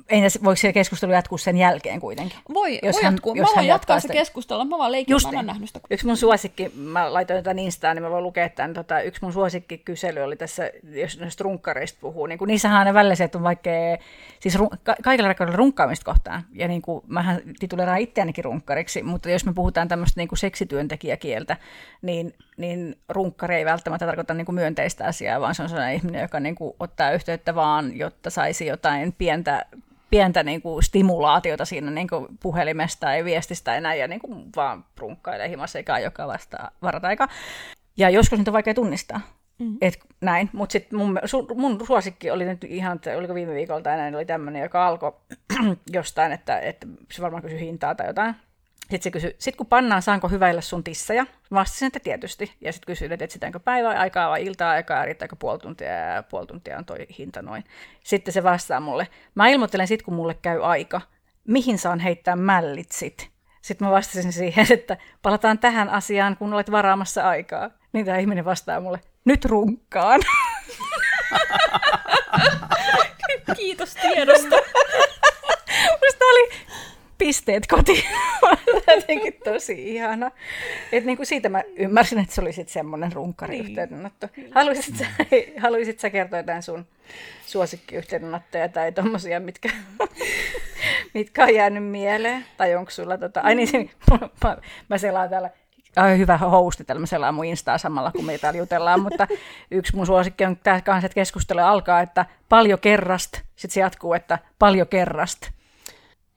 Entäs 0.08 0.38
voiko 0.44 0.56
se 0.56 0.72
keskustelu 0.72 1.12
jatkuu 1.12 1.38
sen 1.38 1.56
jälkeen 1.56 2.00
kuitenkin? 2.00 2.38
Voi, 2.54 2.78
Jos 2.82 2.96
voi 2.96 3.02
hän- 3.02 3.12
jatkuu. 3.14 3.34
jos 3.34 3.42
Mä 3.42 3.46
voin 3.46 3.56
hän 3.56 3.66
jatkaa 3.66 4.00
sitä 4.00 4.12
keskustelua. 4.12 4.64
Mä 4.64 4.78
vaan 4.78 4.92
leikin, 4.92 5.12
Just 5.14 5.26
mä 5.26 5.30
en 5.30 5.36
niin. 5.36 5.46
nähnyt 5.46 5.68
sitä. 5.68 5.80
Yksi 5.90 6.06
mun 6.06 6.16
suosikki, 6.16 6.72
mä 6.74 7.12
laitoin 7.12 7.36
jotain 7.36 7.58
Instaan, 7.58 7.96
niin 7.96 8.02
mä 8.02 8.10
voin 8.10 8.24
lukea 8.24 8.48
tämän, 8.48 8.74
tota, 8.74 9.00
yksi 9.00 9.22
mun 9.22 9.32
suosikkikysely 9.32 10.20
oli 10.20 10.36
tässä, 10.36 10.70
jos 10.92 11.18
näistä 11.18 11.44
runkkareista 11.44 11.98
puhuu, 12.00 12.26
niin 12.26 12.38
kuin, 12.38 12.46
niissähän 12.48 12.74
on 12.76 12.78
aina 12.78 12.94
välillä 12.94 13.14
se, 13.14 13.24
että 13.24 13.38
on 13.38 13.44
vaikea, 13.44 13.98
siis 14.40 14.54
run, 14.54 14.68
ka- 14.82 14.96
kaikilla 15.02 15.28
rakkaudella 15.28 15.56
runkkaamista 15.56 16.04
kohtaan, 16.04 16.42
ja 16.52 16.68
niin 16.68 16.82
kuin, 16.82 17.04
mähän 17.06 17.40
tituleeraan 17.58 17.98
itseänikin 18.00 18.44
runkkariksi, 18.44 19.02
mutta 19.02 19.30
jos 19.30 19.44
me 19.44 19.52
puhutaan 19.52 19.88
tämmöistä 19.88 20.20
niin 20.20 20.28
kuin 20.28 20.38
seksityöntekijäkieltä, 20.38 21.56
niin, 22.02 22.34
niin 22.58 22.98
runkkari 23.08 23.54
ei 23.54 23.64
välttämättä 23.64 24.06
tarkoita 24.06 24.34
niin 24.34 24.44
kuin 24.44 24.54
myönteistä 24.54 25.04
asiaa, 25.04 25.40
vaan 25.40 25.54
se 25.54 25.62
on 25.62 25.68
sellainen 25.68 25.96
ihminen, 25.96 26.22
joka 26.22 26.40
niin 26.40 26.54
kuin, 26.54 26.74
ottaa 26.80 27.10
yhteyttä 27.10 27.54
vaan, 27.54 27.96
jotta 27.96 28.30
saisi 28.30 28.66
jotain 28.66 29.14
pientä 29.18 29.64
pientä 30.10 30.42
niin 30.42 30.62
kuin, 30.62 30.82
stimulaatiota 30.82 31.64
siinä 31.64 31.90
niin 31.90 32.08
kuin, 32.08 32.26
puhelimesta 32.42 33.00
tai 33.00 33.24
viestistä 33.24 33.74
ja 33.74 33.80
näin, 33.80 34.00
ja 34.00 34.08
niin 34.08 34.20
kuin, 34.20 34.44
vaan 34.56 34.84
prunkkailee 34.94 35.48
himassa 35.48 35.78
eikä 35.78 35.98
joka 35.98 36.26
vasta 36.26 36.70
varata 36.82 37.08
aika. 37.08 37.28
Ja 37.96 38.10
joskus 38.10 38.38
niitä 38.38 38.50
on 38.50 38.52
vaikea 38.52 38.74
tunnistaa. 38.74 39.20
Mm. 39.58 39.76
Et 39.80 39.98
näin, 40.20 40.50
mutta 40.52 40.72
sitten 40.72 40.98
mun, 40.98 41.18
su, 41.24 41.46
mun 41.54 41.86
suosikki 41.86 42.30
oli 42.30 42.44
nyt 42.44 42.64
ihan, 42.64 42.96
että 42.96 43.16
oliko 43.16 43.34
viime 43.34 43.54
viikolla 43.54 43.82
tai 43.82 43.96
näin, 43.96 44.14
oli 44.14 44.24
tämmöinen, 44.24 44.62
joka 44.62 44.86
alkoi 44.86 45.12
jostain, 45.92 46.32
että, 46.32 46.58
että 46.60 46.86
se 47.12 47.22
varmaan 47.22 47.42
kysyi 47.42 47.60
hintaa 47.60 47.94
tai 47.94 48.06
jotain. 48.06 48.34
Sitten 48.90 49.02
se 49.02 49.10
kysyi, 49.10 49.36
sit 49.38 49.56
kun 49.56 49.66
pannaan, 49.66 50.02
saanko 50.02 50.28
hyväillä 50.28 50.60
sun 50.60 50.84
tissejä? 50.84 51.26
Vastasin, 51.50 51.86
että 51.86 52.00
tietysti. 52.00 52.52
Ja 52.60 52.72
sitten 52.72 52.86
kysyin, 52.86 53.12
että 53.12 53.24
etsitäänkö 53.24 53.60
päivää 53.60 54.00
aikaa 54.00 54.30
vai 54.30 54.44
iltaa 54.44 54.70
aikaa, 54.70 55.04
riittääkö 55.04 55.36
puoli 55.36 55.58
tuntia 55.58 55.88
ja 55.88 56.22
puoli 56.22 56.46
tuntia 56.46 56.78
on 56.78 56.84
toi 56.84 57.06
hinta 57.18 57.42
noin. 57.42 57.64
Sitten 58.04 58.34
se 58.34 58.42
vastaa 58.42 58.80
mulle, 58.80 59.08
mä 59.34 59.48
ilmoittelen 59.48 59.88
sit 59.88 60.02
kun 60.02 60.14
mulle 60.14 60.34
käy 60.34 60.64
aika, 60.64 61.00
mihin 61.46 61.78
saan 61.78 62.00
heittää 62.00 62.36
mällit 62.36 62.92
sit? 62.92 63.30
Sitten 63.62 63.88
mä 63.88 63.92
vastasin 63.92 64.32
siihen, 64.32 64.66
että 64.78 64.96
palataan 65.22 65.58
tähän 65.58 65.88
asiaan, 65.88 66.36
kun 66.36 66.54
olet 66.54 66.70
varaamassa 66.70 67.28
aikaa. 67.28 67.70
Niin 67.92 68.06
tämä 68.06 68.18
ihminen 68.18 68.44
vastaa 68.44 68.80
mulle, 68.80 69.00
nyt 69.24 69.44
runkkaan. 69.44 70.20
Kiitos 73.56 73.94
tiedosta. 73.94 74.56
Musta 76.04 76.24
oli 76.24 76.50
pisteet 77.18 77.66
kotiin. 77.66 78.04
Jotenkin 78.96 79.34
tosi 79.44 79.94
ihana. 79.94 80.30
Et 80.92 81.04
niinku 81.04 81.24
siitä 81.24 81.48
mä 81.48 81.62
ymmärsin, 81.76 82.18
että 82.18 82.34
se 82.34 82.40
oli 82.40 82.52
sitten 82.52 82.72
semmoinen 82.72 83.12
runkkariyhteydenotto. 83.12 84.28
Haluaisit, 84.54 84.96
sä, 84.96 85.06
haluaisit 85.62 86.00
sä 86.00 86.10
kertoa 86.10 86.38
jotain 86.38 86.62
sun 86.62 86.86
suosikkiyhteydenottoja 87.46 88.68
tai 88.68 88.92
tommosia, 88.92 89.40
mitkä, 89.40 89.68
mitkä 91.14 91.44
on 91.44 91.54
jäänyt 91.54 91.84
mieleen? 91.84 92.44
Tai 92.56 92.74
onko 92.74 92.90
sulla 92.90 93.18
tota... 93.18 93.40
Ai 93.40 93.54
niin, 93.54 93.90
mä, 94.44 94.56
mä 94.88 94.98
selaan 94.98 95.28
täällä 95.28 95.50
Ai, 95.96 96.18
hyvä 96.18 96.36
hosti, 96.36 96.84
täällä 96.84 97.00
mä 97.00 97.06
selaan 97.06 97.34
mun 97.34 97.44
Instaa 97.44 97.78
samalla, 97.78 98.12
kun 98.12 98.24
me 98.24 98.38
täällä 98.38 98.58
jutellaan, 98.58 99.00
mutta 99.00 99.26
yksi 99.70 99.96
mun 99.96 100.06
suosikki 100.06 100.44
on 100.44 100.56
tämä 100.56 100.80
kanssa, 100.80 101.06
että 101.06 101.14
keskustelu 101.14 101.60
alkaa, 101.60 102.00
että 102.00 102.26
paljon 102.48 102.78
kerrast, 102.78 103.32
sitten 103.32 103.74
se 103.74 103.80
jatkuu, 103.80 104.14
että 104.14 104.38
paljon 104.58 104.88
kerrast. 104.88 105.50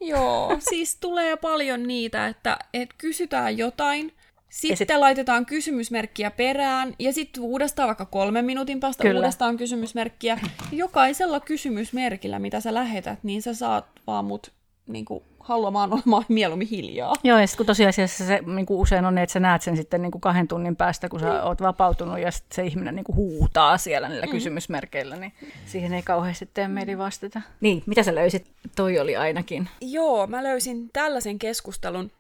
Joo, 0.02 0.58
siis 0.70 0.98
tulee 1.02 1.38
paljon 1.38 1.88
niitä, 1.88 2.28
että, 2.28 2.58
että 2.74 2.96
kysytään 2.98 3.58
jotain, 3.58 4.14
sitten 4.50 4.78
sit- 4.78 4.98
laitetaan 4.98 5.46
kysymysmerkkiä 5.46 6.32
perään, 6.32 6.94
ja 7.00 7.14
sitten 7.14 7.44
uudestaan 7.44 7.88
vaikka 7.88 8.06
kolmen 8.06 8.46
minuutin 8.46 8.80
päästä. 8.80 9.04
Kyllä. 9.04 9.20
uudestaan 9.20 9.58
kysymysmerkkiä. 9.58 10.40
Jokaisella 10.72 11.40
kysymysmerkillä, 11.40 12.40
mitä 12.40 12.60
sä 12.60 12.74
lähetät, 12.74 13.24
niin 13.24 13.42
sä 13.42 13.54
saat 13.54 13.86
vaan 14.08 14.26
mut 14.26 14.52
niin 14.94 15.06
kuin, 15.06 15.24
haluamaan 15.40 15.94
olemaan 15.94 16.26
mieluummin 16.38 16.68
hiljaa. 16.68 17.16
Joo, 17.24 17.40
ja 17.40 17.48
sitten 17.48 17.58
kun 17.58 17.66
tosiasiassa 17.66 18.26
se 18.26 18.40
niin 18.46 18.66
kuin 18.66 18.80
usein 18.80 19.06
on 19.06 19.16
niin, 19.16 19.24
että 19.24 19.34
sä 19.34 19.40
näet 19.40 19.62
sen 19.62 19.78
sitten 19.78 20.02
niin 20.02 20.12
kuin 20.12 20.22
kahden 20.22 20.48
tunnin 20.48 20.76
päästä, 20.76 21.10
kun 21.10 21.20
sä 21.20 21.44
oot 21.44 21.62
vapautunut 21.62 22.20
ja 22.20 22.32
sit 22.32 22.46
se 22.52 22.64
ihminen 22.64 22.96
niin 22.96 23.04
kuin 23.04 23.16
huutaa 23.16 23.78
siellä 23.78 24.10
niillä 24.10 24.26
mm. 24.26 24.32
kysymysmerkeillä, 24.32 25.16
niin 25.16 25.34
siihen 25.66 25.94
ei 25.94 26.04
kauheasti 26.04 26.50
tee 26.54 26.68
mieli 26.68 26.98
vastata. 26.98 27.42
Niin, 27.62 27.84
mitä 27.86 28.04
sä 28.04 28.16
löysit? 28.16 28.48
Toi 28.76 29.00
oli 29.00 29.16
ainakin. 29.16 29.70
Joo, 29.82 30.28
mä 30.28 30.44
löysin 30.44 30.90
tällaisen 30.94 31.40
keskustelun. 31.40 32.12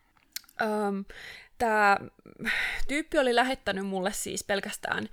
Öm, 0.61 1.05
Tämä 1.61 1.97
tyyppi 2.87 3.17
oli 3.17 3.35
lähettänyt 3.35 3.85
mulle 3.85 4.13
siis 4.13 4.43
pelkästään 4.43 5.09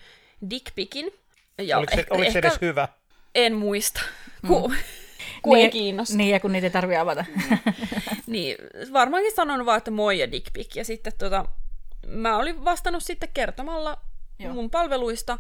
dickpikin. 0.51 1.13
Ja 1.59 1.79
Oliko 1.79 1.95
se, 1.95 2.07
oliko 2.11 2.33
se 2.33 2.39
edes 2.39 2.61
hyvä? 2.61 2.89
En 3.35 3.55
muista, 3.55 4.01
mm. 4.43 4.49
kun 4.49 4.75
ei 5.47 5.53
niin, 5.53 5.70
kiinnosta. 5.70 6.16
Niin, 6.16 6.30
ja 6.30 6.41
kun 6.41 6.53
niitä 6.53 6.66
ei 6.66 6.70
tarvitse 6.70 6.99
avata. 6.99 7.24
Niin, 8.26 8.57
varmaankin 8.93 9.34
sanon 9.34 9.66
vaan, 9.66 9.78
että 9.78 9.91
moi 9.91 10.18
ja 10.18 10.32
dickpic. 10.32 10.76
Ja 10.76 10.84
sitten 10.84 11.12
tota, 11.18 11.45
mä 12.07 12.36
olin 12.36 12.64
vastannut 12.64 13.03
sitten 13.03 13.28
kertomalla 13.34 13.99
Joo. 14.39 14.55
Mun 14.55 14.70
palveluista, 14.70 15.39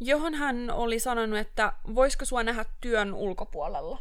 johon 0.00 0.34
hän 0.34 0.70
oli 0.70 0.98
sanonut, 0.98 1.38
että 1.38 1.72
voisiko 1.94 2.24
sua 2.24 2.42
nähdä 2.42 2.64
työn 2.80 3.14
ulkopuolella. 3.14 3.98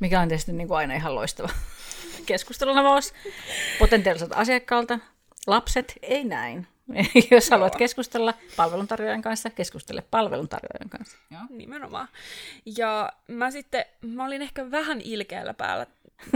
Mikä 0.00 0.20
on 0.20 0.28
tietysti 0.28 0.52
niin 0.52 0.68
kuin 0.68 0.78
aina 0.78 0.94
ihan 0.94 1.14
loistava 1.14 1.48
keskustelunavaus 2.26 3.12
potentiaaliselta 3.78 4.36
asiakkaalta. 4.36 4.98
Lapset, 5.46 5.94
ei 6.02 6.24
näin. 6.24 6.66
Jos 7.30 7.50
haluat 7.50 7.76
keskustella 7.76 8.34
palveluntarjoajan 8.56 9.22
kanssa, 9.22 9.50
keskustele 9.50 10.02
palveluntarjoajan 10.10 10.90
kanssa. 10.90 11.18
Joo. 11.30 11.42
Nimenomaan. 11.50 12.08
Ja 12.76 13.12
mä 13.28 13.50
sitten, 13.50 13.84
mä 14.02 14.24
olin 14.24 14.42
ehkä 14.42 14.70
vähän 14.70 15.00
ilkeällä 15.00 15.54
päällä 15.54 15.86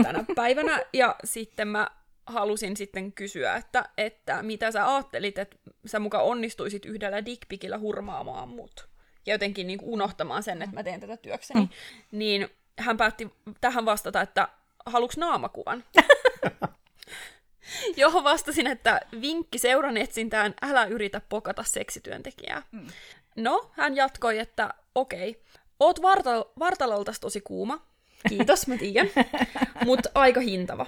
tänä 0.02 0.24
päivänä, 0.36 0.82
ja 0.92 1.16
sitten 1.24 1.68
mä 1.68 1.86
halusin 2.26 2.76
sitten 2.76 3.12
kysyä, 3.12 3.56
että, 3.56 3.88
että 3.98 4.42
mitä 4.42 4.70
sä 4.70 4.94
ajattelit, 4.94 5.38
että 5.38 5.56
sä 5.86 5.98
muka 5.98 6.20
onnistuisit 6.20 6.84
yhdellä 6.84 7.24
dickpikillä 7.24 7.78
hurmaamaan 7.78 8.48
mut. 8.48 8.88
Ja 9.26 9.34
jotenkin 9.34 9.66
niin 9.66 9.78
unohtamaan 9.82 10.42
sen, 10.42 10.62
että 10.62 10.74
mä 10.74 10.82
teen 10.82 11.00
tätä 11.00 11.16
työkseni. 11.16 11.60
Mm. 11.60 11.68
Niin 12.10 12.48
hän 12.78 12.96
päätti 12.96 13.32
tähän 13.60 13.84
vastata, 13.84 14.20
että 14.20 14.48
haluks 14.86 15.16
naamakuvan? 15.16 15.84
Johon 17.96 18.24
vastasin, 18.24 18.66
että 18.66 19.00
vinkki 19.20 19.58
seuran 19.58 19.96
etsintään, 19.96 20.54
älä 20.62 20.84
yritä 20.84 21.20
pokata 21.28 21.62
seksityöntekijää. 21.62 22.62
Mm. 22.72 22.86
No, 23.36 23.70
hän 23.72 23.96
jatkoi, 23.96 24.38
että 24.38 24.74
okei, 24.94 25.42
oot 25.80 25.98
vartal- 25.98 26.52
vartaloltas 26.58 27.20
tosi 27.20 27.40
kuuma. 27.40 27.86
Kiitos, 28.28 28.66
mä 28.66 28.76
tiedän. 28.76 29.10
Mutta 29.84 30.10
aika 30.14 30.40
hintava. 30.40 30.86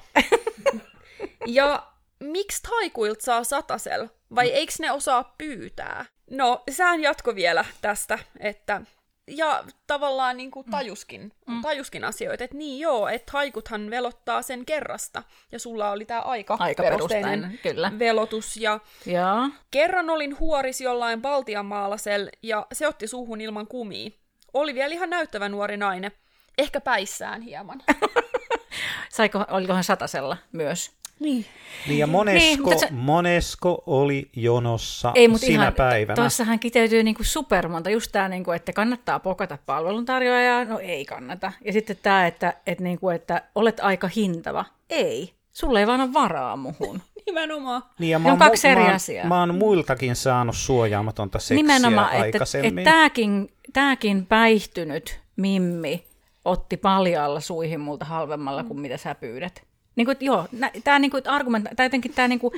Ja 1.47 1.87
miksi 2.20 2.62
taikuilt 2.62 3.20
saa 3.20 3.45
satasel? 3.45 4.09
Vai 4.35 4.49
eikö 4.49 4.72
ne 4.79 4.93
osaa 4.93 5.35
pyytää? 5.39 6.05
No, 6.31 6.62
sään 6.70 7.03
jatko 7.03 7.35
vielä 7.35 7.64
tästä, 7.81 8.18
että 8.41 8.83
ja 9.29 9.64
tavallaan 9.87 10.37
niin 10.37 10.51
kuin 10.51 10.70
tajuskin, 10.70 11.33
mm. 11.47 11.62
tajuskin 11.62 12.05
asioita, 12.05 12.45
että 12.45 12.57
niin 12.57 12.81
joo, 12.81 13.09
että 13.09 13.33
haikuthan 13.33 13.91
velottaa 13.91 14.43
sen 14.43 14.66
kerrasta, 14.66 15.22
ja 15.53 15.59
sulla 15.59 15.91
oli 15.91 16.05
tämä 16.05 16.20
aika, 16.20 16.57
Aikaperusteinen, 16.61 17.59
kyllä. 17.62 17.93
velotus, 17.99 18.57
ja 18.57 18.81
Joo. 19.07 19.49
kerran 19.70 20.11
olin 20.11 20.39
huoris 20.39 20.81
jollain 20.81 21.22
Baltian 21.22 21.66
maalasel, 21.66 22.29
ja 22.43 22.66
se 22.72 22.89
otti 22.89 23.07
suuhun 23.07 23.41
ilman 23.41 23.66
kumia. 23.66 24.11
Oli 24.55 24.74
vielä 24.74 24.95
ihan 24.95 25.11
näyttävä 25.11 25.49
nuori 25.49 25.77
nainen, 25.77 26.12
ehkä 26.59 26.81
päissään 26.81 27.43
hieman. 27.43 27.83
Saiko, 29.12 29.45
olikohan 29.51 29.85
satasella 29.85 30.37
myös? 30.53 30.95
Niin. 31.20 31.44
Niin 31.88 31.98
ja 31.98 32.06
monesko, 32.06 32.38
Niin, 32.46 32.62
mutta 32.62 32.78
se- 32.78 32.88
monesko 32.90 33.82
oli 33.86 34.30
jonossa 34.36 35.12
Ei, 35.14 35.28
mutta 35.28 35.46
sinä 35.46 35.62
ihan, 35.62 35.74
päivänä? 35.74 36.14
Tuossahan 36.16 36.58
kiteytyy 36.58 37.02
niinku 37.02 37.24
supermonta. 37.24 37.90
Just 37.90 38.12
tämä, 38.12 38.28
niinku, 38.28 38.50
että 38.50 38.72
kannattaa 38.72 39.18
pokata 39.20 39.58
palveluntarjoajaa. 39.66 40.64
No 40.64 40.78
ei 40.78 41.04
kannata. 41.04 41.52
Ja 41.64 41.72
sitten 41.72 41.96
tämä, 42.02 42.26
että, 42.26 42.54
että, 42.66 42.84
niinku, 42.84 43.08
että 43.08 43.42
olet 43.54 43.80
aika 43.80 44.08
hintava. 44.16 44.64
Ei. 44.90 45.32
Sulla 45.52 45.80
ei 45.80 45.86
vaan 45.86 46.00
ole 46.00 46.12
varaa 46.12 46.56
muhun. 46.56 47.00
Nimenomaan. 47.26 47.82
Niin 47.98 48.10
ja 48.10 48.18
mä 48.18 48.28
on 48.28 48.32
oon, 48.32 48.38
kaksi 48.38 48.68
mu- 48.68 48.70
eri 48.70 48.80
mä, 48.80 48.86
oon- 48.86 48.94
asiaa. 48.94 49.26
Mä 49.26 49.40
oon 49.40 49.54
muiltakin 49.54 50.16
saanut 50.16 50.56
suojaamatonta 50.56 51.38
seksiä 51.38 51.56
Nimenomaan, 51.56 52.08
että, 52.12 52.22
aikaisemmin. 52.22 52.78
että 52.78 52.90
tämäkin, 52.90 53.48
tämäkin 53.72 54.26
päihtynyt 54.26 55.20
mimmi 55.36 56.04
otti 56.44 56.76
paljalla 56.76 57.40
suihin 57.40 57.80
multa 57.80 58.04
halvemmalla 58.04 58.64
kuin 58.64 58.80
mitä 58.80 58.96
sä 58.96 59.14
pyydät. 59.14 59.62
Niin 59.97 60.07
kuin, 60.07 60.16
joo, 60.20 60.49
tämä 60.84 60.99
niinku, 60.99 61.18
argument, 61.26 61.68
tai 61.76 61.86
jotenkin 61.86 62.14
tämä 62.14 62.28
niinku, 62.28 62.53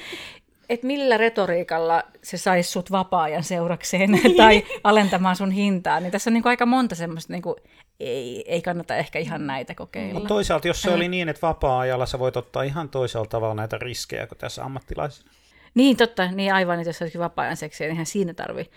että 0.69 0.87
millä 0.87 1.17
retoriikalla 1.17 2.03
se 2.23 2.39
saisi 2.39 2.71
sut 2.71 2.91
vapaa-ajan 2.91 3.45
seurakseen 3.45 4.11
tai 4.37 4.65
alentamaan 4.85 5.37
sun 5.37 5.51
hintaa, 5.51 6.01
niin 6.01 6.13
tässä 6.13 6.31
on 6.31 6.35
niinku 6.35 6.49
aika 6.49 6.67
monta 6.67 6.95
semmoista, 6.95 7.33
niinku, 7.33 7.57
ei, 8.01 8.45
ei 8.47 8.63
kannata 8.63 8.97
ehkä 8.97 9.19
ihan 9.19 9.47
näitä 9.47 9.75
kokeilla. 9.75 10.15
Mutta 10.15 10.29
toisaalta, 10.29 10.69
jos 10.69 10.83
se 10.83 10.91
oli 10.91 11.09
niin, 11.09 11.29
että 11.29 11.47
vapaa-ajalla 11.47 12.07
sä 12.07 12.19
voit 12.19 12.37
ottaa 12.37 12.63
ihan 12.63 12.89
toisella 12.89 13.27
tavalla 13.27 13.55
näitä 13.55 13.79
riskejä 13.79 14.27
kuin 14.27 14.39
tässä 14.39 14.65
ammattilaisena. 14.65 15.31
Niin, 15.75 15.97
totta, 15.97 16.31
niin 16.31 16.55
aivan, 16.55 16.79
että 16.81 16.89
jos 16.89 17.03
olisikin 17.03 17.21
vapaa-ajan 17.21 17.57
seksiä, 17.57 17.87
niin 17.87 17.91
eihän 17.91 18.07
siinä 18.07 18.35
tarvi. 18.35 18.71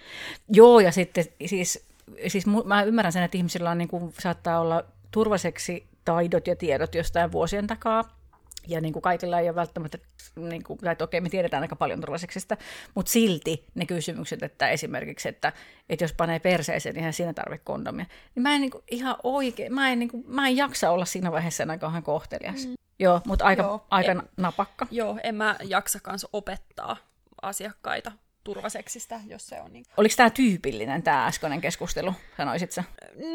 Joo, 0.50 0.80
ja 0.80 0.92
sitten 0.92 1.26
siis 1.46 1.92
siis 2.28 2.46
mä 2.66 2.84
ymmärrän 2.84 3.14
sen, 3.14 3.24
että 3.24 3.38
ihmisillä 3.38 3.72
on, 3.72 3.78
niin 3.78 3.88
kuin, 3.88 4.14
saattaa 4.20 4.60
olla 4.60 4.84
turvalliseksi 5.12 5.86
taidot 6.06 6.48
ja 6.48 6.56
tiedot 6.56 6.96
jostain 6.96 7.32
vuosien 7.32 7.68
takaa, 7.68 8.21
ja 8.68 8.82
niin 8.82 8.94
kuin 8.94 9.04
kaikilla 9.04 9.40
ei 9.40 9.50
ole 9.50 9.56
välttämättä, 9.56 9.98
niin 10.36 10.64
kuin, 10.64 10.80
tai 10.80 10.92
että 10.92 11.04
okei, 11.04 11.22
me 11.22 11.30
tiedetään 11.30 11.64
aika 11.64 11.76
paljon 11.76 12.02
turvalliseksista, 12.02 12.58
mutta 12.96 13.12
silti 13.12 13.66
ne 13.76 13.86
kysymykset, 13.86 14.44
että 14.44 14.70
esimerkiksi, 14.70 15.30
että, 15.30 15.54
että 15.90 16.04
jos 16.04 16.14
panee 16.14 16.40
perseeseen, 16.40 16.96
niin 16.96 17.14
siinä 17.14 17.34
tarvitse 17.34 17.64
kondomia. 17.66 18.06
Niin 18.36 18.44
mä 18.44 18.56
en 18.56 18.62
niin 18.62 18.72
kuin, 18.72 18.84
ihan 18.92 19.16
oikein, 19.24 19.74
mä 19.74 19.90
en, 19.90 20.00
niin 20.00 20.10
kuin, 20.10 20.24
mä 20.28 20.48
en 20.48 20.58
jaksa 20.58 20.92
olla 20.92 21.06
siinä 21.06 21.32
vaiheessa 21.32 21.64
enää 21.64 21.78
kauhean 21.78 22.04
kohtelias. 22.04 22.68
Mm. 22.68 22.74
Joo, 23.00 23.22
mutta 23.26 23.46
aika, 23.46 23.64
Joo, 23.64 23.86
aika 23.90 24.12
en, 24.12 24.22
napakka. 24.38 24.88
Joo, 24.92 25.20
en 25.24 25.36
mä 25.36 25.56
jaksa 25.64 26.00
kanssa 26.00 26.30
opettaa 26.34 26.98
asiakkaita 27.42 28.12
turvaseksistä, 28.44 29.20
jos 29.28 29.48
se 29.48 29.62
on 29.62 29.74
niin. 29.74 29.86
Oliko 29.98 30.14
tämä 30.18 30.30
tyypillinen, 30.30 31.04
tämä 31.04 31.26
äskeinen 31.26 31.62
keskustelu, 31.62 32.14
sanoisit 32.38 32.72
sä? 32.72 32.84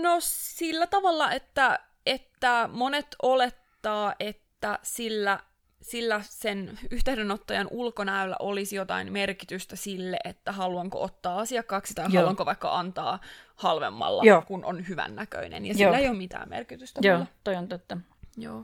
No 0.03 0.17
sillä 0.21 0.87
tavalla, 0.87 1.33
että, 1.33 1.81
että 2.07 2.69
monet 2.73 3.17
olettaa, 3.23 4.15
että 4.21 4.46
sillä, 4.83 5.41
sillä 5.83 6.21
sen 6.25 6.79
yhteydenottajan 6.91 7.69
ulkonäöllä 7.71 8.37
olisi 8.39 8.77
jotain 8.77 9.13
merkitystä 9.13 9.77
sille, 9.77 10.17
että 10.25 10.53
haluanko 10.53 11.03
ottaa 11.03 11.39
asiakkaaksi 11.39 11.95
tai 11.95 12.05
Joo. 12.05 12.21
haluanko 12.21 12.47
vaikka 12.47 12.79
antaa 12.79 13.21
halvemmalla, 13.57 14.23
Joo. 14.25 14.43
kun 14.43 14.65
on 14.65 14.89
hyvän 14.89 15.17
näköinen. 15.17 15.67
Ja 15.67 15.73
Joo. 15.73 15.79
sillä 15.79 15.99
ei 15.99 16.09
ole 16.09 16.17
mitään 16.17 16.49
merkitystä. 16.49 17.01
Joo, 17.05 17.17
mulle. 17.17 17.31
toi 17.45 17.57
on 17.57 17.69
totta. 17.69 17.97
Joo. 18.37 18.63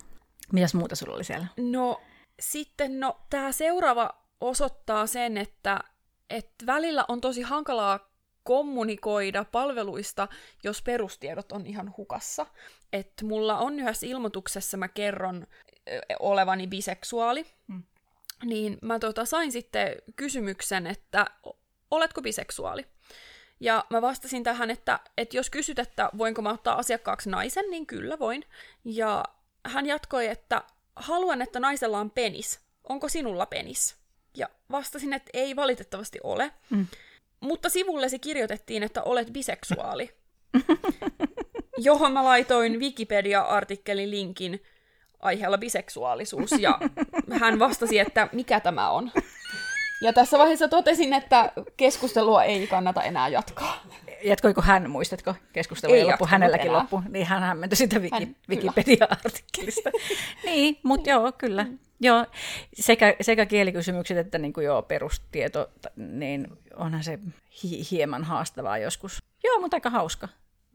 Mitäs 0.52 0.74
muuta 0.74 0.96
sulla 0.96 1.14
oli 1.14 1.24
siellä? 1.24 1.46
No 1.56 2.00
sitten, 2.40 3.00
no 3.00 3.20
tämä 3.30 3.52
seuraava 3.52 4.10
osoittaa 4.40 5.06
sen, 5.06 5.36
että 5.36 5.80
että 6.30 6.66
välillä 6.66 7.04
on 7.08 7.20
tosi 7.20 7.42
hankalaa 7.42 8.12
kommunikoida 8.44 9.44
palveluista, 9.44 10.28
jos 10.64 10.82
perustiedot 10.82 11.52
on 11.52 11.66
ihan 11.66 11.94
hukassa. 11.96 12.46
Että 12.92 13.24
mulla 13.24 13.58
on 13.58 13.80
yhdessä 13.80 14.06
ilmoituksessa, 14.06 14.76
mä 14.76 14.88
kerron 14.88 15.46
olevani 16.18 16.66
biseksuaali, 16.66 17.46
hmm. 17.68 17.82
niin 18.44 18.78
mä 18.82 18.98
tota, 18.98 19.24
sain 19.24 19.52
sitten 19.52 19.96
kysymyksen, 20.16 20.86
että 20.86 21.26
oletko 21.90 22.22
biseksuaali? 22.22 22.86
Ja 23.60 23.84
mä 23.90 24.02
vastasin 24.02 24.42
tähän, 24.42 24.70
että, 24.70 25.00
että 25.18 25.36
jos 25.36 25.50
kysyt, 25.50 25.78
että 25.78 26.10
voinko 26.18 26.42
mä 26.42 26.50
ottaa 26.50 26.78
asiakkaaksi 26.78 27.30
naisen, 27.30 27.70
niin 27.70 27.86
kyllä 27.86 28.18
voin. 28.18 28.44
Ja 28.84 29.24
hän 29.64 29.86
jatkoi, 29.86 30.26
että 30.26 30.62
haluan, 30.96 31.42
että 31.42 31.60
naisella 31.60 31.98
on 31.98 32.10
penis. 32.10 32.60
Onko 32.88 33.08
sinulla 33.08 33.46
penis? 33.46 33.96
Ja 34.36 34.48
vastasin, 34.70 35.12
että 35.12 35.30
ei 35.32 35.56
valitettavasti 35.56 36.18
ole. 36.22 36.52
Mm. 36.70 36.86
Mutta 37.40 37.68
sivullesi 37.68 38.18
kirjoitettiin, 38.18 38.82
että 38.82 39.02
olet 39.02 39.32
biseksuaali. 39.32 40.10
johon 41.78 42.12
mä 42.12 42.24
laitoin 42.24 42.80
Wikipedia-artikkelin 42.80 44.10
linkin 44.10 44.62
aiheella 45.22 45.58
biseksuaalisuus. 45.58 46.50
Ja 46.58 46.78
hän 47.40 47.58
vastasi, 47.58 47.98
että 47.98 48.28
mikä 48.32 48.60
tämä 48.60 48.90
on. 48.90 49.12
Ja 50.02 50.12
tässä 50.12 50.38
vaiheessa 50.38 50.68
totesin, 50.68 51.12
että 51.12 51.52
keskustelua 51.76 52.44
ei 52.44 52.66
kannata 52.66 53.02
enää 53.02 53.28
jatkaa. 53.28 53.82
Jatkoiko 54.24 54.62
hän, 54.62 54.90
muistatko, 54.90 55.34
keskustelu 55.52 55.92
ei 55.92 56.04
loppu, 56.04 56.26
hänelläkin 56.26 56.66
enää. 56.66 56.78
loppu, 56.80 57.02
niin 57.08 57.26
hän 57.26 57.42
hämmentyi 57.42 57.76
sitä 57.76 57.98
Wiki, 57.98 58.14
hän, 58.14 58.36
Wikipedia-artikkelista. 58.48 59.90
niin, 60.44 60.78
mutta 60.82 61.10
joo, 61.10 61.32
kyllä. 61.32 61.66
Joo, 62.00 62.26
sekä, 62.74 63.16
sekä 63.20 63.46
kielikysymykset 63.46 64.18
että 64.18 64.38
niin 64.38 64.52
kuin 64.52 64.66
joo, 64.66 64.82
perustieto, 64.82 65.70
niin 65.96 66.48
onhan 66.76 67.04
se 67.04 67.18
hi- 67.62 67.86
hieman 67.90 68.24
haastavaa 68.24 68.78
joskus. 68.78 69.22
Joo, 69.44 69.60
mutta 69.60 69.76
aika 69.76 69.90
hauska. 69.90 70.28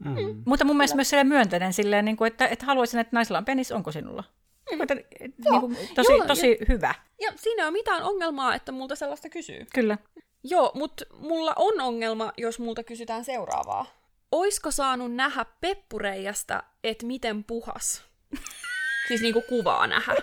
Mm. 0.04 0.10
Mm. 0.10 0.42
Mutta 0.46 0.64
mun 0.64 0.76
mielestä 0.76 0.96
myös 0.96 1.12
myönteinen 1.24 1.72
silleen, 1.72 2.04
niin 2.04 2.16
kuin, 2.16 2.26
että, 2.26 2.46
että 2.46 2.66
haluaisin, 2.66 3.00
että 3.00 3.16
naisella 3.16 3.38
on 3.38 3.44
penis, 3.44 3.72
onko 3.72 3.92
sinulla? 3.92 4.24
Kuin, 4.68 4.82
että, 4.82 4.94
niin 5.20 5.60
kuin, 5.60 5.76
tosi, 5.94 6.12
joo, 6.12 6.26
tosi 6.26 6.50
ja, 6.50 6.66
hyvä. 6.68 6.94
Ja 7.20 7.32
siinä 7.36 7.62
ei 7.62 7.66
ole 7.66 7.72
mitään 7.72 8.02
ongelmaa, 8.02 8.54
että 8.54 8.72
multa 8.72 8.96
sellaista 8.96 9.28
kysyy. 9.28 9.66
Kyllä. 9.74 9.98
Joo, 10.44 10.72
mutta 10.74 11.04
mulla 11.18 11.52
on 11.56 11.80
ongelma, 11.80 12.32
jos 12.36 12.58
multa 12.58 12.84
kysytään 12.84 13.24
seuraavaa. 13.24 13.86
Oisko 14.32 14.70
saanut 14.70 15.14
nähdä 15.14 15.46
peppureijasta, 15.60 16.62
että 16.84 17.06
miten 17.06 17.44
puhas? 17.44 18.04
siis 19.08 19.20
niinku 19.20 19.42
kuvaa 19.48 19.86
nähdä. 19.86 20.14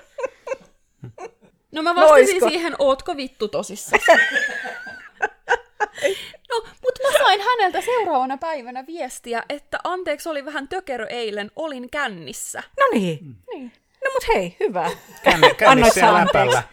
No 1.72 1.84
mä 1.84 1.96
vastasin 1.96 2.42
no, 2.42 2.50
siihen, 2.50 2.76
ootko 2.80 3.18
vittu 3.18 3.48
tosissaan? 3.48 4.02
No, 6.56 6.70
mutta 6.82 7.00
mä 7.04 7.18
sain 7.18 7.42
häneltä 7.42 7.82
seuraavana 7.82 8.38
päivänä 8.38 8.88
viestiä, 8.88 9.44
että 9.50 9.80
anteeksi 9.84 10.30
oli 10.30 10.46
vähän 10.46 10.68
tökerö 10.68 11.06
eilen, 11.06 11.52
olin 11.56 11.90
kännissä. 11.90 12.64
No 12.80 12.86
niin. 12.94 13.20
niin. 13.54 13.72
No 14.06 14.12
mut 14.14 14.28
hei, 14.36 14.56
hyvä. 14.60 14.92
Känni, 15.24 15.54
kännissä 15.54 16.00
ja 16.00 16.14
läpällä. 16.14 16.64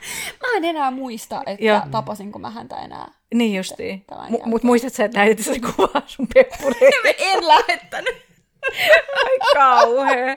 Mä 0.42 0.56
en 0.56 0.64
enää 0.64 0.90
muista, 0.90 1.42
että 1.46 1.64
ja. 1.64 1.86
tapasinko 1.90 2.38
mä 2.38 2.50
häntä 2.50 2.76
enää. 2.76 3.12
Niin 3.34 3.56
justiin. 3.56 4.04
M- 4.28 4.48
mut 4.48 4.62
muistat 4.62 4.94
sä, 4.94 5.04
että 5.04 5.18
lähetit 5.18 5.44
se 5.46 5.60
kuvaa 5.60 6.02
sun 6.06 6.28
peppureille? 6.34 7.14
en 7.32 7.48
lähettänyt. 7.48 8.16
Ai 9.24 9.38
kauhea. 9.54 10.36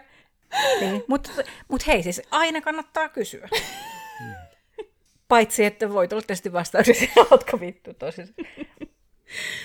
Niin. 0.79 1.03
Mutta 1.07 1.29
mut 1.67 1.87
hei, 1.87 2.03
siis 2.03 2.21
aina 2.31 2.61
kannattaa 2.61 3.09
kysyä. 3.09 3.49
Paitsi, 5.27 5.65
että 5.65 5.93
voit 5.93 6.13
olla 6.13 6.21
tietysti 6.27 6.53
vastauksia, 6.53 7.07
ootko 7.31 7.59
vittu 7.59 7.93
tosissaan. 7.93 8.47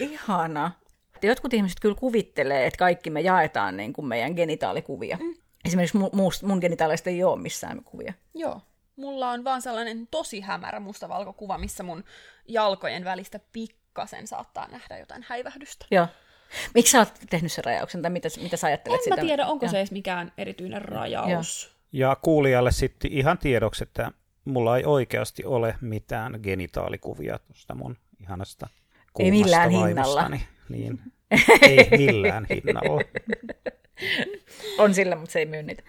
Ihana. 0.01 0.73
Jotkut 1.23 1.55
ihmiset 1.55 1.81
kyllä 1.81 1.95
kuvittelee, 1.95 2.67
että 2.67 2.79
kaikki 2.79 3.11
me 3.11 3.21
jaetaan 3.21 3.77
niin 3.77 3.93
kuin 3.93 4.07
meidän 4.07 4.35
genitaalikuvia. 4.35 5.17
Mm. 5.17 5.35
Esimerkiksi 5.65 5.97
mun, 5.97 6.11
mun 6.43 6.59
genitaaleista 6.59 7.11
ei 7.11 7.25
ole 7.25 7.41
missään 7.41 7.85
kuvia. 7.85 8.13
Joo. 8.35 8.61
Mulla 8.97 9.31
on 9.31 9.45
vaan 9.45 9.63
sellainen 9.63 10.09
tosi 10.11 10.41
hämärä 10.41 10.81
mustavalkokuva, 10.81 11.59
missä 11.59 11.83
mun 11.83 12.05
jalkojen 12.49 13.05
välistä 13.05 13.41
pikkasen 13.53 14.27
saattaa 14.27 14.69
nähdä 14.69 14.99
jotain 14.99 15.25
häivähdystä. 15.29 15.87
Joo. 15.91 16.07
Miksi 16.75 16.93
sä 16.93 16.99
oot 16.99 17.15
tehnyt 17.31 17.53
sen 17.53 17.65
rajauksen, 17.65 18.03
tai 18.03 18.11
mitä, 18.11 18.29
mitä 18.43 18.57
sä 18.57 18.67
ajattelet 18.67 18.99
en 18.99 19.05
sitä? 19.05 19.15
En 19.15 19.21
mä 19.21 19.27
tiedä, 19.27 19.47
onko 19.47 19.67
ja. 19.67 19.71
se 19.71 19.79
edes 19.79 19.91
mikään 19.93 20.33
erityinen 20.39 20.83
rajaus. 20.83 21.77
Ja, 21.93 22.09
ja 22.09 22.17
kuulijalle 22.17 22.73
sitten 22.73 23.13
ihan 23.13 23.39
tiedoksi, 23.39 23.83
että 23.83 24.13
mulla 24.45 24.77
ei 24.77 24.85
oikeasti 24.85 25.45
ole 25.45 25.75
mitään 25.81 26.41
genitaalikuvia 26.43 27.39
tuosta 27.39 27.75
mun 27.75 27.97
ihanasta 28.21 28.69
Ei 29.19 29.31
millään 29.31 29.71
hinnalla. 29.71 30.31
Niin, 30.69 31.01
ei 31.63 31.89
millään 31.91 32.47
hinnalla. 32.51 33.03
on 34.79 34.95
sillä, 34.95 35.17
mutta 35.17 35.33
se 35.33 35.39
ei 35.39 35.47
myy 35.47 35.63
niitä. 35.63 35.83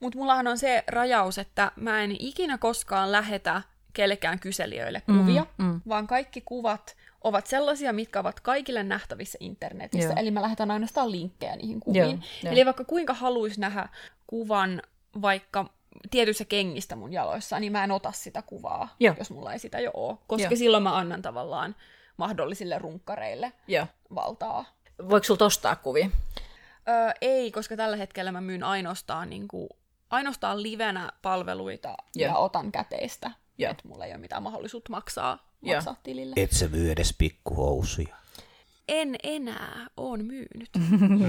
Mutta 0.00 0.18
mullahan 0.18 0.46
on 0.46 0.58
se 0.58 0.84
rajaus, 0.86 1.38
että 1.38 1.72
mä 1.76 2.02
en 2.02 2.16
ikinä 2.18 2.58
koskaan 2.58 3.12
lähetä 3.12 3.62
kellekään 3.92 4.38
kyselijöille 4.40 5.00
kuvia, 5.00 5.46
mm, 5.58 5.64
mm. 5.64 5.80
vaan 5.88 6.06
kaikki 6.06 6.40
kuvat 6.40 6.96
ovat 7.24 7.46
sellaisia, 7.46 7.92
mitkä 7.92 8.20
ovat 8.20 8.40
kaikille 8.40 8.82
nähtävissä 8.82 9.38
internetissä. 9.40 10.08
Joo. 10.08 10.18
Eli 10.18 10.30
mä 10.30 10.42
lähetän 10.42 10.70
ainoastaan 10.70 11.10
linkkejä 11.10 11.56
niihin 11.56 11.80
kuviin. 11.80 12.02
Joo, 12.04 12.18
jo. 12.42 12.50
Eli 12.50 12.66
vaikka 12.66 12.84
kuinka 12.84 13.14
haluaisi 13.14 13.60
nähdä 13.60 13.88
kuvan 14.26 14.82
vaikka 15.22 15.70
tietyissä 16.10 16.44
kengistä 16.44 16.96
mun 16.96 17.12
jaloissa, 17.12 17.60
niin 17.60 17.72
mä 17.72 17.84
en 17.84 17.90
ota 17.90 18.12
sitä 18.12 18.42
kuvaa, 18.42 18.96
Joo. 19.00 19.14
jos 19.18 19.30
mulla 19.30 19.52
ei 19.52 19.58
sitä 19.58 19.80
jo 19.80 19.90
ole. 19.94 20.18
Koska 20.26 20.48
Joo. 20.48 20.58
silloin 20.58 20.82
mä 20.82 20.96
annan 20.96 21.22
tavallaan 21.22 21.76
mahdollisille 22.22 22.78
runkkareille 22.78 23.52
Joo. 23.68 23.86
valtaa. 24.14 24.64
Voiko 25.08 25.24
sulla 25.24 25.46
ostaa 25.46 25.76
kuvia? 25.76 26.10
Öö, 26.88 27.10
ei, 27.20 27.52
koska 27.52 27.76
tällä 27.76 27.96
hetkellä 27.96 28.32
mä 28.32 28.40
myyn 28.40 28.62
ainoastaan, 28.62 29.30
niin 29.30 29.48
kuin, 29.48 29.68
ainoastaan 30.10 30.62
livenä 30.62 31.12
palveluita 31.22 31.88
Joo. 31.88 32.30
ja 32.30 32.36
otan 32.36 32.72
käteistä. 32.72 33.30
Että 33.58 33.88
mulla 33.88 34.04
ei 34.04 34.12
ole 34.12 34.18
mitään 34.18 34.42
mahdollisuutta 34.42 34.90
maksaa, 34.90 35.50
maksaa 35.60 35.96
tilille. 36.02 36.34
Et 36.36 36.52
sä 36.52 36.68
myy 36.68 36.90
edes 36.90 37.14
pikkuhousuja 37.18 38.16
en 38.92 39.16
enää 39.22 39.86
on 39.96 40.24
myynyt. 40.24 40.70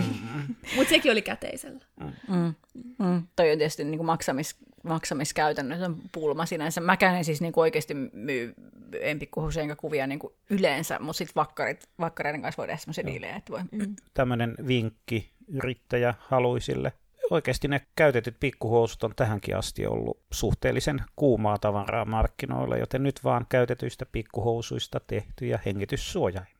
Mutta 0.76 0.90
sekin 0.90 1.12
oli 1.12 1.22
käteisellä. 1.22 1.86
Mm. 2.28 2.54
Mm. 3.00 3.24
Toi 3.36 3.52
on 3.52 3.58
tietysti 3.58 3.84
niin 3.84 3.98
kuin 3.98 4.06
maksamis, 4.06 4.56
maksamiskäytännössä 4.84 5.90
pulma 6.12 6.46
sinänsä. 6.46 6.82
Mäkään 6.82 7.16
en 7.16 7.26
siis 7.26 7.42
niin 7.42 7.54
kuin 7.54 7.62
oikeasti 7.62 7.94
myy 8.14 8.54
en 9.02 9.20
enkä 9.62 9.76
kuvia 9.76 10.08
niin 10.08 10.20
kuin 10.20 10.34
yleensä, 10.50 11.00
mutta 11.00 11.18
sitten 11.18 11.36
vakkarit, 11.36 11.90
vakkareiden 12.00 12.42
kanssa 12.42 12.58
voi 12.58 12.68
tehdä 12.68 12.78
semmoisia 12.78 13.06
diilejä. 13.06 13.36
Että 13.36 13.52
voi. 13.52 13.62
Mm. 13.72 13.96
Tämmöinen 14.14 14.56
vinkki 14.68 15.30
yrittäjä 15.48 16.14
haluisille. 16.20 16.94
Oikeasti 17.30 17.68
ne 17.68 17.82
käytetyt 17.96 18.36
pikkuhousut 18.40 19.04
on 19.04 19.14
tähänkin 19.16 19.58
asti 19.58 19.86
ollut 19.86 20.20
suhteellisen 20.32 21.02
kuumaa 21.16 21.58
tavaraa 21.58 22.06
markkinoilla, 22.06 22.78
joten 22.78 23.04
nyt 23.04 23.24
vaan 23.24 23.46
käytetyistä 23.50 24.06
pikkuhousuista 24.06 25.00
tehtyjä 25.08 25.60
hengityssuojaimia. 25.66 26.53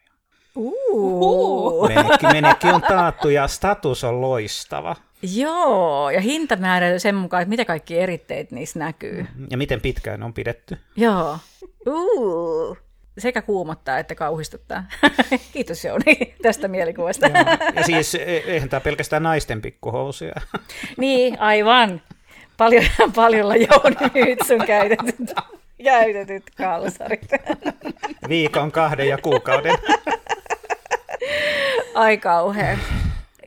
Menekki, 1.88 2.28
menekki 2.28 2.68
on 2.68 2.82
taattu 2.82 3.30
ja 3.30 3.48
status 3.48 4.04
on 4.04 4.22
loistava. 4.22 4.96
Joo, 5.36 6.10
ja 6.10 6.22
hinta 6.22 6.56
määräytyy 6.56 7.00
sen 7.00 7.16
mukaan, 7.16 7.42
että 7.42 7.50
mitä 7.50 7.66
kaikki 7.66 8.00
eritteet 8.00 8.52
niissä 8.52 8.80
näkyy. 8.80 9.26
Ja 9.50 9.58
miten 9.58 9.82
pitkään 9.82 10.24
on 10.24 10.34
pidetty. 10.34 10.78
Joo. 10.96 11.38
Uh. 11.88 12.78
sekä 13.18 13.42
kuumottaa 13.42 14.00
että 14.00 14.16
kauhistuttaa. 14.16 14.84
Kiitos 15.54 15.86
Jouni 15.86 16.36
tästä 16.42 16.68
mielikuvasta. 16.68 17.28
Joo. 17.28 17.72
Ja 17.76 17.84
siis 17.84 18.16
e- 18.16 18.44
eihän 18.48 18.70
tämä 18.70 18.80
pelkästään 18.80 19.24
naisten 19.24 19.62
pikkuhousuja. 19.62 20.34
niin, 20.98 21.40
aivan. 21.40 22.02
Paljon, 22.58 22.86
paljolla 23.16 23.56
Jouni 23.56 24.12
myyt 24.14 24.40
sun 24.48 24.66
käytetyt, 24.66 25.34
käytetyt 25.84 26.44
kalsarit. 26.58 27.28
Viikon, 28.30 28.72
kahden 28.72 29.08
ja 29.08 29.18
kuukauden. 29.18 29.76
Ai 31.94 32.18
kauhean. 32.18 32.78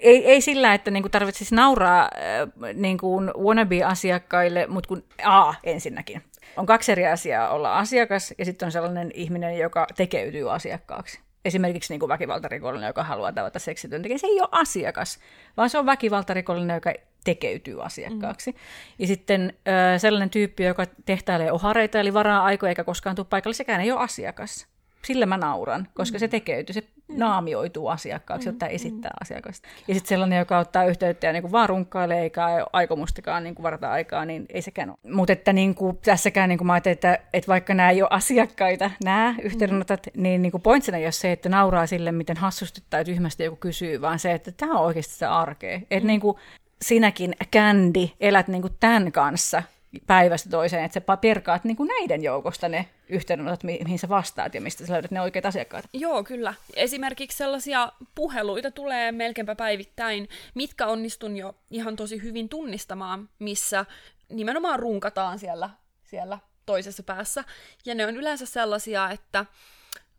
Ei, 0.01 0.27
ei 0.27 0.41
sillä, 0.41 0.75
että 0.75 0.91
niinku 0.91 1.09
tarvitsisi 1.09 1.55
nauraa 1.55 2.03
äh, 2.03 2.75
niinku 2.75 3.21
wannabe-asiakkaille, 3.39 4.67
mutta 4.67 4.89
kun 4.89 5.05
A 5.25 5.55
ensinnäkin. 5.65 6.23
On 6.57 6.67
kaksi 6.67 6.93
eri 6.93 7.07
asiaa 7.07 7.49
olla 7.49 7.79
asiakas 7.79 8.35
ja 8.39 8.45
sitten 8.45 8.67
on 8.67 8.73
sellainen 8.73 9.11
ihminen, 9.15 9.59
joka 9.59 9.87
tekeytyy 9.97 10.55
asiakkaaksi. 10.55 11.21
Esimerkiksi 11.45 11.93
niin 11.93 12.01
kuin 12.01 12.09
väkivaltarikollinen, 12.09 12.87
joka 12.87 13.05
haluaa 13.05 13.33
tavata 13.33 13.59
seksityöntekijä. 13.59 14.19
Se 14.19 14.27
ei 14.27 14.41
ole 14.41 14.49
asiakas, 14.53 15.19
vaan 15.57 15.71
se 15.71 15.79
on 15.79 15.87
väkivaltarikollinen, 15.87 16.75
joka 16.75 16.93
tekeytyy 17.25 17.85
asiakkaaksi. 17.85 18.51
Mm. 18.51 18.59
Ja 18.99 19.07
sitten 19.07 19.53
äh, 19.69 20.01
sellainen 20.01 20.31
tyyppi, 20.31 20.65
joka 20.65 20.87
tehtailee 21.05 21.53
ohareita, 21.53 22.01
eli 22.01 22.15
varaa 22.15 22.45
aikoja 22.45 22.69
eikä 22.69 22.85
koskaan 22.85 23.17
tule 23.17 23.27
paikalle, 23.31 23.55
sekään 23.55 23.81
ei 23.81 23.93
ole 23.93 24.01
asiakas 24.01 24.76
sillä 25.07 25.27
mä 25.27 25.37
nauran, 25.37 25.89
koska 25.95 26.17
mm. 26.17 26.21
se 26.21 26.29
tekeytyy, 26.29 26.75
se 26.75 26.81
mm. 26.81 27.19
naamioituu 27.19 27.89
asiakkaaksi, 27.89 28.49
jotta 28.49 28.67
mm. 28.67 28.73
esittää 28.73 29.11
mm. 29.11 29.19
asiakasta. 29.21 29.69
Ja 29.89 29.95
sitten 29.95 30.09
sellainen, 30.09 30.39
joka 30.39 30.59
ottaa 30.59 30.85
yhteyttä 30.85 31.27
ja 31.27 31.33
niin 31.33 31.43
kuin 31.43 31.53
vaan 31.53 31.69
runkkailee 31.69 32.23
eikä 32.23 32.47
aikomustakaan 32.73 33.45
niin 33.45 33.55
kuin 33.55 33.63
varata 33.63 33.91
aikaa, 33.91 34.25
niin 34.25 34.47
ei 34.49 34.63
sekään 34.63 34.91
ole. 34.91 35.15
Mutta 35.15 35.33
että 35.33 35.53
niin 35.53 35.75
kuin, 35.75 35.99
tässäkään 36.05 36.49
niin 36.49 36.59
kuin 36.59 36.67
mä 36.67 36.73
ajattelin, 36.73 36.95
että, 36.95 37.19
että 37.33 37.49
vaikka 37.49 37.75
nämä 37.75 37.91
ei 37.91 38.03
ole 38.03 38.09
asiakkaita, 38.13 38.91
nämä 39.05 39.35
yhteydenotot, 39.43 40.07
mm. 40.07 40.23
niin, 40.23 40.43
niin 40.43 40.53
kuin 40.53 40.63
pointsina 40.63 40.99
ei 40.99 41.05
ole 41.05 41.13
se, 41.13 41.33
että 41.33 41.49
nauraa 41.49 41.87
sille, 41.87 42.13
miten 42.13 42.37
hassusti 42.37 42.83
tai 42.91 43.05
tyhmästi 43.05 43.45
joku 43.45 43.57
kysyy, 43.57 44.01
vaan 44.01 44.19
se, 44.19 44.33
että 44.33 44.53
tämä 44.53 44.73
on 44.73 44.87
oikeasti 44.87 45.15
se 45.15 45.27
arkea. 45.27 45.77
Että 45.77 46.01
mm. 46.01 46.07
niin 46.07 46.21
kuin, 46.21 46.37
sinäkin, 46.83 47.35
Candy, 47.53 48.09
elät 48.21 48.49
niin 48.49 48.63
kuin 48.63 48.77
tämän 48.81 49.13
kanssa, 49.13 49.63
päivästä 50.07 50.51
toiseen, 50.51 50.85
että 50.85 51.01
sä 51.07 51.17
perkaat 51.17 51.65
niin 51.65 51.77
kuin 51.77 51.89
näiden 51.89 52.23
joukosta 52.23 52.69
ne 52.69 52.89
yhteydenotot, 53.09 53.63
mihin 53.63 53.99
sä 53.99 54.09
vastaat 54.09 54.55
ja 54.55 54.61
mistä 54.61 54.87
sä 54.87 54.93
löydät 54.93 55.11
ne 55.11 55.21
oikeat 55.21 55.47
asiakkaat. 55.47 55.85
Joo, 55.93 56.25
kyllä. 56.25 56.55
Esimerkiksi 56.77 57.39
sellaisia 57.39 57.93
puheluita 58.15 58.71
tulee 58.71 59.13
melkeinpä 59.13 59.55
päivittäin, 59.55 60.29
mitkä 60.55 60.87
onnistun 60.87 61.37
jo 61.37 61.55
ihan 61.71 61.97
tosi 61.97 62.23
hyvin 62.23 62.49
tunnistamaan, 62.49 63.29
missä 63.39 63.85
nimenomaan 64.29 64.79
runkataan 64.79 65.39
siellä, 65.39 65.71
siellä 66.05 66.39
toisessa 66.67 67.03
päässä. 67.03 67.45
Ja 67.85 67.95
ne 67.95 68.07
on 68.07 68.17
yleensä 68.17 68.47
sellaisia, 68.47 69.11
että 69.11 69.47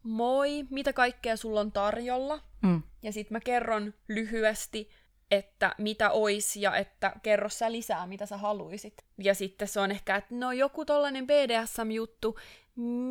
moi, 0.04 0.66
mitä 0.70 0.94
kaikkea 0.94 1.38
sulla 1.38 1.60
on 1.60 1.72
tarjolla? 1.72 2.40
Mm. 2.62 2.82
Ja 3.04 3.12
sitten 3.12 3.36
mä 3.36 3.40
kerron 3.40 3.94
lyhyesti, 4.08 4.90
että 5.32 5.76
mitä 5.78 6.12
ois 6.12 6.56
ja 6.56 6.76
että 6.76 7.12
kerro 7.24 7.50
sä 7.50 7.72
lisää, 7.72 8.08
mitä 8.08 8.26
sä 8.26 8.38
haluisit. 8.38 8.94
Ja 9.18 9.34
sitten 9.34 9.68
se 9.68 9.80
on 9.80 9.92
ehkä, 9.92 10.16
että 10.16 10.36
no 10.36 10.52
joku 10.52 10.86
tollanen 10.86 11.28
BDSM-juttu, 11.28 12.38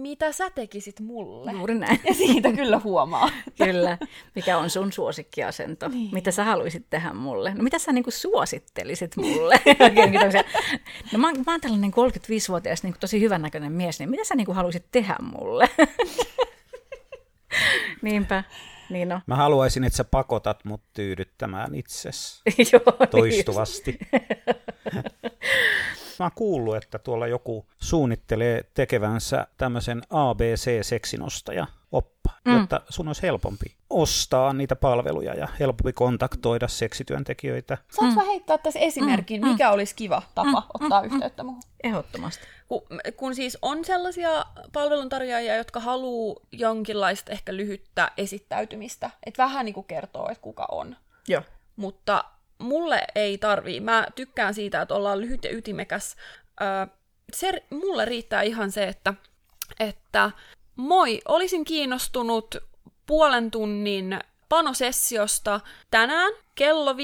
mitä 0.02 0.32
sä 0.32 0.50
tekisit 0.50 1.00
mulle? 1.00 1.52
Juuri 1.52 1.74
näin. 1.74 2.00
Ja 2.04 2.14
siitä 2.14 2.52
kyllä 2.52 2.80
huomaa. 2.84 3.30
kyllä. 3.64 3.98
Mikä 4.34 4.58
on 4.58 4.70
sun 4.70 4.92
suosikkiasento? 4.92 5.88
Niin. 5.88 6.10
Mitä 6.12 6.30
sä 6.30 6.44
haluaisit 6.44 6.86
tehdä 6.90 7.12
mulle? 7.12 7.54
No 7.54 7.62
mitä 7.62 7.78
sä 7.78 7.92
niinku 7.92 8.10
suosittelisit 8.10 9.16
mulle? 9.16 9.60
no 11.12 11.18
mä, 11.18 11.32
mä 11.32 11.52
oon 11.52 11.60
tällainen 11.60 11.90
35-vuotias 11.90 12.82
niin 12.82 12.94
tosi 13.00 13.20
hyvännäköinen 13.20 13.72
mies, 13.72 13.98
niin 13.98 14.10
mitä 14.10 14.24
sä 14.24 14.34
niinku 14.34 14.52
haluaisit 14.52 14.86
tehdä 14.92 15.16
mulle? 15.20 15.68
Niinpä. 18.02 18.44
Niin 18.90 19.08
no. 19.08 19.20
Mä 19.26 19.36
haluaisin, 19.36 19.84
että 19.84 19.96
sä 19.96 20.04
pakotat 20.04 20.64
mut 20.64 20.80
tyydyttämään 20.92 21.74
itsesi 21.74 22.42
Joo, 22.72 23.06
toistuvasti. 23.10 23.98
Mä 26.18 26.24
oon 26.24 26.30
kuullut, 26.34 26.76
että 26.76 26.98
tuolla 26.98 27.26
joku 27.26 27.66
suunnittelee 27.78 28.64
tekevänsä 28.74 29.46
tämmöisen 29.56 30.02
ABC-seksinostaja 30.10 31.66
oppa, 31.92 32.30
mm. 32.44 32.56
jotta 32.56 32.80
sun 32.88 33.08
olisi 33.08 33.22
helpompi 33.22 33.76
ostaa 33.90 34.52
niitä 34.52 34.76
palveluja 34.76 35.34
ja 35.34 35.48
helpompi 35.60 35.92
kontaktoida 35.92 36.68
seksityöntekijöitä. 36.68 37.78
Saanko 37.90 38.20
mm. 38.20 38.26
heittää 38.26 38.58
tässä 38.58 38.80
esimerkin, 38.80 39.40
mm. 39.40 39.48
mikä 39.48 39.70
olisi 39.70 39.94
kiva 39.94 40.22
tapa 40.34 40.60
mm. 40.60 40.82
ottaa 40.82 41.02
mm. 41.02 41.06
yhteyttä 41.06 41.42
muuhun? 41.42 41.62
Ehdottomasti. 41.84 42.46
Kun, 42.68 42.82
kun 43.16 43.34
siis 43.34 43.58
on 43.62 43.84
sellaisia 43.84 44.44
palveluntarjoajia, 44.72 45.56
jotka 45.56 45.80
haluaa 45.80 46.40
jonkinlaista 46.52 47.32
ehkä 47.32 47.56
lyhyttä 47.56 48.10
esittäytymistä, 48.16 49.10
että 49.26 49.42
vähän 49.42 49.64
niin 49.64 49.74
kuin 49.74 49.86
kertoo, 49.86 50.28
että 50.30 50.42
kuka 50.42 50.66
on. 50.70 50.96
Joo. 51.28 51.42
Mutta 51.76 52.24
mulle 52.58 53.02
ei 53.14 53.38
tarvii. 53.38 53.80
Mä 53.80 54.06
tykkään 54.14 54.54
siitä, 54.54 54.82
että 54.82 54.94
ollaan 54.94 55.20
lyhyt 55.20 55.44
ja 55.44 55.56
ytimekäs. 55.56 56.16
Öö, 56.60 56.86
se, 57.32 57.62
mulle 57.70 58.04
riittää 58.04 58.42
ihan 58.42 58.72
se, 58.72 58.84
että, 58.84 59.14
että 59.80 60.30
moi, 60.76 61.20
olisin 61.28 61.64
kiinnostunut 61.64 62.56
puolen 63.06 63.50
tunnin 63.50 64.18
panosessiosta 64.48 65.60
tänään 65.90 66.32
kello 66.54 66.92
15-18 66.92 66.96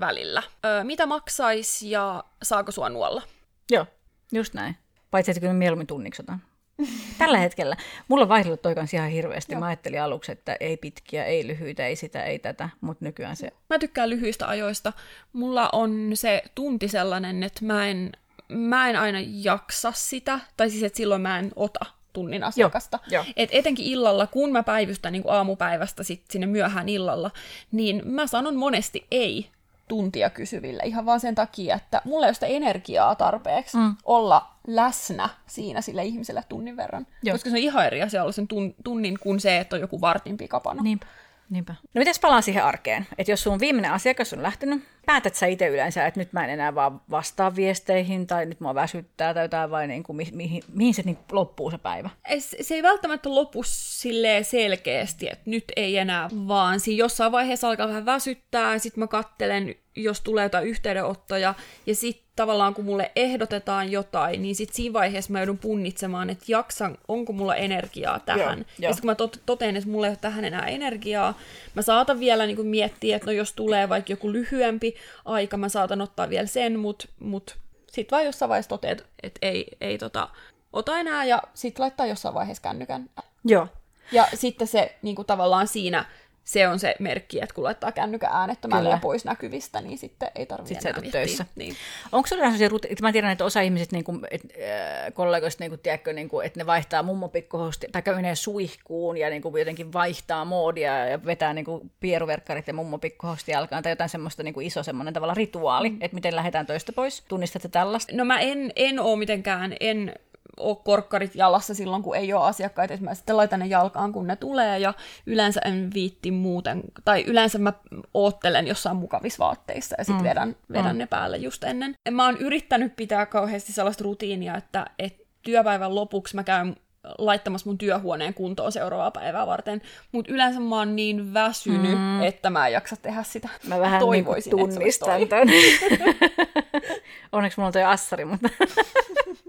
välillä. 0.00 0.42
Öö, 0.64 0.84
mitä 0.84 1.06
maksaisi 1.06 1.90
ja 1.90 2.24
saako 2.42 2.72
sua 2.72 2.88
nuolla? 2.88 3.22
Joo, 3.70 3.86
just 4.32 4.54
näin. 4.54 4.76
Paitsi, 5.10 5.30
että 5.30 5.40
kyllä 5.40 5.52
mieluummin 5.52 5.86
tunniksi 5.86 6.22
otan. 6.22 6.42
Tällä 7.18 7.38
hetkellä. 7.38 7.76
Mulla 8.08 8.22
on 8.22 8.28
vaihdellut 8.28 8.62
toi 8.62 8.74
kanssa 8.74 8.96
ihan 8.96 9.10
hirveästi. 9.10 9.52
Joo. 9.52 9.60
Mä 9.60 9.66
ajattelin 9.66 10.02
aluksi, 10.02 10.32
että 10.32 10.56
ei 10.60 10.76
pitkiä, 10.76 11.24
ei 11.24 11.46
lyhyitä, 11.46 11.86
ei 11.86 11.96
sitä, 11.96 12.22
ei 12.24 12.38
tätä, 12.38 12.68
mutta 12.80 13.04
nykyään 13.04 13.36
se... 13.36 13.52
Mä 13.70 13.78
tykkään 13.78 14.10
lyhyistä 14.10 14.48
ajoista. 14.48 14.92
Mulla 15.32 15.70
on 15.72 16.10
se 16.14 16.42
tunti 16.54 16.88
sellainen, 16.88 17.42
että 17.42 17.64
mä 17.64 17.88
en, 17.88 18.12
mä 18.48 18.90
en 18.90 18.96
aina 18.96 19.18
jaksa 19.24 19.92
sitä, 19.92 20.40
tai 20.56 20.70
siis 20.70 20.82
että 20.82 20.96
silloin 20.96 21.22
mä 21.22 21.38
en 21.38 21.52
ota 21.56 21.86
tunnin 22.16 22.44
asiakasta. 22.44 22.98
Joo, 23.10 23.24
jo. 23.24 23.32
Et 23.36 23.50
etenkin 23.52 23.86
illalla, 23.86 24.26
kun 24.26 24.52
mä 24.52 24.62
päivystän 24.62 25.12
niin 25.12 25.22
aamupäivästä 25.26 26.02
sit 26.02 26.22
sinne 26.30 26.46
myöhään 26.46 26.88
illalla, 26.88 27.30
niin 27.72 28.02
mä 28.04 28.26
sanon 28.26 28.56
monesti 28.56 29.06
ei 29.10 29.50
tuntia 29.88 30.30
kysyville 30.30 30.82
ihan 30.84 31.06
vaan 31.06 31.20
sen 31.20 31.34
takia, 31.34 31.74
että 31.74 32.02
mulla 32.04 32.26
ei 32.26 32.28
ole 32.28 32.34
sitä 32.34 32.46
energiaa 32.46 33.14
tarpeeksi 33.14 33.76
mm. 33.76 33.96
olla 34.04 34.50
läsnä 34.66 35.28
siinä 35.46 35.80
sille 35.80 36.04
ihmiselle 36.04 36.44
tunnin 36.48 36.76
verran. 36.76 37.06
Joo. 37.22 37.34
Koska 37.34 37.50
se 37.50 37.56
on 37.56 37.62
ihan 37.62 37.86
eri 37.86 38.02
asia 38.02 38.22
olla 38.22 38.32
sen 38.32 38.48
tunnin 38.84 39.18
kuin 39.20 39.40
se, 39.40 39.58
että 39.58 39.76
on 39.76 39.80
joku 39.80 40.00
vartin 40.00 40.36
pikapano. 40.36 40.82
Niinpä. 40.82 41.06
Niinpä. 41.50 41.74
No 41.94 41.98
mites 41.98 42.20
palaan 42.20 42.42
siihen 42.42 42.64
arkeen? 42.64 43.06
Että 43.18 43.32
jos 43.32 43.42
sun 43.42 43.60
viimeinen 43.60 43.92
asiakas 43.92 44.32
on 44.32 44.42
lähtenyt, 44.42 44.84
päätät 45.06 45.34
sä 45.34 45.46
itse 45.46 45.66
yleensä, 45.68 46.06
että 46.06 46.20
nyt 46.20 46.32
mä 46.32 46.44
en 46.44 46.50
enää 46.50 46.74
vaan 46.74 47.00
vastaa 47.10 47.56
viesteihin 47.56 48.26
tai 48.26 48.46
nyt 48.46 48.60
mua 48.60 48.74
väsyttää 48.74 49.34
tai 49.34 49.44
jotain 49.44 49.70
vai 49.70 49.86
niin 49.86 50.02
kuin, 50.02 50.16
mihin, 50.16 50.62
mihin 50.72 50.94
se 50.94 51.02
niin 51.02 51.18
loppuu 51.32 51.70
se 51.70 51.78
päivä? 51.78 52.10
Se, 52.38 52.56
se 52.60 52.74
ei 52.74 52.82
välttämättä 52.82 53.34
lopu 53.34 53.62
silleen 53.66 54.44
selkeästi, 54.44 55.28
että 55.32 55.50
nyt 55.50 55.64
ei 55.76 55.96
enää, 55.96 56.28
vaan 56.48 56.80
siinä 56.80 56.98
jossain 56.98 57.32
vaiheessa 57.32 57.68
alkaa 57.68 57.88
vähän 57.88 58.06
väsyttää, 58.06 58.78
sitten 58.78 59.00
mä 59.00 59.06
kattelen, 59.06 59.74
jos 59.96 60.20
tulee 60.20 60.44
jotain 60.44 60.66
yhteydenottoja 60.66 61.54
ja 61.86 61.94
sitten 61.94 62.26
tavallaan 62.36 62.74
kun 62.74 62.84
mulle 62.84 63.12
ehdotetaan 63.16 63.92
jotain, 63.92 64.42
niin 64.42 64.54
sitten 64.54 64.76
siinä 64.76 64.92
vaiheessa 64.92 65.32
mä 65.32 65.38
joudun 65.38 65.58
punnitsemaan, 65.58 66.30
että 66.30 66.44
jaksan, 66.48 66.98
onko 67.08 67.32
mulla 67.32 67.56
energiaa 67.56 68.20
tähän. 68.20 68.58
Joo, 68.58 68.66
jo. 68.78 68.88
Ja 68.88 68.88
sitten 68.88 69.00
kun 69.00 69.10
mä 69.10 69.14
tot, 69.14 69.40
toteen, 69.46 69.76
että 69.76 69.90
mulla 69.90 70.06
ei 70.06 70.10
ole 70.10 70.18
tähän 70.20 70.44
enää 70.44 70.66
energiaa, 70.66 71.38
mä 71.74 71.82
saatan 71.82 72.20
vielä 72.20 72.46
niin 72.46 72.56
kuin 72.56 72.68
miettiä, 72.68 73.16
että 73.16 73.26
no 73.26 73.32
jos 73.32 73.52
tulee 73.52 73.88
vaikka 73.88 74.12
joku 74.12 74.32
lyhyempi 74.32 74.94
aika, 75.24 75.56
mä 75.56 75.68
saatan 75.68 76.00
ottaa 76.00 76.28
vielä 76.28 76.46
sen, 76.46 76.78
mutta 76.78 77.08
mut 77.18 77.56
sitten 77.92 78.16
vaan 78.16 78.24
jossain 78.24 78.48
vaiheessa 78.48 78.68
toteat, 78.68 79.04
että 79.22 79.38
ei, 79.42 79.66
ei 79.80 79.98
tota, 79.98 80.28
ota 80.72 80.98
enää 80.98 81.24
ja 81.24 81.42
sitten 81.54 81.82
laittaa 81.82 82.06
jossain 82.06 82.34
vaiheessa 82.34 82.62
kännykän. 82.62 83.10
Joo. 83.44 83.68
Ja 84.12 84.28
sitten 84.34 84.66
se 84.66 84.96
niin 85.02 85.16
kuin 85.16 85.26
tavallaan 85.26 85.68
siinä 85.68 86.04
se 86.46 86.68
on 86.68 86.78
se 86.78 86.94
merkki, 86.98 87.40
että 87.42 87.54
kun 87.54 87.64
laittaa 87.64 87.92
kännykän 87.92 88.30
äänettömälle 88.32 88.88
ja 88.88 88.98
pois 89.02 89.24
näkyvistä, 89.24 89.80
niin 89.80 89.98
sitten 89.98 90.30
ei 90.34 90.46
tarvitse 90.46 90.74
sitten 90.74 90.94
enää 90.98 91.10
töissä. 91.10 91.46
Niin. 91.56 91.76
Onko 92.12 92.26
sinulla 92.26 92.44
sellaisia 92.44 92.68
rutiineja, 92.68 92.98
mä 93.02 93.12
tiedän, 93.12 93.30
että 93.30 93.44
osa 93.44 93.60
ihmiset, 93.60 93.92
niin 93.92 94.04
kuin, 94.04 94.20
et, 94.30 94.42
äh, 94.44 95.14
kollegoista, 95.14 95.64
niin 95.64 95.70
kuin, 95.70 95.80
tiedätkö, 95.80 96.12
niin 96.12 96.28
kuin, 96.28 96.46
että 96.46 96.60
ne 96.60 96.66
vaihtaa 96.66 97.02
mummo 97.02 97.28
pikkuhosti, 97.28 97.86
tai 97.92 98.02
menee 98.14 98.34
suihkuun 98.34 99.16
ja 99.16 99.30
niin 99.30 99.42
kuin, 99.42 99.58
jotenkin 99.58 99.92
vaihtaa 99.92 100.44
moodia 100.44 101.06
ja 101.06 101.24
vetää 101.24 101.54
niin 101.54 101.64
kuin, 101.64 101.90
pieruverkkarit 102.00 102.66
ja 102.66 102.74
mummo 102.74 102.98
pikkuhosti 102.98 103.52
jalkaan, 103.52 103.82
tai 103.82 103.92
jotain 103.92 104.10
semmoista 104.10 104.42
niin 104.42 104.54
kuin 104.54 104.66
iso 104.66 104.82
semmoinen 104.82 105.14
tavalla 105.14 105.34
rituaali, 105.34 105.90
mm. 105.90 105.98
että 106.00 106.14
miten 106.14 106.36
lähdetään 106.36 106.66
töistä 106.66 106.92
pois. 106.92 107.24
Tunnistatko 107.28 107.68
tällaista? 107.68 108.12
No 108.16 108.24
mä 108.24 108.40
en, 108.40 108.72
en 108.76 109.00
ole 109.00 109.18
mitenkään, 109.18 109.76
en 109.80 110.14
ole 110.56 110.76
korkkarit 110.84 111.34
jalassa 111.34 111.74
silloin, 111.74 112.02
kun 112.02 112.16
ei 112.16 112.32
ole 112.32 112.44
asiakkaita, 112.44 112.94
että 112.94 113.04
mä 113.04 113.14
sitten 113.14 113.36
laitan 113.36 113.60
ne 113.60 113.66
jalkaan, 113.66 114.12
kun 114.12 114.26
ne 114.26 114.36
tulee, 114.36 114.78
ja 114.78 114.94
yleensä 115.26 115.60
en 115.64 115.90
viitti 115.94 116.30
muuten, 116.30 116.82
tai 117.04 117.24
yleensä 117.26 117.58
mä 117.58 117.72
oottelen 118.14 118.66
jossain 118.66 118.96
mukavissa 118.96 119.44
vaatteissa, 119.44 119.94
ja 119.98 120.04
sitten 120.04 120.22
mm. 120.22 120.28
vedän, 120.28 120.56
vedän 120.72 120.96
mm. 120.96 120.98
ne 120.98 121.06
päälle 121.06 121.36
just 121.36 121.64
ennen. 121.64 121.94
Mä 122.10 122.24
oon 122.24 122.36
yrittänyt 122.36 122.96
pitää 122.96 123.26
kauheasti 123.26 123.72
sellaista 123.72 124.04
rutiinia, 124.04 124.56
että, 124.56 124.86
että 124.98 125.24
työpäivän 125.42 125.94
lopuksi 125.94 126.34
mä 126.34 126.44
käyn 126.44 126.76
laittamassa 127.18 127.70
mun 127.70 127.78
työhuoneen 127.78 128.34
kuntoon 128.34 128.72
seuraavaa 128.72 129.10
päivää 129.10 129.46
varten. 129.46 129.82
Mutta 130.12 130.32
yleensä 130.32 130.60
mä 130.60 130.76
oon 130.76 130.96
niin 130.96 131.34
väsynyt, 131.34 131.98
mm. 131.98 132.22
että 132.22 132.50
mä 132.50 132.66
en 132.66 132.72
jaksa 132.72 132.96
tehdä 132.96 133.22
sitä. 133.22 133.48
Mä 133.66 133.80
vähän 133.80 134.00
Toivoisin, 134.00 134.56
niin 134.56 134.64
että 134.64 134.74
se 134.74 134.78
tunnistan 134.78 135.28
toi. 135.28 135.40
Onneksi 137.32 137.58
mulla 137.58 137.66
on 137.66 137.72
toi 137.72 137.82
assari, 137.82 138.24
mutta... 138.24 138.48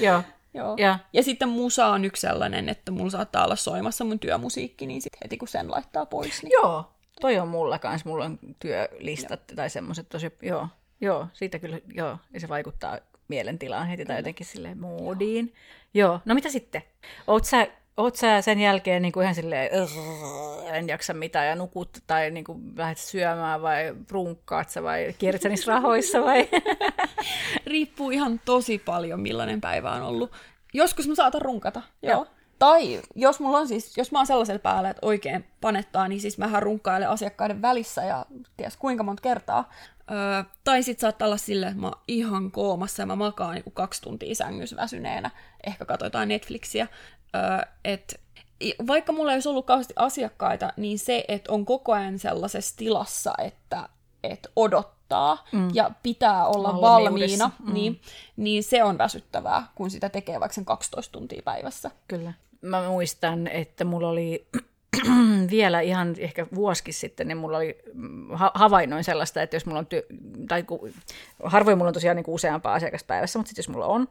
Joo. 0.00 0.22
Joo. 0.54 0.74
Ja. 0.78 0.98
ja 1.12 1.22
sitten 1.22 1.48
musa 1.48 1.86
on 1.86 2.04
yksi 2.04 2.20
sellainen, 2.20 2.68
että 2.68 2.92
mulla 2.92 3.10
saattaa 3.10 3.44
olla 3.44 3.56
soimassa 3.56 4.04
mun 4.04 4.18
työmusiikki, 4.18 4.86
niin 4.86 5.02
sitten 5.02 5.18
heti 5.24 5.36
kun 5.38 5.48
sen 5.48 5.70
laittaa 5.70 6.06
pois, 6.06 6.42
niin 6.42 6.50
Joo, 6.52 6.92
toi 7.20 7.38
on 7.38 7.48
mulla 7.48 7.78
kanssa. 7.78 8.08
Mulla 8.08 8.24
on 8.24 8.38
työlistat 8.58 9.40
tai 9.56 9.70
semmoiset 9.70 10.08
tosi, 10.08 10.32
joo, 10.42 10.68
joo, 11.00 11.26
siitä 11.32 11.58
kyllä, 11.58 11.78
joo, 11.94 12.18
ja 12.34 12.40
se 12.40 12.48
vaikuttaa 12.48 12.98
mielentilaan 13.28 13.86
heti 13.86 14.04
tai 14.04 14.16
jotenkin 14.16 14.46
silleen 14.46 14.78
moodiin. 14.78 15.54
Joo, 15.94 16.20
no 16.24 16.34
mitä 16.34 16.48
sitten? 16.48 16.82
Oot 17.26 17.44
sä, 17.44 17.66
oot 17.96 18.16
sä 18.16 18.40
sen 18.42 18.60
jälkeen 18.60 19.02
niin 19.02 19.12
kuin 19.12 19.22
ihan 19.24 19.34
silleen, 19.34 19.70
"Ugh, 19.82 19.92
en 20.72 20.88
jaksa 20.88 21.14
mitään 21.14 21.46
ja 21.46 21.54
nukut 21.56 21.98
tai 22.06 22.30
niin 22.30 22.44
kuin 22.44 22.60
lähdet 22.76 22.98
syömään 22.98 23.62
vai 23.62 23.94
prunkkaat 24.06 24.70
sä 24.70 24.82
vai 24.82 25.14
kierrät 25.18 25.42
sä 25.42 25.48
niissä 25.48 25.72
rahoissa 25.72 26.20
vai? 26.22 26.48
riippuu 27.66 28.10
ihan 28.10 28.40
tosi 28.44 28.78
paljon, 28.78 29.20
millainen 29.20 29.60
päivä 29.60 29.92
on 29.92 30.02
ollut. 30.02 30.32
Joskus 30.74 31.08
mä 31.08 31.14
saatan 31.14 31.42
runkata, 31.42 31.82
joo. 32.02 32.12
joo. 32.12 32.26
Tai 32.58 33.02
jos 33.14 33.40
mulla 33.40 33.58
on 33.58 33.68
siis, 33.68 33.96
jos 33.96 34.12
mä 34.12 34.18
oon 34.18 34.26
sellaisella 34.26 34.58
päällä, 34.58 34.90
että 34.90 35.06
oikein 35.06 35.44
panettaa, 35.60 36.08
niin 36.08 36.20
siis 36.20 36.38
mähän 36.38 36.62
runkkailen 36.62 37.08
asiakkaiden 37.08 37.62
välissä 37.62 38.04
ja 38.04 38.26
ties 38.56 38.76
kuinka 38.76 39.02
monta 39.02 39.20
kertaa. 39.20 39.70
Öö, 40.10 40.44
tai 40.64 40.82
sit 40.82 41.00
saattaa 41.00 41.26
olla 41.26 41.36
silleen, 41.36 41.70
että 41.70 41.80
mä 41.80 41.86
oon 41.86 42.00
ihan 42.08 42.50
koomassa 42.50 43.02
ja 43.02 43.06
mä 43.06 43.16
makaan 43.16 43.54
niinku 43.54 43.70
kaksi 43.70 44.02
tuntia 44.02 44.34
sängyssä 44.34 44.76
väsyneenä. 44.76 45.30
Ehkä 45.66 45.84
katsotaan 45.84 46.28
Netflixiä. 46.28 46.88
Öö, 47.36 47.42
et, 47.84 48.20
vaikka 48.86 49.12
mulla 49.12 49.32
ei 49.32 49.36
olisi 49.36 49.48
ollut 49.48 49.66
kauheasti 49.66 49.94
asiakkaita, 49.96 50.72
niin 50.76 50.98
se, 50.98 51.24
että 51.28 51.52
on 51.52 51.64
koko 51.64 51.92
ajan 51.92 52.18
sellaisessa 52.18 52.76
tilassa, 52.76 53.34
että 53.38 53.88
et 54.22 54.48
odottaa 54.56 55.01
mm. 55.52 55.68
ja 55.72 55.90
pitää 56.02 56.46
olla 56.46 56.80
Valmiudessa. 56.80 57.44
valmiina, 57.44 57.50
mm. 57.66 57.74
niin, 57.74 58.00
niin 58.36 58.62
se 58.62 58.84
on 58.84 58.98
väsyttävää, 58.98 59.66
kun 59.74 59.90
sitä 59.90 60.08
tekee 60.08 60.40
vaikka 60.40 60.54
sen 60.54 60.64
12 60.64 61.12
tuntia 61.12 61.42
päivässä. 61.44 61.90
Kyllä. 62.08 62.32
Mä 62.62 62.88
muistan, 62.88 63.46
että 63.46 63.84
mulla 63.84 64.08
oli 64.08 64.46
vielä 65.50 65.80
ihan 65.80 66.14
ehkä 66.18 66.46
vuosikin 66.54 66.94
sitten, 66.94 67.28
niin 67.28 67.38
mulla 67.38 67.56
oli 67.56 67.78
mm, 67.94 68.30
ha- 68.30 68.52
havainnoin 68.54 69.04
sellaista, 69.04 69.42
että 69.42 69.56
jos 69.56 69.66
mulla 69.66 69.78
on, 69.78 69.86
työ, 69.86 70.02
tai 70.48 70.62
ku, 70.62 70.88
harvoin 71.44 71.78
mulla 71.78 71.88
on 71.88 71.94
tosiaan 71.94 72.16
niin 72.16 72.24
kuin 72.24 72.34
useampaa 72.34 72.74
asiakaspäivässä, 72.74 73.38
mutta 73.38 73.48
sitten 73.48 73.62
jos 73.62 73.68
mulla 73.68 73.86
on, 73.86 74.08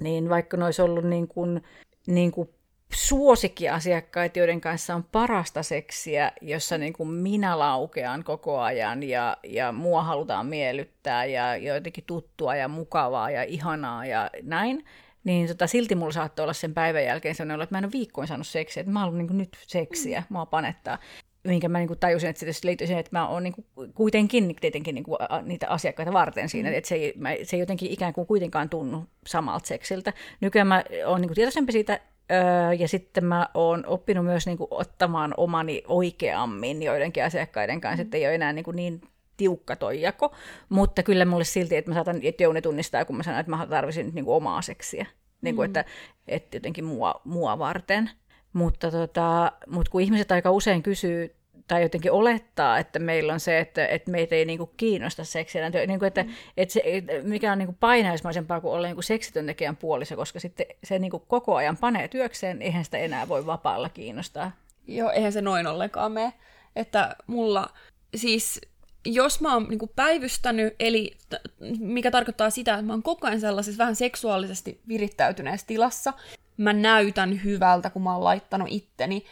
niin 0.00 0.28
vaikka 0.28 0.56
ne 0.56 0.64
olisi 0.64 0.82
ollut 0.82 1.04
niin 1.04 1.28
kuin, 1.28 1.62
niin 2.06 2.32
kuin 2.32 2.48
suosikkiasiakkaita, 2.92 4.38
joiden 4.38 4.60
kanssa 4.60 4.94
on 4.94 5.04
parasta 5.04 5.62
seksiä, 5.62 6.32
jossa 6.40 6.78
niin 6.78 6.92
kuin 6.92 7.08
minä 7.08 7.58
laukean 7.58 8.24
koko 8.24 8.60
ajan 8.60 9.02
ja, 9.02 9.36
ja 9.44 9.72
mua 9.72 10.02
halutaan 10.02 10.46
miellyttää 10.46 11.24
ja 11.24 11.56
jotenkin 11.56 12.04
tuttua 12.06 12.56
ja 12.56 12.68
mukavaa 12.68 13.30
ja 13.30 13.42
ihanaa 13.42 14.06
ja 14.06 14.30
näin, 14.42 14.84
niin 15.24 15.48
tota, 15.48 15.66
silti 15.66 15.94
mulla 15.94 16.12
saattoi 16.12 16.42
olla 16.42 16.52
sen 16.52 16.74
päivän 16.74 17.04
jälkeen 17.04 17.34
sellainen 17.34 17.62
että 17.62 17.74
mä 17.74 17.78
en 17.78 17.84
ole 17.84 17.92
viikkoin 17.92 18.28
saanut 18.28 18.46
seksiä, 18.46 18.80
että 18.80 18.92
mä 18.92 19.00
haluan 19.00 19.18
niin 19.18 19.38
nyt 19.38 19.58
seksiä, 19.66 20.22
mua 20.28 20.46
panettaa. 20.46 20.98
Minkä 21.44 21.68
mä 21.68 21.78
niin 21.78 21.98
tajusin, 22.00 22.30
että 22.30 22.40
se 22.40 22.46
tietysti 22.46 22.66
liittyy 22.66 22.86
siihen, 22.86 23.00
että 23.00 23.18
mä 23.18 23.28
oon 23.28 23.42
niin 23.42 23.54
kuitenkin 23.94 24.56
tietenkin 24.60 24.94
niin 24.94 25.04
kuin, 25.04 25.18
niitä 25.42 25.68
asiakkaita 25.68 26.12
varten 26.12 26.48
siinä, 26.48 26.70
mm. 26.70 26.74
että 26.76 26.88
se 26.88 26.94
ei, 26.94 27.12
mä, 27.16 27.30
se 27.42 27.56
ei 27.56 27.60
jotenkin 27.60 27.90
ikään 27.90 28.12
kuin 28.12 28.26
kuitenkaan 28.26 28.68
tunnu 28.68 29.04
samalta 29.26 29.66
seksiltä. 29.66 30.12
Nykyään 30.40 30.66
mä 30.66 30.84
oon 31.06 31.20
niin 31.20 31.34
tietoisempi 31.34 31.72
siitä, 31.72 32.00
öö, 32.32 32.72
ja 32.72 32.88
sitten 32.88 33.24
mä 33.24 33.48
oon 33.54 33.86
oppinut 33.86 34.24
myös 34.24 34.46
niin 34.46 34.58
kuin, 34.58 34.68
ottamaan 34.70 35.34
omani 35.36 35.82
oikeammin 35.88 36.82
joidenkin 36.82 37.24
asiakkaiden 37.24 37.80
kanssa, 37.80 38.02
mm. 38.02 38.06
että 38.06 38.16
ei 38.16 38.26
ole 38.26 38.34
enää 38.34 38.52
niin, 38.52 38.64
kuin, 38.64 38.76
niin 38.76 39.00
tiukka 39.36 39.76
toi 39.76 40.00
jako, 40.00 40.34
mutta 40.68 41.02
kyllä 41.02 41.24
mulle 41.24 41.44
silti, 41.44 41.76
että 41.76 41.90
mä 41.90 41.94
saatan, 41.94 42.20
että 42.22 42.42
Jouni 42.42 42.62
tunnistaa, 42.62 43.04
kun 43.04 43.16
mä 43.16 43.22
sanon, 43.22 43.40
että 43.40 43.50
mä 43.50 43.66
tarvisin 43.66 44.06
nyt 44.06 44.14
niin 44.14 44.24
kuin 44.24 44.36
omaa 44.36 44.62
seksiä, 44.62 45.06
niin 45.42 45.56
kuin, 45.56 45.66
mm. 45.66 45.70
että, 45.70 45.84
että 46.28 46.56
jotenkin 46.56 46.84
mua, 46.84 47.20
mua 47.24 47.58
varten. 47.58 48.10
Mutta, 48.52 48.90
tota, 48.90 49.52
mutta 49.66 49.90
kun 49.90 50.00
ihmiset 50.00 50.32
aika 50.32 50.50
usein 50.50 50.82
kysyy 50.82 51.34
tai 51.66 51.82
jotenkin 51.82 52.12
olettaa, 52.12 52.78
että 52.78 52.98
meillä 52.98 53.32
on 53.32 53.40
se, 53.40 53.58
että, 53.58 53.86
että 53.86 54.10
meitä 54.10 54.34
ei 54.34 54.44
niinku 54.44 54.66
kiinnosta 54.76 55.24
seksiä, 55.24 55.70
niin 55.70 55.98
kuin, 55.98 56.06
että, 56.06 56.22
mm. 56.22 56.30
että 56.56 56.72
se, 56.72 56.82
mikä 57.22 57.52
on 57.52 57.58
niinku 57.58 57.76
painaismaisempaa 57.80 58.60
kuin 58.60 58.72
olla 58.72 58.86
niinku 58.86 59.02
seksityöntekijän 59.02 59.76
puolissa, 59.76 60.16
koska 60.16 60.40
sitten 60.40 60.66
se 60.84 60.98
niinku 60.98 61.18
koko 61.18 61.56
ajan 61.56 61.76
panee 61.76 62.08
työkseen, 62.08 62.62
eihän 62.62 62.84
sitä 62.84 62.98
enää 62.98 63.28
voi 63.28 63.46
vapaalla 63.46 63.88
kiinnostaa. 63.88 64.52
Joo, 64.86 65.10
eihän 65.10 65.32
se 65.32 65.40
noin 65.40 65.66
ollenkaan 65.66 66.12
mene. 66.12 66.32
Että 66.76 67.16
mulla 67.26 67.68
siis 68.16 68.60
jos 69.06 69.40
mä 69.40 69.54
oon 69.54 69.66
niin 69.68 69.90
päivystänyt, 69.96 70.74
eli 70.80 71.16
t- 71.30 71.34
mikä 71.78 72.10
tarkoittaa 72.10 72.50
sitä, 72.50 72.74
että 72.74 72.86
mä 72.86 72.92
oon 72.92 73.02
koko 73.02 73.26
ajan 73.26 73.40
sellaisessa 73.40 73.78
vähän 73.78 73.96
seksuaalisesti 73.96 74.80
virittäytyneessä 74.88 75.66
tilassa, 75.66 76.12
mä 76.56 76.72
näytän 76.72 77.44
hyvältä, 77.44 77.90
kun 77.90 78.02
mä 78.02 78.12
oon 78.12 78.24
laittanut 78.24 78.68
itteni, 78.70 79.24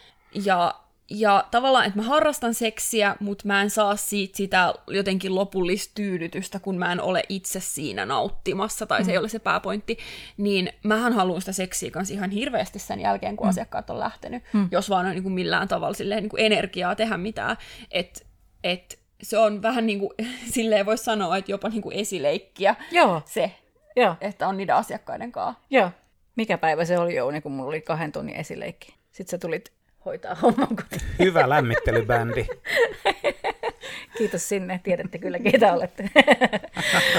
ja, 0.44 0.74
ja 1.14 1.44
tavallaan, 1.50 1.84
että 1.86 1.98
mä 1.98 2.02
harrastan 2.04 2.54
seksiä, 2.54 3.16
mutta 3.20 3.46
mä 3.46 3.62
en 3.62 3.70
saa 3.70 3.96
siitä 3.96 4.36
sitä 4.36 4.74
jotenkin 4.88 5.34
lopullista 5.34 5.92
tyydytystä, 5.94 6.58
kun 6.58 6.78
mä 6.78 6.92
en 6.92 7.00
ole 7.00 7.22
itse 7.28 7.60
siinä 7.60 8.06
nauttimassa, 8.06 8.86
tai 8.86 9.00
mm. 9.00 9.04
se 9.04 9.12
ei 9.12 9.18
ole 9.18 9.28
se 9.28 9.38
pääpointti, 9.38 9.98
niin 10.36 10.72
mähän 10.84 11.12
haluan 11.12 11.40
sitä 11.40 11.52
seksiä 11.52 11.90
kanssa 11.90 12.14
ihan 12.14 12.30
hirveästi 12.30 12.78
sen 12.78 13.00
jälkeen, 13.00 13.36
kun 13.36 13.46
mm. 13.46 13.48
asiakkaat 13.48 13.90
on 13.90 13.98
lähtenyt, 13.98 14.42
mm. 14.52 14.68
jos 14.70 14.90
vaan 14.90 15.06
on 15.06 15.12
niin 15.12 15.22
kuin 15.22 15.32
millään 15.32 15.68
tavalla 15.68 15.94
silleen, 15.94 16.22
niin 16.22 16.30
kuin 16.30 16.44
energiaa 16.44 16.94
tehdä 16.94 17.16
mitään, 17.16 17.56
että 17.90 18.20
et, 18.64 18.98
se 19.22 19.38
on 19.38 19.62
vähän 19.62 19.86
niin 19.86 19.98
kuin, 19.98 20.10
silleen 20.54 20.86
voisi 20.86 21.04
sanoa, 21.04 21.36
että 21.36 21.50
jopa 21.50 21.68
niin 21.68 21.82
kuin 21.82 21.96
esileikkiä 21.96 22.76
Joo. 22.90 23.22
se, 23.24 23.52
Joo. 23.96 24.16
että 24.20 24.48
on 24.48 24.56
niiden 24.56 24.74
asiakkaiden 24.74 25.32
kanssa. 25.32 25.62
Joo. 25.70 25.90
Mikä 26.36 26.58
päivä 26.58 26.84
se 26.84 26.98
oli 26.98 27.14
Jouni, 27.14 27.40
kun 27.40 27.52
mulla 27.52 27.68
oli 27.68 27.80
kahden 27.80 28.12
tunnin 28.12 28.36
esileikki? 28.36 28.94
Sitten 29.10 29.30
sä 29.30 29.38
tulit 29.38 29.72
hoitaa 30.04 30.34
homman 30.34 30.76
kotiin. 30.76 31.02
Hyvä 31.18 31.48
lämmittelybändi. 31.48 32.46
Kiitos 34.18 34.48
sinne, 34.48 34.80
tiedätte 34.82 35.18
kyllä 35.18 35.38
ketä 35.38 35.72
olette. 35.72 36.10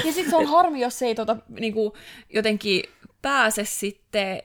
ja 0.04 0.12
sitten 0.12 0.30
se 0.30 0.36
on 0.36 0.46
harmi, 0.46 0.80
jos 0.80 1.02
ei 1.02 1.14
tota, 1.14 1.36
niinku, 1.48 1.96
jotenkin 2.30 2.82
pääse 3.22 3.64
sitten 3.64 4.42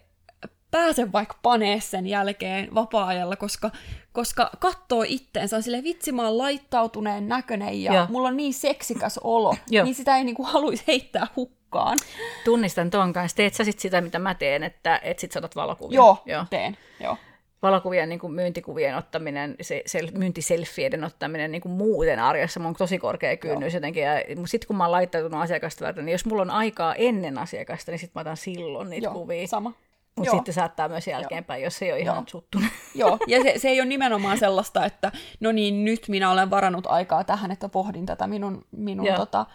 pääse 0.72 1.12
vaikka 1.12 1.36
panee 1.42 1.80
sen 1.80 2.08
jälkeen 2.08 2.76
vapaa-ajalla, 2.76 3.36
koska, 3.36 3.72
koska 4.12 4.50
katsoo 4.60 5.04
itteensä, 5.08 5.56
on 5.56 5.64
silleen, 5.64 5.84
vitsi 5.84 6.12
mä 6.12 6.24
oon 6.26 6.38
laittautuneen 6.38 7.28
näköinen 7.28 7.84
ja 7.84 7.94
Joo. 7.94 8.06
mulla 8.10 8.28
on 8.28 8.38
niin 8.38 8.54
seksikäs 8.54 9.20
olo, 9.24 9.56
Joo. 9.70 9.86
niin 9.86 9.96
sitä 9.96 10.18
ei 10.18 10.24
niinku 10.24 10.44
haluaisi 10.44 10.84
heittää 10.88 11.28
hukkaan. 11.36 11.98
Tunnistan 12.46 12.90
ton 12.90 13.14
kanssa. 13.14 13.38
Teet 13.38 13.54
sä 13.54 13.64
sit 13.64 13.80
sitä, 13.80 14.02
mitä 14.02 14.20
mä 14.20 14.36
teen, 14.36 14.64
että 14.64 15.00
et 15.04 15.20
sit 15.20 15.32
sä 15.32 15.40
otat 15.40 15.56
valokuvia? 15.56 15.96
Joo, 15.96 16.24
Joo. 16.26 16.46
teen. 16.50 16.78
Joo. 17.00 17.18
Valokuvien 17.62 18.10
niin 18.10 18.20
kuin 18.20 18.34
myyntikuvien 18.34 18.98
ottaminen, 18.98 19.56
se, 19.62 19.84
sel, 19.86 20.08
myyntiselfieiden 20.18 21.04
ottaminen 21.04 21.52
niin 21.52 21.62
kuin 21.62 21.72
muuten 21.72 22.20
arjessa, 22.20 22.60
mulla 22.60 22.70
on 22.70 22.76
tosi 22.76 22.98
korkea 22.98 23.38
kynnys 23.38 23.74
jotenkin. 23.74 24.04
Ja 24.04 24.12
sitten 24.46 24.68
kun 24.68 24.76
mä 24.76 24.84
oon 24.84 24.92
laittanut 24.92 25.34
asiakasta 25.34 25.86
varten, 25.86 26.06
niin 26.06 26.12
jos 26.12 26.26
mulla 26.26 26.42
on 26.42 26.52
aikaa 26.52 26.96
ennen 26.96 27.38
asiakasta, 27.38 27.92
niin 27.92 28.00
sitten 28.00 28.12
mä 28.16 28.22
otan 28.22 28.38
silloin 28.38 28.90
niitä 28.90 29.08
Joo, 29.08 29.14
kuvia. 29.14 29.48
sama. 29.48 29.74
Mutta 30.16 30.30
Joo. 30.30 30.36
sitten 30.36 30.54
saattaa 30.54 30.90
myös 30.90 31.08
jälkeenpäin, 31.08 31.64
jos 31.64 31.78
se 31.78 31.86
ei 31.86 31.92
ole 31.92 32.00
ihan 32.00 32.16
Joo. 32.16 32.24
suttunut. 32.28 32.70
Joo, 32.96 33.18
ja 33.28 33.44
se, 33.44 33.54
se 33.58 33.70
ei 33.70 33.82
ole 33.82 33.90
nimenomaan 33.90 34.38
sellaista, 34.38 34.86
että 34.86 35.12
no 35.40 35.52
niin, 35.52 35.86
nyt 35.86 36.08
minä 36.08 36.32
olen 36.32 36.50
varannut 36.50 36.88
aikaa 36.88 37.24
tähän, 37.24 37.52
että 37.52 37.70
pohdin 37.70 38.06
tätä 38.06 38.28
minun, 38.28 38.66
minun 38.72 39.06
Joo. 39.06 39.16
tota, 39.18 39.46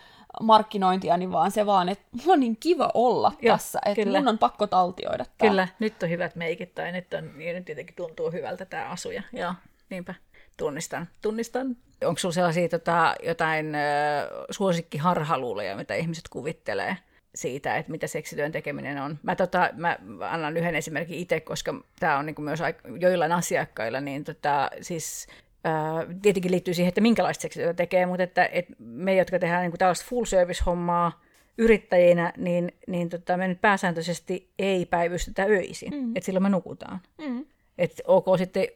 markkinointiani, 0.43 1.33
vaan 1.33 1.51
se 1.51 1.67
vaan, 1.67 1.89
että 1.89 2.05
mulla 2.13 2.33
on 2.33 2.41
niin 2.41 2.57
kiva 2.57 2.91
olla 2.95 3.33
Joo, 3.43 3.57
tässä, 3.57 3.79
että 3.87 4.03
kyllä. 4.03 4.19
mun 4.19 4.29
on 4.29 4.39
pakko 4.39 4.67
taltioida 4.67 5.25
tämä. 5.39 5.51
Kyllä, 5.51 5.69
nyt 5.79 6.03
on 6.03 6.11
hyvät 6.11 6.37
meikit 6.37 6.75
tai 6.75 6.93
nyt, 6.93 7.15
on, 7.15 7.39
niin 7.39 7.57
nyt 7.57 7.65
tietenkin 7.65 7.97
tuntuu 7.97 8.31
hyvältä 8.31 8.65
tämä 8.65 8.89
asuja. 8.89 9.23
Joo, 9.33 9.55
niinpä. 9.91 10.15
Tunnistan, 10.57 11.09
tunnistan. 11.23 11.77
Onko 12.05 12.19
sulla 12.19 12.33
sellaisia 12.33 12.69
tota, 12.69 13.15
jotain 13.23 13.75
ö, 13.75 13.79
suosikkiharhaluuloja, 14.51 15.77
mitä 15.77 15.95
ihmiset 15.95 16.29
kuvittelee 16.29 16.97
siitä, 17.35 17.77
että 17.77 17.93
mitä 17.93 18.07
seksityön 18.07 18.53
tekeminen 18.53 19.03
on? 19.03 19.19
Mä, 19.23 19.37
tota, 19.37 19.71
mä 19.73 19.99
annan 20.21 20.57
yhden 20.57 20.75
esimerkin 20.75 21.19
itse, 21.19 21.41
koska 21.41 21.75
tämä 22.01 22.19
on 22.19 22.27
niinku 22.27 22.43
myös 22.43 22.61
aika, 22.61 22.89
joillain 23.01 23.33
asiakkailla, 23.33 24.01
niin 24.01 24.25
tota, 24.25 24.71
siis 24.81 25.27
tietenkin 26.23 26.51
liittyy 26.51 26.75
siihen, 26.75 26.89
että 26.89 27.01
minkälaista 27.01 27.43
seksityötä 27.43 27.75
tekee, 27.75 28.07
mutta 28.07 28.23
että, 28.23 28.49
että 28.53 28.75
me, 28.79 29.17
jotka 29.17 29.39
tehdään 29.39 29.63
niin 29.63 29.79
tällaista 29.79 30.07
full 30.09 30.25
service-hommaa 30.25 31.23
yrittäjinä, 31.59 32.33
niin, 32.37 32.73
niin 32.87 33.09
tota, 33.09 33.37
me 33.37 33.49
nyt 33.49 33.61
pääsääntöisesti 33.61 34.51
ei 34.59 34.87
päivystetä 34.87 35.43
öisin, 35.43 35.95
mm. 35.95 36.17
että 36.17 36.27
silloin 36.27 36.43
me 36.43 36.49
nukutaan. 36.49 37.01
Mm. 37.19 37.45
Että 37.79 38.03
ok, 38.07 38.27
sitten 38.39 38.67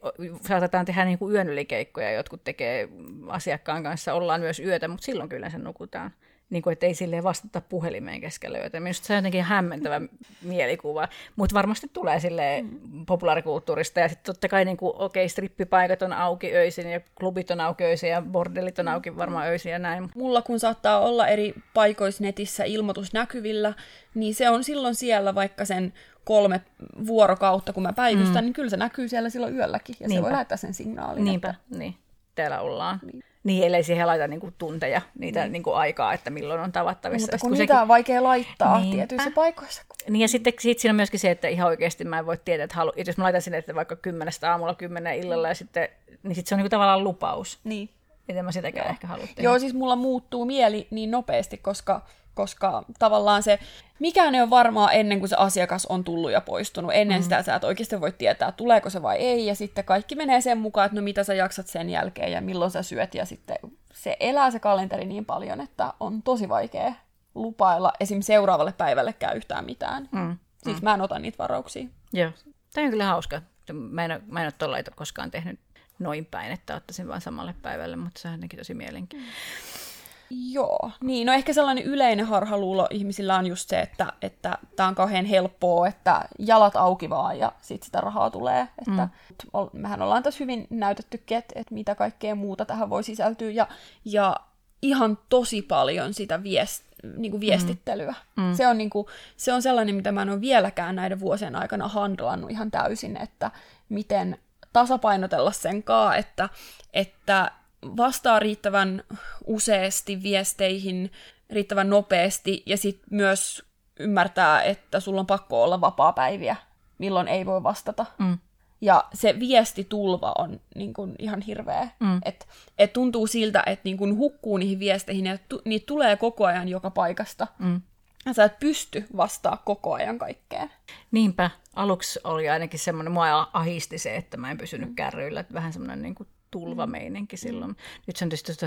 saatetaan 0.47 0.85
tehdä 0.85 1.05
niin 1.05 1.19
kuin 1.19 1.35
yön 1.35 1.49
ylikeikkoja, 1.49 2.11
jotkut 2.11 2.43
tekee 2.43 2.89
asiakkaan 3.27 3.83
kanssa, 3.83 4.13
ollaan 4.13 4.41
myös 4.41 4.59
yötä, 4.59 4.87
mutta 4.87 5.05
silloin 5.05 5.29
kyllä 5.29 5.49
sen 5.49 5.63
nukutaan. 5.63 6.11
Niin 6.49 6.63
kuin, 6.63 6.71
että 6.73 6.85
ei 6.85 6.93
silleen 6.93 7.23
vastata 7.23 7.61
puhelimeen 7.61 8.21
keskellä 8.21 8.57
yötä. 8.57 8.79
Minusta 8.79 9.07
se 9.07 9.13
on 9.13 9.17
jotenkin 9.17 9.43
hämmentävä 9.43 10.01
mielikuva, 10.41 11.07
mutta 11.35 11.53
varmasti 11.53 11.87
tulee 11.93 12.19
sille 12.19 12.61
mm. 12.61 13.05
populaarikulttuurista. 13.05 13.99
Ja 13.99 14.09
sitten 14.09 14.33
totta 14.33 14.47
kai, 14.47 14.65
niin 14.65 14.77
kuin, 14.77 14.93
okei, 14.95 15.23
okay, 15.23 15.29
strippipaikat 15.29 16.01
on 16.01 16.13
auki 16.13 16.55
öisin 16.55 16.89
ja 16.89 17.01
klubit 17.15 17.51
on 17.51 17.61
auki 17.61 17.83
öisin 17.83 18.09
ja 18.09 18.21
bordellit 18.21 18.79
on 18.79 18.87
auki 18.87 19.17
varmaan 19.17 19.47
öisin 19.47 19.71
ja 19.71 19.79
näin. 19.79 20.09
Mulla 20.15 20.41
kun 20.41 20.59
saattaa 20.59 20.99
olla 20.99 21.27
eri 21.27 21.53
paikoissa 21.73 22.23
netissä 22.23 22.63
ilmoitus 22.63 23.13
näkyvillä, 23.13 23.73
niin 24.15 24.35
se 24.35 24.49
on 24.49 24.63
silloin 24.63 24.95
siellä 24.95 25.35
vaikka 25.35 25.65
sen 25.65 25.93
kolme 26.23 26.61
vuorokautta, 27.07 27.73
kun 27.73 27.83
mä 27.83 27.93
päivystän, 27.93 28.43
mm. 28.43 28.45
niin 28.45 28.53
kyllä 28.53 28.69
se 28.69 28.77
näkyy 28.77 29.07
siellä 29.07 29.29
silloin 29.29 29.55
yölläkin, 29.55 29.95
ja 29.99 30.07
Niinpä. 30.07 30.19
se 30.19 30.23
voi 30.23 30.31
lähettää 30.31 30.57
sen 30.57 30.73
signaalin. 30.73 31.25
Niinpä, 31.25 31.49
että... 31.49 31.77
niin. 31.77 31.95
Täällä 32.35 32.59
ollaan. 32.59 32.99
Niin. 33.13 33.23
Niin, 33.43 33.63
ellei 33.63 33.83
siihen 33.83 34.07
laita 34.07 34.27
niinku 34.27 34.51
tunteja, 34.57 35.01
niitä 35.19 35.41
niin. 35.41 35.51
niinku 35.51 35.71
aikaa, 35.71 36.13
että 36.13 36.29
milloin 36.29 36.61
on 36.61 36.71
tavattavissa. 36.71 37.25
Mutta 37.25 37.37
kun, 37.37 37.49
kun 37.49 37.57
niitä 37.57 37.73
sekin... 37.73 37.81
on 37.81 37.87
vaikea 37.87 38.23
laittaa 38.23 38.79
Niinpä. 38.79 38.95
tietyissä 38.95 39.31
paikoissa. 39.31 39.83
Niin 40.09 40.21
ja 40.21 40.27
sitten 40.27 40.53
sit 40.59 40.79
siinä 40.79 40.91
on 40.91 40.95
myöskin 40.95 41.19
se, 41.19 41.31
että 41.31 41.47
ihan 41.47 41.67
oikeasti 41.67 42.03
mä 42.03 42.19
en 42.19 42.25
voi 42.25 42.37
tietää, 42.45 42.63
että 42.63 42.75
halu... 42.75 42.93
jos 43.05 43.17
mä 43.17 43.23
laitan 43.23 43.41
sinne, 43.41 43.57
että 43.57 43.75
vaikka 43.75 43.95
kymmenestä 43.95 44.51
aamulla 44.51 44.75
kymmenen 44.75 45.17
illalla, 45.17 45.47
ja 45.47 45.55
sitten, 45.55 45.89
niin 46.23 46.35
sitten 46.35 46.49
se 46.49 46.55
on 46.55 46.57
niinku 46.57 46.69
tavallaan 46.69 47.03
lupaus. 47.03 47.59
Niin. 47.63 47.89
Miten 48.27 48.45
mä 48.45 48.51
sitäkään 48.51 48.85
Joo. 48.85 48.91
ehkä 48.91 49.07
halua 49.07 49.27
tehdä. 49.27 49.41
Joo, 49.41 49.59
siis 49.59 49.73
mulla 49.73 49.95
muuttuu 49.95 50.45
mieli 50.45 50.87
niin 50.91 51.11
nopeasti, 51.11 51.57
koska 51.57 52.01
koska 52.39 52.83
tavallaan 52.99 53.43
se, 53.43 53.59
mikään 53.99 54.35
ei 54.35 54.41
ole 54.41 54.49
varmaa 54.49 54.91
ennen 54.91 55.19
kuin 55.19 55.29
se 55.29 55.35
asiakas 55.35 55.85
on 55.85 56.03
tullut 56.03 56.31
ja 56.31 56.41
poistunut. 56.41 56.91
Ennen 56.93 57.19
mm. 57.19 57.23
sitä 57.23 57.43
sä 57.43 57.55
et 57.55 57.63
oikeasti 57.63 58.01
voi 58.01 58.11
tietää, 58.11 58.51
tuleeko 58.51 58.89
se 58.89 59.01
vai 59.01 59.17
ei, 59.17 59.45
ja 59.45 59.55
sitten 59.55 59.85
kaikki 59.85 60.15
menee 60.15 60.41
sen 60.41 60.57
mukaan, 60.57 60.85
että 60.85 60.95
no 60.95 61.01
mitä 61.01 61.23
sä 61.23 61.33
jaksat 61.33 61.67
sen 61.67 61.89
jälkeen 61.89 62.31
ja 62.31 62.41
milloin 62.41 62.71
sä 62.71 62.83
syöt, 62.83 63.15
ja 63.15 63.25
sitten 63.25 63.57
se 63.93 64.17
elää 64.19 64.51
se 64.51 64.59
kalenteri 64.59 65.05
niin 65.05 65.25
paljon, 65.25 65.61
että 65.61 65.93
on 65.99 66.23
tosi 66.23 66.49
vaikea 66.49 66.93
lupailla 67.35 67.93
esim. 67.99 68.21
seuraavalle 68.21 68.73
päivällekään 68.77 69.37
yhtään 69.37 69.65
mitään. 69.65 70.09
Mm. 70.11 70.37
Siis 70.63 70.81
mm. 70.81 70.83
mä 70.83 70.93
en 70.93 71.01
ota 71.01 71.19
niitä 71.19 71.37
varauksia. 71.37 71.87
Joo. 72.13 72.31
Tämä 72.73 72.85
on 72.85 72.91
kyllä 72.91 73.05
hauska. 73.05 73.41
Mä 73.73 74.05
en, 74.05 74.23
mä 74.27 74.41
en 74.41 74.45
ole 74.45 74.51
tuolla 74.51 74.77
koskaan 74.95 75.31
tehnyt 75.31 75.59
noin 75.99 76.25
päin, 76.25 76.51
että 76.51 76.75
ottaisin 76.75 77.07
vain 77.07 77.21
samalle 77.21 77.55
päivälle, 77.61 77.95
mutta 77.95 78.21
se 78.21 78.27
on 78.27 78.33
jotenkin 78.33 78.59
tosi 78.59 78.73
mielenkiintoista. 78.73 79.35
Mm. 79.35 79.88
Joo, 80.29 80.91
niin 81.01 81.27
no 81.27 81.33
ehkä 81.33 81.53
sellainen 81.53 81.83
yleinen 81.83 82.25
harhaluulo 82.25 82.87
ihmisillä 82.89 83.35
on 83.35 83.47
just 83.47 83.69
se, 83.69 83.79
että 83.79 84.13
että 84.21 84.57
tämä 84.75 84.89
on 84.89 84.95
kauhean 84.95 85.25
helppoa, 85.25 85.87
että 85.87 86.21
jalat 86.39 86.75
auki 86.75 87.09
vaan 87.09 87.39
ja 87.39 87.51
sitten 87.61 87.85
sitä 87.85 88.01
rahaa 88.01 88.29
tulee. 88.29 88.61
Että 88.61 89.09
mm. 89.53 89.69
Mehän 89.73 90.01
ollaan 90.01 90.23
tässä 90.23 90.37
hyvin 90.39 90.67
näytettykin, 90.69 91.37
että, 91.37 91.59
että 91.59 91.73
mitä 91.73 91.95
kaikkea 91.95 92.35
muuta 92.35 92.65
tähän 92.65 92.89
voi 92.89 93.03
sisältyä 93.03 93.51
ja, 93.51 93.67
ja 94.05 94.35
ihan 94.81 95.17
tosi 95.29 95.61
paljon 95.61 96.13
sitä 96.13 96.43
viest, 96.43 96.83
niin 97.17 97.31
kuin 97.31 97.41
viestittelyä. 97.41 98.15
Mm. 98.37 98.43
Mm. 98.43 98.53
Se, 98.53 98.67
on 98.67 98.77
niin 98.77 98.89
kuin, 98.89 99.07
se 99.37 99.53
on 99.53 99.61
sellainen, 99.61 99.95
mitä 99.95 100.11
mä 100.11 100.21
en 100.21 100.29
ole 100.29 100.41
vieläkään 100.41 100.95
näiden 100.95 101.19
vuosien 101.19 101.55
aikana 101.55 101.87
handlannut 101.87 102.51
ihan 102.51 102.71
täysin, 102.71 103.17
että 103.17 103.51
miten 103.89 104.37
tasapainotella 104.73 105.51
sen 105.51 105.83
kaa, 105.83 106.15
että, 106.15 106.49
että 106.93 107.51
vastaa 107.97 108.39
riittävän 108.39 109.03
useasti 109.45 110.23
viesteihin, 110.23 111.11
riittävän 111.49 111.89
nopeasti 111.89 112.63
ja 112.65 112.77
sitten 112.77 113.07
myös 113.11 113.63
ymmärtää, 113.99 114.61
että 114.61 114.99
sulla 114.99 115.19
on 115.19 115.27
pakko 115.27 115.63
olla 115.63 115.81
vapaa-päiviä, 115.81 116.55
milloin 116.97 117.27
ei 117.27 117.45
voi 117.45 117.63
vastata. 117.63 118.05
Mm. 118.17 118.37
Ja 118.81 119.03
se 119.13 119.39
viestitulva 119.39 120.33
on 120.37 120.59
niin 120.75 120.93
kun, 120.93 121.15
ihan 121.19 121.41
hirveä. 121.41 121.87
Mm. 121.99 122.19
Että 122.25 122.45
et 122.77 122.93
tuntuu 122.93 123.27
siltä, 123.27 123.63
että 123.65 123.81
niin 123.83 123.97
kun 123.97 124.17
hukkuu 124.17 124.57
niihin 124.57 124.79
viesteihin 124.79 125.25
ja 125.25 125.37
tu, 125.49 125.61
niitä 125.65 125.85
tulee 125.85 126.15
koko 126.15 126.45
ajan 126.45 126.69
joka 126.69 126.89
paikasta. 126.89 127.47
Mm. 127.59 127.81
Ja 128.25 128.33
sä 128.33 128.43
et 128.43 128.59
pysty 128.59 129.05
vastaa 129.17 129.61
koko 129.65 129.93
ajan 129.93 130.17
kaikkeen. 130.17 130.71
Niinpä. 131.11 131.49
Aluksi 131.75 132.19
oli 132.23 132.49
ainakin 132.49 132.79
semmoinen, 132.79 133.13
mua 133.13 133.49
ahisti 133.53 133.97
se, 133.97 134.15
että 134.15 134.37
mä 134.37 134.51
en 134.51 134.57
pysynyt 134.57 134.89
kärryillä. 134.95 135.39
Että 135.39 135.53
vähän 135.53 135.73
semmoinen 135.73 136.01
niin 136.01 136.15
kuin 136.15 136.27
tulvameininki 136.51 137.35
mm. 137.35 137.39
silloin. 137.39 137.75
Nyt 138.07 138.15
se 138.15 138.25
on 138.25 138.29
tietysti 138.29 138.65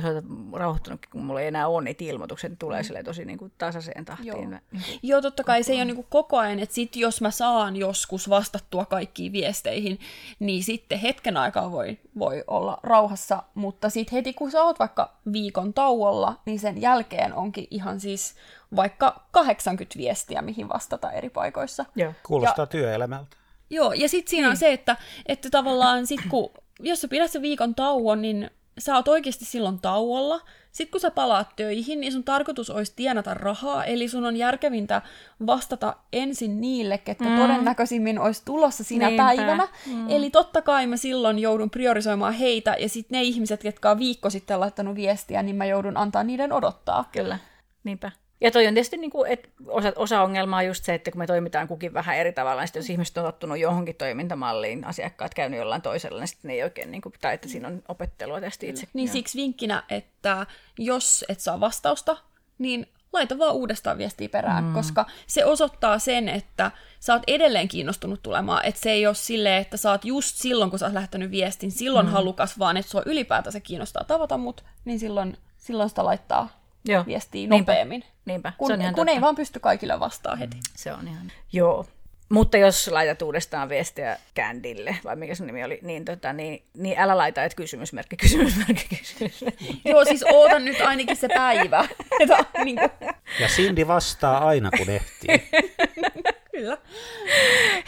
rauhoittunut, 0.52 1.06
kun 1.06 1.24
mulla 1.24 1.40
ei 1.40 1.46
enää 1.46 1.68
ole 1.68 1.84
niitä 1.84 2.04
ilmoituksia, 2.04 2.50
niin 2.50 2.58
tulee 2.58 2.82
mm. 2.82 3.04
tosi 3.04 3.24
niin 3.24 3.38
kuin 3.38 3.52
tasaiseen 3.58 4.04
tahtiin. 4.04 4.26
Joo. 4.26 4.40
Niin 4.40 4.60
kuin 4.72 4.82
Joo, 5.02 5.20
totta 5.20 5.44
kai 5.44 5.62
se 5.62 5.72
ei 5.72 5.78
ole 5.78 5.84
niin 5.84 5.96
kuin 5.96 6.06
koko 6.10 6.38
ajan, 6.38 6.58
että 6.58 6.74
sit 6.74 6.96
jos 6.96 7.20
mä 7.20 7.30
saan 7.30 7.76
joskus 7.76 8.28
vastattua 8.28 8.84
kaikkiin 8.84 9.32
viesteihin, 9.32 10.00
niin 10.38 10.64
sitten 10.64 10.98
hetken 10.98 11.36
aikaa 11.36 11.72
voi, 11.72 11.98
voi 12.18 12.44
olla 12.46 12.78
rauhassa, 12.82 13.42
mutta 13.54 13.90
sitten 13.90 14.16
heti 14.16 14.32
kun 14.32 14.50
sä 14.50 14.62
oot 14.62 14.78
vaikka 14.78 15.16
viikon 15.32 15.74
tauolla, 15.74 16.40
niin 16.46 16.58
sen 16.58 16.80
jälkeen 16.80 17.34
onkin 17.34 17.66
ihan 17.70 18.00
siis 18.00 18.34
vaikka 18.76 19.26
80 19.30 19.98
viestiä, 19.98 20.42
mihin 20.42 20.68
vastata 20.68 21.10
eri 21.10 21.30
paikoissa. 21.30 21.84
Joo. 21.96 22.12
Kuulostaa 22.22 22.62
ja, 22.62 22.66
työelämältä. 22.66 23.36
Joo, 23.70 23.92
ja 23.92 24.08
sitten 24.08 24.30
siinä 24.30 24.46
on 24.46 24.52
niin. 24.52 24.58
se, 24.58 24.72
että, 24.72 24.96
että 25.26 25.50
tavallaan 25.50 26.06
sit 26.06 26.20
kun 26.28 26.50
jos 26.80 27.00
sä 27.00 27.08
pidät 27.08 27.30
sen 27.30 27.42
viikon 27.42 27.74
tauon, 27.74 28.22
niin 28.22 28.50
sä 28.78 28.96
oot 28.96 29.08
oikeasti 29.08 29.44
silloin 29.44 29.80
tauolla. 29.80 30.40
Sitten 30.72 30.90
kun 30.90 31.00
sä 31.00 31.10
palaat 31.10 31.56
töihin, 31.56 32.00
niin 32.00 32.12
sun 32.12 32.24
tarkoitus 32.24 32.70
olisi 32.70 32.92
tienata 32.96 33.34
rahaa, 33.34 33.84
eli 33.84 34.08
sun 34.08 34.24
on 34.24 34.36
järkevintä 34.36 35.02
vastata 35.46 35.96
ensin 36.12 36.60
niille, 36.60 36.98
ketkä 36.98 37.28
mm. 37.28 37.36
todennäköisimmin 37.36 38.18
olisi 38.18 38.42
tulossa 38.44 38.84
sinä 38.84 39.06
Niinpä. 39.06 39.24
päivänä. 39.24 39.68
Mm. 39.86 40.10
Eli 40.10 40.30
totta 40.30 40.62
kai 40.62 40.86
mä 40.86 40.96
silloin 40.96 41.38
joudun 41.38 41.70
priorisoimaan 41.70 42.32
heitä, 42.32 42.76
ja 42.78 42.88
sitten 42.88 43.18
ne 43.18 43.22
ihmiset, 43.22 43.64
jotka 43.64 43.90
on 43.90 43.98
viikko 43.98 44.30
sitten 44.30 44.60
laittanut 44.60 44.96
viestiä, 44.96 45.42
niin 45.42 45.56
mä 45.56 45.64
joudun 45.64 45.96
antaa 45.96 46.24
niiden 46.24 46.52
odottaa. 46.52 47.08
Kyllä, 47.12 47.38
niinpä. 47.84 48.10
Ja 48.42 48.50
toi 48.50 48.66
on 48.66 48.74
tietysti 48.74 48.96
niin 48.96 49.10
kuin, 49.10 49.30
että 49.30 49.48
osa, 49.66 49.92
osa 49.96 50.22
ongelmaa 50.22 50.58
on 50.58 50.66
just 50.66 50.84
se, 50.84 50.94
että 50.94 51.10
kun 51.10 51.18
me 51.18 51.26
toimitaan 51.26 51.68
kukin 51.68 51.94
vähän 51.94 52.16
eri 52.16 52.32
tavalla, 52.32 52.62
niin 52.62 52.70
jos 52.74 52.90
ihmiset 52.90 53.18
on 53.18 53.24
tottunut 53.24 53.58
johonkin 53.58 53.94
toimintamalliin, 53.94 54.84
asiakkaat 54.84 55.34
käynyt 55.34 55.58
jollain 55.58 55.82
toisella, 55.82 56.18
niin 56.18 56.28
sitten 56.28 56.48
ne 56.48 56.54
ei 56.54 56.62
oikein, 56.62 56.90
niin 56.90 57.02
kuin, 57.02 57.14
tai 57.20 57.34
että 57.34 57.48
siinä 57.48 57.68
on 57.68 57.82
opettelua 57.88 58.40
tästä 58.40 58.66
itse. 58.66 58.86
Niin 58.92 59.06
ja. 59.06 59.12
siksi 59.12 59.38
vinkkinä, 59.38 59.82
että 59.88 60.46
jos 60.78 61.24
et 61.28 61.40
saa 61.40 61.60
vastausta, 61.60 62.16
niin 62.58 62.86
laita 63.12 63.38
vaan 63.38 63.54
uudestaan 63.54 63.98
viestiä 63.98 64.28
perään, 64.28 64.64
mm. 64.64 64.72
koska 64.72 65.06
se 65.26 65.44
osoittaa 65.44 65.98
sen, 65.98 66.28
että 66.28 66.70
sä 67.00 67.12
oot 67.12 67.22
edelleen 67.26 67.68
kiinnostunut 67.68 68.22
tulemaan, 68.22 68.64
että 68.64 68.80
se 68.80 68.90
ei 68.90 69.06
ole 69.06 69.14
silleen, 69.14 69.62
että 69.62 69.76
sä 69.76 69.90
oot 69.90 70.04
just 70.04 70.36
silloin, 70.36 70.70
kun 70.70 70.78
sä 70.78 70.86
oot 70.86 70.94
lähtenyt 70.94 71.30
viestin, 71.30 71.70
silloin 71.70 72.06
mm. 72.06 72.12
halukas, 72.12 72.58
vaan 72.58 72.76
että 72.76 72.90
sua 72.90 73.02
ylipäätään 73.06 73.52
se 73.52 73.60
kiinnostaa 73.60 74.04
tavata 74.04 74.38
mut, 74.38 74.64
niin 74.84 74.98
silloin, 74.98 75.36
silloin 75.56 75.88
sitä 75.88 76.04
laittaa 76.04 76.61
Joo. 76.84 77.06
viestiä 77.06 77.48
nopeammin. 77.48 78.00
Niinpä. 78.00 78.16
Niinpä. 78.24 78.52
Kun, 78.58 78.68
se 78.68 78.74
on 78.74 78.80
ihan 78.80 78.94
kun 78.94 79.08
ei 79.08 79.20
vaan 79.20 79.34
pysty 79.34 79.60
kaikille 79.60 80.00
vastaan 80.00 80.38
heti. 80.38 80.56
Mm, 80.56 80.62
se 80.76 80.92
on 80.92 81.08
ihan... 81.08 81.32
Joo. 81.52 81.86
Mutta 82.28 82.56
jos 82.56 82.88
laitat 82.88 83.22
uudestaan 83.22 83.68
viestiä 83.68 84.18
Candille, 84.36 84.96
vai 85.04 85.16
mikä 85.16 85.34
sun 85.34 85.46
nimi 85.46 85.64
oli, 85.64 85.78
niin, 85.82 86.04
tota, 86.04 86.32
niin, 86.32 86.62
niin 86.74 86.98
älä 86.98 87.16
laita, 87.16 87.44
että 87.44 87.56
kysymysmerkki, 87.56 88.16
kysymysmerkki, 88.16 88.96
kysymysmerkki. 88.96 89.80
Joo, 89.90 90.04
siis 90.04 90.24
ootan 90.32 90.64
nyt 90.64 90.80
ainakin 90.80 91.16
se 91.16 91.28
päivä. 91.28 91.88
niin 92.64 92.76
kuin. 92.76 93.10
Ja 93.40 93.46
Cindy 93.48 93.86
vastaa 93.86 94.48
aina, 94.48 94.70
kun 94.70 94.90
ehtii. 94.90 95.48
Kyllä. 96.52 96.78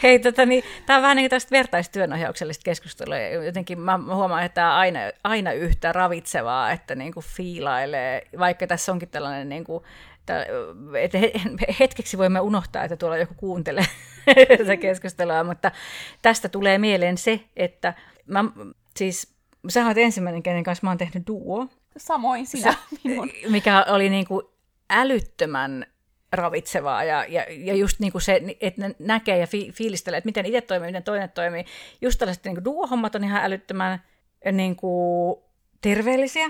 Hei, 0.03 0.19
tota, 0.19 0.45
niin, 0.45 0.63
tämä 0.85 0.97
on 0.97 1.03
vähän 1.03 1.17
niin 1.17 1.23
kuin 1.23 1.29
tästä 1.29 1.51
vertaistyönohjauksellista 1.51 2.63
keskustelua. 2.63 3.17
Jotenkin 3.45 3.79
mä 3.79 3.99
huomaan, 4.15 4.43
että 4.43 4.55
tämä 4.55 4.73
on 4.73 4.79
aina, 4.79 4.99
aina 5.23 5.51
yhtä 5.51 5.91
ravitsevaa, 5.91 6.71
että 6.71 6.95
niin 6.95 7.13
kuin 7.13 7.25
fiilailee, 7.25 8.27
vaikka 8.39 8.67
tässä 8.67 8.91
onkin 8.91 9.09
tällainen 9.09 9.49
niin 9.49 9.63
kuin, 9.63 9.83
että 10.99 11.17
hetkeksi 11.79 12.17
voimme 12.17 12.39
unohtaa, 12.39 12.83
että 12.83 12.97
tuolla 12.97 13.17
joku 13.17 13.33
kuuntelee 13.37 13.85
tätä 14.57 14.77
keskustelua, 14.77 15.43
mutta 15.43 15.71
tästä 16.21 16.49
tulee 16.49 16.77
mieleen 16.77 17.17
se, 17.17 17.39
että 17.55 17.93
mä, 18.25 18.45
siis 18.97 19.35
sä 19.69 19.85
olet 19.85 19.97
ensimmäinen, 19.97 20.43
kenen 20.43 20.63
kanssa 20.63 20.85
mä 20.87 20.89
oon 20.89 20.97
tehnyt 20.97 21.27
duo. 21.27 21.67
Samoin 21.97 22.47
sinä. 22.47 22.73
minun. 23.03 23.29
Mikä 23.49 23.85
oli 23.89 24.09
niin 24.09 24.27
kuin 24.27 24.45
älyttömän 24.89 25.85
ravitsevaa 26.35 27.03
ja, 27.03 27.25
ja, 27.29 27.45
ja 27.49 27.73
just 27.73 27.99
niin 27.99 28.11
kuin 28.11 28.21
se, 28.21 28.41
että 28.61 28.81
ne 28.81 28.95
näkee 28.99 29.37
ja 29.37 29.47
fi, 29.47 29.71
fiilistelee, 29.71 30.17
että 30.17 30.27
miten 30.27 30.45
itse 30.45 30.61
toimii, 30.61 30.87
miten 30.87 31.03
toinen 31.03 31.29
toimii. 31.29 31.65
Just 32.01 32.19
tällaiset 32.19 32.45
niin 32.45 32.65
duo-hommat 32.65 33.15
on 33.15 33.23
ihan 33.23 33.45
älyttömän 33.45 34.03
niin 34.51 34.75
kuin 34.75 35.39
terveellisiä. 35.81 36.49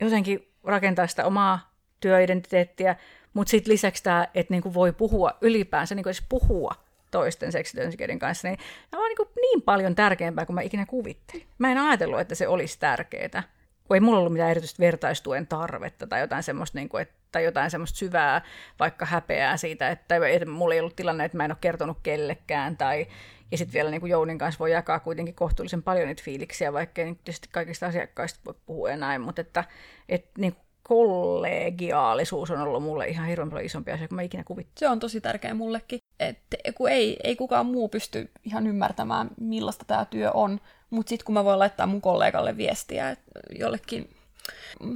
Jotenkin 0.00 0.52
rakentaa 0.64 1.06
sitä 1.06 1.24
omaa 1.24 1.74
työidentiteettiä, 2.00 2.96
mutta 3.34 3.50
sitten 3.50 3.72
lisäksi 3.72 4.02
tämä, 4.02 4.28
että 4.34 4.54
niin 4.54 4.62
kuin 4.62 4.74
voi 4.74 4.92
puhua 4.92 5.32
ylipäänsä, 5.40 5.94
niin 5.94 6.02
kuin 6.02 6.10
edes 6.10 6.24
puhua 6.28 6.74
toisten 7.10 7.52
seksityöntekijöiden 7.52 8.18
kanssa, 8.18 8.48
niin 8.48 8.58
tämä 8.90 9.02
on 9.02 9.08
niin, 9.08 9.28
niin 9.40 9.62
paljon 9.62 9.94
tärkeämpää 9.94 10.46
kuin 10.46 10.54
mä 10.54 10.60
ikinä 10.60 10.86
kuvittelin. 10.86 11.46
Mä 11.58 11.72
en 11.72 11.78
ajatellut, 11.78 12.20
että 12.20 12.34
se 12.34 12.48
olisi 12.48 12.78
tärkeää 12.80 13.42
kun 13.88 13.96
ei 13.96 14.00
mulla 14.00 14.18
ollut 14.18 14.32
mitään 14.32 14.50
erityistä 14.50 14.80
vertaistuen 14.80 15.46
tarvetta 15.46 16.06
tai 16.06 16.20
jotain 16.20 16.42
semmoista, 16.42 16.78
niin 16.78 16.88
kuin, 16.88 17.02
että, 17.02 17.14
tai 17.32 17.44
jotain 17.44 17.70
semmoista 17.70 17.98
syvää 17.98 18.42
vaikka 18.80 19.06
häpeää 19.06 19.56
siitä, 19.56 19.90
että, 19.90 20.16
että 20.26 20.46
mulla 20.48 20.74
ei 20.74 20.80
ollut 20.80 20.96
tilanne, 20.96 21.24
että 21.24 21.36
mä 21.36 21.44
en 21.44 21.50
ole 21.50 21.58
kertonut 21.60 21.98
kellekään 22.02 22.76
tai 22.76 23.06
ja 23.50 23.58
sitten 23.58 23.72
vielä 23.74 23.90
niin 23.90 24.00
kuin 24.00 24.10
Jounin 24.10 24.38
kanssa 24.38 24.58
voi 24.58 24.72
jakaa 24.72 25.00
kuitenkin 25.00 25.34
kohtuullisen 25.34 25.82
paljon 25.82 26.08
niitä 26.08 26.22
fiiliksiä, 26.24 26.72
vaikka 26.72 27.02
ei 27.02 27.14
tietysti 27.14 27.48
kaikista 27.52 27.86
asiakkaista 27.86 28.40
voi 28.46 28.54
puhua 28.66 28.90
ja 28.90 28.96
näin, 28.96 29.20
mutta 29.20 29.40
että, 29.40 29.64
että 30.08 30.30
niin 30.38 30.56
kollegiaalisuus 30.82 32.50
on 32.50 32.60
ollut 32.60 32.82
mulle 32.82 33.06
ihan 33.06 33.26
hirveän 33.26 33.50
paljon 33.50 33.66
isompi 33.66 33.90
asia 33.92 34.08
kuin 34.08 34.16
mä 34.16 34.22
ikinä 34.22 34.44
kuvittelin. 34.44 34.78
Se 34.78 34.88
on 34.88 34.98
tosi 34.98 35.20
tärkeä 35.20 35.54
mullekin, 35.54 35.98
että 36.20 36.56
kun 36.74 36.90
ei, 36.90 37.16
ei 37.24 37.36
kukaan 37.36 37.66
muu 37.66 37.88
pysty 37.88 38.30
ihan 38.44 38.66
ymmärtämään, 38.66 39.30
millaista 39.40 39.84
tämä 39.84 40.04
työ 40.04 40.30
on, 40.34 40.60
mutta 40.90 41.10
sitten 41.10 41.24
kun 41.24 41.34
mä 41.34 41.44
voin 41.44 41.58
laittaa 41.58 41.86
mun 41.86 42.00
kollegalle 42.00 42.56
viestiä 42.56 43.10
että 43.10 43.40
jollekin, 43.58 44.10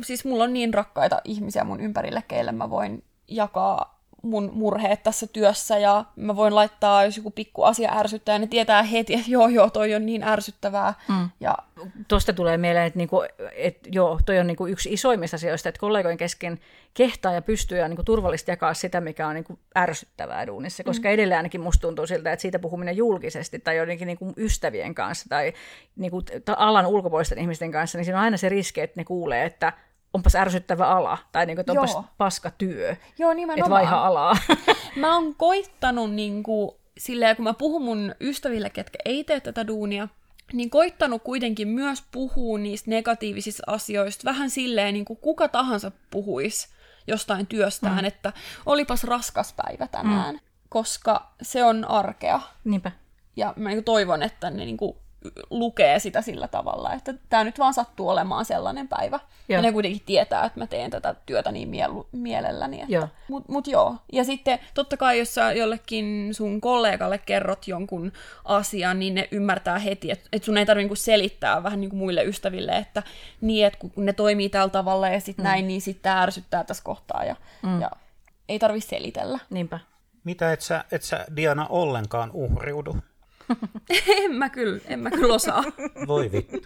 siis 0.03 0.25
mulla 0.25 0.45
on 0.45 0.53
niin 0.53 0.75
rakkaita 0.75 1.21
ihmisiä 1.25 1.65
mun 1.65 1.81
ympärille, 1.81 2.23
keille 2.29 2.53
mä 2.53 2.71
voin 2.71 3.05
jakaa 3.29 4.00
mun 4.23 4.51
murheet 4.55 5.03
tässä 5.03 5.27
työssä 5.27 5.79
ja 5.79 6.05
mä 6.17 6.37
voin 6.37 6.55
laittaa, 6.55 7.05
jos 7.05 7.17
joku 7.17 7.31
pikku 7.31 7.63
asia 7.63 7.93
ärsyttää, 7.99 8.39
niin 8.39 8.49
tietää 8.49 8.83
heti, 8.83 9.15
että 9.15 9.31
joo, 9.31 9.49
joo, 9.49 9.71
toi 9.71 9.95
on 9.95 10.07
niin 10.07 10.23
ärsyttävää. 10.23 10.95
Mm. 11.09 11.29
Ja... 11.41 11.55
Tuosta 12.09 12.33
tulee 12.33 12.57
mieleen, 12.57 12.87
että, 12.87 12.97
niinku, 12.97 13.23
että 13.53 13.89
joo, 13.93 14.21
toi 14.27 14.39
on 14.39 14.47
niinku 14.47 14.67
yksi 14.67 14.93
isoimmista 14.93 15.35
asioista, 15.35 15.69
että 15.69 15.81
kollegojen 15.81 16.19
kesken 16.19 16.61
kehtaa 16.95 17.33
ja 17.33 17.43
pystyy 17.43 17.79
ja 17.79 17.89
niinku 17.89 18.05
turvallisesti 18.05 18.51
jakaa 18.51 18.75
sitä, 18.75 19.01
mikä 19.01 19.27
on 19.27 19.35
niinku 19.35 19.59
ärsyttävää 19.79 20.47
duunissa, 20.47 20.85
koska 20.85 21.09
mm. 21.09 21.13
edelleen 21.13 21.39
ainakin 21.39 21.61
musta 21.61 21.81
tuntuu 21.81 22.07
siltä, 22.07 22.33
että 22.33 22.43
siitä 22.43 22.59
puhuminen 22.59 22.97
julkisesti 22.97 23.59
tai 23.59 23.77
joidenkin 23.77 24.07
niinku 24.07 24.33
ystävien 24.37 24.95
kanssa 24.95 25.27
tai 25.29 25.53
niinku 25.97 26.23
alan 26.57 26.87
ulkopuolisten 26.87 27.39
ihmisten 27.39 27.73
kanssa, 27.73 27.99
niin 27.99 28.05
siinä 28.05 28.19
on 28.19 28.25
aina 28.25 28.37
se 28.37 28.49
riski, 28.49 28.81
että 28.81 29.01
ne 29.01 29.05
kuulee, 29.05 29.45
että 29.45 29.73
onpas 30.15 30.37
ärsyttävä 30.37 30.89
ala, 30.89 31.19
tai 31.33 31.47
niin 31.47 31.57
kuin, 31.57 31.61
että 31.61 31.73
onpas 31.73 31.93
Joo. 31.93 32.05
paska 32.19 32.51
työ, 32.51 32.97
Joo, 33.19 33.35
nimenomaan. 33.35 33.59
että 33.59 33.71
vaiha 33.71 34.07
alaa. 34.07 34.37
mä 34.97 35.15
oon 35.15 35.35
koittanut 35.35 36.15
niin 36.15 36.43
kuin, 36.43 36.71
silleen, 36.99 37.37
kun 37.37 37.45
mä 37.45 37.55
puhun 37.55 37.83
mun 37.83 38.15
ystäville, 38.21 38.71
ketkä 38.71 38.99
ei 39.05 39.25
tee 39.25 39.41
tätä 39.41 39.67
duunia, 39.67 40.09
niin 40.53 40.71
koittanut 40.71 41.23
kuitenkin 41.23 41.69
myös 41.69 42.05
puhua 42.13 42.59
niistä 42.59 42.91
negatiivisista 42.91 43.63
asioista 43.67 44.25
vähän 44.25 44.51
silleen, 44.51 44.95
niin 44.95 45.05
kuin 45.05 45.17
kuka 45.17 45.49
tahansa 45.49 45.93
puhuisi 46.11 46.69
jostain 47.07 47.47
työstään, 47.47 47.99
mm. 47.99 48.05
että 48.05 48.33
olipas 48.67 49.05
raskas 49.05 49.55
päivä 49.57 49.87
tänään, 49.87 50.35
mm. 50.35 50.41
koska 50.69 51.33
se 51.43 51.65
on 51.65 51.85
arkea. 51.85 52.41
Niinpä. 52.65 52.93
Ja 53.37 53.55
mä 53.57 53.69
niin 53.69 53.85
toivon, 53.85 54.23
että 54.23 54.51
ne 54.51 54.65
niin 54.65 54.77
kuin 54.77 54.97
lukee 55.51 55.99
sitä 55.99 56.23
sillä 56.23 56.49
tavalla, 56.49 56.93
että 56.93 57.15
tämä 57.29 57.45
nyt 57.45 57.59
vaan 57.59 57.75
sattuu 57.75 58.09
olemaan 58.09 58.45
sellainen 58.45 58.89
päivä. 58.89 59.21
Joo. 59.49 59.59
Ja 59.59 59.63
ne 59.63 59.73
kuitenkin 59.73 60.03
tietää, 60.07 60.45
että 60.45 60.59
mä 60.59 60.67
teen 60.67 60.91
tätä 60.91 61.15
työtä 61.27 61.53
niin 61.53 61.69
mielu- 61.69 62.09
mielelläni. 62.13 62.81
Että, 62.81 62.93
joo. 62.93 63.09
Mut, 63.29 63.49
mut 63.49 63.67
joo. 63.67 63.97
Ja 64.13 64.25
sitten 64.25 64.59
totta 64.75 64.97
kai, 64.97 65.19
jos 65.19 65.35
sä 65.35 65.53
jollekin 65.53 66.29
sun 66.33 66.61
kollegalle 66.61 67.19
kerrot 67.19 67.69
jonkun 67.69 68.13
asian, 68.45 68.99
niin 68.99 69.15
ne 69.15 69.29
ymmärtää 69.31 69.79
heti, 69.79 70.11
että, 70.11 70.29
että 70.33 70.47
sun 70.47 70.59
ei 70.59 70.67
tarvitse 70.67 70.83
niinku 70.83 70.97
selittää 70.97 71.63
vähän 71.63 71.81
niin 71.81 71.91
kuin 71.91 71.99
muille 71.99 72.25
ystäville, 72.25 72.77
että 72.77 73.03
niin, 73.41 73.67
että 73.67 73.79
kun 73.79 74.07
ne 74.07 74.13
toimii 74.13 74.49
tällä 74.49 74.69
tavalla 74.69 75.09
ja 75.09 75.21
sitten 75.21 75.45
mm. 75.45 75.49
näin, 75.49 75.69
niin 75.69 75.81
sitten 75.81 76.03
tämä 76.03 76.23
ärsyttää 76.23 76.65
tässä 76.65 76.85
kohtaa. 76.85 77.25
Ja, 77.25 77.37
mm. 77.63 77.81
ja 77.81 77.91
ei 78.49 78.59
tarvitse 78.59 78.89
selitellä. 78.89 79.39
Niinpä. 79.51 79.79
Mitä 80.25 80.53
et 80.53 80.61
sä, 80.61 80.85
et 80.93 81.03
sä 81.03 81.27
Diana 81.37 81.67
ollenkaan 81.67 82.31
uhriudu? 82.33 82.97
en 84.23 84.35
mä 84.35 84.49
kyllä, 84.49 84.81
en 84.85 85.01
mä 85.01 85.11
kyllä 85.11 85.35
osaa. 85.35 85.65
Voi 86.07 86.33
vittu. 86.33 86.59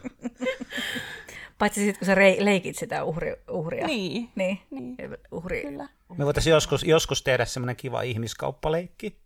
Paitsi 1.58 1.80
sitten, 1.80 1.98
kun 1.98 2.06
sä 2.06 2.14
rei, 2.14 2.44
leikit 2.44 2.78
sitä 2.78 3.04
uhri, 3.04 3.36
uhria. 3.50 3.86
Niin. 3.86 4.28
Niin, 4.34 4.58
niin. 4.70 4.96
Uhri. 5.30 5.62
Kyllä. 5.62 5.88
Me 6.16 6.24
voitaisiin 6.24 6.54
joskus, 6.54 6.84
joskus 6.84 7.22
tehdä 7.22 7.44
semmoinen 7.44 7.76
kiva 7.76 8.02
ihmiskauppaleikki. 8.02 9.23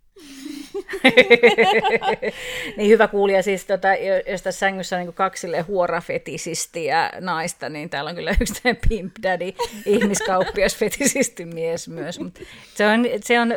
niin 2.77 2.91
hyvä 2.91 3.09
kuulija, 3.09 3.43
siis 3.43 3.65
tota, 3.65 3.89
jos 4.31 4.43
tässä 4.43 4.59
sängyssä 4.59 4.97
on 4.97 5.03
niin 5.03 5.15
kaksi 5.15 5.47
huorafetisistiä 5.67 7.11
naista, 7.21 7.69
niin 7.69 7.91
täällä 7.91 8.11
on 8.11 8.17
kyllä 8.17 8.35
yksi 8.41 8.63
pimp 8.89 9.13
daddy, 9.23 9.53
ihmiskauppias 9.87 10.77
fetisisti 10.77 11.45
mies 11.45 11.89
myös. 11.89 12.21
Mutta 12.21 12.41
se 12.75 12.87
on, 12.87 13.05
se 13.21 13.41
on 13.41 13.49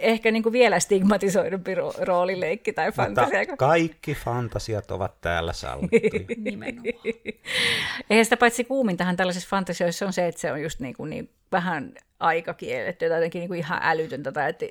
ehkä 0.00 0.30
niin 0.30 0.42
kuin 0.42 0.52
vielä 0.52 0.80
stigmatisoidumpi 0.80 1.74
roolileikki 1.98 2.72
tai 2.72 2.92
fantasia. 2.92 3.38
Mutta 3.38 3.56
kaikki 3.56 4.14
fantasiat 4.14 4.90
ovat 4.90 5.20
täällä 5.20 5.52
sallittuja. 5.52 6.20
Eihän 8.10 8.24
sitä 8.24 8.36
paitsi 8.36 8.64
kuumintahan 8.64 9.16
tällaisissa 9.16 9.48
fantasioissa 9.48 10.06
on 10.06 10.12
se, 10.12 10.26
että 10.26 10.40
se 10.40 10.52
on 10.52 10.62
just 10.62 10.80
niin, 10.80 10.94
kuin 10.94 11.10
niin 11.10 11.30
vähän 11.52 11.94
aikakielletty, 12.20 13.04
jotenkin 13.04 13.40
niin 13.40 13.48
kuin 13.48 13.58
ihan 13.58 13.80
älytöntä. 13.82 14.32
Tai 14.32 14.50
että, 14.50 14.66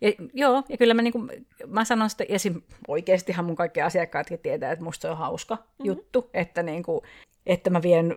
ja, 0.00 0.12
joo, 0.34 0.62
ja 0.68 0.76
kyllä 0.76 0.94
mä, 0.94 1.02
niin 1.02 1.12
kuin, 1.12 1.46
mä 1.66 1.84
sanon 1.84 2.10
sitä, 2.10 2.24
ja 2.28 2.38
oikeastihan 2.88 3.44
mun 3.44 3.56
kaikki 3.56 3.82
asiakkaatkin 3.82 4.38
tietää, 4.38 4.72
että 4.72 4.84
musta 4.84 5.02
se 5.02 5.10
on 5.10 5.16
hauska 5.16 5.54
mm-hmm. 5.54 5.86
juttu, 5.86 6.30
että 6.34 6.62
niin 6.62 6.82
kuin, 6.82 7.00
että 7.46 7.70
mä 7.70 7.82
vien 7.82 8.16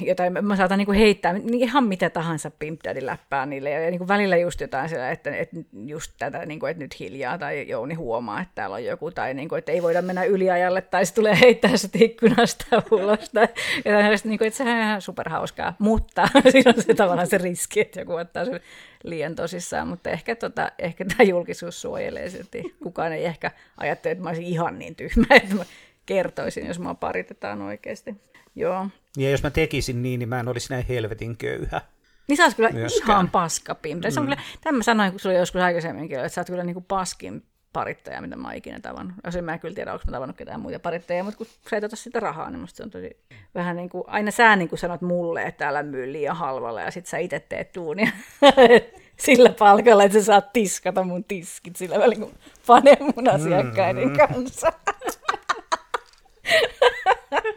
jotain, 0.00 0.32
mä 0.42 0.56
saatan 0.56 0.78
niinku 0.78 0.92
heittää 0.92 1.34
ihan 1.52 1.84
mitä 1.84 2.10
tahansa 2.10 2.50
Pimp 2.50 2.80
läppää 3.00 3.46
niille, 3.46 3.70
ja 3.70 3.90
niinku 3.90 4.08
välillä 4.08 4.36
just 4.36 4.60
jotain 4.60 4.88
siellä, 4.88 5.10
että, 5.10 5.36
että 5.36 5.56
just 5.86 6.12
tätä, 6.18 6.46
niinku, 6.46 6.66
että 6.66 6.82
nyt 6.82 7.00
hiljaa, 7.00 7.38
tai 7.38 7.68
Jouni 7.68 7.94
huomaa, 7.94 8.40
että 8.40 8.52
täällä 8.54 8.74
on 8.74 8.84
joku, 8.84 9.10
tai 9.10 9.34
niinku, 9.34 9.54
että 9.54 9.72
ei 9.72 9.82
voida 9.82 10.02
mennä 10.02 10.24
yliajalle, 10.24 10.80
tai 10.80 11.06
se 11.06 11.14
tulee 11.14 11.40
heittää 11.40 11.76
se 11.76 11.88
ikkunasta 11.94 12.82
ulos, 12.90 13.30
tai 13.30 13.48
jotain, 13.84 14.18
niinku, 14.24 14.44
että 14.44 14.56
sehän 14.56 14.76
on 14.76 14.82
ihan 14.82 15.02
superhauskaa, 15.02 15.76
mutta 15.78 16.28
siinä 16.52 16.72
on 16.76 16.82
se 16.82 16.94
tavallaan 16.94 17.26
se 17.26 17.38
riski, 17.38 17.80
että 17.80 18.00
joku 18.00 18.14
ottaa 18.14 18.44
sen 18.44 18.60
liian 19.04 19.34
tosissaan, 19.34 19.88
mutta 19.88 20.10
ehkä, 20.10 20.36
tota, 20.36 20.72
ehkä 20.78 21.04
tämä 21.04 21.28
julkisuus 21.28 21.82
suojelee 21.82 22.30
silti. 22.30 22.74
Kukaan 22.82 23.12
ei 23.12 23.24
ehkä 23.24 23.50
ajattele, 23.76 24.12
että 24.12 24.24
mä 24.24 24.28
olisin 24.28 24.44
ihan 24.44 24.78
niin 24.78 24.94
tyhmä, 24.94 25.26
että 25.30 25.54
mä 25.54 25.64
kertoisin, 26.06 26.66
jos 26.66 26.78
mä 26.78 26.94
paritetaan 26.94 27.62
oikeasti. 27.62 28.16
Joo. 28.54 28.88
Ja 29.16 29.30
jos 29.30 29.42
mä 29.42 29.50
tekisin 29.50 30.02
niin, 30.02 30.18
niin 30.18 30.28
mä 30.28 30.40
en 30.40 30.48
olisi 30.48 30.72
näin 30.72 30.86
helvetin 30.88 31.36
köyhä. 31.36 31.80
Niin 32.28 32.36
sä 32.36 32.44
oot 32.44 32.54
kyllä 32.54 32.70
Myöskään. 32.70 33.10
ihan 33.10 33.30
paskapim. 33.30 33.98
Mm. 33.98 34.24
kyllä, 34.24 34.36
tämän 34.60 34.76
mä 34.76 34.82
sanoin 34.82 35.18
sulle 35.18 35.34
joskus 35.34 35.60
aikaisemminkin, 35.60 36.18
että 36.18 36.28
sä 36.28 36.40
oot 36.40 36.46
kyllä 36.46 36.64
niin 36.64 36.74
kuin 36.74 36.84
paskin 36.84 37.42
parittaja, 37.72 38.20
mitä 38.20 38.36
mä 38.36 38.48
oon 38.48 38.56
ikinä 38.56 38.80
tavannut. 38.80 39.16
Jos 39.24 39.36
en 39.36 39.44
mä 39.44 39.58
kyllä 39.58 39.74
tiedä, 39.74 39.92
onko 39.92 40.04
mä 40.06 40.12
tavannut 40.12 40.36
ketään 40.36 40.60
muita 40.60 40.78
parittajia, 40.78 41.24
mutta 41.24 41.38
kun 41.38 41.46
sä 41.70 41.76
et 41.76 41.84
ota 41.84 41.96
sitä 41.96 42.20
rahaa, 42.20 42.50
niin 42.50 42.60
musta 42.60 42.76
se 42.76 42.82
on 42.82 42.90
tosi 42.90 43.16
vähän 43.54 43.76
niin 43.76 43.88
kuin, 43.88 44.04
aina 44.06 44.30
sä 44.30 44.56
niin 44.56 44.68
kuin 44.68 44.78
sanot 44.78 45.00
mulle, 45.00 45.42
että 45.42 45.58
täällä 45.58 45.82
myy 45.82 46.12
liian 46.12 46.36
halvalla 46.36 46.80
ja 46.80 46.90
sit 46.90 47.06
sä 47.06 47.18
itse 47.18 47.40
teet 47.40 47.72
tuunia 47.72 48.10
sillä 49.26 49.50
palkalla, 49.58 50.04
että 50.04 50.18
sä 50.18 50.24
saat 50.24 50.52
tiskata 50.52 51.04
mun 51.04 51.24
tiskit 51.24 51.76
sillä 51.76 51.98
välin, 51.98 52.20
kun 52.20 52.32
panee 52.66 52.96
mun 53.00 53.28
asiakkaiden 53.28 54.08
mm. 54.08 54.16
kanssa. 54.16 54.72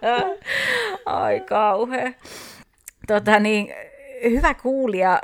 Ai 1.06 1.40
kauhea. 1.40 2.12
Tota 3.08 3.40
niin, 3.40 3.74
hyvä 4.24 4.54
kuulija, 4.54 5.22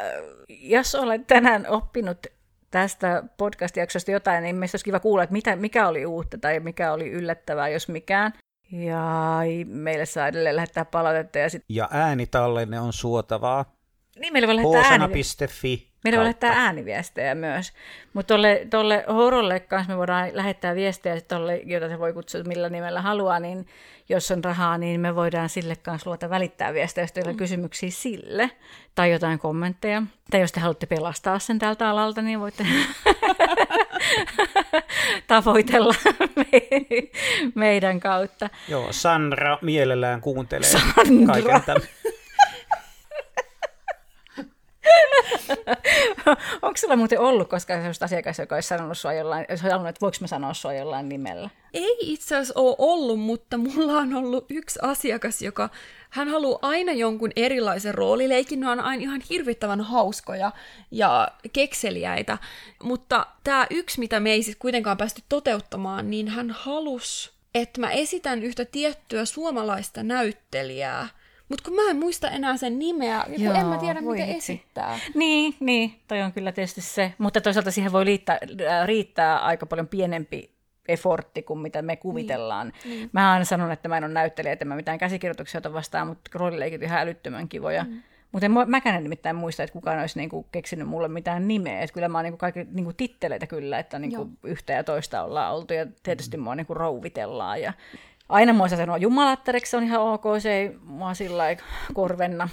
jos 0.49 0.95
olet 0.95 1.27
tänään 1.27 1.68
oppinut 1.69 2.27
tästä 2.72 3.23
podcast-jaksosta 3.38 4.11
jotain, 4.11 4.43
niin 4.43 4.56
mielestäni 4.56 4.77
olisi 4.77 4.85
kiva 4.85 4.99
kuulla, 4.99 5.23
että 5.23 5.34
mitä, 5.34 5.56
mikä 5.56 5.88
oli 5.88 6.06
uutta 6.06 6.38
tai 6.38 6.60
mikä 6.60 6.93
oli 6.93 7.10
yllättävää, 7.10 7.69
jos 7.69 7.88
mikään. 7.88 8.34
Ja 8.72 9.39
meille 9.65 10.06
saa 10.06 10.27
edelleen 10.27 10.56
lähettää 10.56 10.85
palautetta. 10.85 11.39
Ja, 11.39 11.49
sit... 11.49 11.64
ja 11.69 11.89
äänitallenne 11.91 12.80
on 12.80 12.93
suotavaa. 12.93 13.76
Niin, 14.19 14.34
meillä 14.34 14.48
voi 14.48 14.56
lähettää 14.56 14.81
ääni... 14.81 15.14
Meidän 16.03 16.18
voi 16.18 16.23
lähettää 16.23 16.52
ääniviestejä 16.52 17.36
myös. 17.36 17.73
Mutta 18.14 18.28
tuolle, 18.28 18.68
tuolle 18.69 19.06
horolle 19.07 19.60
kanssa 19.60 19.94
me 19.94 19.98
voidaan 19.98 20.30
lähettää 20.34 20.76
viestejä, 20.76 21.22
tolle, 21.22 21.61
jota 21.65 21.90
se 21.90 21.99
voi 21.99 22.14
kutsua 22.14 22.44
millä 22.44 22.69
nimellä 22.69 23.02
haluaa, 23.02 23.40
niin 23.40 23.68
jos 24.10 24.32
on 24.32 24.44
rahaa, 24.44 24.78
niin 24.78 24.99
me 24.99 25.15
voidaan 25.15 25.49
sille 25.49 25.76
kanssa 25.76 26.10
luota 26.10 26.30
välittää 26.30 26.73
viestejä, 26.73 27.03
jos 27.03 27.11
teillä 27.11 27.30
on 27.30 27.36
mm. 27.36 27.38
kysymyksiä 27.38 27.90
sille, 27.91 28.52
tai 28.95 29.11
jotain 29.11 29.40
kommentteja. 29.40 30.03
Tai 30.32 30.41
jos 30.41 30.52
te 30.52 30.60
haluatte 30.60 30.86
pelastaa 30.86 31.40
sen 31.40 31.60
tältä 31.60 31.90
alalta, 31.90 32.22
niin 32.22 32.40
voitte 32.40 32.65
tavoitella 35.28 35.95
meidän 37.56 37.99
kautta. 37.99 38.49
Joo, 38.68 38.88
Sandra 38.91 39.57
mielellään 39.61 40.22
kuuntelee 40.22 40.69
Sandra. 40.69 41.34
kaiken 41.34 41.61
tämän. 41.65 41.82
Onko 46.62 46.78
sulla 46.78 46.96
muuten 46.96 47.20
ollut 47.20 47.50
koskaan 47.50 47.80
sellaista 47.80 48.06
asiakas, 48.06 48.40
joka 48.40 48.56
olisi 48.56 48.68
sanonut 48.68 48.98
sua 48.98 49.14
jollain, 49.14 49.46
olisi 49.50 49.62
sanonut, 49.62 49.88
että 49.88 50.02
voiko 50.02 50.18
mä 50.22 50.28
sanoa 50.28 50.54
sua 50.54 50.74
jollain 50.74 51.10
nimellä? 51.10 51.50
Ei 51.74 51.98
itse 52.02 52.36
asiassa 52.36 52.60
ole 52.60 52.76
ollut, 52.78 53.20
mutta 53.20 53.58
mulla 53.58 53.94
on 53.98 54.14
ollut 54.14 54.46
yksi 54.50 54.80
asiakas, 54.82 55.42
joka 55.42 55.70
hän 56.10 56.28
haluaa 56.28 56.60
aina 56.62 56.92
jonkun 56.92 57.32
erilaisen 57.36 57.94
roolileikin. 57.94 58.60
Ne 58.60 58.70
on 58.70 58.80
aina 58.80 59.02
ihan 59.02 59.22
hirvittävän 59.30 59.82
hauskoja 59.82 60.52
ja 60.92 61.28
kekseliäitä. 61.54 62.38
Mutta 62.84 63.26
tämä 63.44 63.68
yksi, 63.70 64.00
mitä 64.00 64.20
me 64.20 64.32
ei 64.32 64.44
siis 64.44 64.58
kuitenkaan 64.58 64.98
päästy 64.98 65.22
toteuttamaan, 65.30 66.10
niin 66.10 66.28
hän 66.28 66.50
halusi, 66.50 67.32
että 67.56 67.82
mä 67.82 67.92
esitän 67.92 68.44
yhtä 68.44 68.66
tiettyä 68.66 69.26
suomalaista 69.26 70.04
näyttelijää– 70.04 71.08
mutta 71.52 71.69
kun 71.69 71.76
mä 71.76 71.90
en 71.90 71.98
muista 71.98 72.30
enää 72.30 72.57
sen 72.57 72.80
nimeä, 72.80 73.26
ja 73.28 73.36
Joo, 73.38 73.53
en 73.53 73.65
mä 73.65 73.78
tiedä, 73.78 74.02
miten 74.02 74.30
itse. 74.30 74.53
esittää. 74.53 74.99
Niin, 75.15 75.56
niin, 75.60 75.95
toi 76.07 76.22
on 76.22 76.34
kyllä 76.34 76.52
tietysti 76.52 76.82
se. 76.82 77.14
Mutta 77.18 77.41
toisaalta 77.41 77.72
siihen 77.72 77.91
voi 77.91 78.06
liittää, 78.06 78.38
äh, 78.69 78.88
riittää 78.88 79.40
aika 79.40 79.65
paljon 79.65 79.88
pienempi 79.88 80.52
effortti 80.88 81.44
kuin 81.44 81.60
mitä 81.60 81.82
me 81.82 81.95
kuvitellaan. 81.95 82.73
Niin. 82.84 82.98
Niin. 82.98 83.10
Mä 83.14 83.32
aina 83.32 83.45
sanon, 83.45 83.72
että 83.72 83.90
mä 83.90 83.98
en 83.98 84.03
ole 84.03 84.14
näyttelijä, 84.14 84.53
että 84.53 84.65
mä 84.65 84.76
mitään 84.76 84.98
käsikirjoituksia 84.98 85.57
ota 85.57 85.73
vastaan, 85.73 86.07
mutta 86.07 86.32
roolileikit 86.34 86.82
ihan 86.82 86.99
älyttömän 86.99 87.49
kivoja. 87.49 87.84
Mm. 87.84 88.02
Mutta 88.32 88.45
en 88.45 88.52
mäkään 88.68 88.95
en 88.95 89.03
nimittäin 89.03 89.36
muista, 89.36 89.64
että 89.64 89.73
kukaan 89.73 89.99
olisi 89.99 90.19
niinku 90.19 90.48
keksinyt 90.52 90.88
mulle 90.88 91.07
mitään 91.07 91.48
nimeä. 91.48 91.82
Että 91.82 91.94
kyllä 91.94 92.10
mä 92.10 92.18
oon 92.18 92.23
niinku 92.23 92.38
kaikki 92.38 92.68
niinku 92.72 92.94
titteleitä 92.94 93.48
kyllä, 93.48 93.80
että 93.80 93.99
niinku 93.99 94.30
yhtä 94.44 94.73
ja 94.73 94.84
toista 94.84 95.23
ollaan 95.23 95.56
oltu. 95.56 95.73
Ja 95.73 95.86
tietysti 96.03 96.38
mua 96.38 96.56
niinku 96.56 96.73
rouvitellaan. 96.73 97.61
Ja 97.61 97.73
aina 98.32 98.53
mua 98.53 98.68
sanoa 98.68 98.98
jumalattereksi, 98.98 99.70
se 99.70 99.78
on 99.78 99.84
ihan 99.84 100.02
ok, 100.02 100.24
se 100.40 100.53
ei 100.53 100.72
mua 100.84 101.14
sillä 101.14 101.44
korvenna. 101.94 102.49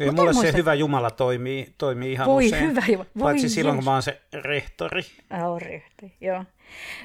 Ei, 0.00 0.06
Mut 0.06 0.16
mulle 0.16 0.34
se 0.34 0.52
hyvä 0.52 0.74
Jumala 0.74 1.10
toimii, 1.10 1.74
toimii 1.78 2.12
ihan 2.12 2.26
Voi 2.26 2.46
usein. 2.46 2.64
hyvä 2.64 2.82
Jumala. 2.88 3.10
Voi 3.18 3.22
Paitsi 3.22 3.48
silloin, 3.48 3.76
kun 3.76 3.84
mä 3.84 3.92
oon 3.92 4.02
se 4.02 4.20
rehtori. 4.32 5.02
Oh, 5.44 5.60
rehtori, 5.60 6.12
joo. 6.20 6.44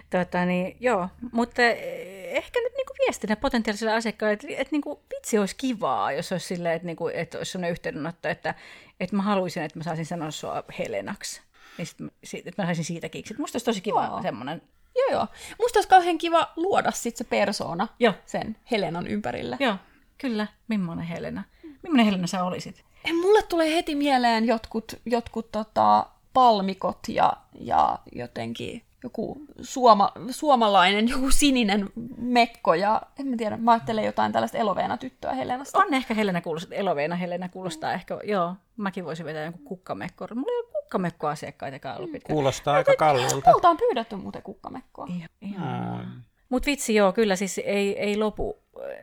Tota, 0.09 0.45
niin, 0.45 0.77
joo. 0.79 1.09
Mutta 1.31 1.61
eh, 1.61 2.35
ehkä 2.37 2.59
nyt 2.59 2.73
niinku 2.77 2.93
viestinä 3.05 3.35
potentiaalisille 3.35 3.93
asiakkaille, 3.93 4.33
että, 4.33 4.47
että 4.49 4.71
niinku, 4.71 5.01
vitsi 5.15 5.37
olisi 5.37 5.55
kivaa, 5.55 6.11
jos 6.11 6.31
olisi 6.31 6.47
silleen, 6.47 6.75
että, 6.75 6.85
niinku, 6.85 7.07
että 7.07 7.37
olisi 7.37 7.51
sellainen 7.51 7.71
yhteydenotto, 7.71 8.27
että, 8.27 8.55
että 8.99 9.15
mä 9.15 9.23
haluaisin, 9.23 9.63
että 9.63 9.79
mä 9.79 9.83
saisin 9.83 10.05
sanoa 10.05 10.31
sua 10.31 10.63
Helenaksi. 10.79 11.41
Niin 11.77 12.11
sit, 12.23 12.47
että 12.47 12.61
mä 12.61 12.65
saisin 12.65 12.85
siitä 12.85 13.09
kiksit. 13.09 13.37
Musta 13.37 13.55
olisi 13.55 13.65
tosi 13.65 13.81
kiva 13.81 14.05
joo. 14.05 14.21
semmoinen 14.21 14.61
Joo, 14.97 15.11
joo. 15.11 15.27
Musta 15.59 15.77
olisi 15.77 15.89
kauhean 15.89 16.17
kiva 16.17 16.51
luoda 16.55 16.91
sit 16.91 17.17
se 17.17 17.23
persona 17.23 17.87
joo. 17.99 18.13
sen 18.25 18.57
Helenan 18.71 19.07
ympärille. 19.07 19.57
Joo, 19.59 19.75
kyllä. 20.17 20.47
Millainen 20.67 21.05
Helena? 21.05 21.43
Millainen 21.83 22.05
Helena 22.05 22.27
sä 22.27 22.43
olisit? 22.43 22.83
Mulle 23.13 23.41
tulee 23.41 23.75
heti 23.75 23.95
mieleen 23.95 24.47
jotkut, 24.47 24.99
jotkut 25.05 25.51
tota, 25.51 26.05
palmikot 26.33 26.99
ja, 27.07 27.33
ja 27.59 27.99
jotenkin 28.11 28.83
joku 29.03 29.37
suoma, 29.61 30.11
suomalainen, 30.31 31.07
joku 31.09 31.31
sininen 31.31 31.89
mekko 32.17 32.73
ja 32.73 33.01
en 33.19 33.27
mä 33.27 33.35
tiedä, 33.37 33.57
mä 33.57 33.71
ajattelen 33.71 34.05
jotain 34.05 34.31
tällaista 34.31 34.57
eloveena 34.57 34.97
tyttöä 34.97 35.33
Helenasta. 35.33 35.79
On 35.79 35.93
ehkä 35.93 36.13
Helena 36.13 36.41
kuulostaa, 36.41 36.77
eloveena 36.77 37.15
Helena 37.15 37.49
kuulostaa 37.49 37.93
ehkä, 37.93 38.19
joo, 38.23 38.55
mäkin 38.77 39.05
voisin 39.05 39.25
vetää 39.25 39.43
jonkun 39.43 39.63
kukkamekko. 39.65 40.27
Mulla 40.35 40.51
ei 40.51 40.59
ole 40.59 40.76
kukkamekko 40.87 41.27
asiakkaitakaan 41.27 41.97
ollut 41.97 42.11
pitkään. 42.11 42.35
Kuulostaa 42.35 42.75
aika 42.75 42.95
kalliilta. 42.95 43.51
Multa 43.51 43.69
on 43.69 43.77
pyydetty 43.77 44.15
muuten 44.15 44.41
kukkamekkoa. 44.41 45.07
Ihan, 45.41 46.05
mm. 46.05 46.21
Mutta 46.49 46.65
vitsi 46.65 46.95
joo, 46.95 47.13
kyllä 47.13 47.35
siis 47.35 47.57
ei, 47.57 47.99
ei 47.99 48.17
lopu 48.17 48.59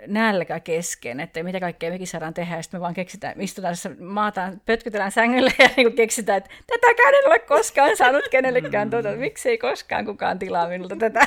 nälkä 0.07 0.61
kesken, 0.61 1.21
että 1.21 1.43
mitä 1.43 1.61
kaikkea 1.61 1.91
mekin 1.91 2.07
saadaan 2.07 2.35
tehdä, 2.35 2.57
ja 2.57 2.63
sitten 2.63 2.81
me 2.81 2.83
vaan 2.83 2.95
keksitään, 2.95 3.41
istutaan 3.41 3.73
tässä, 3.73 3.91
maataan, 4.01 4.61
pötkytellään 4.67 5.13
sängylle 5.13 5.53
ja 5.63 5.69
niin 5.77 5.93
keksitään, 5.93 6.39
että 6.39 6.51
tätäkään 6.67 7.15
en 7.15 7.27
ole 7.27 7.39
koskaan 7.39 7.97
saanut 7.97 8.25
kenellekään 8.31 8.91
tuota, 8.91 9.13
miksi 9.13 9.49
ei 9.49 9.59
koskaan 9.59 10.05
kukaan 10.05 10.39
tilaa 10.39 10.69
minulta 10.69 10.97
tätä. 10.97 11.27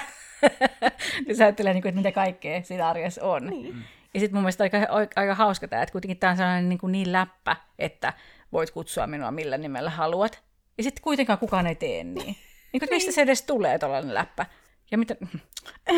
niin 1.26 1.36
sä 1.36 1.44
ajattelee, 1.44 1.74
niin 1.74 1.82
kuin, 1.82 1.90
että 1.90 2.00
mitä 2.00 2.12
kaikkea 2.12 2.64
siinä 2.64 2.88
arjessa 2.88 3.24
on. 3.24 3.48
Niin. 3.48 3.84
Ja 4.14 4.20
sitten 4.20 4.36
mun 4.36 4.44
mielestä 4.44 4.64
aika, 4.64 4.78
aika 5.16 5.36
hauska 5.36 5.68
tämä, 5.68 5.82
että 5.82 5.92
kuitenkin 5.92 6.18
tämä 6.18 6.32
on 6.32 6.38
sellainen 6.38 6.70
niin, 6.70 6.80
kuin 6.80 6.92
niin 6.92 7.12
läppä, 7.12 7.56
että 7.80 8.14
voit 8.52 8.72
kutsua 8.72 9.08
minua 9.08 9.32
millä 9.32 9.58
nimellä 9.58 9.90
haluat. 9.90 10.47
Ja 10.78 10.84
sitten 10.84 11.04
kuitenkaan 11.04 11.40
kukaan 11.40 11.68
ei 11.68 11.76
tee 11.76 12.04
niin. 12.04 12.36
Niin 12.74 12.80
kuin, 12.80 12.90
mistä 12.90 13.12
se 13.12 13.22
edes 13.22 13.42
tulee 13.42 13.80
tuollainen 13.80 14.14
läppä? 14.14 14.46
Ja 14.92 14.98
mitä... 14.98 15.16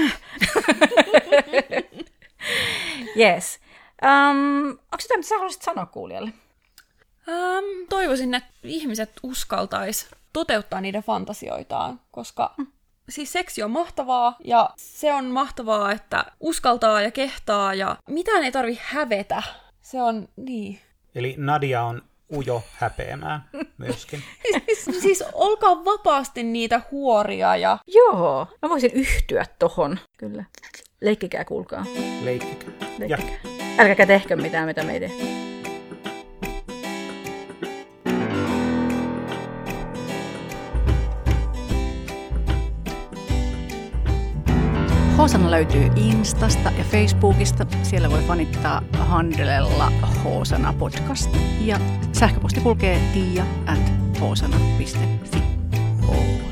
yes. 3.17 3.59
Um, 4.05 4.69
onko 4.69 4.99
sitä, 4.99 5.17
mitä 5.17 5.29
sä 5.29 5.35
haluaisit 5.35 5.61
sanoa 5.61 5.85
kuulijalle? 5.85 6.33
Um, 7.27 7.87
toivoisin, 7.89 8.33
että 8.33 8.49
ihmiset 8.63 9.11
uskaltais 9.23 10.09
toteuttaa 10.33 10.81
niiden 10.81 11.03
fantasioitaan, 11.03 11.99
koska 12.11 12.53
mm. 12.57 12.67
siis 13.09 13.31
seksi 13.31 13.63
on 13.63 13.71
mahtavaa 13.71 14.35
ja 14.43 14.69
se 14.77 15.13
on 15.13 15.25
mahtavaa, 15.25 15.91
että 15.91 16.25
uskaltaa 16.39 17.01
ja 17.01 17.11
kehtaa 17.11 17.73
ja 17.73 17.95
mitään 18.09 18.43
ei 18.43 18.51
tarvi 18.51 18.79
hävetä. 18.81 19.43
Se 19.81 20.01
on 20.01 20.27
niin. 20.35 20.79
Eli 21.15 21.35
Nadia 21.37 21.83
on 21.83 22.01
ujo 22.35 22.63
häpeämään 22.71 23.49
myöskin. 23.77 24.23
siis, 24.65 25.01
siis 25.01 25.23
olkaa 25.33 25.85
vapaasti 25.85 26.43
niitä 26.43 26.81
huoria 26.91 27.55
ja... 27.55 27.77
Joo, 27.87 28.47
mä 28.61 28.69
voisin 28.69 28.91
yhtyä 28.93 29.45
tohon, 29.59 29.99
kyllä. 30.17 30.43
Leikkikää, 31.01 31.45
kuulkaa. 31.45 31.85
Leikkikää. 32.23 32.69
Leikkikää. 32.97 33.39
Ja. 33.43 33.65
Älkääkä 33.79 34.05
tehkö 34.05 34.35
mitään, 34.35 34.65
mitä 34.65 34.83
me 34.83 34.93
ei 34.93 34.99
tehdä. 34.99 35.58
Hoosana 45.19 45.51
löytyy 45.51 45.89
Instasta 45.95 46.71
ja 46.71 46.83
Facebookista. 46.83 47.65
Siellä 47.83 48.09
voi 48.09 48.21
fanittaa 48.21 48.81
handelella 48.99 49.91
Hoosana 50.23 50.73
podcast. 50.73 51.35
Ja 51.61 51.79
sähköposti 52.13 52.59
kulkee 52.61 53.01
tiia 53.13 53.45
at 53.65 53.91
hoosana.fi. 54.19 55.43
Oh. 56.07 56.48